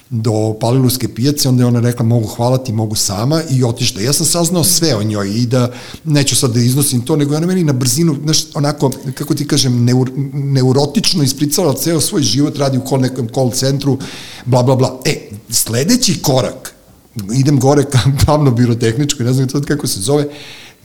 do 0.10 0.58
Paliluske 0.60 1.08
pijace, 1.08 1.50
onda 1.50 1.64
je 1.64 1.68
ona 1.68 1.80
rekla 1.80 2.06
mogu 2.06 2.28
hvala 2.28 2.58
ti, 2.58 2.74
mogu 2.74 2.96
sama 2.96 3.42
i 3.52 3.64
otišla. 3.64 4.02
Ja 4.02 4.14
sam 4.14 4.26
saznao 4.26 4.64
sve 4.64 4.96
o 4.96 5.04
njoj 5.04 5.30
i 5.30 5.46
da 5.46 5.72
neću 6.04 6.36
sad 6.36 6.54
da 6.54 6.60
iznosim 6.60 7.02
to, 7.02 7.16
nego 7.16 7.36
ona 7.36 7.48
meni 7.48 7.64
na 7.64 7.74
brzinu, 7.74 8.16
znaš, 8.24 8.46
onako, 8.54 8.92
kako 9.14 9.36
ti 9.36 9.48
kažem, 9.48 9.86
neur, 9.86 10.12
neurotično 10.34 11.24
ispricala 11.24 11.74
ceo 11.74 12.02
svoj 12.02 12.22
život, 12.22 12.58
radi 12.58 12.78
u 12.78 12.82
kol, 12.82 13.00
nekom 13.00 13.28
call 13.36 13.52
centru, 13.52 13.98
bla, 14.46 14.64
bla, 14.64 14.76
bla. 14.76 15.00
E, 15.06 15.30
sledeći 15.50 16.22
korak, 16.22 16.74
idem 17.34 17.60
gore 17.60 17.84
ka 17.84 18.00
pravno 18.26 18.52
birotehničko, 18.52 19.24
ne 19.24 19.34
znam 19.34 19.48
kako 19.68 19.88
se 19.88 20.00
zove, 20.00 20.28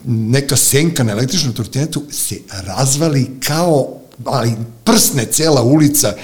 neka 0.04 0.56
senka 0.56 1.04
na 1.04 1.12
električnom 1.12 1.54
trotinetu 1.54 2.02
se 2.10 2.36
razvali 2.50 3.30
kao 3.46 4.00
ali 4.24 4.52
prsne 4.84 5.26
cela 5.26 5.62
ulica 5.62 6.14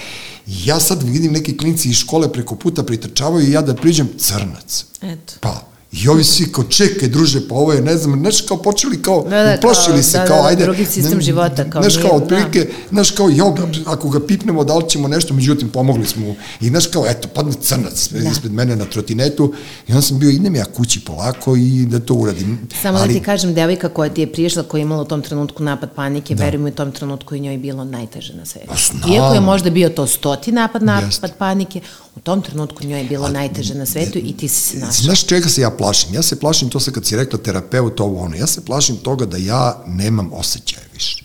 ja 0.46 0.80
sad 0.80 1.02
vidim 1.02 1.32
neki 1.32 1.56
klinci 1.56 1.88
iz 1.88 1.96
škole 1.96 2.32
preko 2.32 2.56
puta 2.56 2.82
pritrčavaju 2.82 3.48
i 3.48 3.52
ja 3.52 3.62
da 3.62 3.74
priđem 3.74 4.08
crnac. 4.18 4.84
Eto. 5.02 5.34
Pa, 5.40 5.68
I 6.04 6.08
ovi 6.08 6.24
svi 6.24 6.52
kao, 6.52 6.64
čekaj, 6.64 7.08
druže, 7.08 7.48
pa 7.48 7.54
ovo 7.54 7.72
je, 7.72 7.80
ne 7.80 7.96
znam, 7.96 8.20
znaš, 8.20 8.40
kao 8.40 8.56
počeli 8.56 9.02
kao, 9.02 9.22
da, 9.22 9.42
da, 9.42 9.54
uplašili 9.58 10.02
se, 10.02 10.18
da, 10.18 10.24
kao, 10.24 10.36
da, 10.36 10.42
da, 10.42 10.48
ajde. 10.48 10.64
drugi 10.64 10.84
sistem 10.84 11.20
života, 11.20 11.70
kao 11.70 11.82
znaš, 11.82 11.96
kao, 11.96 12.16
otprilike, 12.16 12.58
da. 12.60 12.72
znaš, 12.90 13.10
kao, 13.10 13.28
jo, 13.30 13.54
ako 13.86 14.08
ga 14.08 14.26
pipnemo, 14.26 14.64
da 14.64 14.76
li 14.76 14.88
ćemo 14.88 15.08
nešto, 15.08 15.34
međutim, 15.34 15.68
pomogli 15.68 16.06
smo 16.06 16.26
mu. 16.26 16.34
I, 16.60 16.68
znaš, 16.68 16.86
kao, 16.86 17.06
eto, 17.06 17.28
padne 17.28 17.52
crnac 17.60 18.08
da. 18.08 18.30
ispred 18.30 18.52
mene 18.52 18.76
na 18.76 18.84
trotinetu 18.84 19.52
i 19.88 19.92
onda 19.92 20.02
sam 20.02 20.18
bio, 20.18 20.30
idem 20.30 20.54
ja 20.54 20.64
kući 20.64 21.00
polako 21.00 21.56
i 21.56 21.86
da 21.86 22.00
to 22.00 22.14
uradim. 22.14 22.58
Samo 22.82 22.98
Ali, 22.98 23.08
da 23.08 23.14
ti 23.14 23.24
kažem, 23.24 23.54
devojka 23.54 23.88
koja 23.88 24.10
ti 24.10 24.20
je 24.20 24.32
prišla, 24.32 24.62
koja 24.62 24.78
je 24.78 24.82
imala 24.82 25.02
u 25.02 25.04
tom 25.04 25.22
trenutku 25.22 25.62
napad 25.62 25.90
panike, 25.94 26.34
da. 26.34 26.44
verujem 26.44 26.66
u 26.66 26.70
tom 26.70 26.92
trenutku 26.92 27.34
i 27.34 27.40
njoj 27.40 27.58
bilo 27.58 27.84
najteže 27.84 28.34
na 28.34 28.46
svetu. 28.46 28.66
Pa, 29.02 29.08
Iako 29.14 29.34
je 29.34 29.40
možda 29.40 29.70
bio 29.70 29.88
to 29.88 30.06
stoti 30.06 30.52
napad, 30.52 30.82
napad 30.82 31.06
Jest. 31.06 31.38
panike, 31.38 31.80
u 32.16 32.20
tom 32.20 32.42
trenutku 32.42 32.84
njoj 32.84 33.00
je 33.00 33.04
bilo 33.04 33.26
A, 33.26 33.30
najteže 33.30 33.74
na 33.74 33.86
svetu 33.86 34.18
i 34.18 34.32
ti 34.32 34.48
si 34.48 34.60
se 34.60 34.78
našao. 34.78 35.04
Znaš 35.04 35.24
čega 35.24 35.48
se 35.48 35.60
ja 35.60 35.70
plašim? 35.70 35.85
Ja 36.12 36.22
se 36.22 36.40
plašim, 36.40 36.68
to 36.68 36.80
se 36.80 36.92
kad 36.92 37.06
si 37.06 37.16
rekla 37.16 37.38
terapeut, 37.38 38.00
ovo 38.00 38.20
ono, 38.20 38.36
ja 38.36 38.46
se 38.46 38.64
plašim 38.64 38.96
toga 38.96 39.26
da 39.26 39.36
ja 39.36 39.84
nemam 39.86 40.32
osjećaje 40.32 40.86
više. 40.94 41.24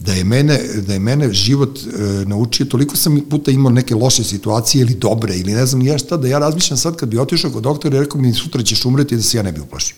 Da 0.00 0.12
je 0.12 0.24
mene, 0.24 0.60
da 0.86 0.92
je 0.92 0.98
mene 0.98 1.32
život 1.32 1.78
e, 1.78 2.02
naučio, 2.26 2.66
toliko 2.66 2.96
sam 2.96 3.20
puta 3.30 3.50
imao 3.50 3.72
neke 3.72 3.94
loše 3.94 4.24
situacije 4.24 4.82
ili 4.82 4.94
dobre, 4.94 5.36
ili 5.36 5.52
ne 5.54 5.66
znam 5.66 5.82
ja 5.82 5.98
šta, 5.98 6.16
da 6.16 6.28
ja 6.28 6.38
razmišljam 6.38 6.76
sad 6.76 6.96
kad 6.96 7.08
bi 7.08 7.18
otišao 7.18 7.50
kod 7.50 7.62
doktora 7.62 7.96
i 7.96 8.00
rekao 8.00 8.20
mi 8.20 8.34
sutra 8.34 8.62
ćeš 8.62 8.84
umreti 8.84 9.16
da 9.16 9.22
se 9.22 9.36
ja 9.36 9.42
ne 9.42 9.52
bi 9.52 9.60
uplašio. 9.60 9.96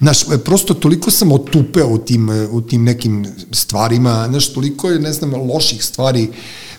Znaš, 0.00 0.22
e, 0.22 0.38
prosto 0.38 0.74
toliko 0.74 1.10
sam 1.10 1.32
otupeo 1.32 1.88
u 1.88 1.98
tim, 1.98 2.30
e, 2.30 2.46
u 2.46 2.60
tim 2.60 2.84
nekim 2.84 3.26
stvarima, 3.52 4.26
znaš, 4.30 4.52
toliko 4.52 4.90
je, 4.90 4.98
ne 4.98 5.12
znam, 5.12 5.34
loših 5.34 5.84
stvari 5.84 6.28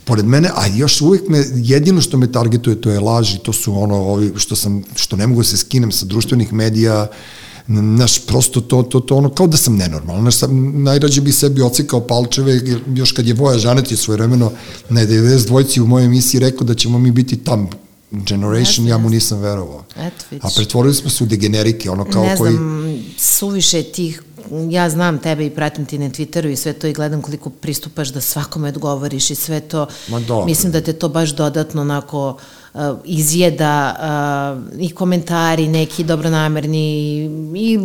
pored 0.03 0.25
mene, 0.25 0.49
a 0.55 0.67
još 0.67 1.01
uvijek 1.01 1.29
me, 1.29 1.43
jedino 1.55 2.01
što 2.01 2.17
me 2.17 2.31
targetuje 2.31 2.81
to 2.81 2.89
je 2.89 2.99
laž 2.99 3.35
i 3.35 3.39
to 3.39 3.53
su 3.53 3.73
ono, 3.81 3.95
ovi, 3.95 4.31
što 4.35 4.55
sam, 4.55 4.83
što 4.95 5.15
ne 5.15 5.27
mogu 5.27 5.41
da 5.41 5.47
se 5.47 5.57
skinem 5.57 5.91
sa 5.91 6.05
društvenih 6.05 6.53
medija, 6.53 7.07
znaš, 7.67 8.25
prosto 8.25 8.61
to, 8.61 8.83
to, 8.83 8.99
to 8.99 9.15
ono, 9.15 9.29
kao 9.29 9.47
da 9.47 9.57
sam 9.57 9.75
nenormalan, 9.75 10.21
znaš, 10.21 10.35
sam, 10.35 10.83
najrađe 10.83 11.21
bi 11.21 11.31
sebi 11.31 11.61
ocikao 11.61 12.07
palčeve, 12.07 12.61
još 12.95 13.11
kad 13.11 13.27
je 13.27 13.33
Voja 13.33 13.57
Žanet 13.57 13.91
je 13.91 13.97
svoje 13.97 14.17
vremeno 14.17 14.51
na 14.89 15.01
92 15.01 15.81
u 15.81 15.87
mojoj 15.87 16.05
emisiji 16.05 16.39
rekao 16.39 16.67
da 16.67 16.75
ćemo 16.75 16.99
mi 16.99 17.11
biti 17.11 17.37
tam 17.37 17.69
generation, 18.11 18.85
yes, 18.85 18.89
ja 18.89 18.97
mu 18.97 19.09
nisam 19.09 19.39
verovao. 19.39 19.83
Eto, 19.95 20.25
vidiš. 20.31 20.45
A 20.45 20.47
pretvorili 20.55 20.95
smo 20.95 21.09
se 21.09 21.23
u 21.23 21.27
degenerike, 21.27 21.91
ono 21.91 22.05
kao 22.05 22.23
ne 22.23 22.37
koji... 22.37 22.51
Ne 22.51 22.57
znam, 22.57 23.05
suviše 23.17 23.83
tih 23.83 24.23
ja 24.69 24.89
znam 24.89 25.19
tebe 25.19 25.45
i 25.45 25.49
pratim 25.49 25.85
ti 25.85 25.97
na 25.97 26.09
Twitteru 26.09 26.47
i 26.47 26.55
sve 26.55 26.73
to 26.73 26.87
i 26.87 26.93
gledam 26.93 27.21
koliko 27.21 27.49
pristupaš 27.49 28.09
da 28.09 28.21
svakome 28.21 28.69
odgovoriš 28.69 29.29
i 29.29 29.35
sve 29.35 29.59
to. 29.59 29.87
Ma 30.07 30.19
dobro. 30.19 30.45
Mislim 30.45 30.71
da 30.71 30.81
te 30.81 30.93
to 30.93 31.09
baš 31.09 31.29
dodatno 31.29 31.81
onako 31.81 32.37
uh, 32.73 32.81
izjeda 33.05 33.95
uh, 34.69 34.81
i 34.81 34.89
komentari 34.89 35.67
neki 35.67 36.03
dobronamerni 36.03 36.97
i 37.55 37.79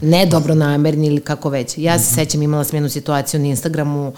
nedobronamerni 0.00 1.06
ili 1.06 1.20
kako 1.20 1.48
već. 1.48 1.74
Ja 1.76 1.98
se 1.98 2.04
mm 2.04 2.08
-hmm. 2.08 2.14
sećam, 2.14 2.42
imala 2.42 2.64
sam 2.64 2.76
jednu 2.76 2.88
situaciju 2.88 3.40
na 3.40 3.46
Instagramu 3.46 4.08
uh, 4.08 4.14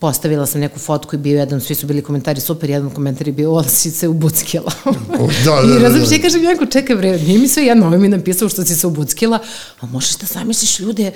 postavila 0.00 0.46
sam 0.46 0.60
neku 0.60 0.78
fotku 0.78 1.16
i 1.16 1.18
bio 1.18 1.38
jedan, 1.38 1.60
svi 1.60 1.74
su 1.74 1.86
bili 1.86 2.02
komentari 2.02 2.40
super, 2.40 2.70
jedan 2.70 2.90
komentar 2.90 3.26
je 3.26 3.32
bio, 3.32 3.50
ovo 3.50 3.62
si 3.62 3.90
se 3.90 4.08
ubuckila. 4.08 4.72
da, 5.44 5.50
da, 5.50 5.66
da. 5.66 5.78
I 5.78 5.82
razum, 5.82 6.00
da, 6.00 6.16
da. 6.16 6.22
kažem, 6.22 6.44
jako, 6.44 6.66
čekaj 6.66 6.96
bre, 6.96 7.18
nije 7.18 7.38
mi 7.38 7.48
sve 7.48 7.62
jedno, 7.62 7.86
ovo 7.86 7.98
mi 7.98 8.08
napisao 8.08 8.48
što 8.48 8.64
si 8.64 8.74
se 8.74 8.86
ubuckila, 8.86 9.38
a 9.80 9.86
možeš 9.86 10.16
da 10.16 10.26
zamisliš 10.26 10.80
ljude, 10.80 11.12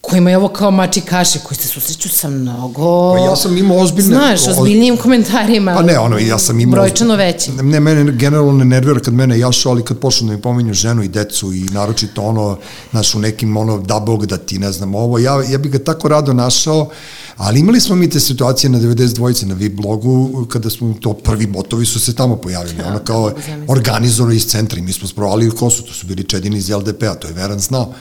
kojima 0.00 0.30
je 0.30 0.36
ovo 0.36 0.48
kao 0.48 0.70
mači 0.70 1.00
kaše, 1.00 1.38
koji 1.38 1.58
se 1.58 1.68
susreću 1.68 2.08
sa 2.08 2.28
mnogo... 2.28 3.12
Pa 3.12 3.18
ja 3.18 3.36
sam 3.36 3.58
imao 3.58 3.78
ozbiljne... 3.78 4.14
Znaš, 4.14 4.48
ozbiljnijim 4.48 4.96
komentarima. 4.96 5.74
Pa 5.74 5.82
ne, 5.82 5.98
ono, 5.98 6.18
ja 6.18 6.38
sam 6.38 6.60
imao... 6.60 6.72
Brojčano 6.72 7.16
veće. 7.16 7.52
Ne, 7.52 7.80
mene 7.80 8.12
generalno 8.12 8.52
ne 8.52 8.64
nervira 8.64 9.00
kad 9.00 9.14
mene 9.14 9.38
jašu, 9.38 9.68
ali 9.68 9.84
kad 9.84 9.98
počnu 9.98 10.26
da 10.28 10.34
mi 10.34 10.42
pominju 10.42 10.74
ženu 10.74 11.02
i 11.02 11.08
decu 11.08 11.52
i 11.52 11.60
naročito 11.60 12.22
ono, 12.22 12.58
znaš, 12.90 13.14
u 13.14 13.18
nekim, 13.18 13.56
ono, 13.56 13.78
da 13.78 14.00
bog 14.00 14.26
da 14.26 14.36
ti, 14.36 14.58
ne 14.58 14.72
znam, 14.72 14.94
ovo, 14.94 15.18
ja, 15.18 15.42
ja 15.48 15.58
bih 15.58 15.72
ga 15.72 15.78
tako 15.78 16.08
rado 16.08 16.32
našao, 16.32 16.88
ali 17.36 17.60
imali 17.60 17.80
smo 17.80 17.96
mi 17.96 18.10
te 18.10 18.20
situacije 18.20 18.70
na 18.70 18.78
92 18.78 19.46
na 19.46 19.54
VIP 19.54 19.74
blogu, 19.74 20.46
kada 20.46 20.70
smo 20.70 20.94
to 21.00 21.12
prvi 21.12 21.46
botovi 21.46 21.86
su 21.86 22.00
se 22.00 22.14
tamo 22.14 22.36
pojavili, 22.36 22.78
ja, 22.78 22.88
ono 22.88 22.98
kao 22.98 23.32
organizovano 23.68 24.34
iz 24.34 24.46
centra 24.46 24.78
i 24.78 24.82
mi 24.82 24.92
smo 24.92 25.08
sprovali 25.08 25.50
ko 25.50 25.70
su, 25.70 25.82
to 25.82 25.92
su 25.92 26.06
bili 26.06 26.24
čedini 26.24 26.58
iz 26.58 26.70
LDP-a, 26.70 27.14
to 27.14 27.28
je 27.28 27.34
Veran 27.34 27.58
znao. 27.58 27.92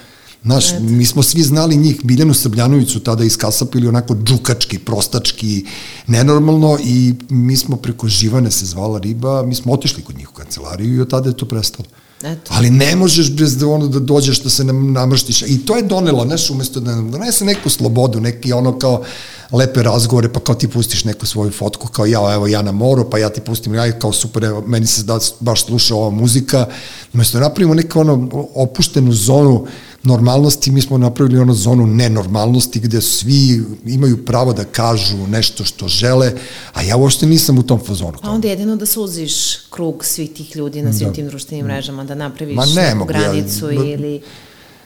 Znaš, 0.43 0.65
mi 0.79 1.05
smo 1.05 1.23
svi 1.23 1.43
znali 1.43 1.75
njih, 1.75 1.99
Biljanu 2.03 2.33
Srbljanoviću 2.33 2.99
tada 2.99 3.23
iskasapili 3.23 3.87
onako 3.87 4.15
džukački, 4.23 4.79
prostački, 4.79 5.65
nenormalno 6.07 6.77
i 6.83 7.13
mi 7.29 7.57
smo 7.57 7.75
preko 7.75 8.07
Živane 8.07 8.51
se 8.51 8.65
zvala 8.65 8.99
riba, 8.99 9.43
mi 9.43 9.55
smo 9.55 9.73
otišli 9.73 10.03
kod 10.03 10.17
njih 10.17 10.29
u 10.31 10.33
kancelariju 10.33 10.95
i 10.95 11.01
od 11.01 11.09
tada 11.09 11.29
je 11.29 11.37
to 11.37 11.45
prestalo. 11.45 11.89
Eto. 12.23 12.51
Ali 12.55 12.69
ne 12.69 12.95
možeš 12.95 13.31
bez 13.31 13.57
da 13.57 13.67
ono 13.67 13.87
da 13.87 13.99
dođeš 13.99 14.43
da 14.43 14.49
se 14.49 14.63
namrštiš. 14.63 15.41
I 15.41 15.65
to 15.65 15.75
je 15.75 15.83
donelo, 15.83 16.25
znaš, 16.25 16.49
umesto 16.49 16.79
da 16.79 16.95
donese 16.95 17.45
neku 17.45 17.69
slobodu, 17.69 18.19
neki 18.19 18.53
ono 18.53 18.79
kao 18.79 19.03
lepe 19.51 19.83
razgovore, 19.83 20.33
pa 20.33 20.39
kao 20.39 20.55
ti 20.55 20.67
pustiš 20.67 21.03
neku 21.03 21.25
svoju 21.25 21.51
fotku, 21.51 21.87
kao 21.87 22.05
ja, 22.05 22.33
evo 22.33 22.47
ja 22.47 22.61
na 22.61 22.71
moru, 22.71 23.09
pa 23.09 23.17
ja 23.17 23.29
ti 23.29 23.41
pustim, 23.41 23.75
ja 23.75 23.99
kao 23.99 24.13
super, 24.13 24.43
evo, 24.43 24.63
meni 24.67 24.87
se 24.87 25.03
da, 25.03 25.19
baš 25.39 25.65
sluša 25.65 25.95
ova 25.95 26.09
muzika. 26.09 26.65
Umesto 27.13 27.39
da 27.39 27.43
napravimo 27.43 27.73
neku 27.73 27.99
ono 27.99 28.29
opuštenu 28.55 29.11
zonu 29.13 29.65
normalnosti, 30.03 30.71
mi 30.71 30.81
smo 30.81 30.97
napravili 30.97 31.39
ono 31.39 31.53
zonu 31.53 31.87
nenormalnosti 31.87 32.79
gde 32.79 33.01
svi 33.01 33.63
imaju 33.85 34.25
pravo 34.25 34.53
da 34.53 34.63
kažu 34.63 35.27
nešto 35.27 35.63
što 35.63 35.87
žele, 35.87 36.33
a 36.73 36.81
ja 36.81 36.97
uopšte 36.97 37.25
nisam 37.25 37.57
u 37.57 37.63
tom 37.63 37.79
fazonu. 37.79 38.17
A 38.21 38.31
onda 38.31 38.47
jedino 38.47 38.75
da 38.75 38.85
suziš 38.85 39.57
krug 39.69 40.05
svih 40.05 40.33
tih 40.33 40.55
ljudi 40.55 40.81
na 40.81 40.93
svim 40.93 41.07
da. 41.07 41.13
tim 41.13 41.27
društvenim 41.27 41.65
mrežama, 41.65 42.03
da 42.03 42.15
napraviš 42.15 42.55
Ma 42.55 42.65
ne, 42.65 42.95
mogu, 42.95 43.07
granicu 43.07 43.71
ja, 43.71 43.83
ili... 43.83 44.21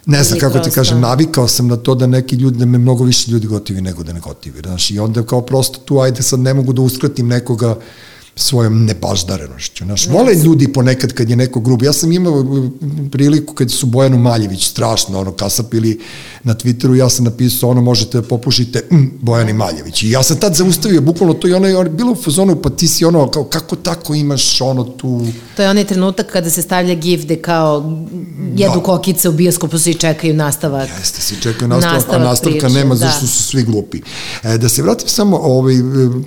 Ne 0.05 0.23
znam 0.23 0.39
kako 0.39 0.59
ti 0.59 0.71
kažem, 0.71 0.99
navikao 0.99 1.47
sam 1.47 1.67
na 1.67 1.77
to 1.77 1.95
da 1.95 2.07
neki 2.07 2.35
ljudi, 2.35 2.57
da 2.57 2.65
me 2.65 2.77
mnogo 2.77 3.03
više 3.03 3.31
ljudi 3.31 3.47
gotivi 3.47 3.81
nego 3.81 4.03
da 4.03 4.13
ne 4.13 4.19
gotivi. 4.19 4.61
Znaš, 4.63 4.91
i 4.91 4.99
onda 4.99 5.23
kao 5.23 5.41
prosto 5.41 5.79
tu, 5.79 5.99
ajde 5.99 6.23
sad 6.23 6.39
ne 6.39 6.53
mogu 6.53 6.73
da 6.73 6.81
uskratim 6.81 7.27
nekoga 7.27 7.75
svojom 8.35 8.85
nebaždarenošću. 8.85 9.85
Znaš, 9.85 10.07
vole 10.07 10.33
ljudi 10.33 10.73
ponekad 10.73 11.13
kad 11.13 11.29
je 11.29 11.35
neko 11.35 11.59
grub. 11.59 11.83
Ja 11.83 11.93
sam 11.93 12.11
imao 12.11 12.45
priliku 13.11 13.53
kad 13.53 13.71
su 13.71 13.85
Bojanu 13.85 14.17
Maljević 14.17 14.69
strašno 14.69 15.19
ono 15.19 15.31
kasapili 15.31 15.99
na 16.43 16.55
Twitteru, 16.55 16.93
ja 16.93 17.09
sam 17.09 17.25
napisao 17.25 17.69
ono 17.69 17.81
možete 17.81 18.21
da 18.21 18.27
popušite 18.27 18.83
mm, 18.91 19.05
Bojani 19.21 19.53
Maljević. 19.53 20.03
I 20.03 20.09
ja 20.09 20.23
sam 20.23 20.39
tad 20.39 20.55
zaustavio 20.55 21.01
bukvalno 21.01 21.33
to 21.33 21.47
i 21.47 21.53
ono 21.53 21.67
je 21.67 21.89
bilo 21.89 22.11
u 22.11 22.15
fazonu 22.15 22.61
pa 22.61 22.69
ti 22.69 22.87
si 22.87 23.05
ono 23.05 23.31
kao 23.31 23.43
kako 23.43 23.75
tako 23.75 24.13
imaš 24.13 24.61
ono 24.61 24.83
tu... 24.83 25.25
To 25.55 25.61
je 25.61 25.69
onaj 25.69 25.85
trenutak 25.85 26.31
kada 26.31 26.49
se 26.49 26.61
stavlja 26.61 26.95
gif 26.95 27.23
gde 27.23 27.35
kao 27.35 27.99
jedu 28.55 28.75
da. 28.75 28.83
kokice 28.83 29.29
u 29.29 29.31
bioskopu 29.31 29.77
svi 29.77 29.93
čekaju 29.93 30.33
nastavak. 30.33 30.89
Jeste, 30.99 31.21
svi 31.21 31.41
čekaju 31.41 31.67
nastavak, 31.67 31.95
nastavak 31.95 32.21
a 32.21 32.23
nastavka 32.23 32.59
priče, 32.59 32.73
nema 32.73 32.95
da. 32.95 32.99
zašto 32.99 33.27
su 33.27 33.43
svi 33.43 33.63
glupi. 33.63 34.01
E, 34.43 34.57
da 34.57 34.69
se 34.69 34.81
vratim 34.81 35.07
samo, 35.07 35.37
ovaj, 35.37 35.75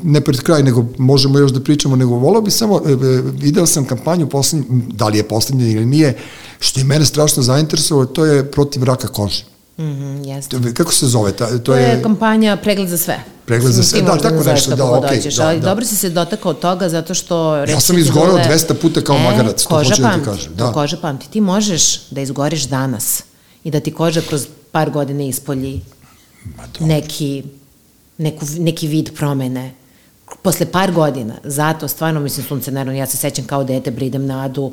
ne 0.03 0.21
pred 0.21 0.41
kraj, 0.41 0.63
nego 0.63 0.87
možemo 0.99 1.39
još 1.39 1.53
da 1.53 1.61
pričamo 1.61 1.95
nego 1.97 2.14
volao 2.14 2.42
bi 2.42 2.51
samo, 2.51 2.82
e, 2.86 2.92
e, 2.92 2.97
video 3.32 3.66
sam 3.66 3.84
kampanju 3.84 4.28
poslednje, 4.28 4.66
da 4.70 5.09
li 5.09 5.18
je 5.18 5.28
poslednje 5.28 5.72
ili 5.72 5.86
nije, 5.86 6.18
što 6.59 6.80
je 6.80 6.84
mene 6.84 7.05
strašno 7.05 7.42
zainteresovalo, 7.42 8.07
to 8.07 8.24
je 8.24 8.51
protiv 8.51 8.84
raka 8.84 9.09
kože. 9.09 9.44
Mm 9.78 9.82
-hmm, 9.82 10.26
jeste. 10.26 10.74
Kako 10.74 10.92
se 10.92 11.07
zove? 11.07 11.32
Ta, 11.32 11.47
to, 11.47 11.59
to 11.59 11.74
je, 11.74 11.82
je 11.82 12.03
kampanja 12.03 12.57
Pregled 12.57 12.88
za 12.88 12.99
sve. 12.99 13.20
Pregled 13.47 13.72
za 13.72 13.82
sve, 13.82 14.03
da, 14.03 14.18
tako 14.18 14.44
nešto, 14.44 14.76
da, 14.76 14.84
okej. 14.84 15.18
Okay, 15.18 15.36
da, 15.36 15.47
ali 15.47 15.61
da. 15.61 15.68
dobro 15.68 15.84
si 15.84 15.97
se 15.97 16.11
dotakao 16.11 16.55
toga 16.55 16.88
zato 16.88 17.14
što... 17.14 17.57
Ja 17.57 17.80
sam 17.80 17.99
izgoreo 17.99 18.32
dole, 18.32 18.44
200 18.51 18.74
puta 18.74 19.01
kao 19.01 19.16
e, 19.16 19.22
magarac, 19.22 19.62
to 19.62 19.74
hoću 19.74 20.03
da 20.03 20.18
ti 20.18 20.24
kažem. 20.24 20.53
Da. 20.55 20.72
Koža 20.72 20.97
pamti, 20.97 21.30
ti 21.30 21.40
možeš 21.40 22.11
da 22.11 22.20
izgoriš 22.20 22.62
danas 22.62 23.22
i 23.64 23.70
da 23.70 23.80
ti 23.80 23.92
koža 23.92 24.20
kroz 24.28 24.47
par 24.72 24.90
godina 24.90 25.24
ispolji 25.24 25.80
neki, 26.80 27.42
neku, 28.18 28.47
neki 28.59 28.88
vid 28.88 29.11
promene 29.14 29.74
posle 30.43 30.66
par 30.66 30.93
godina, 30.93 31.35
zato 31.45 31.89
stvarno 31.89 32.20
mislim 32.20 32.47
sunce, 32.47 32.70
naravno 32.70 32.99
ja 32.99 33.07
se 33.07 33.16
sećam 33.16 33.45
kao 33.45 33.64
dete, 33.64 33.91
bridem 33.91 34.27
nadu, 34.27 34.72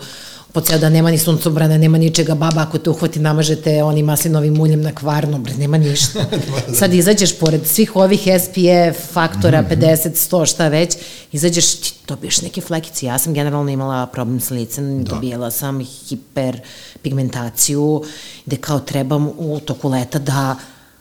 po 0.54 0.62
ceo 0.62 0.78
da 0.78 0.90
nema 0.90 1.12
ni 1.12 1.18
suncobrana, 1.18 1.78
nema 1.78 1.98
ničega, 1.98 2.36
baba 2.36 2.62
ako 2.62 2.78
te 2.78 2.90
uhvati 2.90 3.20
namažete 3.20 3.84
onim 3.84 4.06
maslinovim 4.06 4.62
uljem 4.62 4.82
na 4.82 4.96
kvarnu, 4.96 5.38
bre, 5.38 5.54
nema 5.54 5.78
ništa. 5.78 6.26
Da. 6.68 6.76
Sad 6.76 6.94
izađeš 6.94 7.40
pored 7.40 7.68
svih 7.68 7.96
ovih 7.96 8.22
SPF 8.22 9.14
faktora, 9.14 9.62
mm 9.62 9.66
-hmm. 9.66 9.78
50, 9.78 10.30
100, 10.32 10.50
šta 10.50 10.68
već, 10.68 10.96
izađeš, 11.32 11.76
ti 11.76 11.94
dobiješ 12.08 12.42
neke 12.42 12.62
flekice. 12.62 13.06
Ja 13.06 13.18
sam 13.18 13.34
generalno 13.34 13.72
imala 13.72 14.06
problem 14.06 14.40
sa 14.40 14.54
licem, 14.54 15.04
da. 15.04 15.14
dobijala 15.14 15.52
sam 15.52 15.80
hiperpigmentaciju, 15.80 18.04
gde 18.46 18.58
kao 18.58 18.80
trebam 18.80 19.30
u 19.38 19.60
toku 19.66 19.90
leta 19.90 20.20
da 20.20 20.56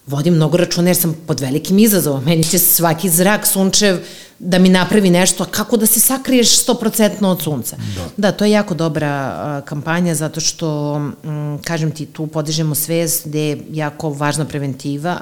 vodim 0.07 0.35
mnogo 0.35 0.57
računa 0.57 0.89
jer 0.89 0.97
sam 0.97 1.17
pod 1.27 1.41
velikim 1.41 1.79
izazovom. 1.79 2.25
Meni 2.25 2.45
će 2.45 2.59
svaki 2.59 3.11
zrak 3.11 3.47
sunčev 3.47 3.99
da 4.39 4.59
mi 4.59 4.69
napravi 4.69 5.11
nešto, 5.11 5.43
a 5.43 5.47
kako 5.47 5.77
da 5.77 5.87
se 5.87 6.01
sakriješ 6.01 6.67
100% 6.67 7.27
od 7.27 7.43
sunca. 7.43 7.77
Da. 7.77 8.09
da, 8.17 8.33
to 8.33 8.45
je 8.45 8.51
jako 8.51 8.75
dobra 8.75 9.63
kampanja 9.65 10.15
zato 10.15 10.41
što, 10.41 10.97
m, 11.25 11.59
kažem 11.65 11.91
ti, 11.91 12.07
tu 12.07 12.27
podižemo 12.27 12.75
svest 12.75 13.29
gde 13.29 13.41
je 13.41 13.63
jako 13.71 14.11
važna 14.11 14.45
preventiva, 14.45 15.21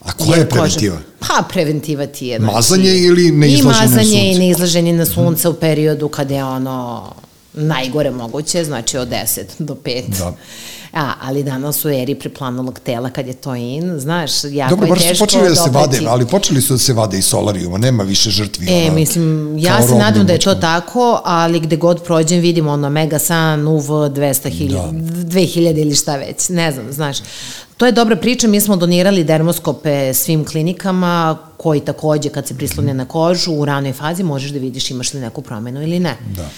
A 0.00 0.12
koja 0.12 0.38
je 0.38 0.48
preventiva? 0.48 0.98
Pa, 1.18 1.44
preventiva 1.48 2.06
ti 2.06 2.26
je... 2.26 2.38
Znači, 2.38 2.54
mazanje 2.54 2.96
ili 2.96 3.30
neizlaženje 3.30 3.64
na 3.64 3.74
sunce? 3.74 3.84
I 3.84 3.96
mazanje 3.96 4.32
i 4.32 4.38
neizlaženje 4.38 4.92
na 4.92 5.06
sunce 5.06 5.48
mm. 5.48 5.50
u 5.50 5.54
periodu 5.54 6.08
kada 6.08 6.34
je 6.34 6.44
ono 6.44 7.12
najgore 7.52 8.10
moguće, 8.10 8.64
znači 8.64 8.98
od 8.98 9.08
10 9.08 9.42
do 9.58 9.74
5. 9.74 10.18
Da. 10.18 10.34
A, 10.92 11.12
ali 11.22 11.42
danas 11.42 11.84
u 11.84 11.88
eri 11.88 12.14
preplanulog 12.14 12.78
tela 12.78 13.10
kad 13.10 13.26
je 13.26 13.32
to 13.32 13.54
in, 13.54 13.98
znaš, 13.98 14.30
jako 14.44 14.76
Dobro, 14.76 14.94
je 14.94 15.08
teško 15.08 15.24
počeli 15.24 15.48
da 15.48 15.54
se 15.54 15.70
vade, 15.70 16.00
ali 16.08 16.26
počeli 16.26 16.62
su 16.62 16.72
da 16.72 16.78
se 16.78 16.92
vade 16.92 17.18
i 17.18 17.22
solarijuma, 17.22 17.78
nema 17.78 18.02
više 18.02 18.30
žrtvi. 18.30 18.66
E, 18.70 18.86
ona, 18.86 18.94
mislim, 18.94 19.58
ja 19.58 19.82
se 19.82 19.94
nadam 19.94 20.26
da 20.26 20.32
je 20.32 20.38
to 20.38 20.54
tako, 20.54 21.20
ali 21.24 21.60
gde 21.60 21.76
god 21.76 22.04
prođem 22.04 22.40
vidim 22.40 22.68
ono 22.68 22.90
Mega 22.90 23.18
Sun, 23.18 23.68
UV 23.68 23.90
200.000, 23.90 24.72
da. 24.72 24.90
2000 24.92 25.78
ili 25.78 25.94
šta 25.94 26.16
već, 26.16 26.48
ne 26.48 26.72
znam, 26.72 26.92
znaš. 26.92 27.18
To 27.76 27.86
je 27.86 27.92
dobra 27.92 28.16
priča, 28.16 28.48
mi 28.48 28.60
smo 28.60 28.76
donirali 28.76 29.24
dermoskope 29.24 30.14
svim 30.14 30.44
klinikama 30.44 31.38
koji 31.56 31.80
takođe 31.80 32.28
kad 32.28 32.46
se 32.46 32.56
prislone 32.56 32.94
na 32.94 33.04
kožu 33.04 33.52
u 33.52 33.64
ranoj 33.64 33.92
fazi 33.92 34.22
možeš 34.22 34.50
da 34.50 34.58
vidiš 34.58 34.90
imaš 34.90 35.14
li 35.14 35.20
neku 35.20 35.42
promenu 35.42 35.82
ili 35.82 36.00
ne. 36.00 36.16
Da. 36.36 36.48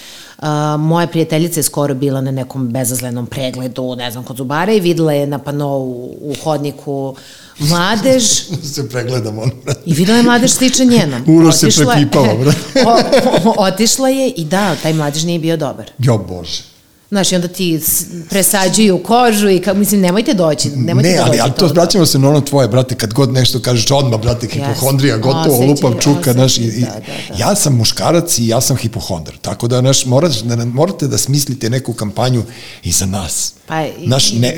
Uh, 0.43 0.49
moja 0.81 1.07
prijateljica 1.07 1.61
je 1.61 1.65
skoro 1.65 1.95
bila 1.95 2.21
na 2.21 2.31
nekom 2.31 2.69
bezazlenom 2.69 3.27
pregledu, 3.27 3.97
ne 3.97 4.11
znam, 4.11 4.25
kod 4.25 4.37
zubara 4.37 4.73
i 4.73 4.81
videla 4.81 5.13
je 5.13 5.27
na 5.27 5.39
panou 5.39 5.83
u 6.21 6.35
hodniku 6.45 7.17
mladež. 7.59 8.23
se 8.75 8.89
pregledam 8.89 9.39
ono. 9.39 9.53
I 9.87 9.95
videla 9.95 10.19
je 10.19 10.23
mladež 10.23 10.51
sličan 10.51 10.89
njenom. 10.89 11.25
Uroš 11.29 11.55
se 11.55 11.67
prekipala, 11.67 12.35
bre. 12.35 12.53
otišla 13.69 14.09
je 14.09 14.31
i 14.31 14.45
da, 14.45 14.77
taj 14.83 14.93
mladež 14.93 15.25
nije 15.25 15.39
bio 15.39 15.57
dobar. 15.57 15.91
Jo 15.99 16.19
Bože. 16.19 16.72
Znaš, 17.13 17.33
i 17.33 17.35
onda 17.35 17.49
ti 17.49 17.81
presađuju 18.31 19.03
kožu 19.03 19.49
i 19.49 19.59
kao, 19.59 19.75
mislim, 19.75 20.01
nemojte 20.01 20.35
doći, 20.35 20.71
nemojte 20.77 21.11
ne, 21.11 21.19
ali, 21.19 21.29
doći. 21.29 21.41
ali 21.41 21.53
to 21.53 21.67
vraćamo 21.67 22.07
se 22.07 22.19
na 22.19 22.29
ono 22.29 22.41
tvoje, 22.41 22.69
brate, 22.69 22.95
kad 22.95 23.13
god 23.13 23.33
nešto 23.33 23.61
kažeš, 23.61 23.91
odmah, 23.91 24.21
brate, 24.21 24.47
hipohondrija, 24.47 25.17
yes. 25.17 25.21
gotovo, 25.21 25.55
Osećaj, 25.55 25.67
lupam 25.67 26.01
čuka, 26.01 26.33
znaš, 26.33 26.59
i, 26.59 26.81
da, 26.81 26.87
da, 26.87 26.93
da. 27.29 27.39
ja 27.39 27.55
sam 27.55 27.77
muškarac 27.77 28.39
i 28.39 28.49
ja 28.49 28.61
sam 28.61 28.77
hipohondar, 28.77 29.35
tako 29.43 29.69
da, 29.69 29.81
znaš, 29.81 30.07
morate, 30.07 30.37
da, 30.45 30.65
morate 30.65 31.09
da 31.09 31.19
smislite 31.19 31.71
neku 31.71 31.93
kampanju 31.93 32.43
i 32.85 32.93
za 32.93 33.07
nas. 33.07 33.55
Pa, 33.67 33.87
i, 33.87 34.07
naš, 34.07 34.33
ne, 34.33 34.57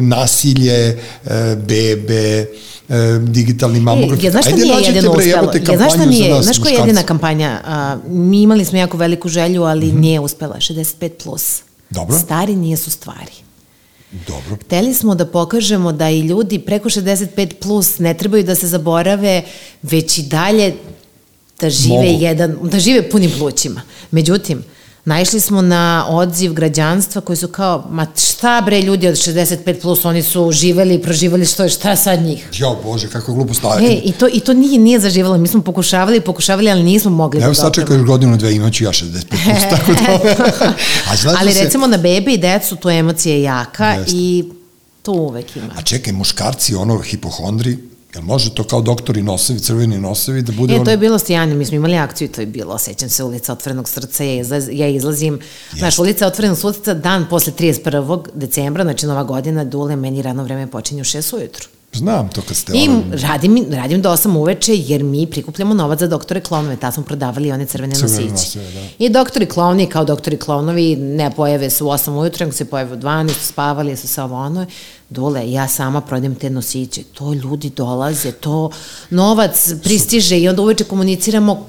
nasilje, 0.00 1.00
e, 1.26 1.56
bebe, 1.56 2.46
e, 2.88 3.18
digitalni 3.22 3.80
mamograf. 3.80 4.22
E, 4.22 4.26
ja, 4.26 4.30
znaš 4.30 4.44
šta 4.44 4.56
nije 4.56 4.74
jedino 4.86 5.10
uspelo? 5.10 5.52
Ja, 5.70 5.76
znaš 5.76 5.92
šta 5.92 6.04
nije, 6.04 6.42
znaš 6.42 6.58
koja 6.58 6.72
je 6.72 6.78
jedina 6.78 7.02
kampanja? 7.02 7.60
A, 7.64 7.96
mi 8.08 8.42
imali 8.42 8.64
smo 8.64 8.78
jako 8.78 8.96
veliku 8.96 9.28
želju, 9.28 9.62
ali 9.62 9.86
mm 9.86 9.90
-hmm. 9.90 10.00
nije 10.00 10.20
uspela, 10.20 10.56
65+. 10.56 11.08
Plus. 11.24 11.63
Dobro. 11.94 12.18
Stari 12.18 12.56
nisu 12.56 12.90
stvari. 12.90 13.32
Dobro. 14.26 14.56
Hteli 14.64 14.94
smo 14.94 15.14
da 15.14 15.26
pokažemo 15.26 15.92
da 15.92 16.10
i 16.10 16.20
ljudi 16.20 16.58
preko 16.58 16.88
65 16.88 17.54
plus 17.54 17.98
ne 17.98 18.14
trebaju 18.14 18.44
da 18.44 18.54
se 18.54 18.66
zaborave, 18.66 19.42
već 19.82 20.18
i 20.18 20.22
dalje 20.22 20.74
da 21.60 21.70
žive 21.70 22.12
Mogu. 22.12 22.22
jedan, 22.22 22.58
da 22.62 22.78
žive 22.78 23.10
punim 23.10 23.30
plućima. 23.38 23.82
Međutim, 24.10 24.62
naišli 25.04 25.40
smo 25.40 25.62
na 25.62 26.06
odziv 26.08 26.52
građanstva 26.52 27.20
koji 27.20 27.36
su 27.36 27.48
kao, 27.48 27.86
ma 27.90 28.06
šta 28.16 28.62
bre 28.64 28.82
ljudi 28.82 29.08
od 29.08 29.14
65 29.14 29.80
plus, 29.80 30.04
oni 30.04 30.22
su 30.22 30.52
živeli 30.52 30.94
i 30.94 31.02
proživali 31.02 31.46
što 31.46 31.62
je, 31.62 31.68
šta 31.68 31.96
sad 31.96 32.22
njih? 32.22 32.48
Jo, 32.52 32.76
bože, 32.84 33.08
kako 33.08 33.34
glupo 33.34 33.54
stavljeno. 33.54 33.92
E, 33.92 34.00
i 34.04 34.12
to, 34.12 34.28
i 34.32 34.40
to 34.40 34.52
nije, 34.52 34.78
nije 34.78 35.00
zaživalo, 35.00 35.38
mi 35.38 35.48
smo 35.48 35.62
pokušavali, 35.62 36.20
pokušavali, 36.20 36.70
ali 36.70 36.82
nismo 36.82 37.10
mogli 37.10 37.40
Evo 37.40 37.48
da 37.48 37.54
sad 37.54 37.74
čekaš 37.74 38.00
godinu, 38.00 38.36
dve, 38.36 38.54
imaću 38.54 38.84
ja 38.84 38.90
65 38.92 39.24
plus, 39.28 39.62
tako 39.76 39.92
da... 39.92 40.34
A 41.10 41.34
ali 41.40 41.54
recimo 41.54 41.86
se... 41.86 41.90
na 41.90 41.96
bebe 41.96 42.32
i 42.32 42.38
decu 42.38 42.76
to 42.76 42.90
emocija 42.90 43.34
je 43.34 43.42
jaka 43.42 43.88
Jeste. 43.88 44.12
i 44.16 44.44
To 45.04 45.12
uvek 45.12 45.56
ima. 45.56 45.68
A 45.76 45.82
čekaj, 45.82 46.12
muškarci, 46.12 46.74
ono, 46.74 46.98
hipohondri, 46.98 47.78
Jel 48.14 48.22
može 48.22 48.54
to 48.54 48.64
kao 48.64 48.80
doktori 48.80 49.22
nosevi, 49.22 49.60
crveni 49.60 49.98
nosevi 49.98 50.42
da 50.42 50.52
bude... 50.52 50.74
E, 50.74 50.78
on... 50.78 50.84
to 50.84 50.90
je 50.90 50.96
bilo 50.96 51.18
stijanje, 51.18 51.54
mi 51.54 51.64
smo 51.64 51.76
imali 51.76 51.96
akciju, 51.96 52.28
to 52.28 52.40
je 52.40 52.46
bilo, 52.46 52.78
sećam 52.78 53.08
se, 53.08 53.24
ulica 53.24 53.52
Otvorenog 53.52 53.88
srca, 53.88 54.24
ja, 54.24 54.40
izlaz, 54.40 54.68
ja 54.72 54.88
izlazim, 54.88 55.38
yes. 55.38 55.78
znaš, 55.78 55.98
ulica 55.98 56.26
Otvorenog 56.26 56.58
srca, 56.58 56.94
dan 56.94 57.26
posle 57.30 57.52
31. 57.58 58.26
decembra, 58.34 58.84
znači 58.84 59.06
nova 59.06 59.24
godina, 59.24 59.64
dule, 59.64 59.96
meni 59.96 60.22
radno 60.22 60.44
vreme 60.44 60.66
počinje 60.66 61.00
u 61.00 61.04
6 61.04 61.36
ujutru. 61.36 61.68
Znam 61.94 62.28
to 62.28 62.42
kad 62.48 62.56
ste... 62.56 62.72
I 62.74 62.88
ono... 62.88 63.02
radim, 63.10 63.66
radim 63.70 64.02
do 64.02 64.10
8 64.10 64.36
uveče 64.36 64.72
jer 64.76 65.02
mi 65.02 65.26
prikupljamo 65.26 65.74
novac 65.74 65.98
za 65.98 66.06
doktore 66.06 66.40
klonove, 66.40 66.76
ta 66.76 66.92
smo 66.92 67.02
prodavali 67.02 67.52
one 67.52 67.66
crvene, 67.66 67.94
crvene 67.94 68.30
nosiće. 68.30 68.58
Da. 68.58 68.80
I 68.98 69.08
doktori 69.08 69.46
klovni, 69.46 69.86
kao 69.86 70.04
doktori 70.04 70.36
klonovi, 70.36 70.96
ne 70.96 71.30
pojave 71.30 71.70
se 71.70 71.84
u 71.84 71.86
8 71.86 72.10
ujutru, 72.10 72.44
nego 72.44 72.56
se 72.56 72.64
pojave 72.64 72.92
u 72.92 72.96
12, 72.96 73.30
spavali 73.40 73.96
su 73.96 74.08
se 74.08 74.22
ovo 74.22 74.36
ono. 74.36 74.66
Dule, 75.10 75.52
ja 75.52 75.68
sama 75.68 76.00
prodajem 76.00 76.34
te 76.34 76.50
nosiće, 76.50 77.02
to 77.02 77.32
ljudi 77.34 77.70
dolaze, 77.70 78.32
to 78.32 78.70
novac 79.10 79.72
pristiže 79.82 80.38
i 80.38 80.48
onda 80.48 80.62
uveče 80.62 80.84
komuniciramo 80.84 81.66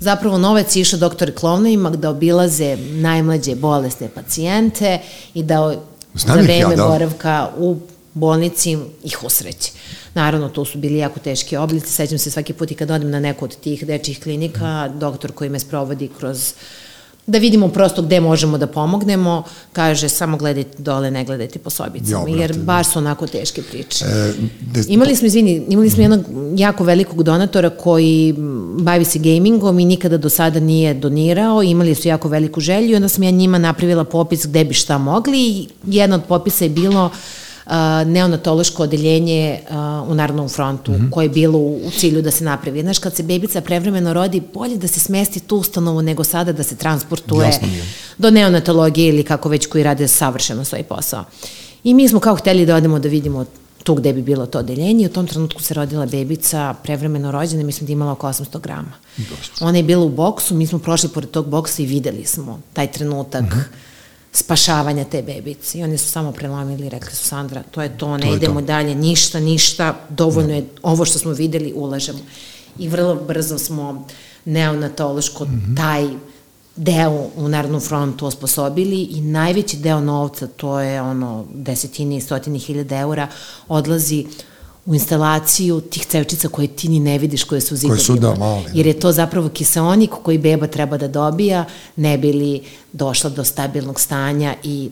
zapravo 0.00 0.38
novac 0.38 0.76
je 0.76 0.80
išao 0.80 0.98
doktori 0.98 1.32
klovnovima 1.32 1.90
da 1.90 2.10
obilaze 2.10 2.76
najmlađe 2.76 3.54
bolesne 3.54 4.08
pacijente 4.08 4.98
i 5.34 5.42
da 5.42 5.74
Znam 6.14 6.36
za 6.36 6.42
vreme 6.42 6.58
ja, 6.58 6.76
da. 6.76 6.88
boravka 6.88 7.48
u 7.58 7.76
bolnici 8.18 8.78
ih 9.04 9.24
osreće. 9.24 9.72
Naravno, 10.14 10.48
to 10.48 10.64
su 10.64 10.78
bili 10.78 10.98
jako 10.98 11.20
teški 11.20 11.56
oblici. 11.56 11.92
Sećam 11.92 12.18
se 12.18 12.30
svaki 12.30 12.52
put 12.52 12.70
i 12.70 12.74
kad 12.74 12.90
odem 12.90 13.10
na 13.10 13.20
neku 13.20 13.44
od 13.44 13.56
tih 13.56 13.86
dečjih 13.86 14.20
klinika, 14.20 14.88
doktor 14.88 15.32
koji 15.32 15.50
me 15.50 15.58
sprovodi 15.58 16.08
kroz 16.18 16.52
da 17.28 17.38
vidimo 17.38 17.68
prosto 17.68 18.02
gde 18.02 18.20
možemo 18.20 18.58
da 18.58 18.66
pomognemo, 18.66 19.42
kaže 19.72 20.08
samo 20.08 20.36
gledajte 20.36 20.82
dole, 20.82 21.10
ne 21.10 21.24
gledajte 21.24 21.58
po 21.58 21.70
sobicama, 21.70 22.28
jo, 22.28 22.36
jer 22.36 22.54
da. 22.54 22.62
baš 22.62 22.92
su 22.92 22.98
onako 22.98 23.26
teške 23.26 23.62
priče. 23.62 24.04
E, 24.04 24.32
de, 24.60 24.84
imali 24.88 25.16
smo, 25.16 25.26
izvini, 25.26 25.62
imali 25.68 25.90
smo 25.90 26.02
jednog 26.02 26.20
jako 26.56 26.84
velikog 26.84 27.22
donatora 27.22 27.70
koji 27.70 28.34
bavi 28.78 29.04
se 29.04 29.18
gamingom 29.18 29.78
i 29.78 29.84
nikada 29.84 30.16
do 30.16 30.28
sada 30.28 30.60
nije 30.60 30.94
donirao, 30.94 31.62
imali 31.62 31.94
su 31.94 32.08
jako 32.08 32.28
veliku 32.28 32.60
želju 32.60 32.90
i 32.90 32.96
onda 32.96 33.08
sam 33.08 33.22
ja 33.22 33.30
njima 33.30 33.58
napravila 33.58 34.04
popis 34.04 34.46
gde 34.46 34.64
bi 34.64 34.74
šta 34.74 34.98
mogli 34.98 35.38
i 35.38 35.68
jedna 35.86 36.16
od 36.16 36.24
popisa 36.28 36.64
je 36.64 36.70
bilo 36.70 37.06
uh, 37.06 37.12
neonatološko 38.06 38.82
odeljenje 38.82 39.60
u 40.08 40.14
Narodnom 40.14 40.48
frontu, 40.48 40.92
mm 40.92 40.94
-hmm. 40.94 41.10
koje 41.10 41.24
je 41.24 41.28
bilo 41.28 41.58
u, 41.58 41.90
cilju 41.98 42.22
da 42.22 42.30
se 42.30 42.44
napravi. 42.44 42.82
Znaš, 42.82 42.98
kad 42.98 43.16
se 43.16 43.22
bebica 43.22 43.60
prevremeno 43.60 44.12
rodi, 44.12 44.42
bolje 44.54 44.76
da 44.76 44.88
se 44.88 45.00
smesti 45.00 45.40
tu 45.40 45.56
ustanovu 45.56 46.02
nego 46.02 46.24
sada 46.24 46.52
da 46.52 46.62
se 46.62 46.76
transportuje 46.76 47.50
do 48.18 48.30
neonatologije 48.30 49.08
ili 49.08 49.22
kako 49.22 49.48
već 49.48 49.66
koji 49.66 49.84
rade 49.84 50.08
savršeno 50.08 50.64
svoj 50.64 50.82
posao. 50.82 51.24
I 51.84 51.94
mi 51.94 52.08
smo 52.08 52.20
kao 52.20 52.36
hteli 52.36 52.66
da 52.66 52.76
odemo 52.76 52.98
da 52.98 53.08
vidimo 53.08 53.44
tu 53.84 53.94
gde 53.94 54.12
bi 54.12 54.22
bilo 54.22 54.46
to 54.46 54.58
odeljenje 54.58 55.06
u 55.06 55.12
tom 55.12 55.26
trenutku 55.26 55.62
se 55.62 55.74
rodila 55.74 56.06
bebica 56.06 56.74
prevremeno 56.82 57.32
rođena, 57.32 57.62
mislim 57.62 57.86
da 57.86 57.92
imala 57.92 58.12
oko 58.12 58.28
800 58.28 58.60
grama. 58.60 58.92
Dosta. 59.16 59.64
Ona 59.64 59.76
je 59.76 59.82
bila 59.82 60.04
u 60.04 60.08
boksu, 60.08 60.54
mi 60.54 60.66
smo 60.66 60.78
prošli 60.78 61.08
pored 61.08 61.30
tog 61.30 61.48
boksa 61.48 61.82
i 61.82 61.86
videli 61.86 62.24
smo 62.24 62.60
taj 62.72 62.92
trenutak 62.92 63.42
mm 63.42 63.46
-hmm 63.46 63.88
spašavanja 64.32 65.04
te 65.04 65.22
bebice. 65.22 65.78
I 65.78 65.82
oni 65.82 65.98
su 65.98 66.08
samo 66.08 66.32
prelomili 66.32 66.86
i 66.86 66.88
rekli 66.88 67.10
su, 67.10 67.24
Sandra, 67.24 67.62
to 67.70 67.82
je 67.82 67.98
to, 67.98 68.16
ne 68.16 68.26
to 68.26 68.34
idemo 68.34 68.60
to. 68.60 68.66
dalje, 68.66 68.94
ništa, 68.94 69.40
ništa, 69.40 70.00
dovoljno 70.08 70.54
je 70.54 70.66
ovo 70.82 71.04
što 71.04 71.18
smo 71.18 71.32
videli, 71.32 71.72
ulažemo. 71.76 72.18
I 72.78 72.88
vrlo 72.88 73.14
brzo 73.14 73.58
smo 73.58 74.06
neonatološko 74.44 75.44
mm 75.44 75.48
-hmm. 75.48 75.76
taj 75.76 76.08
deo 76.76 77.30
u 77.36 77.48
Narodnom 77.48 77.80
frontu 77.80 78.26
osposobili 78.26 79.02
i 79.02 79.20
najveći 79.20 79.76
deo 79.76 80.00
novca, 80.00 80.46
to 80.46 80.80
je 80.80 81.02
ono 81.02 81.46
desetini 81.54 82.16
i 82.16 82.20
stotini 82.20 82.58
hiljada 82.58 82.98
eura, 82.98 83.28
odlazi 83.68 84.26
u 84.88 84.94
instalaciju 84.94 85.80
tih 85.80 86.06
cevčica 86.06 86.48
koje 86.48 86.68
ti 86.68 86.88
ni 86.88 87.00
ne 87.00 87.18
vidiš, 87.18 87.44
koje 87.44 87.60
su 87.60 87.76
zidovima. 87.76 87.96
Koje 87.96 88.04
su 88.04 88.16
da, 88.16 88.34
mali. 88.34 88.64
Jer 88.74 88.86
je 88.86 89.00
to 89.00 89.12
zapravo 89.12 89.48
kiseonik 89.48 90.10
koji 90.22 90.38
beba 90.38 90.66
treba 90.66 90.96
da 90.96 91.08
dobija, 91.08 91.64
ne 91.96 92.18
bi 92.18 92.32
li 92.32 92.62
došla 92.92 93.30
do 93.30 93.44
stabilnog 93.44 94.00
stanja 94.00 94.54
i 94.62 94.90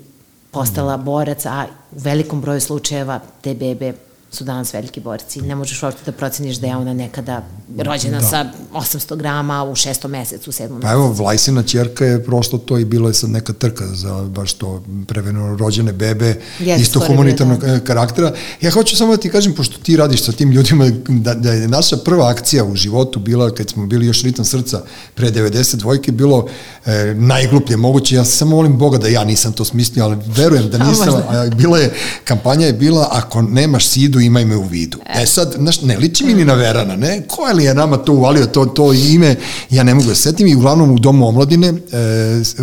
postala 0.50 0.96
borac, 0.96 1.46
a 1.46 1.66
u 1.92 1.98
velikom 1.98 2.40
broju 2.40 2.60
slučajeva 2.60 3.20
te 3.40 3.54
bebe 3.54 3.92
su 4.36 4.44
danas 4.44 4.72
veliki 4.74 5.00
borci. 5.00 5.40
Ne 5.40 5.54
možeš 5.54 5.82
uopšte 5.82 6.00
da 6.06 6.12
proceniš 6.12 6.56
da 6.56 6.66
je 6.66 6.76
ona 6.76 6.94
nekada 6.94 7.42
rođena 7.78 8.20
da. 8.20 8.26
sa 8.26 8.46
800 8.72 9.16
grama 9.16 9.64
u 9.64 9.74
šestom 9.74 10.10
mesecu, 10.10 10.50
u 10.50 10.52
sedmom 10.52 10.80
Pa 10.80 10.92
evo, 10.92 11.12
Vlajsina 11.12 11.62
čerka 11.62 12.04
je 12.04 12.24
prosto 12.24 12.58
to 12.58 12.78
i 12.78 12.84
bilo 12.84 13.08
je 13.08 13.14
sad 13.14 13.30
neka 13.30 13.52
trka 13.52 13.86
za 13.86 14.22
baš 14.22 14.52
to 14.52 14.82
preveno 15.06 15.56
rođene 15.56 15.92
bebe, 15.92 16.40
yes, 16.60 16.80
isto 16.80 17.00
humanitarnog 17.06 17.60
da. 17.60 17.80
karaktera. 17.80 18.32
Ja 18.60 18.70
hoću 18.70 18.96
samo 18.96 19.16
da 19.16 19.22
ti 19.22 19.30
kažem, 19.30 19.54
pošto 19.54 19.78
ti 19.78 19.96
radiš 19.96 20.24
sa 20.24 20.32
tim 20.32 20.50
ljudima, 20.50 20.90
da, 21.08 21.34
da 21.34 21.52
je 21.52 21.68
naša 21.68 21.96
prva 21.96 22.28
akcija 22.28 22.64
u 22.64 22.76
životu 22.76 23.20
bila, 23.20 23.50
kad 23.50 23.70
smo 23.70 23.86
bili 23.86 24.06
još 24.06 24.22
ritam 24.22 24.44
srca 24.44 24.82
pre 25.14 25.30
92. 25.30 26.10
bilo 26.10 26.48
e, 26.86 27.14
najgluplje 27.14 27.76
moguće. 27.76 28.14
Ja 28.14 28.24
samo 28.24 28.56
molim 28.56 28.78
Boga 28.78 28.98
da 28.98 29.08
ja 29.08 29.24
nisam 29.24 29.52
to 29.52 29.64
smislio, 29.64 30.04
ali 30.04 30.16
verujem 30.26 30.70
da 30.70 30.78
nisam. 30.78 31.14
A, 31.28 31.46
bila 31.56 31.78
je, 31.78 31.94
kampanja 32.24 32.66
je 32.66 32.72
bila, 32.72 33.08
ako 33.12 33.42
nemaš 33.42 33.86
sidu, 33.86 34.20
imaj 34.26 34.44
me 34.44 34.56
u 34.56 34.62
vidu. 34.62 34.98
E, 35.06 35.22
e 35.22 35.26
sad, 35.26 35.54
znaš, 35.58 35.82
ne 35.82 35.96
liči 35.96 36.24
mi 36.24 36.34
ni 36.34 36.44
na 36.44 36.54
Verana, 36.54 36.96
ne? 36.96 37.22
Ko 37.28 37.46
je 37.48 37.54
li 37.54 37.64
je 37.64 37.74
nama 37.74 37.96
to 37.96 38.12
uvalio, 38.12 38.46
to, 38.46 38.66
to 38.66 38.92
ime, 38.92 39.36
ja 39.70 39.82
ne 39.82 39.94
mogu 39.94 40.08
da 40.08 40.14
setim. 40.14 40.46
I 40.46 40.54
uglavnom 40.54 40.90
u 40.90 40.98
Domu 40.98 41.28
omladine, 41.28 41.68
e, 41.68 41.74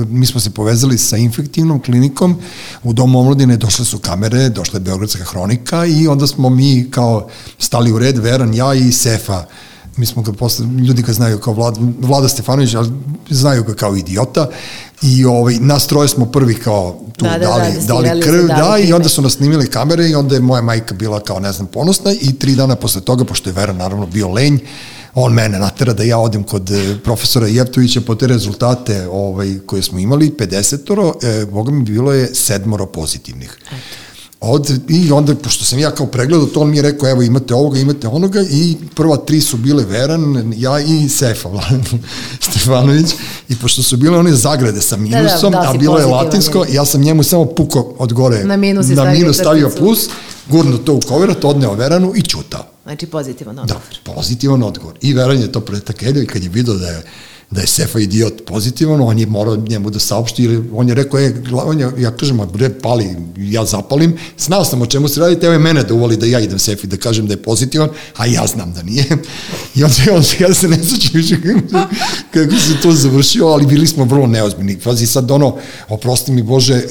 mi 0.10 0.26
smo 0.26 0.40
se 0.40 0.50
povezali 0.50 0.98
sa 0.98 1.18
infektivnom 1.18 1.82
klinikom, 1.82 2.36
u 2.84 2.94
Domu 2.94 3.20
omladine 3.20 3.58
došle 3.58 3.86
su 3.86 4.00
kamere, 4.00 4.50
došla 4.50 4.78
je 4.78 4.84
Beogradska 4.84 5.24
hronika 5.24 5.86
i 5.86 6.08
onda 6.08 6.28
smo 6.28 6.50
mi 6.50 6.88
kao 6.92 7.28
stali 7.60 7.92
u 7.92 8.00
red, 8.00 8.18
Veran, 8.18 8.54
ja 8.54 8.74
i 8.74 8.92
Sefa, 8.92 9.46
mi 9.98 10.06
smo 10.06 10.22
ga 10.22 10.34
posle, 10.34 10.66
ljudi 10.66 11.02
ga 11.02 11.14
znaju 11.14 11.40
kao 11.40 11.54
Vlada, 11.54 11.80
Vlada 12.00 12.28
Stefanović, 12.28 12.74
ali 12.74 12.90
znaju 13.30 13.64
ga 13.64 13.74
kao 13.74 13.96
idiota 13.96 14.50
i 15.04 15.26
ovaj, 15.26 15.56
nas 15.60 15.88
troje 15.88 16.08
smo 16.08 16.26
prvi 16.26 16.56
kao 16.56 17.00
tu 17.18 17.26
da, 17.26 17.32
da, 17.32 17.38
dali, 17.38 17.74
da, 17.88 18.10
dali 18.10 18.22
krv, 18.22 18.48
da, 18.48 18.54
da 18.54 18.78
i 18.78 18.94
onda 18.94 19.10
su 19.10 19.22
nas 19.22 19.34
snimili 19.34 19.70
kamere 19.70 20.10
i 20.10 20.16
onda 20.16 20.36
je 20.36 20.42
moja 20.42 20.62
majka 20.62 20.94
bila 20.94 21.20
kao 21.20 21.40
ne 21.40 21.52
znam 21.52 21.68
ponosna 21.68 22.12
i 22.22 22.40
tri 22.40 22.56
dana 22.56 22.76
posle 22.76 23.02
toga, 23.02 23.24
pošto 23.24 23.50
je 23.50 23.54
Vera 23.54 23.74
naravno 23.74 24.06
bio 24.06 24.28
lenj, 24.28 24.60
on 25.16 25.34
mene 25.34 25.60
natera 25.60 25.94
da 25.94 26.04
ja 26.04 26.18
odem 26.18 26.44
kod 26.44 26.72
eh, 26.72 26.96
profesora 27.04 27.48
Jevtovića 27.48 28.02
po 28.02 28.16
te 28.16 28.28
rezultate 28.28 29.08
ovaj, 29.08 29.60
koje 29.66 29.82
smo 29.82 30.00
imali, 30.00 30.32
50-oro, 30.40 31.14
eh, 31.24 31.46
boga 31.46 31.72
mi 31.72 31.84
bilo 31.84 32.14
je 32.14 32.36
sedmoro 32.36 32.86
pozitivnih. 32.86 33.58
Eto. 33.68 34.03
Od, 34.46 34.80
I 34.90 35.12
onda, 35.12 35.36
pošto 35.36 35.66
sam 35.66 35.80
ja 35.80 35.92
kao 35.92 36.08
pregledao 36.08 36.48
to, 36.48 36.60
on 36.60 36.70
mi 36.70 36.78
je 36.78 36.82
rekao, 36.82 37.10
evo 37.10 37.22
imate 37.22 37.54
ovoga, 37.54 37.80
imate 37.80 38.08
onoga 38.08 38.42
i 38.42 38.76
prva 38.96 39.18
tri 39.18 39.42
su 39.42 39.58
bile 39.58 39.84
Veran, 39.84 40.54
ja 40.58 40.80
i 40.80 41.10
Sefa 41.10 41.50
Stefanović 42.50 43.14
i 43.50 43.56
pošto 43.56 43.84
su 43.84 43.98
bile 43.98 44.20
one 44.20 44.34
zagrade 44.34 44.82
sa 44.82 44.98
minusom, 44.98 45.52
da, 45.52 45.58
da, 45.58 45.64
da, 45.64 45.70
a 45.70 45.74
bilo 45.74 46.00
je 46.00 46.06
latinsko, 46.06 46.66
ja 46.70 46.86
sam 46.86 47.02
njemu 47.02 47.24
samo 47.24 47.46
puko 47.46 47.96
od 48.00 48.14
gore 48.14 48.44
na 48.44 48.58
minus, 48.58 48.88
na 48.88 49.06
minus 49.06 49.38
stavio 49.38 49.72
plus, 49.78 50.10
gurno 50.50 50.78
to 50.78 50.94
u 50.94 51.00
koverat, 51.00 51.46
odneo 51.46 51.74
Veranu 51.74 52.14
i 52.16 52.22
čutao. 52.22 52.66
Znači 52.84 53.06
pozitivan 53.06 53.60
odgovor. 53.60 53.84
Da, 54.06 54.14
pozitivan 54.14 54.64
odgovor. 54.64 54.96
I 55.02 55.14
Veran 55.14 55.38
je 55.38 55.52
to 55.52 55.60
pretakelio 55.60 56.24
i 56.24 56.28
kad 56.28 56.44
je 56.44 56.50
vidio 56.50 56.74
da 56.74 56.88
je 56.88 57.04
da 57.54 57.62
je 57.62 57.68
Sefa 57.68 58.00
idiot 58.00 58.46
pozitivan, 58.46 59.02
on 59.02 59.20
je 59.20 59.26
morao 59.26 59.56
njemu 59.56 59.90
da 59.90 60.00
saopšti, 60.00 60.44
ili 60.44 60.64
on 60.74 60.90
je 60.90 60.96
rekao, 60.96 61.20
je, 61.20 61.44
on 61.54 61.80
je, 61.80 61.92
ja 61.98 62.12
kažem, 62.12 62.40
a 62.40 62.46
bre, 62.46 62.70
pali, 62.70 63.16
ja 63.38 63.66
zapalim, 63.66 64.18
znao 64.38 64.66
sam 64.66 64.82
o 64.82 64.86
čemu 64.86 65.08
se 65.08 65.20
radi, 65.20 65.40
teo 65.40 65.52
je 65.52 65.60
mene 65.60 65.84
da 65.84 65.94
uvoli 65.94 66.18
da 66.18 66.26
ja 66.26 66.40
idem 66.40 66.60
Sefi 66.60 66.88
da 66.88 66.98
kažem 66.98 67.28
da 67.28 67.34
je 67.34 67.42
pozitivan, 67.44 67.90
a 68.18 68.26
ja 68.26 68.48
znam 68.48 68.74
da 68.74 68.84
nije. 68.84 69.06
I 69.76 69.84
onda, 69.84 69.96
on, 70.12 70.24
ja 70.40 70.54
se 70.54 70.68
ne 70.68 70.84
sećam 70.84 71.12
više 71.14 71.36
kako, 71.42 71.88
kako 72.34 72.60
se 72.60 72.82
to 72.82 72.92
završio, 72.92 73.48
ali 73.48 73.66
bili 73.66 73.88
smo 73.88 74.06
vrlo 74.06 74.28
neozbiljni. 74.28 74.80
Pazi, 74.80 75.08
sad 75.08 75.32
ono, 75.32 75.56
oprosti 75.90 76.32
mi 76.32 76.44
Bože, 76.44 76.74
e, 76.74 76.86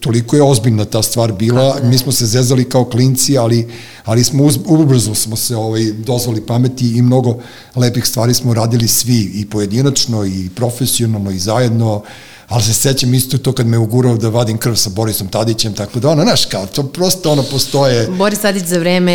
toliko 0.00 0.36
je 0.36 0.42
ozbiljna 0.42 0.84
ta 0.84 1.02
stvar 1.02 1.32
bila, 1.32 1.78
mi 1.82 1.98
smo 1.98 2.12
se 2.12 2.26
zezali 2.26 2.64
kao 2.64 2.84
klinci, 2.84 3.38
ali 3.38 3.68
ali 4.04 4.24
smo 4.24 4.44
uz, 4.44 4.58
ubrzo 4.66 5.14
smo 5.14 5.36
se 5.36 5.56
ovaj, 5.56 5.92
dozvali 5.92 6.40
pameti 6.40 6.96
i 6.96 7.02
mnogo 7.02 7.38
lepih 7.76 8.06
stvari 8.06 8.34
smo 8.34 8.54
radili 8.54 8.88
svi 8.88 9.30
i 9.34 9.46
pojedinačno 9.82 10.24
i 10.24 10.48
profesionalno 10.54 11.30
i 11.30 11.38
zajedno 11.38 12.02
ali 12.48 12.62
se 12.62 12.74
sećam 12.74 13.14
isto 13.14 13.38
to 13.38 13.52
kad 13.52 13.66
me 13.66 13.78
ugurao 13.78 14.16
da 14.16 14.28
vadim 14.28 14.58
krv 14.58 14.74
sa 14.74 14.90
Borisom 14.90 15.28
Tadićem, 15.28 15.74
tako 15.74 16.00
da 16.00 16.08
ono, 16.08 16.22
znaš, 16.22 16.44
kao, 16.44 16.66
to 16.66 16.82
prosto 16.82 17.32
ono 17.32 17.42
postoje... 17.42 18.08
Boris 18.08 18.38
Tadić 18.40 18.64
za 18.64 18.78
vreme... 18.78 19.12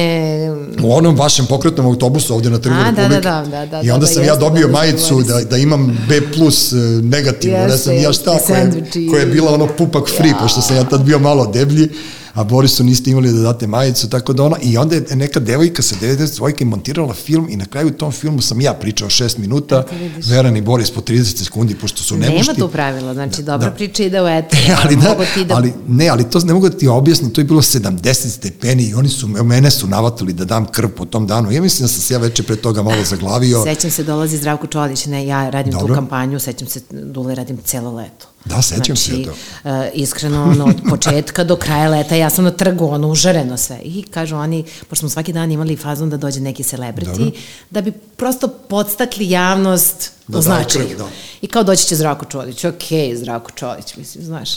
U 0.83 0.93
onom 0.93 1.15
vašem 1.15 1.45
pokretnom 1.45 1.85
autobusu 1.85 2.33
ovde 2.33 2.49
na 2.49 2.57
Trgu 2.57 2.75
da, 2.75 2.89
Republike. 2.89 3.21
Da, 3.21 3.45
da, 3.51 3.65
da, 3.65 3.65
da, 3.65 3.81
I 3.81 3.91
onda 3.91 4.05
da, 4.05 4.11
sam 4.11 4.21
da, 4.21 4.27
ja 4.27 4.35
dobio 4.35 4.67
da, 4.67 4.73
majicu 4.73 5.21
da, 5.21 5.41
da 5.43 5.57
imam 5.57 5.97
B 6.09 6.21
plus 6.35 6.71
e, 6.71 6.75
negativno, 7.03 7.57
ne 7.57 7.77
znam 7.77 7.95
ja 7.95 8.13
šta, 8.13 8.39
koja, 8.47 8.71
koja 9.09 9.19
je 9.19 9.27
bila 9.27 9.53
ono 9.53 9.67
pupak 9.67 10.09
free, 10.17 10.29
ja. 10.29 10.37
pošto 10.41 10.61
sam 10.61 10.75
ja 10.75 10.83
tad 10.83 11.01
bio 11.01 11.19
malo 11.19 11.45
deblji, 11.45 11.89
a 12.37 12.43
Borisu 12.43 12.83
niste 12.83 13.11
imali 13.11 13.33
da 13.33 13.41
date 13.41 13.67
majicu, 13.67 14.09
tako 14.09 14.33
da 14.33 14.43
ona, 14.43 14.57
i 14.61 14.77
onda 14.77 14.95
je 14.95 15.15
neka 15.15 15.39
devojka 15.39 15.81
sa 15.81 15.95
90 16.01 16.35
dvojke 16.35 16.65
montirala 16.65 17.13
film 17.13 17.47
i 17.49 17.55
na 17.55 17.65
kraju 17.65 17.87
u 17.87 17.91
tom 17.91 18.11
filmu 18.11 18.41
sam 18.41 18.61
ja 18.61 18.73
pričao 18.73 19.09
6 19.09 19.39
minuta, 19.39 19.83
Veran 20.29 20.57
i 20.57 20.61
Boris 20.61 20.91
po 20.91 21.01
30 21.01 21.43
sekundi, 21.43 21.75
pošto 21.75 22.03
su 22.03 22.17
nemušti. 22.17 22.47
Nema 22.47 22.59
tu 22.59 22.67
pravila, 22.67 23.13
znači 23.13 23.43
dobra 23.43 23.69
da. 23.69 23.75
priča 23.75 24.03
ide 24.03 24.21
u 24.21 24.27
etu. 24.27 24.55
E, 24.67 24.75
ali, 24.83 24.95
da, 24.95 25.15
ti 25.33 25.45
da... 25.45 25.55
ali, 25.55 25.73
ne, 25.87 26.07
ali 26.09 26.29
to 26.29 26.39
ne 26.39 26.53
mogu 26.53 26.69
da 26.69 26.77
ti 26.77 26.87
objasnim, 26.87 27.31
to 27.31 27.41
je 27.41 27.45
bilo 27.45 27.61
70 27.61 28.13
stepeni 28.29 28.83
i 28.83 28.93
oni 28.93 29.09
su, 29.09 29.27
mene 29.27 29.71
su 29.71 29.87
navatali 29.87 30.33
da 30.33 30.45
dam 30.45 30.65
krv 30.65 30.89
po 30.89 31.05
tom 31.05 31.27
danu. 31.27 31.51
Ja 31.51 31.61
mislim 31.61 31.87
da 31.87 31.93
sam 31.93 32.01
se 32.01 32.13
ja 32.13 32.17
veče 32.17 32.43
pre 32.43 32.55
toga 32.55 32.83
malo 32.83 33.03
zaglavio. 33.03 33.63
Sećam 33.63 33.91
se, 33.91 34.03
dolazi 34.03 34.37
Zdravko 34.37 34.67
Čolić, 34.67 35.05
ne, 35.05 35.27
ja 35.27 35.49
radim 35.49 35.73
Dobro. 35.73 35.87
tu 35.87 35.93
kampanju, 35.93 36.39
sećam 36.39 36.67
se, 36.67 36.81
Dule 36.91 37.35
radim 37.35 37.57
celo 37.65 37.91
leto. 37.91 38.27
Da, 38.47 38.61
sećam 38.61 38.95
znači, 38.95 39.11
se 39.11 39.23
to. 39.23 39.31
Uh, 39.31 39.71
iskreno, 39.93 40.43
ono, 40.43 40.65
od 40.65 40.81
početka 40.89 41.43
do 41.43 41.55
kraja 41.55 41.89
leta, 41.89 42.15
ja 42.15 42.29
sam 42.29 42.43
na 42.43 42.51
trgu, 42.51 42.85
ono, 42.85 43.07
užareno 43.07 43.57
sve. 43.57 43.79
I 43.83 44.03
kažu 44.03 44.35
oni, 44.35 44.63
pošto 44.89 44.99
smo 44.99 45.09
svaki 45.09 45.33
dan 45.33 45.51
imali 45.51 45.75
fazon 45.75 46.09
da 46.09 46.17
dođe 46.17 46.39
neki 46.39 46.63
celebrity, 46.63 47.17
Dobro. 47.17 47.31
da 47.69 47.81
bi 47.81 47.91
prosto 47.91 48.47
podstakli 48.47 49.29
javnost 49.29 50.11
da, 50.27 50.37
o 50.37 50.41
značaju. 50.41 50.89
Da, 50.89 51.03
da. 51.03 51.09
I 51.41 51.47
kao 51.47 51.63
doći 51.63 51.85
će 51.87 51.95
Zdravko 51.95 52.25
Čolić, 52.25 52.65
ok, 52.65 52.83
Zdravko 53.15 53.51
Čolić, 53.51 53.95
mislim, 53.95 54.23
znaš. 54.25 54.49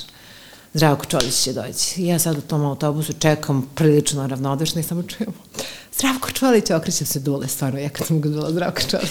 Zdravko 0.74 1.04
Čolić 1.04 1.34
će 1.34 1.52
doći. 1.52 2.02
I 2.02 2.06
ja 2.06 2.18
sad 2.18 2.38
u 2.38 2.40
tom 2.40 2.64
autobusu 2.64 3.12
čekam 3.12 3.70
prilično 3.74 4.26
ravnodušno 4.26 4.80
i 4.80 4.84
samo 4.84 5.02
čujemo 5.02 5.32
Zdravko 6.00 6.30
Čolić, 6.30 6.70
okrećem 6.70 7.06
se 7.06 7.20
dule, 7.20 7.48
stvarno, 7.48 7.78
ja 7.78 7.88
kad 7.88 8.06
sam 8.06 8.20
gledala 8.20 8.50
Zdravko 8.50 8.80
Čolić. 8.90 9.10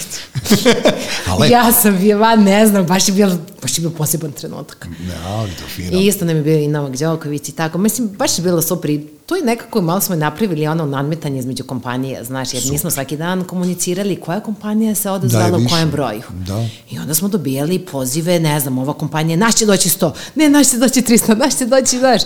Ali... 1.29 1.49
ja 1.49 1.71
sam 1.71 1.97
bio, 1.97 2.17
va, 2.17 2.35
ne 2.35 2.67
znam, 2.67 2.85
baš 2.85 3.07
je 3.07 3.13
bio, 3.13 3.37
baš 3.61 3.77
je 3.77 3.81
bio 3.81 3.89
poseban 3.89 4.31
trenutak. 4.31 4.87
Ne, 5.07 5.15
ali 5.25 5.51
to 5.51 5.63
fino. 5.75 5.99
I 5.99 6.07
isto 6.07 6.25
nam 6.25 6.35
je 6.35 6.41
bio 6.43 6.57
i 6.57 6.67
Novak 6.67 6.97
Đoković 6.97 7.49
i 7.49 7.51
tako. 7.51 7.77
Mislim, 7.77 8.07
baš 8.07 8.37
je 8.37 8.43
bilo 8.43 8.61
super 8.61 8.89
i 8.89 9.07
to 9.25 9.35
je 9.35 9.43
nekako 9.43 9.81
malo 9.81 10.01
smo 10.01 10.15
napravili 10.15 10.67
ono 10.67 10.85
nadmetanje 10.85 11.39
između 11.39 11.63
kompanije, 11.63 12.23
znaš, 12.23 12.53
jer 12.53 12.63
super. 12.63 12.73
mi 12.73 12.79
smo 12.79 12.91
svaki 12.91 13.17
dan 13.17 13.43
komunicirali 13.43 14.15
koja 14.15 14.39
kompanija 14.39 14.95
se 14.95 15.09
odazvala 15.09 15.49
da 15.49 15.57
u 15.57 15.69
kojem 15.69 15.91
broju. 15.91 16.21
Da. 16.47 16.67
I 16.91 16.99
onda 16.99 17.13
smo 17.13 17.27
dobijali 17.27 17.79
pozive, 17.79 18.39
ne 18.39 18.59
znam, 18.59 18.77
ova 18.77 18.93
kompanija, 18.93 19.37
naš 19.37 19.55
će 19.55 19.65
doći 19.65 19.89
100, 19.89 20.11
ne, 20.35 20.49
naš 20.49 20.69
će 20.69 20.77
doći 20.77 21.01
300, 21.01 21.37
naš 21.37 21.57
će 21.57 21.65
doći, 21.65 21.99
znaš. 21.99 22.21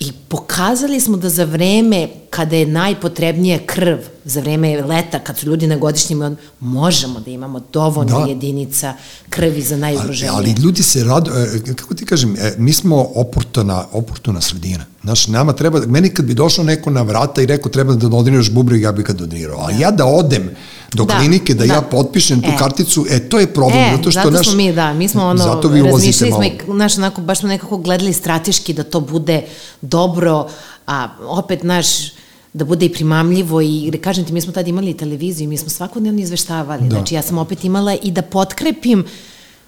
I 0.00 0.12
pokazali 0.28 1.00
smo 1.00 1.16
da 1.16 1.28
za 1.28 1.44
vreme 1.44 2.08
kada 2.30 2.56
je 2.56 2.66
najpotrebnije 2.66 3.58
krv, 3.66 3.98
za 4.24 4.40
vreme 4.40 4.82
leta, 4.82 5.18
kad 5.18 5.38
su 5.38 5.46
ljudi 5.46 5.66
na 5.66 5.76
godišnjim, 5.76 6.36
možemo 6.60 7.20
da 7.20 7.30
imamo 7.30 7.60
dovoljno 7.72 8.20
da. 8.20 8.26
jedinica 8.26 8.94
krvi 9.30 9.62
za 9.62 9.76
najugroženije. 9.76 10.30
Ali, 10.36 10.50
ali 10.50 10.62
ljudi 10.62 10.82
se 10.82 11.04
rado, 11.04 11.30
e, 11.30 11.74
kako 11.74 11.94
ti 11.94 12.06
kažem, 12.06 12.36
e, 12.36 12.54
mi 12.58 12.72
smo 12.72 13.08
oportuna, 13.14 13.84
oportuna 13.92 14.40
sredina. 14.40 14.84
Znaš, 15.02 15.28
nama 15.28 15.52
treba, 15.52 15.80
meni 15.86 16.08
kad 16.08 16.24
bi 16.24 16.34
došao 16.34 16.64
neko 16.64 16.90
na 16.90 17.02
vrata 17.02 17.42
i 17.42 17.46
rekao 17.46 17.72
treba 17.72 17.94
da 17.94 18.08
doniraš 18.08 18.50
bubreg, 18.50 18.82
ja 18.82 18.92
bih 18.92 19.04
ga 19.04 19.12
donirao. 19.12 19.60
A 19.60 19.72
da. 19.72 19.78
ja 19.78 19.90
da 19.90 20.04
odem 20.04 20.50
do 20.94 21.04
da, 21.04 21.18
klinike, 21.18 21.54
da, 21.54 21.66
da 21.66 21.74
ja 21.74 21.82
potpišem 21.82 22.42
tu 22.42 22.48
e. 22.48 22.56
karticu, 22.58 23.06
e, 23.10 23.28
to 23.28 23.38
je 23.38 23.46
problem. 23.46 23.78
E, 23.78 23.96
zato 23.96 24.10
što 24.10 24.20
zato 24.20 24.30
naš, 24.30 24.46
smo 24.46 24.56
mi, 24.56 24.72
da, 24.72 24.92
mi 24.92 25.08
smo 25.08 25.24
ono, 25.24 25.44
zato 25.44 25.68
vi 25.68 25.82
razmišljali 25.82 26.32
smo, 26.32 26.44
i, 26.44 26.76
naš, 26.76 26.98
onako, 26.98 27.20
baš 27.20 27.38
smo 27.38 27.48
nekako 27.48 27.76
gledali 27.78 28.12
strateški 28.12 28.72
da 28.72 28.82
to 28.82 29.00
bude 29.00 29.42
dobro, 29.80 30.48
a 30.86 31.08
opet 31.20 31.62
naš, 31.62 31.86
da 32.52 32.64
bude 32.64 32.86
i 32.86 32.92
primamljivo 32.92 33.60
i 33.60 33.90
da 33.92 33.98
kažem 33.98 34.24
ti, 34.24 34.32
mi 34.32 34.40
smo 34.40 34.52
tada 34.52 34.68
imali 34.68 34.96
televiziju, 34.96 35.48
mi 35.48 35.56
smo 35.56 35.70
svakodnevno 35.70 36.20
izveštavali. 36.20 36.88
Da. 36.88 36.96
Znači, 36.96 37.14
ja 37.14 37.22
sam 37.22 37.38
opet 37.38 37.64
imala 37.64 37.96
i 38.02 38.10
da 38.10 38.22
potkrepim 38.22 39.04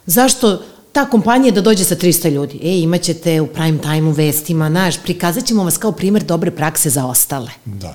zašto 0.06 0.62
ta 0.92 1.04
kompanija 1.04 1.52
da 1.52 1.60
dođe 1.60 1.84
sa 1.84 1.96
300 1.96 2.30
ljudi. 2.30 2.60
E, 2.62 2.78
imaćete 2.80 3.40
u 3.40 3.46
prime 3.46 3.78
time-u 3.78 4.10
vestima, 4.10 4.68
naš, 4.68 5.02
prikazat 5.02 5.44
ćemo 5.44 5.64
vas 5.64 5.76
kao 5.78 5.92
primer 5.92 6.24
dobre 6.24 6.50
prakse 6.50 6.90
za 6.90 7.06
ostale. 7.06 7.50
Da. 7.64 7.94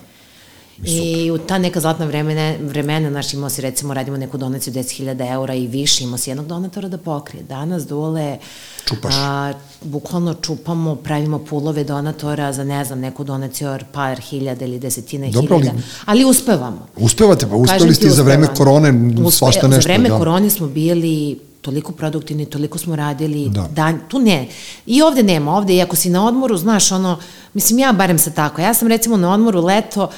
I 0.84 1.32
u 1.32 1.38
ta 1.38 1.58
neka 1.58 1.80
zlatna 1.80 2.06
vremena, 2.06 2.56
vremena 2.62 3.10
naš 3.10 3.34
imao 3.34 3.50
si 3.50 3.62
recimo 3.62 3.94
radimo 3.94 4.18
neku 4.18 4.38
donaciju 4.38 4.74
10.000 4.74 5.32
eura 5.32 5.54
i 5.54 5.68
više, 5.68 6.04
imao 6.04 6.18
si 6.18 6.30
jednog 6.30 6.48
donatora 6.48 6.88
da 6.88 6.98
pokrije. 6.98 7.44
Danas 7.44 7.88
dole 7.88 8.38
Čupaš. 8.86 9.14
A, 9.18 9.54
bukvalno 9.82 10.34
čupamo, 10.34 10.96
pravimo 10.96 11.40
pulove 11.40 11.84
donatora 11.84 12.54
za 12.54 12.64
ne 12.64 12.86
znam 12.86 13.00
neku 13.00 13.24
donaciju 13.24 13.70
od 13.70 13.84
par 13.92 14.20
hiljada 14.20 14.66
ili 14.66 14.80
desetine 14.80 15.32
Dobro, 15.32 15.60
hiljada. 15.60 15.80
Ali 16.06 16.26
uspevamo. 16.26 16.88
Uspevate, 16.96 17.48
pa 17.48 17.56
uspeli 17.56 17.96
ste 17.96 18.10
za 18.10 18.24
vreme 18.24 18.48
korone 18.58 19.14
svašta 19.32 19.68
nešto. 19.68 19.82
Za 19.82 19.94
vreme 19.94 20.10
da. 20.10 20.18
korone 20.18 20.50
smo 20.50 20.68
bili 20.68 21.40
toliko 21.62 21.92
produktivni, 21.92 22.46
toliko 22.46 22.78
smo 22.78 22.96
radili, 22.96 23.50
da. 23.50 23.68
dan, 23.72 24.00
tu 24.08 24.20
ne. 24.20 24.48
I 24.86 25.02
ovde 25.02 25.24
nema, 25.24 25.56
ovde, 25.56 25.76
i 25.76 25.82
ako 25.82 25.96
si 25.96 26.10
na 26.10 26.28
odmoru, 26.28 26.58
znaš, 26.58 26.92
ono, 26.92 27.20
mislim, 27.54 27.80
ja 27.80 27.92
barem 27.92 28.20
se 28.20 28.34
tako, 28.34 28.62
ja 28.62 28.74
sam 28.74 28.88
recimo 28.88 29.18
na 29.18 29.34
odmoru 29.34 29.62
leto, 29.62 30.10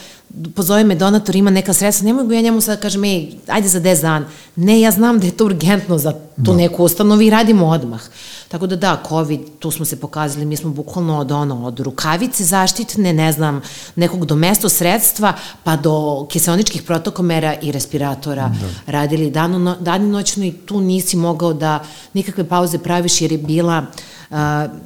pozove 0.55 0.83
me 0.83 0.95
donator, 0.95 1.35
ima 1.35 1.49
neka 1.49 1.73
sredstva, 1.73 2.05
ne 2.05 2.13
mogu 2.13 2.33
ja 2.33 2.41
njemu 2.41 2.61
sad 2.61 2.81
kažem, 2.81 3.03
ej, 3.03 3.31
ajde 3.47 3.67
za 3.67 3.79
10 3.81 4.01
dan. 4.01 4.25
Ne, 4.55 4.81
ja 4.81 4.91
znam 4.91 5.19
da 5.19 5.25
je 5.25 5.37
to 5.37 5.45
urgentno 5.45 5.97
za 5.97 6.11
tu 6.11 6.51
da. 6.51 6.53
neku 6.53 6.83
ustanovu 6.83 7.21
i 7.21 7.29
radimo 7.29 7.67
odmah. 7.67 8.01
Tako 8.47 8.67
da 8.67 8.75
da, 8.75 9.03
COVID, 9.09 9.39
tu 9.59 9.71
smo 9.71 9.85
se 9.85 9.99
pokazali, 9.99 10.45
mi 10.45 10.57
smo 10.57 10.69
bukvalno 10.69 11.19
od 11.19 11.31
ono, 11.31 11.65
od 11.65 11.79
rukavice 11.79 12.43
zaštitne, 12.43 13.13
ne 13.13 13.31
znam, 13.31 13.61
nekog 13.95 14.25
do 14.25 14.35
mesto 14.35 14.69
sredstva, 14.69 15.33
pa 15.63 15.75
do 15.75 16.27
kiselničkih 16.29 16.83
protokomera 16.83 17.55
i 17.61 17.71
respiratora 17.71 18.49
da. 18.49 18.91
radili 18.91 19.31
danu, 19.31 19.59
no, 19.59 19.75
dan 19.79 20.03
i 20.03 20.07
noćno 20.07 20.45
i 20.45 20.51
tu 20.51 20.81
nisi 20.81 21.17
mogao 21.17 21.53
da 21.53 21.83
nikakve 22.13 22.43
pauze 22.43 22.77
praviš 22.77 23.21
jer 23.21 23.31
je 23.31 23.37
bila, 23.37 23.85
uh, 24.29 24.37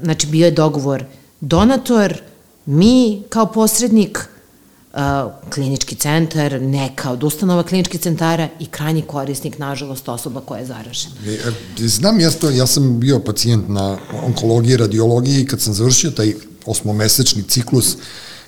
znači 0.03 0.27
bio 0.27 0.45
je 0.45 0.51
dogovor 0.51 1.03
donator, 1.41 2.21
mi 2.65 3.23
kao 3.29 3.45
posrednik, 3.45 4.29
klinički 5.53 5.95
centar, 5.95 6.61
neka 6.61 7.11
od 7.11 7.23
ustanova 7.23 7.63
kliničkih 7.63 8.01
centara 8.01 8.49
i 8.59 8.65
krajnji 8.65 9.01
korisnik, 9.01 9.57
nažalost, 9.57 10.09
osoba 10.09 10.41
koja 10.41 10.59
je 10.59 10.65
zaražena. 10.65 11.15
E, 11.27 11.87
znam, 11.87 12.19
ja, 12.19 12.29
ja 12.53 12.67
sam 12.67 12.99
bio 12.99 13.19
pacijent 13.19 13.69
na 13.69 13.97
onkologiji, 14.25 14.77
radiologiji 14.77 15.45
kad 15.45 15.61
sam 15.61 15.73
završio 15.73 16.11
taj 16.11 16.33
osmomesečni 16.65 17.43
ciklus, 17.43 17.97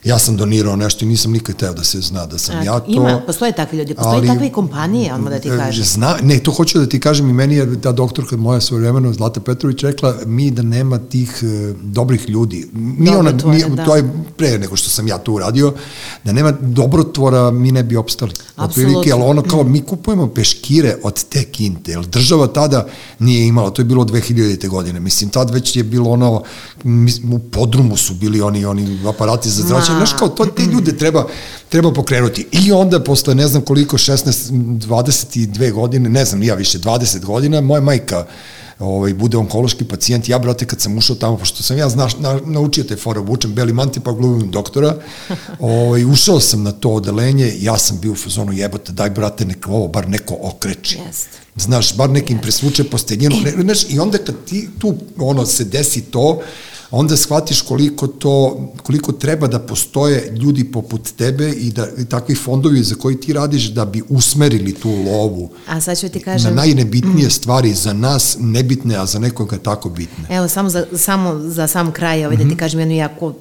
ja 0.04 0.20
sam 0.20 0.38
donirao 0.38 0.76
nešto 0.76 1.06
i 1.06 1.08
nisam 1.08 1.32
nikad 1.32 1.56
teo 1.56 1.74
da 1.74 1.84
se 1.84 2.02
zna 2.02 2.26
da 2.26 2.38
sam 2.38 2.60
A, 2.60 2.64
ja 2.64 2.80
to... 2.80 2.86
Ima, 2.88 3.22
postoje 3.26 3.52
takvi 3.52 3.78
ljudi, 3.78 3.96
postoje 3.96 4.18
ali, 4.18 4.28
takve 4.28 4.48
i 4.48 4.50
kompanije, 4.50 5.14
ono 5.14 5.30
da 5.30 5.40
ti 5.40 5.50
e, 5.50 5.58
kažem. 5.58 5.84
Zna, 5.84 6.16
ne, 6.24 6.40
to 6.40 6.52
hoću 6.52 6.80
da 6.80 6.86
ti 6.86 7.00
kažem 7.00 7.30
i 7.30 7.34
meni 7.34 7.56
je 7.56 7.82
ta 7.82 7.92
doktorka 7.92 8.38
moja 8.38 8.62
svojevremeno, 8.62 9.14
Zlata 9.14 9.40
Petrović, 9.40 9.84
rekla 9.84 10.16
mi 10.26 10.52
da 10.52 10.62
nema 10.62 10.98
tih 10.98 11.40
uh, 11.44 11.76
dobrih 11.82 12.30
ljudi. 12.30 12.70
Mi 12.74 13.10
ona, 13.10 13.32
mi, 13.46 13.76
da. 13.76 13.86
to 13.86 13.96
je 13.96 14.10
pre 14.38 14.58
nego 14.58 14.76
što 14.76 14.90
sam 14.90 15.08
ja 15.08 15.18
tu 15.18 15.34
uradio, 15.34 15.74
da 16.24 16.32
nema 16.32 16.52
dobrotvora, 16.62 17.52
mi 17.52 17.72
ne 17.72 17.84
bi 17.84 17.96
opstali. 17.96 18.32
Apsolutno. 18.56 19.14
ali 19.14 19.24
ono 19.24 19.42
kao, 19.42 19.64
mi 19.64 19.82
kupujemo 19.82 20.28
peškire 20.28 20.96
od 21.04 21.24
te 21.24 21.44
kinte, 21.44 21.92
jer 21.92 22.06
država 22.06 22.48
tada 22.48 22.88
nije 23.20 23.48
imala, 23.48 23.70
to 23.70 23.82
je 23.82 23.86
bilo 23.86 24.06
2000. 24.06 24.68
godine, 24.68 25.00
mislim, 25.00 25.30
tad 25.30 25.50
već 25.50 25.76
je 25.76 25.84
bilo 25.84 26.10
ono, 26.10 26.44
u 27.34 27.40
podrumu 27.40 27.98
su 27.98 28.14
bili 28.14 28.42
oni, 28.42 28.66
oni 28.66 29.00
aparati 29.08 29.50
za 29.50 29.64
zračenje, 29.92 30.06
Znaš, 30.06 30.20
kao, 30.20 30.30
to, 30.30 30.46
te 30.46 30.64
ljude 30.64 30.98
treba, 30.98 31.28
treba 31.70 31.94
pokrenuti. 31.94 32.48
I 32.52 32.72
onda, 32.72 33.04
posle 33.04 33.36
ne 33.36 33.48
znam 33.48 33.62
koliko, 33.62 33.98
16, 33.98 34.52
22 34.52 35.72
godine, 35.72 36.10
ne 36.10 36.26
znam, 36.26 36.44
ja 36.44 36.56
više, 36.56 36.80
20 36.80 37.26
godina, 37.26 37.62
moja 37.62 37.82
majka 37.82 38.26
ovaj, 38.82 39.14
bude 39.14 39.38
onkološki 39.38 39.86
pacijent, 39.86 40.30
ja, 40.30 40.40
brate, 40.40 40.66
kad 40.66 40.82
sam 40.82 40.98
ušao 40.98 41.16
tamo, 41.16 41.38
pošto 41.38 41.64
sam 41.64 41.78
ja 41.78 41.90
znaš, 41.90 42.18
na, 42.18 42.40
naučio 42.46 42.84
te 42.84 42.96
fore, 42.96 43.20
obučem 43.20 43.54
beli 43.54 43.74
manti, 43.74 44.00
pa 44.00 44.12
glumim 44.12 44.52
doktora, 44.52 44.96
ovaj, 45.60 46.06
ušao 46.06 46.40
sam 46.40 46.64
na 46.64 46.72
to 46.72 46.90
odelenje, 46.90 47.54
ja 47.60 47.78
sam 47.78 48.00
bio 48.00 48.12
u 48.12 48.16
fazonu 48.16 48.54
jebote, 48.54 48.92
daj, 48.92 49.10
brate, 49.10 49.46
neko 49.46 49.72
ovo, 49.72 49.88
bar 49.88 50.10
neko 50.10 50.38
okreči. 50.42 50.98
Yes. 50.98 51.26
Znaš, 51.56 51.96
bar 51.96 52.10
nekim 52.10 52.38
yes. 52.38 52.42
presvuče 52.42 52.84
posteljenu, 52.84 53.36
ne, 53.44 53.52
znaš, 53.52 53.84
i 53.90 54.00
onda 54.00 54.18
kad 54.18 54.36
ti 54.46 54.70
tu, 54.80 54.96
ono, 55.18 55.46
se 55.46 55.64
desi 55.64 56.02
to, 56.02 56.42
onda 56.92 57.18
shvatiš 57.18 57.62
koliko 57.62 58.08
to, 58.08 58.68
koliko 58.84 59.12
treba 59.12 59.48
da 59.48 59.60
postoje 59.60 60.32
ljudi 60.32 60.72
poput 60.72 61.12
tebe 61.18 61.50
i 61.50 61.72
da 61.72 61.88
i 61.98 62.06
takvi 62.06 62.36
fondovi 62.36 62.84
za 62.84 62.96
koji 62.96 63.20
ti 63.20 63.34
radiš 63.34 63.70
da 63.70 63.86
bi 63.86 64.04
usmerili 64.10 64.74
tu 64.74 64.90
lovu. 64.90 65.50
A 65.68 65.82
sad 65.82 66.00
ću 66.00 66.10
ti 66.10 66.20
kažem... 66.20 66.50
Na 66.50 66.56
najnebitnije 66.56 67.28
mm. 67.28 67.32
stvari 67.32 67.74
za 67.74 67.94
nas 67.94 68.38
nebitne, 68.40 68.96
a 68.96 69.06
za 69.06 69.20
nekoga 69.20 69.58
tako 69.58 69.90
bitne. 69.90 70.26
Evo, 70.30 70.48
samo 70.48 70.70
za, 70.70 70.86
samo 70.98 71.40
za 71.40 71.68
sam 71.68 71.92
kraj, 71.92 72.26
ovaj, 72.26 72.38
mm 72.38 72.40
-hmm. 72.40 72.44
da 72.44 72.44
ti 72.44 72.56
mhm. 72.56 72.60
kažem 72.60 72.80
jednu 72.80 72.96
jako 72.96 73.34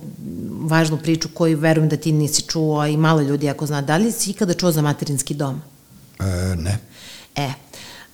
važnu 0.60 0.98
priču 1.02 1.28
koju 1.34 1.58
verujem 1.58 1.88
da 1.88 1.96
ti 1.96 2.12
nisi 2.12 2.42
čuo, 2.42 2.80
a 2.80 2.88
i 2.88 2.96
malo 2.96 3.20
ljudi 3.20 3.48
ako 3.48 3.66
zna. 3.66 3.82
Da 3.82 3.96
li 3.96 4.12
si 4.12 4.30
ikada 4.30 4.54
čuo 4.54 4.72
za 4.72 4.82
materinski 4.82 5.34
dom? 5.34 5.60
E, 6.20 6.56
ne. 6.56 6.78
E, 7.36 7.52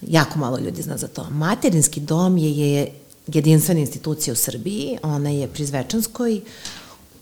jako 0.02 0.38
malo 0.38 0.58
ljudi 0.58 0.82
zna 0.82 0.96
za 0.96 1.08
to. 1.08 1.30
Materinski 1.30 2.00
dom 2.00 2.38
je, 2.38 2.58
je 2.58 2.88
jedinstvena 3.26 3.80
institucija 3.80 4.32
u 4.32 4.36
Srbiji, 4.36 4.98
ona 5.02 5.30
je 5.30 5.48
pri 5.48 5.66
Zvečanskoj, 5.66 6.40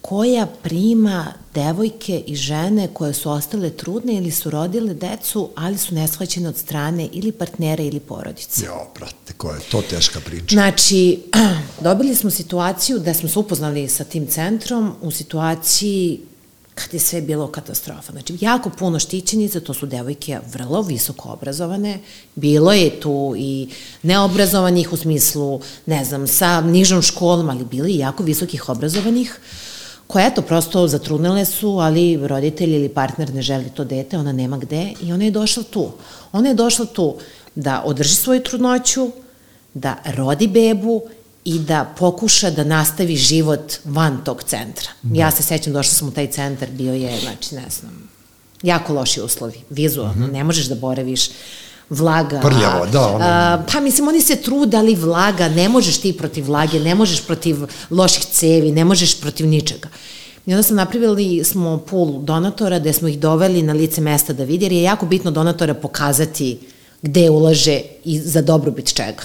koja 0.00 0.46
prima 0.62 1.32
devojke 1.54 2.22
i 2.26 2.36
žene 2.36 2.88
koje 2.92 3.14
su 3.14 3.30
ostale 3.30 3.70
trudne 3.70 4.14
ili 4.14 4.30
su 4.30 4.50
rodile 4.50 4.94
decu, 4.94 5.50
ali 5.56 5.78
su 5.78 5.94
neshvaćene 5.94 6.48
od 6.48 6.56
strane 6.56 7.08
ili 7.12 7.32
partnera 7.32 7.82
ili 7.82 8.00
porodice. 8.00 8.64
Jo, 8.64 8.86
brate, 8.98 9.32
koja 9.36 9.54
je 9.54 9.60
to 9.70 9.82
teška 9.82 10.20
priča. 10.20 10.46
Znači, 10.54 11.22
dobili 11.86 12.14
smo 12.14 12.30
situaciju 12.30 12.98
da 12.98 13.14
smo 13.14 13.28
se 13.28 13.38
upoznali 13.38 13.88
sa 13.88 14.04
tim 14.04 14.26
centrom 14.26 14.94
u 15.02 15.10
situaciji 15.10 16.20
kad 16.74 16.94
je 16.94 17.00
sve 17.00 17.20
bilo 17.20 17.46
katastrofa. 17.46 18.12
Znači, 18.12 18.36
jako 18.40 18.70
puno 18.70 18.98
štićenica, 18.98 19.60
to 19.60 19.74
su 19.74 19.86
devojke 19.86 20.38
vrlo 20.52 20.82
visoko 20.82 21.28
obrazovane, 21.28 21.98
bilo 22.34 22.72
je 22.72 23.00
tu 23.00 23.34
i 23.36 23.68
neobrazovanih 24.02 24.92
u 24.92 24.96
smislu, 24.96 25.60
ne 25.86 26.04
znam, 26.04 26.26
sa 26.26 26.60
nižom 26.60 27.02
školom, 27.02 27.50
ali 27.50 27.64
bilo 27.64 27.86
je 27.86 27.96
jako 27.96 28.22
visokih 28.22 28.68
obrazovanih, 28.68 29.40
koje, 30.06 30.26
eto, 30.26 30.42
prosto 30.42 30.88
zatrudnele 30.88 31.44
su, 31.44 31.68
ali 31.68 32.26
roditelj 32.26 32.74
ili 32.74 32.88
partner 32.88 33.34
ne 33.34 33.42
želi 33.42 33.70
to 33.74 33.84
dete, 33.84 34.18
ona 34.18 34.32
nema 34.32 34.58
gde 34.58 34.92
i 35.02 35.12
ona 35.12 35.24
je 35.24 35.30
došla 35.30 35.62
tu. 35.62 35.90
Ona 36.32 36.48
je 36.48 36.54
došla 36.54 36.86
tu 36.86 37.16
da 37.54 37.82
održi 37.84 38.14
svoju 38.14 38.42
trudnoću, 38.42 39.10
da 39.74 39.96
rodi 40.04 40.46
bebu 40.48 41.02
i 41.44 41.58
da 41.58 41.94
pokuša 41.98 42.50
da 42.50 42.64
nastavi 42.64 43.16
život 43.16 43.72
van 43.84 44.24
tog 44.24 44.42
centra. 44.42 44.88
Da. 45.02 45.20
Ja 45.20 45.30
se 45.30 45.42
sećam, 45.42 45.72
došla 45.72 45.94
sam 45.94 46.08
u 46.08 46.10
taj 46.10 46.26
centar, 46.26 46.70
bio 46.70 46.94
je, 46.94 47.20
znači, 47.20 47.54
ne 47.54 47.64
znam, 47.70 48.08
jako 48.62 48.92
loši 48.92 49.20
uslovi, 49.20 49.58
vizualno, 49.70 50.26
mm 50.26 50.30
-hmm. 50.30 50.32
ne 50.32 50.44
možeš 50.44 50.66
da 50.66 50.74
boraviš 50.74 51.28
vlaga. 51.90 52.40
Prljavo, 52.40 52.86
da. 52.86 53.08
Ono... 53.08 53.24
A, 53.24 53.62
pa 53.72 53.80
mislim, 53.80 54.08
oni 54.08 54.20
se 54.20 54.36
trude, 54.36 54.76
ali 54.76 54.94
vlaga, 54.94 55.48
ne 55.48 55.68
možeš 55.68 55.98
ti 55.98 56.12
protiv 56.12 56.46
vlage, 56.46 56.80
ne 56.80 56.94
možeš 56.94 57.26
protiv 57.26 57.56
loših 57.90 58.24
cevi, 58.24 58.72
ne 58.72 58.84
možeš 58.84 59.20
protiv 59.20 59.46
ničega. 59.46 59.88
I 60.46 60.52
onda 60.52 60.62
sam 60.62 60.76
napravili 60.76 61.44
smo 61.44 61.78
pool 61.78 62.18
donatora 62.22 62.78
gde 62.78 62.92
smo 62.92 63.08
ih 63.08 63.18
doveli 63.18 63.62
na 63.62 63.72
lice 63.72 64.00
mesta 64.00 64.32
da 64.32 64.44
vidi, 64.44 64.64
jer 64.64 64.72
je 64.72 64.82
jako 64.82 65.06
bitno 65.06 65.30
donatora 65.30 65.74
pokazati 65.74 66.58
gde 67.02 67.30
ulaže 67.30 67.80
i 68.04 68.20
za 68.20 68.42
dobrobit 68.42 68.94
čega. 68.94 69.22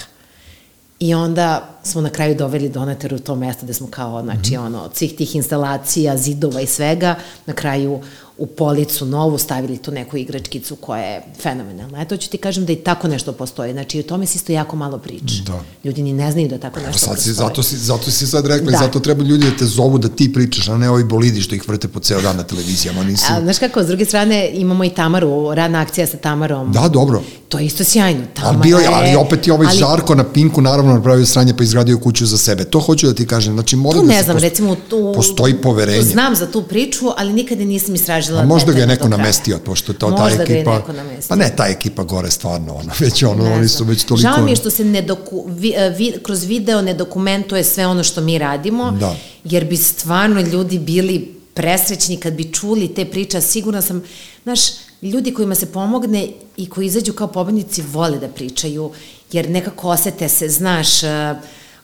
I 1.00 1.14
onda 1.14 1.68
smo 1.82 2.00
na 2.00 2.10
kraju 2.10 2.34
doveli 2.34 2.68
donator 2.68 3.14
u 3.14 3.18
to 3.18 3.34
mesto 3.34 3.64
gde 3.64 3.74
smo 3.74 3.86
kao, 3.86 4.22
znači, 4.22 4.50
mm 4.50 4.60
-hmm. 4.60 4.66
ono, 4.66 4.80
od 4.80 4.96
svih 4.96 5.16
tih 5.16 5.36
instalacija, 5.36 6.16
zidova 6.16 6.60
i 6.60 6.66
svega, 6.66 7.14
na 7.46 7.52
kraju 7.52 8.00
u 8.40 8.46
policu 8.46 9.06
novu 9.06 9.38
stavili 9.38 9.78
tu 9.78 9.90
neku 9.90 10.16
igračkicu 10.16 10.76
koja 10.76 11.02
je 11.02 11.22
fenomenalna. 11.42 12.00
Eto 12.00 12.16
ću 12.16 12.30
ti 12.30 12.38
kažem 12.38 12.64
da 12.66 12.72
i 12.72 12.76
tako 12.76 13.08
nešto 13.08 13.32
postoji. 13.32 13.72
Znači, 13.72 14.00
o 14.00 14.02
tome 14.02 14.26
se 14.26 14.36
isto 14.36 14.52
jako 14.52 14.76
malo 14.76 14.98
priča. 14.98 15.34
Da. 15.46 15.60
Ljudi 15.84 16.02
ni 16.02 16.12
ne 16.12 16.32
znaju 16.32 16.48
da 16.48 16.58
tako 16.58 16.80
nešto 16.80 16.98
sad 16.98 17.08
postoji. 17.08 17.34
Si, 17.34 17.38
zato, 17.38 17.62
si, 17.62 17.76
zato 17.76 18.10
si 18.10 18.26
sad 18.26 18.46
rekla 18.46 18.70
da. 18.70 18.76
i 18.76 18.80
zato 18.80 19.00
treba 19.00 19.24
ljudi 19.24 19.50
da 19.50 19.56
te 19.56 19.64
zovu 19.64 19.98
da 19.98 20.08
ti 20.08 20.32
pričaš, 20.32 20.68
a 20.68 20.76
ne 20.76 20.90
ovi 20.90 21.04
bolidi 21.04 21.40
što 21.40 21.54
ih 21.54 21.68
vrte 21.68 21.88
po 21.88 22.00
ceo 22.00 22.20
dan 22.20 22.36
na 22.36 22.42
televizijama. 22.42 23.04
Nisi... 23.04 23.24
A, 23.30 23.40
znaš 23.40 23.58
kako, 23.58 23.82
s 23.82 23.86
druge 23.86 24.04
strane 24.04 24.50
imamo 24.54 24.84
i 24.84 24.90
Tamaru, 24.90 25.54
radna 25.54 25.80
akcija 25.80 26.06
sa 26.06 26.16
Tamarom. 26.16 26.72
Da, 26.72 26.88
dobro. 26.88 27.22
To 27.48 27.58
je 27.58 27.66
isto 27.66 27.84
sjajno. 27.84 28.22
Tamara 28.34 28.54
ali, 28.54 28.62
bio, 28.62 28.78
je, 28.78 28.88
ali 28.92 29.16
opet 29.16 29.46
je 29.46 29.52
ovaj 29.52 29.66
ali, 29.66 29.78
Žarko 29.78 30.14
na 30.14 30.24
Pinku 30.24 30.60
naravno 30.60 30.92
napravio 30.92 31.26
sranje 31.26 31.54
pa 31.56 31.62
izgradio 31.62 31.98
kuću 31.98 32.26
za 32.26 32.38
sebe. 32.38 32.64
To 32.64 32.80
hoću 32.80 33.06
da 33.06 33.14
ti 33.14 33.26
kažem. 33.26 33.54
Znači, 33.54 33.76
mora 33.76 34.00
tu 34.00 34.06
da 34.06 34.12
ne 34.12 34.22
znam, 34.22 34.36
posto... 34.36 34.48
recimo 34.48 34.76
tu... 34.88 35.12
Postoji 35.16 35.54
poverenje. 35.54 36.02
Znam 36.02 36.36
za 36.36 36.46
tu 36.46 36.62
priču, 36.62 37.06
ali 37.16 37.32
nikada 37.32 37.64
nisam 37.64 37.94
istražila. 37.94 38.29
A 38.38 38.44
možda 38.44 38.72
ga 38.72 38.80
je 38.80 38.86
neko 38.86 39.08
namestio, 39.08 39.58
pošto 39.58 39.92
to 39.92 40.10
ta 40.10 40.42
ekipa... 40.42 40.82
Pa 41.28 41.36
ne, 41.36 41.52
ta 41.56 41.66
ekipa 41.66 42.04
gore 42.04 42.30
stvarno, 42.30 42.74
ono, 42.74 42.92
već 43.00 43.22
ono, 43.22 43.44
ne 43.44 43.52
oni 43.52 43.68
su 43.68 43.84
već 43.84 44.04
toliko... 44.04 44.22
Žao 44.22 44.44
mi 44.44 44.50
je 44.50 44.56
što 44.56 44.70
se 44.70 44.84
ne 44.84 45.02
doku, 45.02 45.44
vi, 45.48 45.72
e, 45.76 45.90
vi, 45.90 46.14
kroz 46.22 46.44
video 46.44 46.82
ne 46.82 46.94
dokumentuje 46.94 47.64
sve 47.64 47.86
ono 47.86 48.04
što 48.04 48.20
mi 48.20 48.38
radimo, 48.38 48.90
da. 48.90 49.16
jer 49.44 49.64
bi 49.64 49.76
stvarno 49.76 50.40
ljudi 50.40 50.78
bili 50.78 51.34
presrećni 51.54 52.16
kad 52.16 52.32
bi 52.32 52.52
čuli 52.52 52.94
te 52.94 53.04
priče, 53.04 53.40
sigurno 53.40 53.82
sam, 53.82 54.02
znaš, 54.42 54.60
ljudi 55.02 55.34
kojima 55.34 55.54
se 55.54 55.66
pomogne 55.66 56.28
i 56.56 56.68
koji 56.68 56.86
izađu 56.86 57.12
kao 57.12 57.26
pobednici 57.26 57.82
vole 57.82 58.18
da 58.18 58.28
pričaju, 58.28 58.92
jer 59.32 59.50
nekako 59.50 59.88
osete 59.88 60.28
se, 60.28 60.48
znaš, 60.48 61.02
uh, 61.02 61.08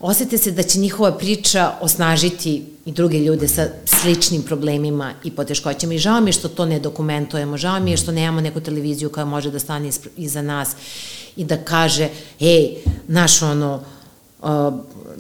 osete 0.01 0.39
se 0.39 0.51
da 0.51 0.63
će 0.63 0.79
njihova 0.79 1.19
priča 1.19 1.73
osnažiti 1.81 2.76
i 2.87 2.93
druge 2.93 3.19
ljude 3.19 3.49
sa 3.49 3.67
sličnim 3.85 4.43
problemima 4.43 5.13
i 5.25 5.31
poteškoćama. 5.31 5.95
I 5.95 5.99
žao 5.99 6.21
mi 6.21 6.29
je 6.29 6.33
što 6.33 6.49
to 6.49 6.65
ne 6.67 6.79
dokumentujemo, 6.79 7.57
žao 7.57 7.81
mi 7.81 7.91
je 7.91 7.97
što 7.97 8.13
nemamo 8.13 8.41
neku 8.41 8.61
televiziju 8.61 9.11
koja 9.11 9.25
može 9.25 9.51
da 9.51 9.59
stane 9.59 9.91
iza 10.17 10.43
nas 10.43 10.77
i 11.37 11.45
da 11.45 11.57
kaže, 11.57 12.09
ej, 12.41 12.77
naš 13.09 13.43
ono, 13.43 13.83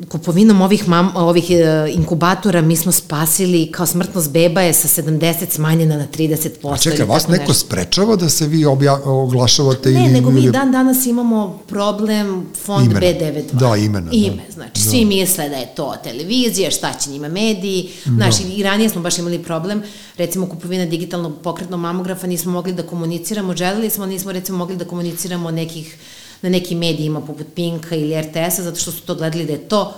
kupovinom 0.09 0.61
ovih, 0.61 0.89
mam, 0.89 1.17
ovih 1.17 1.45
uh, 1.45 1.95
inkubatora 1.95 2.61
mi 2.61 2.77
smo 2.77 2.93
spasili, 2.93 3.73
kao 3.73 3.87
smrtnost 3.87 4.31
beba 4.31 4.61
je 4.61 4.73
sa 4.73 5.03
70 5.03 5.51
smanjena 5.51 5.97
na 5.97 6.07
30%. 6.07 6.75
A 6.75 6.77
čekaj, 6.77 7.07
vas 7.07 7.29
neko 7.29 7.41
nešto. 7.41 7.55
sprečava 7.55 8.17
da 8.17 8.29
se 8.29 8.47
vi 8.47 8.65
obja, 8.65 9.01
oglašavate? 9.05 9.91
Ne, 9.91 10.05
ili, 10.05 10.13
nego 10.13 10.31
mi 10.31 10.51
dan 10.51 10.73
danas 10.73 11.07
imamo 11.07 11.59
problem 11.67 12.47
fond 12.65 12.91
imena. 12.91 13.01
B92. 13.01 13.53
Da, 13.53 13.77
imena. 13.77 14.11
Da. 14.11 14.17
Ime, 14.17 14.43
znači, 14.55 14.85
da. 14.85 14.91
svi 14.91 15.05
misle 15.05 15.49
da 15.49 15.57
je 15.57 15.75
to 15.75 15.95
televizija, 16.05 16.71
šta 16.71 16.93
će 16.93 17.11
njima 17.11 17.29
mediji, 17.29 17.91
da. 18.05 18.13
znači, 18.13 18.43
i 18.43 18.63
ranije 18.63 18.89
smo 18.89 19.01
baš 19.03 19.19
imali 19.19 19.43
problem, 19.43 19.83
recimo 20.17 20.47
kupovina 20.47 20.87
digitalnog 20.87 21.33
pokretnog 21.43 21.81
mamografa, 21.81 22.27
nismo 22.27 22.53
mogli 22.53 22.73
da 22.73 22.83
komuniciramo, 22.83 23.57
želeli 23.57 23.91
smo, 23.91 24.07
nismo 24.07 24.33
recimo 24.33 24.59
mogli 24.59 24.77
da 24.77 24.85
komuniciramo 24.85 25.51
nekih 25.51 25.97
na 26.43 26.49
nekim 26.49 26.79
medijima 26.79 27.21
poput 27.21 27.47
Pinka 27.55 27.95
ili 27.95 28.21
RTS-a, 28.23 28.63
zato 28.63 28.81
što 28.81 28.93
su 28.93 29.03
to 29.03 29.15
gledali 29.15 29.45
da 29.45 29.53
je 29.53 29.69
to 29.69 29.95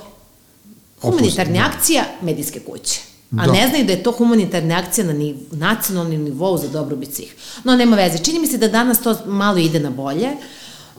humanitarna 1.03 1.71
akcija 1.75 2.05
medijske 2.23 2.61
kuće. 2.61 3.01
A 3.39 3.47
da. 3.47 3.53
ne 3.53 3.69
znaju 3.69 3.85
da 3.85 3.93
je 3.93 4.03
to 4.03 4.13
humanitarna 4.13 4.79
akcija 4.79 5.07
na 5.07 5.13
niv, 5.13 5.37
nacionalnom 5.51 6.23
nivou 6.23 6.59
za 6.59 6.69
dobrobit 6.69 7.15
svih. 7.15 7.35
No, 7.65 7.77
nema 7.77 7.97
veze. 7.97 8.19
Čini 8.19 8.39
mi 8.39 8.47
se 8.47 8.59
da 8.59 8.69
danas 8.69 9.03
to 9.03 9.17
malo 9.27 9.59
ide 9.59 9.81
na 9.81 9.91
bolje. 9.91 10.29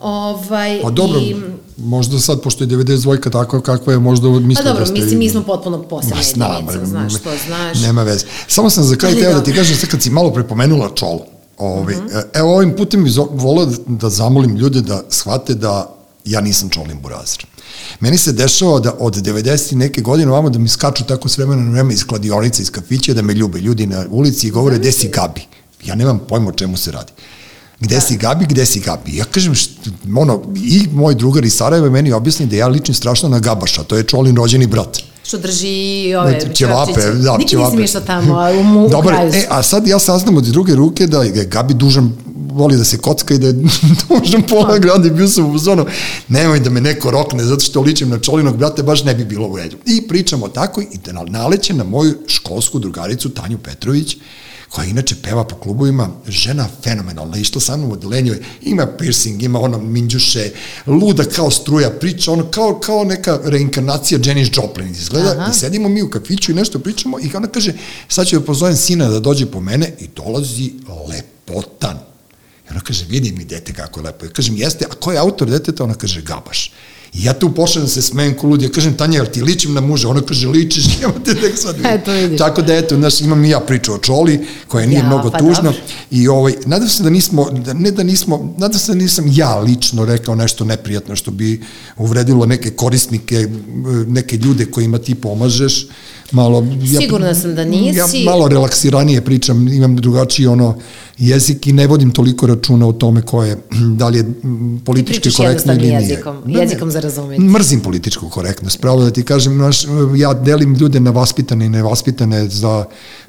Ovaj, 0.01 0.81
pa 0.83 0.89
dobro, 0.89 1.19
i, 1.19 1.35
možda 1.77 2.19
sad, 2.19 2.41
pošto 2.41 2.63
je 2.63 2.67
92 2.67 3.31
takva 3.31 3.61
kakva 3.61 3.93
je, 3.93 3.99
možda 3.99 4.29
mislim 4.29 4.55
pa 4.55 4.63
dobro, 4.63 4.79
da 4.79 4.85
ste... 4.85 4.93
mislim, 4.93 5.19
mi 5.19 5.29
smo 5.29 5.43
potpuno 5.43 5.83
posebna 5.83 6.15
jedinica, 6.55 6.85
znaš 6.85 7.13
što, 7.15 7.29
znaš. 7.47 7.81
Nema 7.81 8.03
veze. 8.03 8.25
Samo 8.47 8.69
sam 8.69 8.83
za 8.83 8.95
kraj 8.95 9.15
teo 9.15 9.33
da 9.33 9.43
ti 9.43 9.53
kažem, 9.53 9.75
sad 9.75 9.89
kad 9.89 10.01
si 10.01 10.09
malo 10.09 10.33
prepomenula 10.33 10.89
čolo, 10.95 11.25
Ovaj, 11.59 11.95
uh 11.95 12.01
-huh. 12.01 12.23
Evo 12.33 12.55
ovim 12.55 12.75
putem 12.75 13.03
bih 13.03 13.13
volao 13.31 13.67
da 13.87 14.09
zamolim 14.09 14.55
ljude 14.55 14.81
da 14.81 15.03
shvate 15.09 15.53
da 15.53 15.95
ja 16.25 16.41
nisam 16.41 16.69
čolin 16.69 17.01
burazir. 17.01 17.45
Meni 17.99 18.17
se 18.17 18.31
dešava 18.31 18.79
da 18.79 18.93
od 18.99 19.15
90. 19.15 19.75
neke 19.75 20.01
godine 20.01 20.31
ovamo 20.31 20.49
da 20.49 20.59
mi 20.59 20.69
skaču 20.69 21.03
tako 21.03 21.29
s 21.29 21.37
vremena 21.37 21.63
na 21.63 21.71
vreme 21.71 21.93
iz 21.93 22.03
kladionica, 22.03 22.61
iz 22.61 22.71
kafića, 22.71 23.13
da 23.13 23.21
me 23.21 23.33
ljube 23.33 23.59
ljudi 23.59 23.87
na 23.87 24.05
ulici 24.09 24.47
i 24.47 24.51
govore 24.51 24.77
gde 24.77 24.91
si 24.91 25.09
Gabi. 25.09 25.41
Ja 25.85 25.95
nemam 25.95 26.19
pojma 26.19 26.49
o 26.49 26.51
čemu 26.51 26.77
se 26.77 26.91
radi. 26.91 27.11
Gde 27.79 27.95
da. 27.95 28.01
si 28.01 28.17
Gabi, 28.17 28.45
gde 28.45 28.65
si 28.65 28.79
Gabi? 28.79 29.17
Ja 29.17 29.25
kažem, 29.25 29.55
što, 29.55 29.91
ono, 30.17 30.43
i 30.55 30.87
moj 30.93 31.15
drugar 31.15 31.45
iz 31.45 31.53
Sarajeva 31.53 31.89
meni 31.89 32.11
objasni 32.11 32.45
da 32.45 32.55
ja 32.55 32.67
ličim 32.67 32.95
strašno 32.95 33.29
na 33.29 33.39
Gabaša, 33.39 33.83
to 33.83 33.97
je 33.97 34.03
Čolin 34.03 34.35
rođeni 34.35 34.67
brat 34.67 34.97
što 35.29 35.37
drži 35.37 36.15
ove 36.15 36.39
ćevape, 36.53 37.01
da, 37.01 37.31
Nikad 37.31 37.49
ćevape. 37.49 37.77
nisam 37.77 37.83
išla 37.83 38.01
tamo, 38.01 38.33
u, 38.33 38.85
u 38.85 38.89
Dobar, 38.89 39.13
kraju. 39.13 39.31
E, 39.33 39.45
a 39.49 39.63
sad 39.63 39.87
ja 39.87 39.99
saznam 39.99 40.37
od 40.37 40.43
druge 40.43 40.75
ruke 40.75 41.07
da 41.07 41.23
je 41.23 41.45
Gabi 41.45 41.73
dužan 41.73 42.11
voli 42.51 42.77
da 42.77 42.83
se 42.83 42.97
kocka 42.97 43.33
i 43.33 43.37
da 43.37 43.47
je 43.47 43.53
dužan 44.09 44.41
pola 44.49 44.77
grada 44.77 45.09
bio 45.09 45.27
sam 45.27 45.55
u 45.55 45.57
zonu, 45.57 45.85
nemoj 46.27 46.59
da 46.59 46.69
me 46.69 46.81
neko 46.81 47.11
rokne 47.11 47.43
zato 47.43 47.61
što 47.61 47.81
ličim 47.81 48.09
na 48.09 48.19
čolinog 48.19 48.57
brata, 48.57 48.83
baš 48.83 49.03
ne 49.03 49.15
bi 49.15 49.25
bilo 49.25 49.47
u 49.47 49.57
redu. 49.57 49.77
I 49.85 50.07
pričamo 50.07 50.47
tako 50.47 50.81
i 50.81 50.97
da 51.05 51.11
nalećem 51.11 51.77
na 51.77 51.83
moju 51.83 52.13
školsku 52.27 52.79
drugaricu 52.79 53.29
Tanju 53.29 53.57
Petrović, 53.57 54.17
koja 54.69 54.85
inače 54.85 55.15
peva 55.23 55.43
po 55.43 55.55
klubovima, 55.55 56.09
žena 56.27 56.67
fenomenalna, 56.83 57.37
išla 57.37 57.61
sa 57.61 57.77
mnom 57.77 57.89
u 57.89 57.93
odelenju, 57.93 58.35
ima 58.61 58.87
piercing, 58.97 59.43
ima 59.43 59.59
ono 59.59 59.77
minđuše, 59.77 60.51
luda 60.87 61.23
kao 61.23 61.51
struja, 61.51 61.89
priča, 61.89 62.31
ono 62.31 62.51
kao, 62.51 62.79
kao 62.79 63.03
neka 63.03 63.39
reinkarnacija 63.43 64.19
Janis 64.23 64.49
Joplin 64.53 64.91
izgleda, 64.91 65.31
Aha. 65.31 65.51
i 65.51 65.53
sedimo 65.53 65.89
mi 65.89 66.03
u 66.03 66.09
kafiću 66.09 66.51
i 66.51 66.55
nešto 66.55 66.79
pričamo 66.79 67.19
i 67.19 67.35
ona 67.35 67.47
kaže, 67.47 67.73
sad 68.07 68.27
ću 68.27 68.39
da 68.39 68.45
pozovem 68.45 68.75
sina 68.75 69.09
da 69.09 69.19
dođe 69.19 69.45
po 69.45 69.61
mene 69.61 69.93
i 69.99 70.07
dolazi 70.15 70.71
lepotan. 71.09 71.97
I 72.67 72.71
ona 72.71 72.79
kaže, 72.79 73.05
vidi 73.09 73.31
mi 73.31 73.45
dete 73.45 73.73
kako 73.73 73.99
je 73.99 74.03
lepo. 74.03 74.25
Ja 74.25 74.31
kažem, 74.31 74.57
jeste, 74.57 74.85
a 74.91 74.93
ko 74.95 75.11
je 75.11 75.17
autor 75.17 75.49
deteta? 75.49 75.83
Ona 75.83 75.93
kaže, 75.93 76.21
Gabaš. 76.21 76.71
I 77.13 77.23
ja 77.23 77.33
tu 77.33 77.49
počnem 77.53 77.83
da 77.83 77.89
se 77.89 78.01
smejem 78.01 78.35
ko 78.37 78.47
lud, 78.47 78.61
ja 78.61 78.69
kažem, 78.69 78.93
Tanja, 78.97 79.17
jel 79.17 79.25
ti 79.25 79.41
ličim 79.41 79.73
na 79.73 79.81
muža? 79.81 80.09
Ona 80.09 80.21
kaže, 80.21 80.47
ličiš, 80.47 80.85
nema 81.01 81.13
te 81.25 81.35
tek 81.35 81.57
sad 81.57 81.75
Eto, 81.85 82.11
vidiš. 82.11 82.37
Tako 82.37 82.61
da, 82.61 82.75
eto, 82.75 82.95
znaš, 82.95 83.21
imam 83.21 83.45
i 83.45 83.49
ja 83.49 83.59
priču 83.59 83.93
o 83.93 83.97
Čoli, 83.97 84.39
koja 84.67 84.85
nije 84.85 84.99
ja, 84.99 85.05
mnogo 85.05 85.31
pa 85.31 85.37
tužna. 85.37 85.63
Dobro. 85.63 85.81
I 86.11 86.27
ovaj, 86.27 86.53
nadam 86.65 86.89
se 86.89 87.03
da 87.03 87.09
nismo, 87.09 87.49
da, 87.51 87.73
ne 87.73 87.91
da 87.91 88.03
nismo, 88.03 88.53
nadam 88.57 88.79
se 88.79 88.91
da 88.91 88.97
nisam 88.97 89.25
ja 89.27 89.59
lično 89.59 90.05
rekao 90.05 90.35
nešto 90.35 90.65
neprijatno 90.65 91.15
što 91.15 91.31
bi 91.31 91.61
uvredilo 91.97 92.45
neke 92.45 92.69
korisnike, 92.69 93.47
neke 94.07 94.37
ljude 94.37 94.65
kojima 94.65 94.97
ti 94.97 95.15
pomažeš. 95.15 95.87
Malo... 96.31 96.67
Ja, 96.81 96.99
Sigurna 96.99 97.35
sam 97.35 97.55
da 97.55 97.65
nisi. 97.65 97.97
Ja 97.97 98.31
malo 98.31 98.47
relaksiranije 98.47 99.21
pričam, 99.21 99.67
imam 99.67 99.95
drugačiji 99.95 100.47
ono 100.47 100.77
jezik 101.17 101.67
i 101.67 101.73
ne 101.73 101.87
vodim 101.87 102.11
toliko 102.11 102.47
računa 102.47 102.87
o 102.87 102.91
tome 102.93 103.21
ko 103.21 103.43
je, 103.43 103.57
da 103.99 104.07
li 104.07 104.17
je 104.17 104.25
politički 104.85 105.31
korektno 105.31 105.73
ili 105.73 105.81
nije. 105.81 106.01
jezikom, 106.01 106.37
ne, 106.45 106.59
jezikom 106.59 106.91
za 106.91 106.99
razumjeti. 106.99 107.43
Mrzim 107.43 107.79
političku 107.79 108.29
korektnost, 108.29 108.81
pravo 108.81 109.03
da 109.03 109.11
ti 109.11 109.23
kažem, 109.23 109.57
naš, 109.57 109.83
ja 110.15 110.33
delim 110.33 110.75
ljude 110.75 110.99
nevaspitane 110.99 111.65
i 111.65 111.69
nevaspitane 111.69 112.49
za 112.49 112.85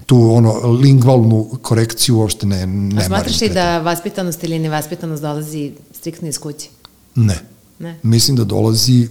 tu 0.07 0.33
ono 0.33 0.71
lingvalnu 0.83 1.51
korekciju 1.63 2.17
uopšte 2.17 2.47
ne, 2.47 2.67
ne 2.67 3.03
A 3.03 3.07
smatraš 3.07 3.41
li 3.41 3.49
da 3.49 3.79
vaspitanost 3.79 4.45
ili 4.45 4.59
nevaspitanost 4.59 5.23
dolazi 5.23 5.73
striktno 5.93 6.29
iz 6.29 6.39
kuće? 6.39 6.69
Ne. 7.15 7.41
Ne. 7.81 7.99
Mislim 8.03 8.37
da 8.37 8.45
dolazi, 8.45 9.09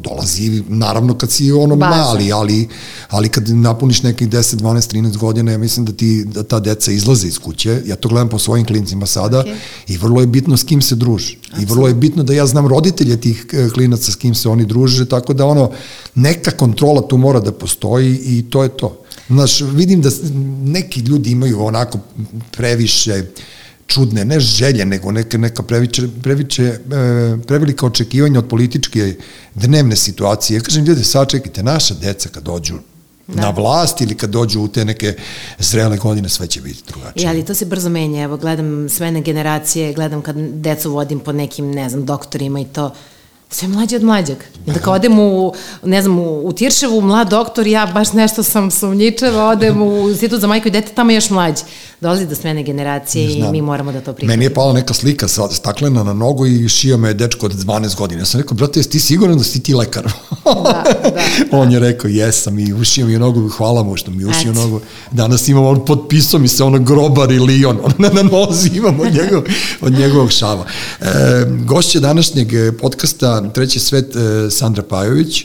dolazi 0.00 0.62
naravno 0.68 1.14
kad 1.14 1.30
si 1.30 1.52
ono 1.52 1.76
Baša. 1.76 1.96
mali, 1.96 2.32
ali, 2.32 2.68
ali 3.08 3.28
kad 3.28 3.48
napuniš 3.48 4.02
nekih 4.02 4.28
10, 4.28 4.56
12, 4.56 4.94
13 4.94 5.16
godina, 5.16 5.52
ja 5.52 5.58
mislim 5.58 5.86
da 5.86 5.92
ti 5.92 6.24
da 6.24 6.42
ta 6.42 6.60
deca 6.60 6.92
izlaze 6.92 7.28
iz 7.28 7.38
kuće, 7.38 7.82
ja 7.86 7.96
to 7.96 8.08
gledam 8.08 8.28
po 8.28 8.38
svojim 8.38 8.66
klincima 8.66 9.06
sada 9.06 9.44
okay. 9.44 9.54
i 9.88 9.96
vrlo 9.96 10.20
je 10.20 10.26
bitno 10.26 10.56
s 10.56 10.64
kim 10.64 10.82
se 10.82 10.94
druži. 10.94 11.36
I 11.60 11.64
vrlo 11.64 11.88
je 11.88 11.94
bitno 11.94 12.22
da 12.22 12.32
ja 12.32 12.46
znam 12.46 12.66
roditelje 12.66 13.20
tih 13.20 13.46
e, 13.52 13.68
klinaca 13.68 14.12
s 14.12 14.16
kim 14.16 14.34
se 14.34 14.48
oni 14.48 14.66
druže, 14.66 15.08
tako 15.08 15.32
da 15.32 15.46
ono, 15.46 15.70
neka 16.14 16.50
kontrola 16.50 17.08
tu 17.08 17.16
mora 17.16 17.40
da 17.40 17.52
postoji 17.52 18.20
i 18.24 18.50
to 18.50 18.62
je 18.62 18.68
to. 18.68 18.98
Znaš, 19.28 19.60
vidim 19.60 20.02
da 20.02 20.10
neki 20.64 21.00
ljudi 21.00 21.30
imaju 21.30 21.60
onako 21.60 21.98
previše 22.50 23.22
uh, 23.22 23.59
čudne, 23.90 24.24
ne 24.24 24.40
želje, 24.40 24.84
nego 24.86 25.12
neka, 25.12 25.38
neka 25.38 25.62
previče, 25.62 26.08
previče, 26.22 26.64
e, 26.64 26.78
prevelika 27.46 27.86
očekivanja 27.86 28.38
od 28.38 28.48
političke 28.48 29.16
dnevne 29.54 29.96
situacije. 29.96 30.56
Ja 30.56 30.62
kažem, 30.62 30.84
ljudi, 30.84 31.04
sačekajte, 31.04 31.62
naša 31.62 31.94
deca 31.94 32.28
kad 32.28 32.42
dođu 32.42 32.78
da. 33.26 33.42
na 33.42 33.50
vlast 33.50 34.00
ili 34.00 34.14
kad 34.14 34.30
dođu 34.30 34.60
u 34.60 34.68
te 34.68 34.84
neke 34.84 35.14
zrele 35.58 35.96
godine, 35.96 36.28
sve 36.28 36.46
će 36.46 36.60
biti 36.60 36.82
drugačije. 36.88 37.24
I, 37.24 37.28
ali 37.28 37.44
to 37.44 37.54
se 37.54 37.66
brzo 37.66 37.88
menja, 37.88 38.22
evo, 38.22 38.36
gledam 38.36 38.88
sve 38.88 39.20
generacije, 39.20 39.92
gledam 39.92 40.22
kad 40.22 40.36
decu 40.36 40.92
vodim 40.92 41.20
po 41.20 41.32
nekim, 41.32 41.70
ne 41.70 41.88
znam, 41.90 42.06
doktorima 42.06 42.60
i 42.60 42.64
to, 42.64 42.94
sve 43.50 43.68
mlađe 43.68 43.96
od 43.96 44.02
mlađeg. 44.02 44.36
I 44.66 44.72
da 44.72 44.78
kao 44.78 44.94
odem 44.94 45.18
u, 45.18 45.52
ne 45.84 46.02
znam, 46.02 46.18
u, 46.18 46.46
u 46.46 46.52
Tirševu, 46.52 47.00
mlad 47.00 47.28
doktor, 47.28 47.66
ja 47.66 47.86
baš 47.86 48.12
nešto 48.12 48.42
sam 48.42 48.70
sumnjičeva, 48.70 49.48
odem 49.48 49.82
u 49.82 50.08
institut 50.08 50.40
za 50.40 50.46
majku 50.46 50.68
i 50.68 50.70
dete, 50.70 50.92
tamo 50.94 51.10
još 51.10 51.30
mlađi. 51.30 51.62
Dolazi 52.00 52.26
do 52.26 52.34
smene 52.34 52.62
generacije 52.62 53.32
i 53.32 53.42
mi 53.52 53.62
moramo 53.62 53.92
da 53.92 54.00
to 54.00 54.12
prihvatimo. 54.12 54.32
Meni 54.32 54.44
je 54.44 54.54
pala 54.54 54.72
neka 54.72 54.94
slika 54.94 55.28
sa 55.28 55.48
staklena 55.48 56.04
na 56.04 56.12
nogu 56.12 56.46
i 56.46 56.68
šio 56.68 56.96
me 56.96 57.14
dečko 57.14 57.46
od 57.46 57.52
12 57.52 57.96
godina. 57.96 58.20
Ja 58.20 58.24
sam 58.24 58.40
rekao, 58.40 58.54
brate, 58.54 58.78
jesi 58.78 58.90
ti 58.90 59.00
siguran 59.00 59.38
da 59.38 59.44
si 59.44 59.62
ti 59.62 59.74
lekar? 59.74 60.12
da, 60.44 60.84
da. 61.02 61.14
On 61.58 61.72
je 61.72 61.78
rekao, 61.78 62.08
jesam 62.08 62.58
i 62.58 62.72
ušio 62.72 63.06
mi 63.06 63.12
je 63.12 63.18
nogu, 63.18 63.48
hvala 63.48 63.82
mu 63.82 63.96
što 63.96 64.10
mi 64.10 64.24
ušio 64.24 64.50
Eto. 64.50 64.60
nogu. 64.60 64.80
Danas 65.10 65.48
imamo, 65.48 65.68
on 65.68 65.84
potpisao 65.84 66.40
mi 66.40 66.48
se 66.48 66.64
ono 66.64 66.78
grobar 66.78 67.32
ili 67.32 67.64
on, 67.64 67.78
on 67.82 67.92
na 67.98 68.22
nozi 68.22 68.70
imamo 68.74 69.02
od, 69.02 69.14
njegov, 69.14 69.42
od 69.80 69.92
njegovog 69.92 70.32
šava. 70.32 70.64
E, 71.00 71.06
gošće 71.64 72.00
današnjeg 72.00 72.48
podcasta 72.80 73.39
Treći 73.48 73.80
svet 73.80 74.16
e, 74.16 74.50
Sandra 74.50 74.82
Pajović. 74.82 75.44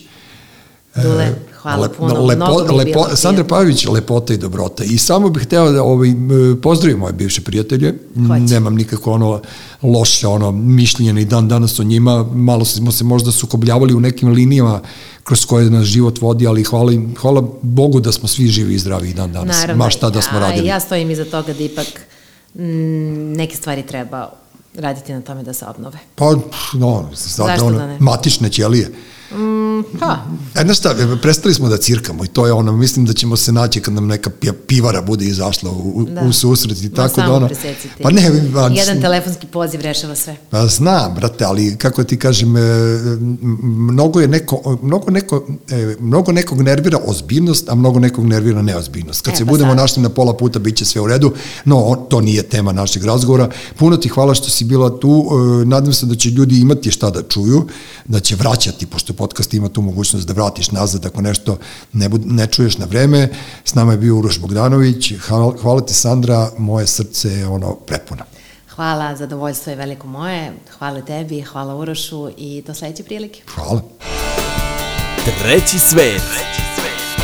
E, 0.95 1.01
Dule, 1.03 1.35
hvala 1.61 1.81
Lep, 1.81 1.97
puno. 1.97 2.25
Lepo, 2.25 2.73
lepo, 2.73 3.15
Sandra 3.15 3.43
Pajović, 3.43 3.85
lepota 3.87 4.33
i 4.33 4.37
dobrota. 4.37 4.83
I 4.83 4.97
samo 4.97 5.29
bih 5.29 5.43
hteo 5.43 5.71
da 5.71 5.83
ovaj, 5.83 6.13
pozdravim 6.61 6.99
moje 6.99 7.13
bivše 7.13 7.41
prijatelje. 7.41 7.93
Hoće. 8.27 8.53
Nemam 8.53 8.75
nikako 8.75 9.11
ono 9.11 9.41
loše 9.81 10.27
ono 10.27 10.51
mišljenje 10.51 11.13
ni 11.13 11.25
dan 11.25 11.47
danas 11.47 11.79
o 11.79 11.83
njima. 11.83 12.23
Malo 12.33 12.65
smo 12.65 12.91
se 12.91 13.03
možda 13.03 13.31
sukobljavali 13.31 13.93
u 13.93 13.99
nekim 13.99 14.29
linijama 14.29 14.81
kroz 15.23 15.45
koje 15.45 15.69
nas 15.69 15.85
život 15.85 16.21
vodi, 16.21 16.47
ali 16.47 16.63
hvala, 16.63 16.91
hvala 17.21 17.43
Bogu 17.61 17.99
da 17.99 18.11
smo 18.11 18.27
svi 18.27 18.47
živi 18.47 18.73
i 18.73 18.79
zdravi 18.79 19.13
dan 19.13 19.31
danas. 19.31 19.57
Naravno, 19.57 19.83
Ma 19.83 19.89
šta 19.89 20.09
da 20.09 20.21
smo 20.21 20.39
radili. 20.39 20.67
Ja 20.67 20.79
stojim 20.79 21.11
iza 21.11 21.25
toga 21.25 21.53
da 21.53 21.63
ipak 21.63 21.87
m, 22.55 23.33
neke 23.33 23.55
stvari 23.55 23.83
treba 23.83 24.44
raditi 24.77 25.13
na 25.13 25.21
tome 25.21 25.43
da 25.43 25.53
se 25.53 25.65
obnove. 25.65 25.97
Pa, 26.15 26.33
no, 26.73 27.09
sad, 27.13 27.61
ono, 27.61 27.77
da 27.77 27.87
ne? 27.87 27.97
matične 27.99 28.49
ćelije. 28.49 28.91
Mm, 29.35 29.83
pa. 29.99 30.17
E, 30.55 30.63
znaš 30.63 30.77
šta, 30.77 30.95
prestali 31.21 31.53
smo 31.53 31.69
da 31.69 31.77
cirkamo 31.77 32.25
i 32.25 32.27
to 32.27 32.45
je 32.45 32.53
ono, 32.53 32.71
mislim 32.71 33.05
da 33.05 33.13
ćemo 33.13 33.37
se 33.37 33.51
naći 33.51 33.81
kad 33.81 33.93
nam 33.93 34.07
neka 34.07 34.29
pivara 34.67 35.01
bude 35.01 35.25
izašla 35.25 35.71
u, 35.71 36.05
da. 36.09 36.21
u 36.21 36.33
susret 36.33 36.83
i 36.83 36.93
tako 36.93 37.21
da 37.21 37.33
ono... 37.33 37.49
Pa 38.03 38.11
ne, 38.11 38.31
ba, 38.53 38.67
Jedan 38.73 39.01
telefonski 39.01 39.47
poziv 39.47 39.81
rešava 39.81 40.15
sve. 40.15 40.37
Pa 40.49 40.67
znam, 40.67 41.15
brate, 41.15 41.45
ali 41.45 41.75
kako 41.77 42.03
ti 42.03 42.19
kažem, 42.19 42.57
e, 42.57 42.61
mnogo 43.61 44.19
je 44.19 44.27
neko, 44.27 44.77
mnogo, 44.81 45.11
neko, 45.11 45.47
e, 45.69 45.95
mnogo 45.99 46.31
nekog 46.31 46.61
nervira 46.61 46.99
ozbiljnost, 47.05 47.69
a 47.69 47.75
mnogo 47.75 47.99
nekog 47.99 48.25
nervira 48.25 48.61
neozbiljnost. 48.61 49.21
Kad 49.21 49.33
e, 49.33 49.37
se 49.37 49.45
pa 49.45 49.51
budemo 49.51 49.69
sad. 49.69 49.77
našli 49.77 50.03
na 50.03 50.09
pola 50.09 50.37
puta, 50.37 50.59
bit 50.59 50.75
će 50.75 50.85
sve 50.85 51.01
u 51.01 51.07
redu, 51.07 51.33
no 51.65 52.05
to 52.09 52.21
nije 52.21 52.43
tema 52.43 52.71
našeg 52.71 53.03
razgovora. 53.03 53.49
Puno 53.77 53.97
ti 53.97 54.09
hvala 54.09 54.33
što 54.33 54.49
si 54.49 54.65
bila 54.65 54.99
tu, 54.99 55.25
e, 55.31 55.65
nadam 55.65 55.93
se 55.93 56.05
da 56.05 56.15
će 56.15 56.29
ljudi 56.29 56.59
imati 56.59 56.91
šta 56.91 57.09
da 57.09 57.23
čuju, 57.23 57.67
da 58.05 58.19
će 58.19 58.35
vraćati, 58.35 58.85
pošto 58.85 59.13
podcast 59.25 59.53
ima 59.53 59.69
tu 59.69 59.81
mogućnost 59.81 60.27
da 60.27 60.33
vratiš 60.33 60.71
nazad 60.71 61.05
ako 61.05 61.21
nešto 61.21 61.57
ne, 61.93 62.09
bud, 62.09 62.21
ne 62.25 62.47
čuješ 62.47 62.77
na 62.77 62.85
vreme. 62.85 63.29
S 63.63 63.75
nama 63.75 63.91
je 63.91 63.97
bio 63.97 64.15
Uroš 64.15 64.39
Bogdanović. 64.39 65.13
Hvala, 65.27 65.53
hvala 65.61 65.81
ti 65.81 65.93
Sandra, 65.93 66.51
moje 66.57 66.87
srce 66.87 67.29
je 67.29 67.47
ono 67.47 67.75
prepuno. 67.75 68.23
Hvala, 68.75 69.15
zadovoljstvo 69.15 69.69
je 69.69 69.75
veliko 69.75 70.07
moje. 70.07 70.53
Hvala 70.77 71.01
tebi, 71.01 71.41
hvala 71.41 71.75
Urošu 71.75 72.29
i 72.37 72.63
do 72.67 72.73
sledeće 72.73 73.03
prilike. 73.03 73.41
Hvala. 73.55 73.81
Treći 75.25 75.79
svet. 75.79 76.21
Treći 76.21 76.61
svet. 76.75 77.23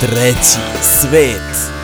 Treći 0.00 0.58
svet. 0.82 1.81